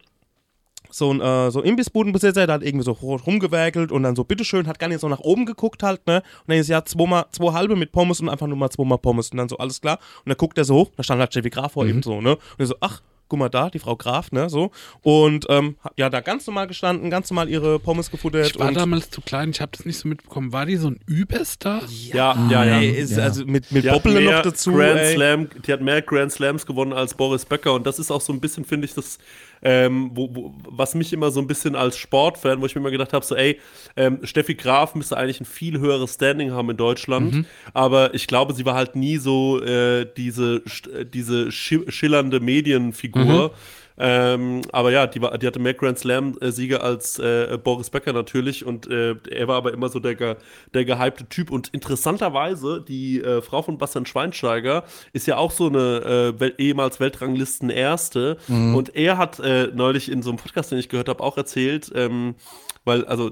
so 0.93 1.13
ein 1.13 1.21
äh, 1.21 1.51
so 1.51 1.61
Imbissbudenbesitzer, 1.61 2.47
der 2.47 2.55
hat 2.55 2.63
irgendwie 2.63 2.83
so 2.83 2.91
rumgewerkelt 2.91 3.93
und 3.93 4.03
dann 4.03 4.15
so, 4.15 4.25
bitteschön, 4.25 4.67
hat 4.67 4.77
gar 4.77 4.87
nicht 4.89 4.99
so 4.99 5.07
nach 5.07 5.19
oben 5.21 5.45
geguckt 5.45 5.83
halt, 5.83 6.05
ne? 6.05 6.17
Und 6.17 6.49
dann 6.49 6.57
ist 6.57 6.67
ja 6.67 6.83
zweimal, 6.83 7.25
zwei 7.31 7.53
halbe 7.53 7.77
mit 7.77 7.93
Pommes 7.93 8.19
und 8.19 8.27
einfach 8.27 8.47
nur 8.47 8.57
mal 8.57 8.69
zweimal 8.69 8.97
Pommes 8.97 9.29
und 9.29 9.37
dann 9.37 9.47
so, 9.47 9.57
alles 9.57 9.79
klar. 9.79 9.99
Und 10.25 10.29
dann 10.29 10.37
guckt 10.37 10.57
er 10.57 10.65
so 10.65 10.75
hoch, 10.75 10.91
da 10.97 11.03
stand 11.03 11.21
halt 11.21 11.31
Steffi 11.31 11.49
Graf 11.49 11.73
vor 11.73 11.85
ihm 11.85 12.03
so, 12.03 12.19
ne? 12.19 12.31
Und 12.35 12.41
er 12.59 12.65
so, 12.65 12.75
ach, 12.81 13.01
guck 13.31 13.39
mal 13.39 13.47
da, 13.49 13.69
die 13.69 13.79
Frau 13.79 13.95
Graf, 13.95 14.33
ne? 14.33 14.49
So. 14.49 14.71
Und 15.01 15.45
ähm, 15.47 15.77
hat 15.81 15.93
ja, 15.95 16.09
da 16.09 16.19
ganz 16.19 16.45
normal 16.47 16.67
gestanden, 16.67 17.09
ganz 17.09 17.29
normal 17.29 17.47
ihre 17.47 17.79
Pommes 17.79 18.11
gefuttert 18.11 18.45
Ich 18.45 18.59
war 18.59 18.67
und 18.67 18.75
damals 18.75 19.09
zu 19.09 19.21
klein, 19.21 19.51
ich 19.51 19.61
habe 19.61 19.71
das 19.71 19.85
nicht 19.85 19.97
so 19.97 20.09
mitbekommen. 20.09 20.51
War 20.51 20.65
die 20.65 20.75
so 20.75 20.89
ein 20.89 20.99
Überstar? 21.05 21.81
Ja, 21.87 22.35
ja, 22.49 22.65
ja. 22.65 22.79
ey, 22.79 22.89
ist, 22.89 23.15
Ja. 23.15 23.23
also 23.23 23.45
mit, 23.45 23.71
mit 23.71 23.85
mehr 23.85 23.93
noch 23.93 24.41
dazu, 24.41 24.73
Grand 24.73 24.99
ey. 24.99 25.13
Slam, 25.15 25.49
die 25.65 25.71
hat 25.71 25.79
mehr 25.79 26.01
Grand 26.01 26.33
Slams 26.33 26.65
gewonnen 26.65 26.91
als 26.91 27.13
Boris 27.13 27.45
Becker 27.45 27.73
und 27.73 27.87
das 27.87 27.99
ist 27.99 28.11
auch 28.11 28.19
so 28.19 28.33
ein 28.33 28.41
bisschen, 28.41 28.65
finde 28.65 28.83
ich, 28.83 28.95
das, 28.95 29.17
ähm, 29.63 30.11
wo, 30.13 30.29
wo, 30.33 30.53
was 30.69 30.95
mich 30.95 31.13
immer 31.13 31.29
so 31.31 31.39
ein 31.39 31.47
bisschen 31.47 31.75
als 31.75 31.97
Sportfan, 31.97 32.61
wo 32.61 32.65
ich 32.65 32.73
mir 32.75 32.81
immer 32.81 32.91
gedacht 32.91 33.13
habe, 33.13 33.25
so 33.25 33.35
ey, 33.35 33.59
ähm, 33.95 34.19
Steffi 34.23 34.55
Graf 34.55 34.95
müsste 34.95 35.17
eigentlich 35.17 35.39
ein 35.39 35.45
viel 35.45 35.79
höheres 35.79 36.15
Standing 36.15 36.51
haben 36.51 36.69
in 36.71 36.77
Deutschland, 36.77 37.33
Mhm. 37.33 37.45
aber 37.73 38.13
ich 38.13 38.27
glaube, 38.27 38.53
sie 38.53 38.65
war 38.65 38.75
halt 38.75 38.95
nie 38.95 39.17
so 39.17 39.61
äh, 39.61 40.05
diese, 40.17 40.63
äh, 40.93 41.05
diese 41.05 41.51
schi 41.51 41.83
schillernde 41.89 42.39
Medienfigur. 42.39 43.49
Mhm. 43.49 43.80
Ähm, 43.97 44.61
aber 44.71 44.91
ja, 44.91 45.07
die, 45.07 45.21
war, 45.21 45.37
die 45.37 45.47
hatte 45.47 45.59
mehr 45.59 45.73
Grand 45.73 45.99
Slam-Siege 45.99 46.81
als 46.81 47.19
äh, 47.19 47.57
Boris 47.63 47.89
Becker 47.89 48.13
natürlich 48.13 48.65
und 48.65 48.87
äh, 48.89 49.15
er 49.29 49.47
war 49.47 49.57
aber 49.57 49.73
immer 49.73 49.89
so 49.89 49.99
der, 49.99 50.37
der 50.73 50.85
gehypte 50.85 51.27
Typ. 51.27 51.51
Und 51.51 51.69
interessanterweise, 51.69 52.83
die 52.87 53.21
äh, 53.21 53.41
Frau 53.41 53.61
von 53.61 53.77
Bastian 53.77 54.05
Schweinsteiger 54.05 54.83
ist 55.13 55.27
ja 55.27 55.37
auch 55.37 55.51
so 55.51 55.67
eine 55.67 56.33
äh, 56.35 56.39
wel 56.39 56.53
ehemals 56.57 56.99
Weltranglisten-Erste 56.99 58.37
und 58.47 58.95
er 58.95 59.17
hat 59.17 59.39
äh, 59.39 59.67
neulich 59.67 60.11
in 60.11 60.21
so 60.21 60.29
einem 60.29 60.39
Podcast, 60.39 60.71
den 60.71 60.79
ich 60.79 60.89
gehört 60.89 61.09
habe, 61.09 61.23
auch 61.23 61.37
erzählt, 61.37 61.91
ähm, 61.95 62.35
weil, 62.83 63.05
also 63.05 63.31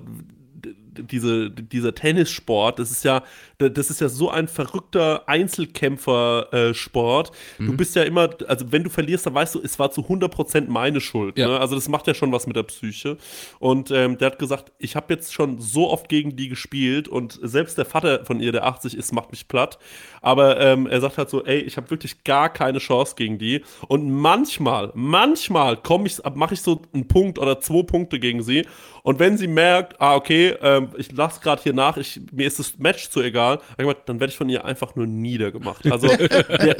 diese, 1.03 1.49
dieser 1.49 1.95
Tennissport, 1.95 2.79
das 2.79 2.91
ist 2.91 3.03
ja, 3.03 3.23
das 3.57 3.89
ist 3.89 4.01
ja 4.01 4.09
so 4.09 4.29
ein 4.29 4.47
verrückter 4.47 5.27
Einzelkämpfer-Sport. 5.27 7.31
Du 7.57 7.75
bist 7.75 7.95
ja 7.95 8.03
immer, 8.03 8.29
also 8.47 8.71
wenn 8.71 8.83
du 8.83 8.89
verlierst, 8.89 9.25
dann 9.25 9.33
weißt 9.33 9.55
du, 9.55 9.61
es 9.61 9.79
war 9.79 9.91
zu 9.91 10.01
100% 10.01 10.69
meine 10.69 11.01
Schuld. 11.01 11.37
Ja. 11.37 11.47
Ne? 11.47 11.59
Also 11.59 11.75
das 11.75 11.89
macht 11.89 12.07
ja 12.07 12.13
schon 12.13 12.31
was 12.31 12.47
mit 12.47 12.55
der 12.55 12.63
Psyche. 12.63 13.17
Und 13.59 13.91
ähm, 13.91 14.17
der 14.17 14.27
hat 14.27 14.39
gesagt, 14.39 14.71
ich 14.77 14.95
habe 14.95 15.13
jetzt 15.13 15.33
schon 15.33 15.59
so 15.59 15.89
oft 15.89 16.09
gegen 16.09 16.35
die 16.35 16.49
gespielt 16.49 17.07
und 17.07 17.39
selbst 17.41 17.77
der 17.77 17.85
Vater 17.85 18.25
von 18.25 18.39
ihr, 18.39 18.51
der 18.51 18.65
80 18.65 18.97
ist, 18.97 19.11
macht 19.11 19.31
mich 19.31 19.47
platt. 19.47 19.79
Aber 20.21 20.59
ähm, 20.59 20.87
er 20.87 21.01
sagt 21.01 21.17
halt 21.17 21.29
so, 21.29 21.45
ey, 21.45 21.59
ich 21.59 21.77
habe 21.77 21.89
wirklich 21.89 22.23
gar 22.23 22.49
keine 22.49 22.79
Chance 22.79 23.15
gegen 23.15 23.37
die. 23.37 23.63
Und 23.87 24.11
manchmal, 24.11 24.91
manchmal 24.93 25.77
komme 25.77 26.07
ich, 26.07 26.19
mache 26.35 26.53
ich 26.53 26.61
so 26.61 26.81
einen 26.93 27.07
Punkt 27.07 27.39
oder 27.39 27.59
zwei 27.59 27.83
Punkte 27.83 28.19
gegen 28.19 28.43
sie. 28.43 28.65
Und 29.09 29.17
wenn 29.17 29.39
sie 29.39 29.47
merkt, 29.47 29.99
ah, 29.99 30.13
okay, 30.13 30.55
ähm, 30.61 30.89
ich 30.95 31.11
lasse 31.11 31.39
gerade 31.39 31.63
hier 31.63 31.73
nach, 31.73 31.97
ich, 31.97 32.21
mir 32.31 32.45
ist 32.45 32.59
das 32.59 32.77
Match 32.77 33.09
zu 33.09 33.23
egal, 33.23 33.57
dann 34.05 34.19
werde 34.19 34.27
ich 34.29 34.37
von 34.37 34.47
ihr 34.49 34.63
einfach 34.65 34.95
nur 34.95 35.07
niedergemacht. 35.07 35.91
Also 35.91 36.07
die, 36.61 36.73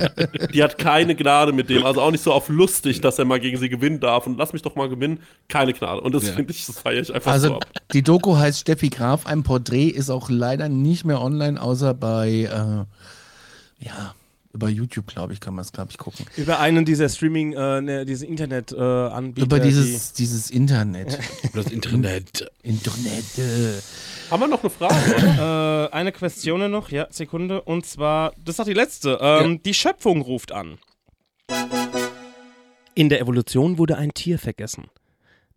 die 0.53 0.61
hat 0.63 0.77
keine 0.77 1.15
Gnade 1.15 1.53
mit 1.53 1.71
dem, 1.71 1.83
also 1.83 2.01
auch 2.01 2.11
nicht 2.11 2.23
so 2.23 2.31
auf 2.31 2.47
lustig, 2.47 3.01
dass 3.01 3.17
er 3.17 3.25
mal 3.25 3.39
gegen 3.39 3.57
sie 3.57 3.67
gewinnen 3.67 3.99
darf 3.99 4.27
und 4.27 4.37
lass 4.37 4.53
mich 4.53 4.61
doch 4.61 4.75
mal 4.75 4.87
gewinnen, 4.89 5.23
keine 5.47 5.73
Gnade. 5.73 6.01
Und 6.01 6.13
das 6.13 6.27
Ja. 6.27 6.33
finde 6.33 6.51
ich, 6.53 6.67
das 6.67 6.77
feiere 6.79 7.01
ich 7.01 7.11
einfach 7.11 7.31
so 7.31 7.47
Also 7.47 7.55
ab. 7.55 7.65
die 7.93 8.03
Doku 8.03 8.37
heißt 8.37 8.59
Steffi 8.59 8.89
Graf, 8.89 9.25
ein 9.25 9.41
Porträt, 9.41 9.87
ist 9.87 10.11
auch 10.11 10.29
leider 10.29 10.69
nicht 10.69 11.05
mehr 11.05 11.21
online, 11.23 11.59
außer 11.59 11.95
bei, 11.95 12.29
äh, 12.43 13.83
ja, 13.83 14.13
über 14.51 14.67
YouTube, 14.67 15.05
glaube 15.07 15.33
ich, 15.33 15.39
kann 15.39 15.53
man 15.53 15.63
es, 15.63 15.71
glaube 15.71 15.91
ich, 15.91 15.97
gucken. 15.97 16.25
Über 16.35 16.59
einen 16.59 16.83
dieser 16.83 17.07
Streaming, 17.07 17.53
äh, 17.53 17.81
ne, 17.81 18.05
diese 18.05 18.25
Internet-Anbieter. 18.25 19.41
Äh, 19.41 19.45
Über 19.45 19.59
dieses, 19.59 20.13
dieses 20.13 20.49
Internet. 20.49 21.19
Das 21.53 21.67
Internet. 21.67 22.49
Internet. 22.63 23.23
Haben 24.29 24.41
wir 24.41 24.47
noch 24.47 24.61
eine 24.61 24.69
Frage? 24.69 24.95
die, 25.19 25.25
äh, 25.39 25.89
eine 25.91 26.11
Question 26.11 26.69
noch, 26.71 26.89
ja, 26.89 27.07
Sekunde. 27.09 27.61
Und 27.61 27.85
zwar, 27.85 28.33
das 28.43 28.55
ist 28.55 28.59
auch 28.59 28.65
die 28.65 28.73
letzte. 28.73 29.17
Ähm, 29.21 29.61
Die 29.63 29.73
Schöpfung 29.73 30.21
ruft 30.21 30.51
an. 30.51 30.77
In 32.95 33.09
der 33.09 33.21
Evolution 33.21 33.77
wurde 33.77 33.97
ein 33.97 34.13
Tier 34.13 34.37
vergessen. 34.39 34.87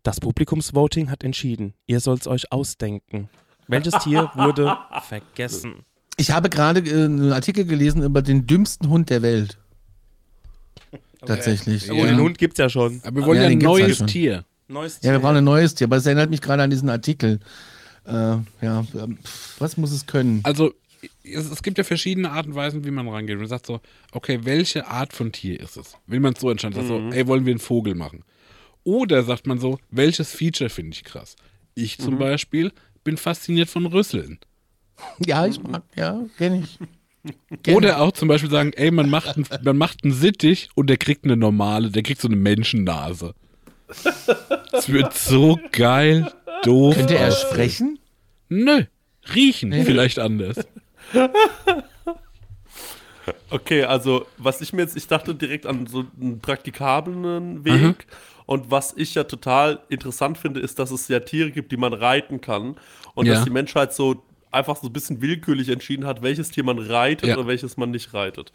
Das 0.03 0.20
Publikumsvoting 0.20 1.11
hat 1.11 1.24
entschieden. 1.24 1.74
Ihr 1.86 2.01
sollt's 2.01 2.26
euch 2.26 2.53
ausdenken. 2.53 3.28
Welches 3.68 3.95
Tier 4.03 4.30
wurde 4.34 4.76
vergessen? 5.03 5.84
Ich 6.17 6.31
habe 6.31 6.51
gerade 6.51 6.81
äh, 6.81 7.05
einen 7.05 7.33
Artikel 7.33 7.65
gelesen 7.65 8.03
über 8.03 8.23
den 8.23 8.47
dümmsten 8.47 8.89
Hund 8.89 9.11
der 9.11 9.23
Welt. 9.23 9.59
Tatsächlich. 11.25 11.91
Oh, 11.91 12.05
den 12.05 12.19
Hund 12.19 12.39
gibt's 12.39 12.59
ja 12.59 12.69
schon. 12.69 13.01
Aber 13.05 13.21
wir 13.21 13.27
wollen 13.27 13.37
Ja, 13.37 13.45
ja, 13.45 13.51
ein 13.51 13.61
ja 13.61 13.69
neues 13.69 13.99
schon. 13.99 14.07
Tier. 14.09 14.45
Neues 14.69 14.99
Ja, 15.03 15.13
wir 15.13 15.21
brauchen 15.21 15.37
ein 15.37 15.45
neues 15.45 15.75
Tier, 15.75 15.87
aber 15.87 15.97
es 15.97 16.07
erinnert 16.07 16.31
mich 16.31 16.41
gerade 16.41 16.63
an 16.63 16.71
diesen 16.71 16.89
Artikel. 16.89 17.41
Äh, 18.05 18.13
ja, 18.13 18.85
ähm, 18.95 19.19
was 19.59 19.77
muss 19.77 19.93
es 19.93 20.07
können? 20.07 20.41
Also, 20.43 20.75
es, 21.23 21.51
es 21.51 21.63
gibt 21.63 21.79
ja 21.79 21.85
verschiedene 21.85 22.31
Arten 22.31 22.51
und 22.51 22.57
Weisen, 22.57 22.85
wie 22.85 22.91
man 22.91 23.09
rangeht. 23.09 23.39
Man 23.39 23.47
sagt 23.47 23.67
so, 23.67 23.81
okay, 24.11 24.41
welche 24.43 24.87
Art 24.89 25.13
von 25.13 25.31
Tier 25.31 25.61
ist 25.61 25.77
es? 25.77 25.97
Will 26.07 26.21
man 26.21 26.33
es 26.35 26.41
so 26.41 26.51
entscheiden? 26.51 26.75
Sagt 26.75 26.89
so, 26.89 26.99
ey, 27.13 27.27
wollen 27.27 27.47
wir 27.47 27.53
einen 27.53 27.61
Vogel 27.61 27.95
machen? 27.95 28.25
Oder 28.85 29.23
sagt 29.23 29.47
man 29.47 29.59
so, 29.59 29.79
welches 29.91 30.33
Feature 30.33 30.71
finde 30.71 30.97
ich 30.97 31.05
krass? 31.05 31.37
Ich 31.75 31.99
zum 31.99 32.19
Beispiel 32.19 32.73
bin 33.05 33.17
fasziniert 33.17 33.69
von 33.69 33.87
Rüsseln. 33.87 34.39
Ja, 35.26 35.46
ich 35.46 35.62
mag, 35.62 35.82
ja, 35.94 36.20
kenne 36.38 36.64
ich. 36.64 36.78
Kenn 37.62 37.76
Oder 37.76 38.00
auch 38.00 38.12
zum 38.12 38.26
Beispiel 38.28 38.50
sagen, 38.50 38.72
ey, 38.74 38.90
man 38.90 39.09
macht, 39.09 39.36
einen, 39.36 39.46
man 39.62 39.76
macht 39.76 40.03
einen 40.03 40.12
Sittich 40.12 40.70
und 40.74 40.88
der 40.90 40.96
kriegt 40.96 41.24
eine 41.24 41.36
normale, 41.36 41.90
der 41.90 42.03
kriegt 42.03 42.20
so 42.20 42.26
eine 42.28 42.36
Menschennase. 42.36 43.34
Es 44.72 44.88
wird 44.88 45.14
so 45.14 45.61
geil, 45.70 46.32
doof. 46.64 46.96
Könnte 46.96 47.16
er 47.16 47.28
aussehen. 47.28 47.48
sprechen? 47.50 47.98
Nö, 48.48 48.84
riechen 49.34 49.72
vielleicht 49.84 50.18
anders. 50.18 50.57
Okay, 53.50 53.84
also 53.84 54.26
was 54.38 54.61
ich 54.61 54.72
mir 54.72 54.82
jetzt, 54.82 54.96
ich 54.96 55.07
dachte 55.07 55.34
direkt 55.34 55.66
an 55.66 55.86
so 55.86 56.05
einen 56.20 56.40
praktikablen 56.40 57.64
Weg. 57.64 57.80
Mhm. 57.82 57.94
Und 58.46 58.70
was 58.70 58.94
ich 58.96 59.14
ja 59.14 59.24
total 59.24 59.80
interessant 59.88 60.38
finde, 60.38 60.61
ist, 60.61 60.78
dass 60.78 60.90
es 60.90 61.07
ja 61.09 61.20
Tiere 61.20 61.53
gibt, 61.53 61.70
die 61.70 61.76
man 61.76 61.92
reiten 61.92 62.40
kann. 62.40 62.76
Und 63.14 63.26
Ja. 63.26 63.34
dass 63.34 63.44
die 63.44 63.50
Menschheit 63.50 63.94
so 63.94 64.22
einfach 64.53 64.76
so 64.76 64.86
ein 64.88 64.92
bisschen 64.92 65.20
willkürlich 65.22 65.68
entschieden 65.68 66.07
hat, 66.07 66.22
welches 66.22 66.50
Tier 66.50 66.64
man 66.64 66.78
reitet 66.78 67.28
Ja. 67.28 67.36
oder 67.36 67.46
welches 67.46 67.76
man 67.76 67.90
nicht 67.90 68.12
reitet. 68.14 68.53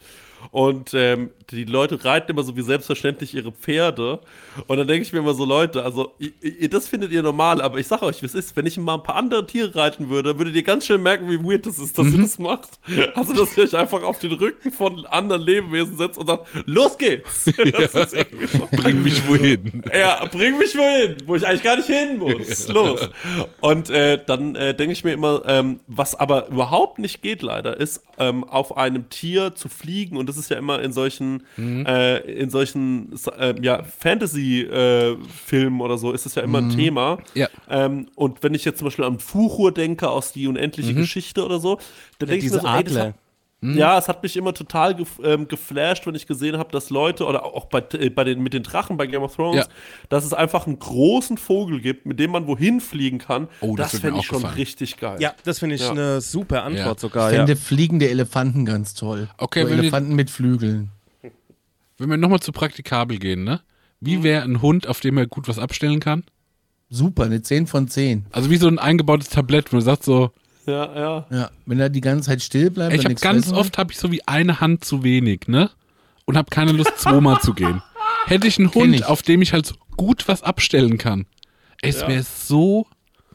Und 0.51 0.93
ähm, 0.93 1.31
die 1.51 1.65
Leute 1.65 2.03
reiten 2.05 2.31
immer 2.31 2.43
so 2.43 2.55
wie 2.55 2.61
selbstverständlich 2.61 3.33
ihre 3.33 3.51
Pferde. 3.51 4.19
Und 4.67 4.77
dann 4.77 4.87
denke 4.87 5.03
ich 5.03 5.11
mir 5.13 5.19
immer 5.19 5.33
so, 5.33 5.45
Leute, 5.45 5.83
also 5.83 6.13
i- 6.21 6.33
i- 6.41 6.69
das 6.69 6.87
findet 6.87 7.11
ihr 7.11 7.21
normal, 7.23 7.61
aber 7.61 7.79
ich 7.79 7.87
sage 7.87 8.05
euch, 8.05 8.21
wie 8.21 8.25
es 8.27 8.33
ist, 8.35 8.55
wenn 8.55 8.65
ich 8.65 8.77
mal 8.77 8.95
ein 8.95 9.03
paar 9.03 9.15
andere 9.15 9.45
Tiere 9.45 9.75
reiten 9.75 10.09
würde, 10.09 10.37
würdet 10.37 10.55
ihr 10.55 10.63
ganz 10.63 10.85
schnell 10.85 10.97
merken, 10.99 11.29
wie 11.29 11.43
weird 11.43 11.65
das 11.65 11.79
ist, 11.79 11.97
dass 11.97 12.05
Mhm. 12.07 12.13
ihr 12.15 12.21
das 12.21 12.39
macht. 12.39 12.69
Also, 13.15 13.33
dass 13.33 13.57
ihr 13.57 13.63
euch 13.63 13.75
einfach 13.75 14.03
auf 14.03 14.19
den 14.19 14.31
Rücken 14.33 14.71
von 14.71 15.05
anderen 15.07 15.41
Lebewesen 15.41 15.97
setzt 15.97 16.17
und 16.17 16.27
sagt, 16.27 16.47
los 16.65 16.97
geht's. 16.97 17.45
Das 17.93 18.11
so. 18.11 18.67
Bring 18.71 19.03
mich 19.03 19.27
wohin. 19.27 19.83
Ja, 19.93 20.25
bring 20.31 20.57
mich 20.57 20.75
wohin, 20.77 21.17
wo 21.25 21.35
ich 21.35 21.45
eigentlich 21.45 21.63
gar 21.63 21.77
nicht 21.77 21.87
hin 21.87 22.17
muss. 22.19 22.67
Los. 22.69 23.09
Und 23.61 23.89
äh, 23.89 24.19
dann 24.25 24.55
äh, 24.55 24.73
denke 24.75 24.93
ich 24.93 25.03
mir 25.03 25.13
immer, 25.13 25.41
ähm, 25.45 25.79
was 25.87 26.15
aber 26.15 26.47
überhaupt 26.49 26.99
nicht 26.99 27.21
geht 27.21 27.41
leider, 27.41 27.77
ist 27.77 28.03
ähm, 28.17 28.43
auf 28.43 28.77
einem 28.77 29.09
Tier 29.09 29.55
zu 29.55 29.69
fliegen. 29.69 30.17
Und 30.17 30.26
das 30.27 30.37
ist 30.37 30.49
ja 30.49 30.57
immer 30.57 30.81
in 30.81 30.91
solchen, 30.91 31.43
äh, 31.57 32.17
in 32.31 32.49
solchen 32.49 33.13
äh, 33.37 33.55
ja, 33.61 33.83
Fantasy-Filmen 33.83 35.81
oder 35.81 35.97
so, 35.97 36.11
ist 36.11 36.25
das 36.25 36.35
ja 36.35 36.43
immer 36.43 36.59
ein 36.59 36.69
Thema. 36.69 37.17
Ja. 37.33 37.47
Ähm, 37.69 38.07
und 38.15 38.43
wenn 38.43 38.53
ich 38.53 38.65
jetzt 38.65 38.79
zum 38.79 38.87
Beispiel 38.87 39.05
an 39.05 39.19
Fuchur 39.19 39.73
denke 39.73 40.09
aus 40.09 40.33
die 40.33 40.47
unendliche 40.47 40.93
Geschichte 40.93 41.43
oder 41.45 41.59
so, 41.59 41.79
dann 42.19 42.29
denke 42.29 42.45
ich 42.45 42.51
mir 42.51 42.59
diese 42.59 42.61
so, 42.61 42.67
ey, 42.67 42.83
das 42.83 42.95
Adler. 42.95 43.13
Hat, 43.63 43.75
ja, 43.75 43.97
es 43.97 44.07
hat 44.07 44.21
mich 44.23 44.37
immer 44.37 44.53
total 44.53 44.93
gef 44.95 45.19
ähm, 45.23 45.47
geflasht, 45.47 46.05
wenn 46.05 46.13
ich 46.15 46.27
gesehen 46.27 46.57
habe, 46.57 46.71
dass 46.71 46.89
Leute, 46.89 47.25
oder 47.25 47.43
auch 47.45 47.65
bei, 47.65 47.83
äh, 47.93 48.09
bei 48.09 48.23
den, 48.23 48.41
mit 48.41 48.53
den 48.53 48.63
Drachen 48.63 48.97
bei 48.97 49.07
Game 49.07 49.23
of 49.23 49.35
Thrones, 49.35 49.65
Ja. 49.65 49.65
dass 50.09 50.23
es 50.25 50.33
einfach 50.33 50.67
einen 50.67 50.77
großen 50.79 51.37
Vogel 51.37 51.81
gibt, 51.81 52.05
mit 52.05 52.19
dem 52.19 52.31
man 52.31 52.45
wohin 52.47 52.79
fliegen 52.81 53.17
kann. 53.17 53.47
Oh, 53.61 53.75
das 53.75 53.91
das 53.91 54.01
fände 54.01 54.19
ich 54.19 54.25
schon 54.25 54.39
gefallen. 54.39 54.55
richtig 54.57 54.97
geil. 54.97 55.17
Ja, 55.19 55.33
das 55.43 55.59
finde 55.59 55.75
ich 55.75 55.81
Ja. 55.81 55.91
eine 55.91 56.21
super 56.21 56.63
Antwort 56.63 56.85
Ja. 56.85 56.91
Ich 56.93 56.99
sogar. 56.99 57.31
Ja. 57.31 57.37
fände 57.39 57.55
fliegende 57.55 58.09
Elefanten 58.09 58.65
ganz 58.65 58.93
toll. 58.93 59.27
Okay, 59.37 59.63
so 59.63 59.69
Elefanten 59.69 60.15
mit 60.15 60.29
Flügeln. 60.29 60.91
Wenn 61.97 62.09
wir 62.11 62.17
nochmal 62.17 62.39
zu 62.41 62.51
praktikabel 62.51 63.17
gehen, 63.17 63.43
ne? 63.43 63.61
Wie 63.99 64.21
wäre 64.21 64.43
ein 64.43 64.61
Hund, 64.61 64.85
auf 64.87 64.99
dem 64.99 65.17
er 65.17 65.25
gut 65.25 65.47
was 65.47 65.57
abstellen 65.57 65.99
kann? 65.99 66.23
Super, 66.89 67.23
eine 67.23 67.41
10 67.41 67.65
von 67.65 67.87
10. 67.87 68.27
Also 68.31 68.51
wie 68.51 68.57
so 68.57 68.67
ein 68.67 68.77
eingebautes 68.79 69.29
Tablett, 69.29 69.73
wo 69.73 69.77
du 69.77 69.81
sagst 69.81 70.03
so, 70.03 70.31
ja, 70.67 70.99
ja. 70.99 71.25
Ja, 71.31 71.51
wenn 71.65 71.79
er 71.79 71.89
die 71.89 72.01
ganze 72.01 72.29
Zeit 72.29 72.41
still 72.43 72.69
bleibt 72.69 72.93
ich 72.93 73.05
habe 73.05 73.15
ganz 73.15 73.51
oft 73.51 73.77
habe 73.77 73.91
ich 73.91 73.97
so 73.97 74.11
wie 74.11 74.27
eine 74.27 74.59
Hand 74.59 74.85
zu 74.85 75.03
wenig, 75.03 75.47
ne? 75.47 75.71
Und 76.25 76.37
habe 76.37 76.49
keine 76.49 76.73
Lust 76.73 76.97
zweimal 76.99 77.39
zu 77.41 77.53
gehen. 77.53 77.81
Hätte 78.25 78.47
ich 78.47 78.59
einen 78.59 78.73
Hund, 78.73 78.93
ich. 78.93 79.05
auf 79.05 79.21
dem 79.21 79.41
ich 79.41 79.53
halt 79.53 79.65
so 79.65 79.75
gut 79.95 80.27
was 80.27 80.43
abstellen 80.43 80.97
kann. 80.97 81.25
Es 81.81 82.01
Ja. 82.01 82.07
wäre 82.09 82.23
so 82.23 82.85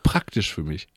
praktisch 0.03 0.53
für 0.53 0.63
mich. 0.63 0.89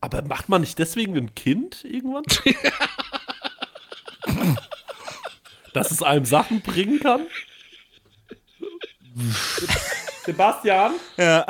Aber 0.00 0.22
macht 0.22 0.48
man 0.48 0.62
nicht 0.62 0.78
deswegen 0.78 1.16
ein 1.16 1.34
Kind 1.34 1.84
irgendwann? 1.84 2.24
Dass 5.72 5.90
es 5.90 6.02
einem 6.02 6.24
Sachen 6.24 6.62
bringen 6.62 7.00
kann? 7.00 7.26
Sebastian? 10.26 10.92
Ja. 11.16 11.46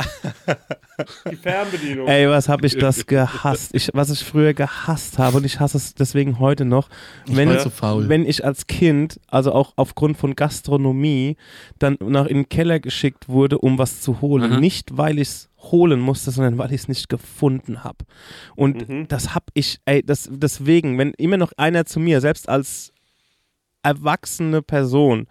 Die 1.31 1.37
Fernbedienung. 1.37 2.07
Ey, 2.07 2.29
was 2.29 2.49
habe 2.49 2.67
ich 2.67 2.77
das 2.79 3.07
gehasst? 3.07 3.75
Ich, 3.75 3.91
was 3.93 4.11
ich 4.11 4.23
früher 4.23 4.55
gehasst 4.55 5.19
habe 5.19 5.39
und 5.39 5.45
ich 5.45 5.59
hasse 5.59 5.77
es 5.79 5.95
deswegen 5.95 6.39
heute 6.39 6.65
noch. 6.65 6.89
Wenn, 7.27 7.49
war 7.49 7.59
zu 7.59 7.71
faul. 7.71 8.09
wenn 8.09 8.25
ich 8.25 8.45
als 8.45 8.67
Kind, 8.67 9.19
also 9.29 9.53
auch 9.53 9.73
aufgrund 9.77 10.17
von 10.19 10.37
Gastronomie, 10.37 11.37
dann 11.79 11.97
nach 12.01 12.27
in 12.27 12.37
den 12.37 12.49
Keller 12.49 12.79
geschickt 12.79 13.29
wurde, 13.29 13.59
um 13.59 13.79
was 13.79 14.03
zu 14.03 14.21
holen. 14.21 14.53
Aha. 14.53 14.61
Nicht, 14.61 14.97
weil 14.97 15.19
ich 15.19 15.29
es 15.29 15.51
holen 15.59 16.01
musste, 16.01 16.31
sondern 16.31 16.59
weil 16.59 16.73
ich 16.73 16.83
es 16.83 16.89
nicht 16.89 17.09
gefunden 17.09 17.83
habe. 17.83 18.05
Und 18.55 18.87
das 19.09 19.35
habe 19.35 19.47
ich, 19.55 19.79
ey, 19.85 20.03
das, 20.05 20.29
deswegen, 20.31 20.99
wenn 20.99 21.13
immer 21.15 21.39
noch 21.39 21.53
einer 21.57 21.87
zu 21.87 21.99
mir, 21.99 22.21
selbst 22.21 22.49
als 22.49 22.93
erwachsene 23.83 24.63
Person, 24.63 25.27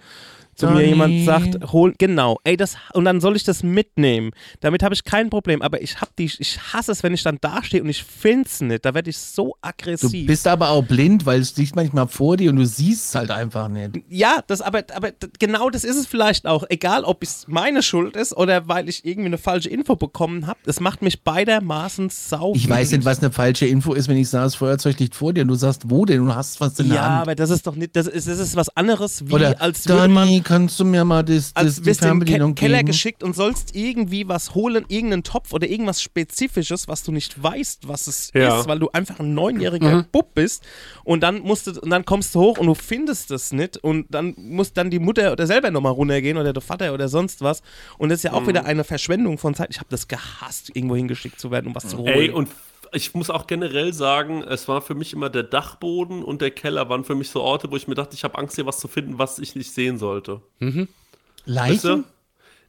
zu 0.56 0.68
mir 0.68 0.74
Donny. 0.74 0.86
jemand 0.88 1.26
sagt, 1.26 1.72
hol, 1.74 1.94
genau, 1.98 2.40
ey, 2.44 2.56
das, 2.58 2.76
und 2.94 3.06
dann 3.06 3.20
soll 3.22 3.36
ich 3.36 3.44
das 3.44 3.62
mitnehmen. 3.64 4.32
Damit 4.62 4.84
habe 4.84 4.94
ich 4.96 5.04
kein 5.04 5.30
Problem, 5.30 5.62
aber 5.62 5.82
ich 5.82 6.00
hab 6.02 6.16
die, 6.16 6.26
ich 6.26 6.60
hasse 6.74 6.92
es, 6.92 7.04
wenn 7.04 7.14
ich 7.14 7.24
dann 7.24 7.38
dastehe 7.42 7.82
und 7.84 7.90
ich 7.90 8.04
finde 8.04 8.48
es 8.48 8.62
nicht. 8.62 8.86
Da 8.86 8.94
werde 8.94 9.10
ich 9.10 9.18
so 9.18 9.46
Du 9.46 9.54
aggressiv. 9.62 10.28
bist 10.28 10.48
aber 10.48 10.70
auch 10.70 10.84
blind, 10.84 11.26
weil 11.26 11.40
es 11.42 11.56
liegt 11.58 11.76
manchmal 11.76 12.08
vor 12.08 12.38
dir 12.38 12.50
und 12.52 12.56
du 12.56 12.66
siehst 12.66 13.10
es 13.10 13.16
halt 13.16 13.32
einfach 13.32 13.68
nicht. 13.68 13.98
ja, 14.10 14.40
das, 14.48 14.62
aber, 14.62 14.84
aber 14.94 15.12
genau 15.40 15.70
das 15.70 15.84
ist 15.84 15.98
es 15.98 16.08
vielleicht 16.08 16.46
auch. 16.48 16.64
Egal, 16.70 17.04
ob 17.04 17.22
es 17.24 17.46
meine 17.48 17.84
Schuld 17.84 18.16
ist 18.16 18.36
oder 18.36 18.68
weil 18.68 18.88
ich 18.90 19.06
irgendwie 19.06 19.28
eine 19.28 19.38
falsche 19.38 19.70
Info 19.70 19.96
bekommen 19.96 20.48
habe. 20.48 20.60
Das 20.66 20.80
macht 20.80 21.02
mich 21.02 21.22
beidermaßen 21.24 22.10
sau. 22.10 22.54
Ich 22.56 22.68
weiß 22.70 22.92
nicht, 22.92 23.06
was 23.06 23.20
eine 23.20 23.32
falsche 23.32 23.66
Info 23.68 23.94
ist, 23.94 24.08
wenn 24.08 24.18
ich 24.18 24.30
sage, 24.30 24.46
das 24.46 24.56
Feuerzeug 24.56 25.00
liegt 25.00 25.16
vor 25.16 25.34
dir 25.34 25.42
und 25.42 25.50
du 25.50 25.56
sagst, 25.56 25.90
wo 25.90 26.06
denn? 26.06 26.26
Du 26.26 26.34
hast 26.34 26.60
was 26.62 26.80
in 26.80 26.88
der 26.88 26.96
Ja, 26.98 27.04
Hand. 27.04 27.22
aber 27.24 27.36
das 27.36 27.50
ist 27.50 27.68
doch 27.68 27.76
nicht, 27.76 27.96
das 27.96 28.08
ist, 28.08 28.28
das 28.28 28.40
ist 28.40 28.56
was 28.56 28.70
anderes, 28.76 29.28
wie 29.28 29.34
Oder, 29.34 29.62
als 29.62 29.88
würde 29.88 30.08
man 30.08 30.44
kannst 30.46 30.80
du 30.80 30.86
mir 30.86 31.04
mal 31.04 31.24
das, 31.24 31.54
das, 31.54 31.64
als 31.64 31.76
die 31.82 31.86
wirst 31.88 32.02
du 32.02 32.06
in 32.06 32.12
den 32.12 32.20
Ke 32.20 32.26
Fernbedienung 32.26 32.56
Keller 32.56 32.78
geben? 32.78 32.88
geschickt 32.88 33.24
und 33.24 33.36
sollst 33.36 33.76
irgendwie 33.76 34.28
was 34.30 34.56
holen, 34.56 34.86
irgendeinen 34.88 35.24
Topf 35.24 35.52
oder 35.52 35.68
irgendwas 35.68 36.02
Spezifisches, 36.02 36.88
was 36.88 37.04
du 37.04 37.12
nicht 37.12 37.44
weißt, 37.44 37.88
was 37.88 38.08
es 38.08 38.32
Ja. 38.34 38.60
ist, 38.62 38.68
weil 38.70 38.80
du 38.80 38.90
einfach 38.94 39.20
ein 39.20 39.34
neunjähriger 39.34 40.04
Bub 40.12 40.34
bist 40.34 40.64
und 41.04 41.22
dann 41.22 41.40
musst 41.42 41.68
du, 41.68 41.72
und 41.82 41.90
dann 41.90 42.06
kommst 42.06 42.34
du 42.36 42.40
hoch 42.40 42.58
und 42.60 42.68
du 42.68 42.76
findest 42.76 43.32
es 43.32 43.52
nicht 43.52 43.76
und 43.78 44.06
dann 44.10 44.34
muss 44.38 44.72
dann 44.72 44.90
die 44.90 45.00
Mutter 45.00 45.34
oder 45.34 45.46
selber 45.48 45.72
nochmal 45.72 45.92
runtergehen 45.92 46.38
oder 46.38 46.54
der 46.54 46.62
Vater 46.62 46.94
oder 46.94 47.10
sonst 47.10 47.42
was 47.42 47.62
und 47.98 48.10
das 48.10 48.20
ist 48.20 48.24
ja 48.24 48.34
auch 48.34 48.48
wieder 48.48 48.66
eine 48.66 48.84
Verschwendung 48.86 49.38
von 49.38 49.56
Zeit. 49.56 49.68
Ich 49.72 49.80
habe 49.80 49.90
das 49.90 50.08
gehasst, 50.08 50.70
irgendwo 50.74 50.96
hingeschickt 50.96 51.40
zu 51.40 51.52
werden, 51.52 51.68
um 51.68 51.76
was 51.76 51.90
zu 51.90 51.98
holen. 51.98 52.08
Ey, 52.10 52.30
und 52.30 52.48
ich 52.96 53.14
muss 53.14 53.30
auch 53.30 53.46
generell 53.46 53.94
sagen, 53.94 54.42
es 54.44 54.68
war 54.68 54.82
für 54.82 54.96
mich 54.96 55.14
immer 55.14 55.30
der 55.30 55.44
Dachboden 55.44 56.24
und 56.24 56.42
der 56.42 56.52
Keller 56.52 56.90
waren 56.90 57.04
für 57.04 57.16
mich 57.16 57.30
so 57.30 57.42
Orte, 57.42 57.70
wo 57.70 57.76
ich 57.76 57.88
mir 57.88 57.96
dachte, 57.96 58.16
ich 58.16 58.24
habe 58.24 58.38
Angst, 58.38 58.56
hier 58.56 58.66
was 58.66 58.80
zu 58.80 58.88
finden, 58.88 59.20
was 59.20 59.38
ich 59.38 59.56
nicht 59.56 59.74
sehen 59.74 59.98
sollte. 59.98 60.42
Weißt 60.60 61.84
du? 61.84 61.90
Leichen? 61.90 62.04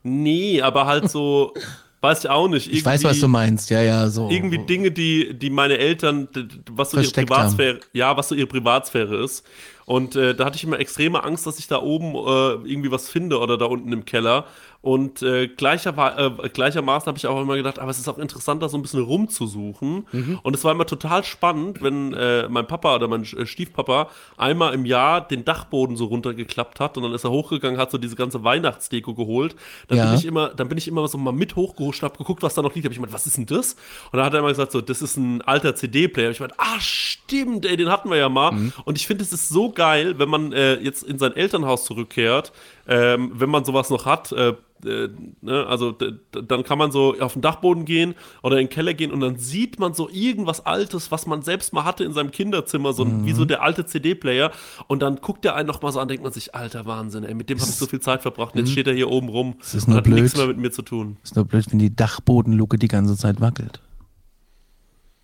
Nee, 0.02 0.60
aber 0.60 0.86
halt 0.86 1.10
so, 1.10 1.54
weiß 2.00 2.24
ich 2.24 2.30
auch 2.30 2.48
nicht. 2.48 2.70
Ich 2.72 2.84
weiß, 2.84 3.04
was 3.04 3.20
du 3.20 3.28
meinst. 3.28 3.70
Ja, 3.70 3.82
ja, 3.82 4.08
so. 4.08 4.28
irgendwie 4.28 4.58
Dinge, 4.58 4.90
die, 4.90 5.32
die 5.32 5.50
meine 5.50 5.78
Eltern, 5.78 6.28
was 6.70 6.90
so 6.90 7.00
ihre 7.00 7.10
Privatsphäre, 7.10 7.80
ja, 7.92 8.16
was 8.16 8.28
so 8.28 8.34
ihre 8.34 8.48
Privatsphäre 8.48 9.22
ist. 9.22 9.46
Und 9.86 10.14
äh, 10.16 10.34
da 10.34 10.44
hatte 10.44 10.56
ich 10.56 10.64
immer 10.64 10.78
extreme 10.80 11.22
Angst, 11.24 11.46
dass 11.46 11.58
ich 11.58 11.68
da 11.68 11.80
oben 11.80 12.14
äh, 12.14 12.68
irgendwie 12.70 12.90
was 12.90 13.08
finde 13.08 13.38
oder 13.38 13.56
da 13.56 13.64
unten 13.66 13.92
im 13.92 14.04
Keller. 14.04 14.44
Und 14.82 15.22
äh, 15.22 15.48
gleicher, 15.48 15.94
äh, 16.42 16.48
gleichermaßen 16.48 17.06
habe 17.08 17.18
ich 17.18 17.26
auch 17.26 17.40
immer 17.40 17.56
gedacht, 17.56 17.78
aber 17.80 17.90
es 17.90 17.98
ist 17.98 18.08
auch 18.08 18.18
interessant, 18.18 18.62
da 18.62 18.68
so 18.68 18.76
ein 18.78 18.82
bisschen 18.82 19.02
rumzusuchen. 19.02 20.06
Und 20.42 20.54
es 20.54 20.62
war 20.64 20.72
immer 20.72 20.86
total 20.86 21.24
spannend, 21.24 21.82
wenn 21.82 22.14
äh, 22.14 22.48
mein 22.48 22.66
Papa 22.66 22.94
oder 22.94 23.08
mein 23.08 23.22
äh, 23.22 23.46
Stiefpapa 23.46 24.08
einmal 24.36 24.74
im 24.74 24.84
Jahr 24.84 25.26
den 25.26 25.44
Dachboden 25.44 25.96
so 25.96 26.04
runtergeklappt 26.06 26.78
hat 26.80 26.96
und 26.96 27.02
dann 27.02 27.12
ist 27.12 27.24
er 27.24 27.30
hochgegangen, 27.30 27.78
hat 27.80 27.90
so 27.90 27.98
diese 27.98 28.14
ganze 28.16 28.44
Weihnachtsdeko 28.44 29.14
geholt. 29.14 29.56
Dann 29.88 29.98
Ja. 29.98 30.04
bin 30.06 30.14
ich 30.14 30.24
immer, 30.24 30.48
dann 30.50 30.68
bin 30.68 30.78
ich 30.78 30.86
immer 30.88 31.06
so 31.08 31.18
mal 31.18 31.32
mit 31.32 31.56
hochgehuscht, 31.56 32.02
hab 32.02 32.16
geguckt, 32.18 32.42
was 32.42 32.54
da 32.54 32.62
noch 32.62 32.74
liegt. 32.74 32.84
Hab 32.86 32.92
ich 32.92 32.98
gemeint, 32.98 33.12
was 33.12 33.26
ist 33.26 33.36
denn 33.38 33.46
das? 33.46 33.74
Und 34.12 34.18
dann 34.18 34.24
hat 34.26 34.34
er 34.34 34.38
immer 34.40 34.48
gesagt, 34.50 34.72
so, 34.72 34.80
das 34.80 35.02
ist 35.02 35.16
ein 35.16 35.42
alter 35.42 35.74
CD-Player. 35.74 36.30
Ich 36.30 36.40
meinte, 36.40 36.54
ah, 36.58 36.78
stimmt, 36.80 37.66
ey, 37.66 37.76
den 37.76 37.90
hatten 37.90 38.08
wir 38.10 38.16
ja 38.18 38.28
mal. 38.28 38.70
Und 38.84 38.98
ich 38.98 39.06
finde, 39.06 39.24
es 39.24 39.32
ist 39.32 39.48
so 39.48 39.70
geil, 39.76 40.18
wenn 40.18 40.28
man 40.28 40.52
äh, 40.52 40.74
jetzt 40.80 41.04
in 41.04 41.18
sein 41.20 41.32
Elternhaus 41.36 41.84
zurückkehrt, 41.84 42.52
ähm, 42.88 43.30
wenn 43.34 43.48
man 43.50 43.64
sowas 43.64 43.88
noch 43.90 44.04
hat, 44.06 44.32
äh, 44.32 44.54
äh, 44.84 45.08
ne, 45.40 45.66
also 45.66 45.92
dann 45.92 46.62
kann 46.64 46.76
man 46.78 46.90
so 46.92 47.14
auf 47.18 47.32
den 47.32 47.40
Dachboden 47.42 47.84
gehen 47.86 48.14
oder 48.42 48.58
in 48.58 48.66
den 48.66 48.70
Keller 48.70 48.92
gehen 48.92 49.10
und 49.10 49.20
dann 49.20 49.36
sieht 49.38 49.78
man 49.78 49.94
so 49.94 50.10
irgendwas 50.10 50.66
Altes, 50.66 51.10
was 51.10 51.26
man 51.26 51.40
selbst 51.42 51.72
mal 51.72 51.84
hatte 51.84 52.04
in 52.04 52.12
seinem 52.12 52.30
Kinderzimmer, 52.30 52.92
so 52.92 53.04
ein- 53.04 53.24
wie 53.24 53.32
so 53.32 53.44
der 53.46 53.62
alte 53.62 53.86
CD-Player 53.86 54.50
und 54.86 55.00
dann 55.00 55.16
guckt 55.16 55.44
der 55.44 55.54
einen 55.54 55.66
noch 55.66 55.80
mal 55.80 55.92
so 55.92 55.98
an, 56.00 56.08
denkt 56.08 56.22
man 56.24 56.32
sich, 56.32 56.54
alter 56.54 56.84
Wahnsinn, 56.84 57.24
ey, 57.24 57.32
mit 57.34 57.48
dem 57.48 57.58
habe 57.58 57.70
ich 57.70 57.76
so 57.76 57.86
viel 57.86 58.00
Zeit 58.00 58.20
verbracht 58.22 58.54
und 58.54 58.60
jetzt 58.60 58.70
steht 58.72 58.86
er 58.86 58.94
hier 58.94 59.08
oben 59.10 59.28
rum 59.28 59.54
Das 59.60 59.74
ist 59.74 59.88
und 59.88 59.94
hat 59.94 60.06
nichts 60.06 60.32
blöd. 60.34 60.36
mehr 60.36 60.46
mit 60.48 60.58
mir 60.58 60.70
zu 60.72 60.82
tun. 60.82 61.16
Ist 61.22 61.36
nur 61.36 61.46
blöd, 61.46 61.64
wenn 61.70 61.78
die 61.78 61.94
Dachbodenluke 61.96 62.76
die 62.78 62.88
ganze 62.88 63.16
Zeit 63.16 63.40
wackelt. 63.40 63.80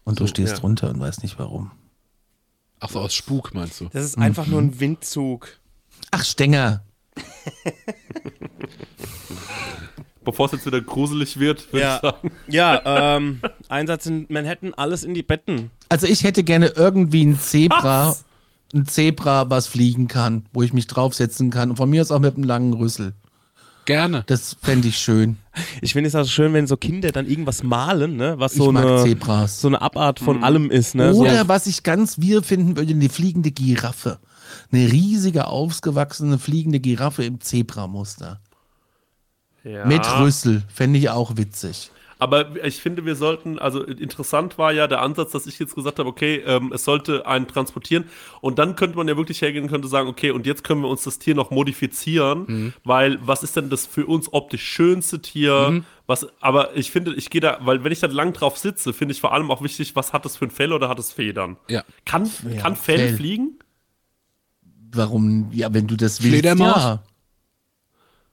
Und 0.05 0.19
du 0.19 0.25
So, 0.25 0.29
stehst 0.29 0.55
ja. 0.55 0.59
drunter 0.61 0.89
und 0.91 0.99
weißt 0.99 1.23
nicht 1.23 1.39
warum. 1.39 1.71
Ach 2.85 2.91
so, 2.91 2.99
aus 2.99 3.15
Spuk 3.15 3.55
meinst 3.55 3.81
du? 3.81 3.89
das 3.93 4.05
ist 4.05 4.19
einfach 4.19 4.47
nur 4.47 4.61
ein 4.61 4.79
Windzug. 4.81 5.49
Ach, 6.11 6.25
Stenger. 6.25 6.83
Bevor 10.25 10.47
es 10.47 10.53
jetzt 10.53 10.67
wieder 10.67 10.81
gruselig 10.81 11.39
wird, 11.39 11.73
würde 11.73 11.79
ich 11.79 11.83
Ja, 11.83 12.01
sagen. 12.01 12.31
ja 12.49 13.17
ähm, 13.17 13.41
Einsatz 13.69 14.07
in 14.07 14.27
Manhattan, 14.29 14.73
alles 14.75 15.03
in 15.03 15.15
die 15.15 15.23
Betten. 15.25 15.71
Also 15.89 16.07
ich 16.07 16.23
hätte 16.23 16.45
gerne 16.45 16.69
irgendwie 16.77 17.25
ein 17.25 17.39
Zebra, 17.41 18.17
ein 18.73 18.87
Zebra, 18.87 19.51
was 19.51 19.67
fliegen 19.67 20.07
kann, 20.09 20.47
wo 20.53 20.63
ich 20.63 20.73
mich 20.73 20.87
draufsetzen 20.87 21.51
kann. 21.51 21.71
Und 21.71 21.77
von 21.77 21.91
mir 21.91 22.03
aus 22.03 22.13
auch 22.13 22.21
mit 22.21 22.35
einem 22.37 22.45
langen 22.45 22.73
Rüssel. 22.73 23.15
Gerne. 23.93 24.25
Das 24.27 24.57
fände 24.63 24.89
ich 24.89 24.99
schön. 24.99 25.37
Ich 25.83 25.93
finde 25.93 26.09
es 26.09 26.15
also 26.15 26.31
schön, 26.31 26.53
wenn 26.55 26.67
so 26.67 26.77
Kinder 26.77 27.13
dann 27.13 27.27
irgendwas 27.27 27.63
malen, 27.63 28.17
ne? 28.17 28.35
Was 28.39 28.53
Ich 28.53 28.59
so 28.59 28.71
eine, 28.71 29.03
Zebras. 29.03 29.61
so 29.61 29.69
eine 29.69 29.83
Abart 29.83 30.19
von 30.19 30.43
allem 30.43 30.71
ist, 30.71 30.95
ne? 30.95 31.13
So, 31.13 31.21
Oder 31.21 31.47
was 31.49 31.67
ich 31.67 31.83
ganz 31.83 32.19
wir 32.19 32.43
finden 32.43 32.77
würde, 32.77 32.93
eine 32.93 33.09
fliegende 33.09 33.51
Giraffe. 33.51 34.19
Eine 34.73 34.91
riesige, 34.91 35.47
ausgewachsene 35.47 36.39
fliegende 36.39 36.81
Giraffe 36.81 37.25
im 37.25 37.41
Zebramuster. 37.41 38.41
Ja. 39.65 39.85
Mit 39.85 40.05
Rüssel. 40.19 40.63
Fände 40.69 40.99
ich 40.99 41.11
auch 41.11 41.37
witzig. 41.37 41.91
Aber 42.23 42.65
ich 42.65 42.77
finde, 42.81 43.05
wir 43.05 43.17
sollten, 43.17 43.59
also 43.59 43.83
interessant 43.83 44.57
war 44.57 44.71
ja 44.73 44.87
der 44.87 45.03
Ansatz, 45.03 45.33
dass 45.33 45.47
ich 45.49 45.59
jetzt 45.59 45.75
gesagt 45.75 45.99
habe, 45.99 46.09
okay, 46.09 46.37
ähm, 46.47 46.71
es 46.73 46.85
sollte 46.85 47.27
einen 47.27 47.49
transportieren 47.49 48.05
und 48.41 48.61
dann 48.61 48.77
könnte 48.77 48.97
man 48.97 49.09
ja 49.09 49.17
wirklich 49.17 49.43
hergehen 49.43 49.65
und 49.65 49.71
könnte 49.71 49.89
sagen, 49.89 50.09
okay, 50.09 50.31
und 50.31 50.47
jetzt 50.47 50.63
können 50.63 50.83
wir 50.83 50.89
uns 50.89 51.03
das 51.03 51.19
Tier 51.19 51.35
noch 51.35 51.51
modifizieren, 51.51 52.45
Mhm. 52.47 52.73
weil 52.85 53.19
was 53.27 53.43
ist 53.43 53.57
denn 53.57 53.71
das 53.71 53.87
für 53.87 54.07
uns 54.07 54.33
optisch 54.33 54.63
schönste 54.63 55.21
Tier? 55.21 55.71
Mhm. 55.71 55.85
Was, 56.07 56.29
aber 56.41 56.77
ich 56.77 56.93
finde, 56.93 57.13
ich 57.15 57.29
gehe 57.29 57.41
da, 57.41 57.59
weil 57.63 57.83
wenn 57.83 57.91
ich 57.91 57.99
da 58.01 58.07
lang 58.07 58.33
drauf 58.33 58.57
sitze, 58.57 58.93
finde 58.93 59.13
ich 59.15 59.21
vor 59.21 59.33
allem 59.33 59.51
auch 59.51 59.63
wichtig, 59.63 59.97
was 59.97 60.13
hat 60.13 60.25
es 60.25 60.37
für 60.37 60.45
ein 60.45 60.51
Fell 60.53 60.73
oder 60.73 60.89
hat 60.89 61.01
es 61.01 61.11
Federn? 61.13 61.57
Ja. 61.69 61.83
Kann, 62.05 62.31
Ja, 62.49 62.61
kann 62.61 62.77
Fell, 62.77 62.99
Fell. 62.99 63.17
fliegen? 63.17 63.59
Warum? 64.95 65.51
Ja, 65.53 65.73
wenn 65.75 65.87
du 65.87 65.97
das 65.97 66.23
willst. 66.23 66.35
Fledermaus? 66.35 66.99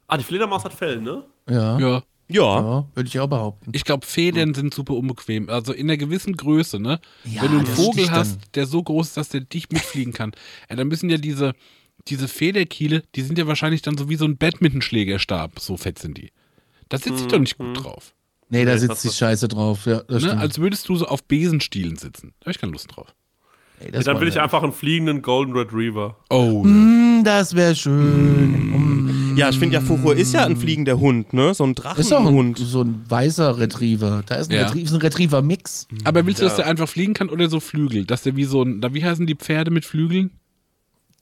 Ah, 0.07 0.17
die 0.17 0.23
Fledermaus 0.23 0.63
hat 0.63 0.73
Fell, 0.73 1.01
ne? 1.01 1.23
Ja. 1.49 1.79
Ja. 1.79 2.03
Ja. 2.29 2.41
ja. 2.59 2.87
würde 2.93 3.07
ich 3.07 3.19
auch 3.19 3.27
behaupten. 3.27 3.71
Ich 3.73 3.83
glaube, 3.83 4.05
Federn 4.05 4.53
sind 4.53 4.73
super 4.73 4.93
unbequem. 4.93 5.49
Also 5.49 5.73
in 5.73 5.87
einer 5.87 5.97
gewissen 5.97 6.37
Größe, 6.37 6.79
ne? 6.79 6.99
Ja, 7.25 7.41
Wenn 7.41 7.51
du 7.51 7.57
einen 7.57 7.65
Vogel 7.67 8.11
hast, 8.11 8.35
dann. 8.35 8.49
der 8.53 8.65
so 8.67 8.83
groß 8.83 9.07
ist, 9.07 9.17
dass 9.17 9.29
der 9.29 9.41
dicht 9.41 9.73
mitfliegen 9.73 10.13
kann, 10.13 10.31
ja, 10.69 10.75
dann 10.75 10.87
müssen 10.87 11.09
ja 11.09 11.17
diese, 11.17 11.53
diese 12.07 12.27
Federkiele, 12.27 13.03
die 13.15 13.21
sind 13.23 13.37
ja 13.37 13.47
wahrscheinlich 13.47 13.81
dann 13.81 13.97
so 13.97 14.09
wie 14.09 14.15
so 14.15 14.25
ein 14.25 14.37
Badmintonschlägerstab. 14.37 15.59
So 15.59 15.75
fett 15.77 15.99
sind 15.99 16.17
die. 16.17 16.31
Da 16.87 16.97
sitze 16.97 17.21
ich 17.23 17.27
doch 17.27 17.39
nicht 17.39 17.57
gut 17.57 17.83
drauf. 17.83 18.13
Nee, 18.49 18.65
da 18.65 18.73
Nee, 18.73 18.79
sitzt 18.79 19.03
die 19.03 19.09
Scheiße 19.09 19.47
drauf. 19.47 19.85
Ja, 19.85 20.01
das 20.07 20.23
Ne? 20.23 20.37
Als 20.37 20.57
würdest 20.57 20.89
du 20.89 20.95
so 20.95 21.05
auf 21.05 21.23
Besenstielen 21.23 21.97
sitzen. 21.97 22.33
Da 22.39 22.45
habe 22.45 22.51
ich 22.51 22.59
keine 22.59 22.71
Lust 22.71 22.95
drauf. 22.95 23.13
Ey, 23.79 23.91
das 23.91 24.05
dann 24.05 24.19
will 24.19 24.27
ich 24.27 24.39
einfach 24.39 24.63
einen 24.63 24.73
fliegenden 24.73 25.21
Golden 25.21 25.53
Retriever. 25.53 26.17
Oh. 26.29 26.63
Mm, 26.65 27.23
das 27.23 27.55
wäre 27.55 27.75
schön. 27.75 29.05
Mm. 29.05 29.08
Ja, 29.35 29.49
ich 29.49 29.59
finde 29.59 29.75
ja, 29.75 29.81
Furo 29.81 30.11
ist 30.11 30.33
ja 30.33 30.45
ein 30.45 30.55
fliegender 30.57 30.99
Hund, 30.99 31.33
ne? 31.33 31.53
So 31.53 31.63
ein 31.65 31.71
Ist 31.71 31.79
doch 31.79 31.85
ein, 31.95 31.95
Drachenhund. 32.09 32.57
so 32.57 32.81
ein 32.83 33.03
weißer 33.07 33.57
Retriever. 33.57 34.23
Da 34.25 34.35
ist 34.35 34.49
ein, 34.51 34.55
Ja. 34.55 34.67
Retriever, 34.67 34.95
ein 34.95 35.01
Retriever-Mix. 35.01 35.87
Aber 36.03 36.25
willst 36.25 36.41
du, 36.41 36.45
dass 36.45 36.55
der 36.57 36.67
einfach 36.67 36.87
fliegen 36.89 37.13
kann 37.13 37.29
oder 37.29 37.49
so 37.49 37.59
Flügel? 37.59 38.05
Dass 38.05 38.23
der 38.23 38.35
wie 38.35 38.45
so 38.45 38.63
ein, 38.63 38.81
da- 38.81 38.93
wie 38.93 39.03
heißen 39.03 39.25
die 39.27 39.35
Pferde 39.35 39.71
mit 39.71 39.85
Flügeln? 39.85 40.31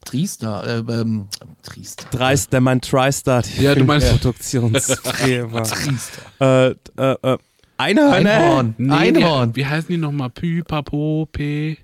Triester. 0.06 0.86
Äh, 0.88 0.92
ähm, 0.94 1.28
Triester. 1.64 2.06
Dreist, 2.12 2.54
der 2.54 2.62
meint 2.62 2.86
TriStar. 2.90 3.42
die 3.44 3.62
Ja, 3.64 3.76
du 3.76 3.84
meinst- 3.84 4.08
Filmproduktionsfirma. 4.08 5.62
Triester. 5.64 6.76
äh, 6.98 7.02
äh, 7.02 7.34
äh, 7.34 7.38
Einhörner. 7.78 8.14
Einhorn. 8.32 8.76
Einhorn. 8.92 9.56
Wie, 9.56 9.62
wie 9.62 9.66
heißen 9.66 9.88
die 9.90 9.98
nochmal? 9.98 10.30
Pü, 10.30 10.64
Papo, 10.64 11.28
P. 11.32 11.78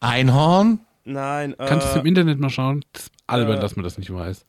Einhorn? 0.00 0.80
Nein, 1.04 1.54
äh, 1.58 1.66
Kannst 1.66 1.94
du 1.94 2.00
im 2.00 2.06
Internet 2.06 2.38
mal 2.40 2.50
schauen? 2.50 2.84
Das 2.92 3.10
albern, 3.26 3.58
äh, 3.58 3.60
dass 3.60 3.76
man 3.76 3.84
das 3.84 3.98
nicht 3.98 4.12
weiß. 4.12 4.44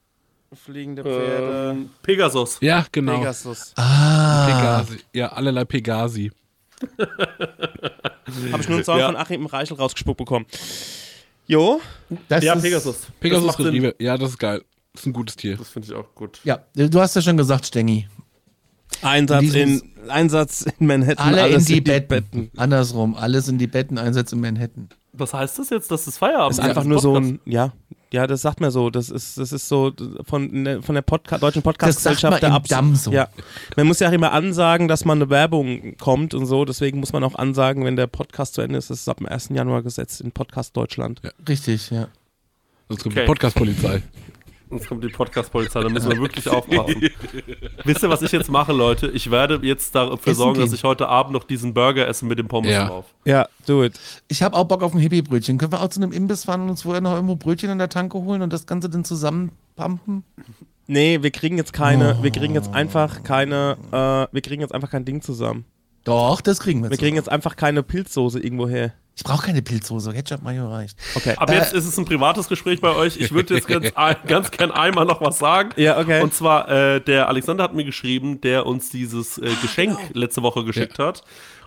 fliegende 0.54 1.04
Pferde. 1.04 1.72
Ähm, 1.72 1.90
Pegasus. 2.02 2.58
Ja, 2.62 2.86
genau. 2.92 3.18
Pegasus. 3.20 3.74
Ah. 3.76 4.46
Pegasi. 4.48 5.00
Ja, 5.14 5.28
allerlei 5.34 5.66
Pegasi. 5.66 6.32
Habe 8.52 8.62
ich 8.62 8.68
nur 8.70 8.78
einen 8.78 8.84
Song 8.84 9.00
Ja. 9.00 9.08
von 9.08 9.16
Achim 9.16 9.46
Reichel 9.46 9.78
rausgespuckt 9.78 10.18
bekommen. 10.18 10.46
Jo, 11.48 11.80
Das 12.28 12.44
Ja, 12.44 12.54
ist, 12.54 12.64
Pegasus. 12.64 13.08
Pegasus 13.20 13.56
das. 13.58 13.94
Ja, 14.00 14.18
das 14.18 14.32
ist 14.32 14.38
geil. 14.40 14.64
Das 14.94 15.02
ist 15.02 15.08
ein 15.08 15.14
gutes 15.14 15.36
Tier. 15.36 15.58
Das 15.58 15.70
finde 15.70 15.88
ich 15.90 15.94
auch 15.94 16.14
gut. 16.16 16.40
Ja, 16.44 16.60
du 16.74 17.00
hast 17.00 17.16
ja 17.16 17.22
schon 17.22 17.38
gesagt, 17.38 17.66
Stengi. 17.66 18.08
Einsatz 19.02 19.44
In 19.44 19.54
in, 19.54 20.10
Einsatz 20.10 20.62
in 20.80 20.88
Manhattan. 20.88 21.28
Alle 21.28 21.40
in 21.48 21.54
alles 21.54 21.66
die, 21.66 21.82
Betten. 21.82 22.52
Andersrum. 22.58 23.16
Alles 23.16 23.48
in 23.48 23.58
die 23.58 23.68
Betten. 23.68 23.98
Einsatz 23.98 24.32
in 24.34 24.42
Manhattan. 24.42 24.90
Was 25.14 25.34
heißt 25.34 25.60
das 25.60 25.70
jetzt? 25.70 25.90
Das 25.92 26.08
ist 26.08 26.18
Feierabend. 26.18 26.58
Das 26.58 26.64
ist 26.66 26.70
einfach 26.70 26.84
Ja, 26.84 26.90
nur 26.90 27.00
so 27.00 27.16
ein, 27.16 27.40
ja, 27.46 27.72
ja, 28.12 28.28
das 28.28 28.42
sagt 28.42 28.60
man 28.62 28.70
so. 28.72 28.90
Das 28.90 29.10
ist, 29.10 29.38
das 29.38 29.52
ist 29.54 29.68
so 29.68 29.94
von, 30.26 30.64
der- 30.66 30.82
von 30.84 30.94
der 30.96 31.02
Podca 31.02 31.38
deutschen 31.38 31.62
Das 31.64 31.64
Podcast-Gesellschaft 31.64 32.32
man 32.32 32.40
der 32.42 32.54
Abs- 32.54 33.04
so. 33.04 33.12
Ja, 33.12 33.30
man 33.78 33.88
muss 33.88 34.00
ja 34.00 34.10
auch 34.10 34.14
immer 34.14 34.32
ansagen, 34.34 34.88
dass 34.88 35.06
man 35.06 35.18
eine 35.22 35.30
Werbung 35.30 35.96
kommt 35.98 36.34
und 36.34 36.46
so. 36.46 36.66
Deswegen 36.66 37.00
muss 37.00 37.14
man 37.14 37.24
auch 37.24 37.36
ansagen, 37.36 37.84
wenn 37.86 37.96
der 37.96 38.08
Podcast 38.08 38.56
zu 38.56 38.62
Ende 38.62 38.78
ist. 38.78 38.90
Das 38.90 39.00
ist 39.00 39.10
ab 39.10 39.18
dem 39.18 39.28
1. 39.28 39.50
Januar 39.54 39.84
gesetzt 39.84 40.20
in 40.22 40.32
Podcast 40.32 40.76
Deutschland. 40.76 41.22
Richtig, 41.48 41.90
ja. 41.92 42.08
Sonst 42.90 43.04
kommt 43.04 43.16
Okay. 43.16 43.22
die 43.24 43.28
Podcast-Polizei. 43.28 44.02
Jetzt 44.72 44.88
kommt 44.88 45.04
die 45.04 45.10
Podcast-Polizei, 45.10 45.82
da 45.82 45.90
müssen 45.90 46.10
wir 46.12 46.20
wirklich 46.20 46.48
aufpassen. 46.50 47.10
Wisst 47.84 48.04
ihr, 48.04 48.10
was 48.10 48.22
ich 48.24 48.32
jetzt 48.32 48.50
mache, 48.50 48.74
Leute? 48.74 49.08
Ich 49.12 49.30
werde 49.30 49.60
jetzt 49.62 49.94
dafür 49.94 50.18
Essen 50.18 50.36
sorgen, 50.36 50.60
dass 50.60 50.70
gehen. 50.70 50.76
ich 50.76 50.84
heute 50.84 51.08
Abend 51.08 51.34
noch 51.34 51.44
diesen 51.44 51.74
Burger 51.74 52.08
esse 52.08 52.26
mit 52.26 52.40
dem 52.40 52.48
Pommes 52.48 52.72
Ja. 52.72 52.88
drauf. 52.88 53.06
Ja, 53.26 53.48
do 53.68 53.84
it. 53.84 54.00
Ich 54.28 54.42
habe 54.42 54.56
auch 54.56 54.64
Bock 54.66 54.82
auf 54.82 54.94
ein 54.94 55.00
Hippie-Brötchen. 55.00 55.58
Können 55.60 55.72
wir 55.72 55.82
auch 55.82 55.90
zu 55.90 56.02
einem 56.02 56.12
Imbiss 56.12 56.46
fahren 56.46 56.62
und 56.62 56.70
uns 56.72 56.82
vorher 56.82 57.02
noch 57.02 57.14
irgendwo 57.14 57.36
Brötchen 57.36 57.70
in 57.70 57.78
der 57.78 57.90
Tanke 57.90 58.18
holen 58.18 58.42
und 58.42 58.52
das 58.52 58.66
Ganze 58.66 58.90
dann 58.90 59.04
zusammenpumpen? 59.06 60.24
Nee, 60.88 61.22
wir 61.22 61.32
kriegen 61.32 61.58
jetzt 61.58 61.74
keine, 61.74 62.18
wir 62.22 62.32
kriegen 62.32 62.54
jetzt 62.54 62.74
einfach 62.74 63.24
keine, 63.24 63.78
äh, 63.92 64.34
wir 64.34 64.42
kriegen 64.42 64.62
jetzt 64.62 64.74
einfach 64.74 64.90
kein 64.90 65.06
Ding 65.06 65.22
zusammen. 65.22 65.66
Doch, 66.04 66.42
das 66.42 66.60
kriegen 66.60 66.84
wir. 66.84 66.90
Wir 66.92 66.98
kriegen 66.98 67.16
jetzt 67.16 67.30
einfach 67.32 67.56
keine 67.56 67.82
Pilzsoße 67.82 68.40
irgendwo 68.40 68.68
her. 68.68 68.94
Ich 69.18 69.24
brauche 69.24 69.46
keine 69.46 69.62
Pilzhose. 69.62 70.12
Ketchup 70.12 70.44
Mayo 70.44 70.70
reicht. 70.70 70.98
Okay. 71.16 71.36
Aber 71.38 71.54
jetzt 71.54 71.74
ist 71.74 71.86
es 71.86 71.98
ein 71.98 72.04
privates 72.04 72.50
Gespräch 72.50 72.82
bei 72.82 72.94
euch. 72.94 73.16
Ich 73.16 73.32
würde 73.32 73.56
jetzt 73.56 73.68
ganz, 73.68 73.94
ganz 74.28 74.52
gern 74.52 74.72
einmal 74.72 75.06
noch 75.06 75.22
was 75.22 75.40
sagen. 75.40 75.70
Ja, 75.78 75.98
okay. 75.98 76.22
Und 76.22 76.34
zwar, 76.34 76.68
äh, 76.70 77.00
der 77.00 77.30
Alexander 77.30 77.64
hat 77.64 77.74
mir 77.74 77.86
geschrieben, 77.86 78.42
der 78.42 78.66
uns 78.66 78.90
dieses 78.90 79.38
äh, 79.38 79.50
Geschenk 79.62 79.98
letzte 80.14 80.44
Woche 80.44 80.66
geschickt 80.66 81.00
hat. 81.00 81.24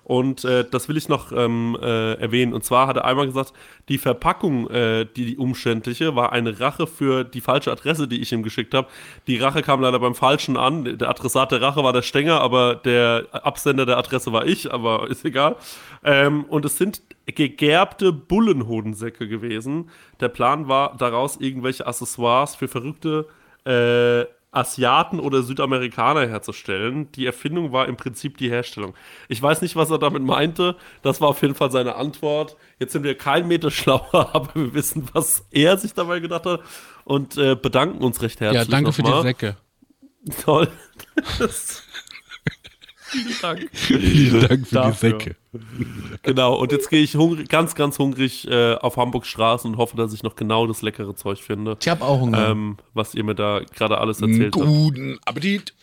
Und 0.09 0.43
äh, 0.47 0.65
das 0.69 0.89
will 0.89 0.97
ich 0.97 1.11
noch 1.11 1.33
ähm, 1.33 1.77
äh, 1.83 2.15
erwähnen. 2.15 2.55
Und 2.55 2.65
zwar 2.65 2.87
hat 2.87 2.97
er 2.97 3.05
einmal 3.05 3.27
gesagt, 3.27 3.53
die 3.91 3.99
Verpackung, 3.99 4.71
äh, 4.71 5.05
die, 5.05 5.27
die 5.27 5.37
umständliche, 5.37 6.17
war 6.17 6.33
eine 6.33 6.61
Rache 6.61 6.87
für 6.87 7.25
die 7.25 7.43
falsche 7.43 7.71
Adresse, 7.71 8.09
die 8.09 8.23
ich 8.23 8.33
ihm 8.33 8.43
geschickt 8.43 8.73
habe. 8.73 8.89
Die 9.27 9.37
Rache 9.37 9.61
kam 9.61 9.83
leider 9.83 9.99
beim 9.99 10.15
Falschen 10.15 10.57
an. 10.57 10.97
Der 10.97 11.11
Adressat 11.11 11.53
der 11.53 11.61
Rache 11.61 11.85
war 11.85 11.93
der 11.93 12.01
Stenger, 12.01 12.41
aber 12.41 12.75
der 12.75 13.27
Absender 13.33 13.85
der 13.85 13.99
Adresse 13.99 14.33
war 14.33 14.47
ich, 14.47 14.73
aber 14.73 15.07
ist 15.11 15.27
egal. 15.27 15.57
Ähm, 16.03 16.45
und 16.45 16.65
es 16.65 16.79
sind 16.79 17.03
gegerbte 17.27 18.11
Bullenhodensäcke 18.11 19.29
gewesen. 19.29 19.91
Der 20.21 20.29
Plan 20.29 20.69
war, 20.69 20.97
daraus 20.97 21.37
irgendwelche 21.37 21.87
Accessoires 21.87 22.57
für 22.57 22.69
verrückte 22.69 23.27
äh, 23.67 24.25
Asiaten 24.51 25.21
oder 25.21 25.43
Südamerikaner 25.43 26.27
herzustellen. 26.27 27.13
Die 27.13 27.27
Erfindung 27.27 27.73
war 27.73 27.87
im 27.87 27.97
Prinzip 27.97 28.39
die 28.39 28.51
Herstellung. 28.51 28.95
Ich 29.29 29.43
weiß 29.43 29.61
nicht, 29.61 29.77
was 29.77 29.91
er 29.91 29.99
damit 29.99 30.23
meinte. 30.23 30.77
Das 31.03 31.21
war 31.21 31.29
auf 31.29 31.43
jeden 31.43 31.55
Fall 31.55 31.71
seine 31.71 31.97
Antwort. 31.97 32.57
Jetzt 32.79 32.93
sind 32.93 33.03
wir 33.03 33.17
kein 33.17 33.47
Meter 33.47 33.71
schlauer, 33.71 34.31
aber 34.35 34.55
wir 34.55 34.75
wissen, 34.75 35.09
was 35.13 35.45
er 35.51 35.77
sich 35.77 35.95
dabei 35.95 36.21
gedacht 36.21 36.47
hat 36.47 36.61
und 37.05 37.37
äh, 37.37 37.55
bedanken 37.55 38.03
uns 38.03 38.23
recht 38.23 38.41
herzlich. 38.41 38.65
Ja, 38.65 38.71
danke 38.71 38.93
für 38.93 39.03
die 39.03 39.09
nochmal. 39.09 39.23
Säcke. 39.23 39.57
Toll. 40.45 40.69
Vielen 43.11 43.35
Dank. 43.41 43.69
Vielen 43.73 44.49
Dank 44.49 44.67
für 44.67 44.75
Dafür. 44.75 45.13
die 45.19 45.25
Säcke. 45.25 45.37
Genau, 46.23 46.55
und 46.57 46.73
jetzt 46.73 46.91
gehe 46.91 47.03
ich 47.03 47.15
hungrig, 47.17 47.49
ganz, 47.49 47.75
ganz 47.75 47.99
hungrig 47.99 48.47
äh, 48.49 48.75
auf 48.75 48.97
Hamburgs 48.97 49.29
Straßen 49.29 49.71
und 49.71 49.77
hoffe, 49.79 49.97
dass 49.97 50.13
ich 50.13 50.23
noch 50.23 50.37
genau 50.37 50.67
das 50.67 50.83
leckere 50.83 51.15
Zeug 51.17 51.39
finde, 51.39 51.77
Ich 51.81 51.89
habe 51.89 52.05
auch 52.05 52.21
Hunger. 52.21 52.49
ähm, 52.51 52.77
was 52.95 53.15
ihr 53.15 53.25
mir 53.25 53.35
da 53.35 53.61
gerade 53.75 53.99
alles 53.99 54.21
erzählt 54.21 54.55
habt. 54.55 54.65
Guten 54.67 55.19
Appetit. 55.25 55.75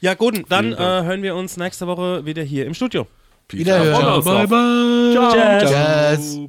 Ja, 0.00 0.14
gut, 0.14 0.42
dann 0.50 0.72
äh, 0.72 0.76
hören 0.76 1.22
wir 1.22 1.34
uns 1.34 1.56
nächste 1.56 1.86
Woche 1.86 2.26
wieder 2.26 2.42
hier 2.42 2.66
im 2.66 2.74
Studio. 2.74 3.06
Wiederhören. 3.48 4.22
Ciao, 4.22 4.46
Bye, 4.46 4.46
bye. 4.46 5.60
Tschüss. 6.18 6.34
Du 6.36 6.48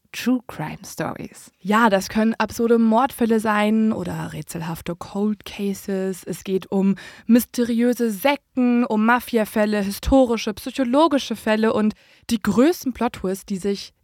True 0.11 0.39
Crime 0.47 0.79
Stories. 0.85 1.51
Ja, 1.61 1.89
das 1.89 2.09
können 2.09 2.35
absurde 2.37 2.77
Mordfälle 2.77 3.39
sein 3.39 3.93
oder 3.93 4.33
rätselhafte 4.33 4.95
Cold 4.95 5.45
Cases. 5.45 6.23
Es 6.25 6.43
geht 6.43 6.69
um 6.71 6.95
mysteriöse 7.27 8.11
Sekten, 8.11 8.83
um 8.83 9.05
Mafiafälle, 9.05 9.81
historische, 9.81 10.53
psychologische 10.53 11.35
Fälle 11.35 11.73
und 11.73 11.93
die 12.29 12.41
größten 12.41 12.93
Plot-Twists, 12.93 13.45
die 13.45 13.57
sich 13.57 13.93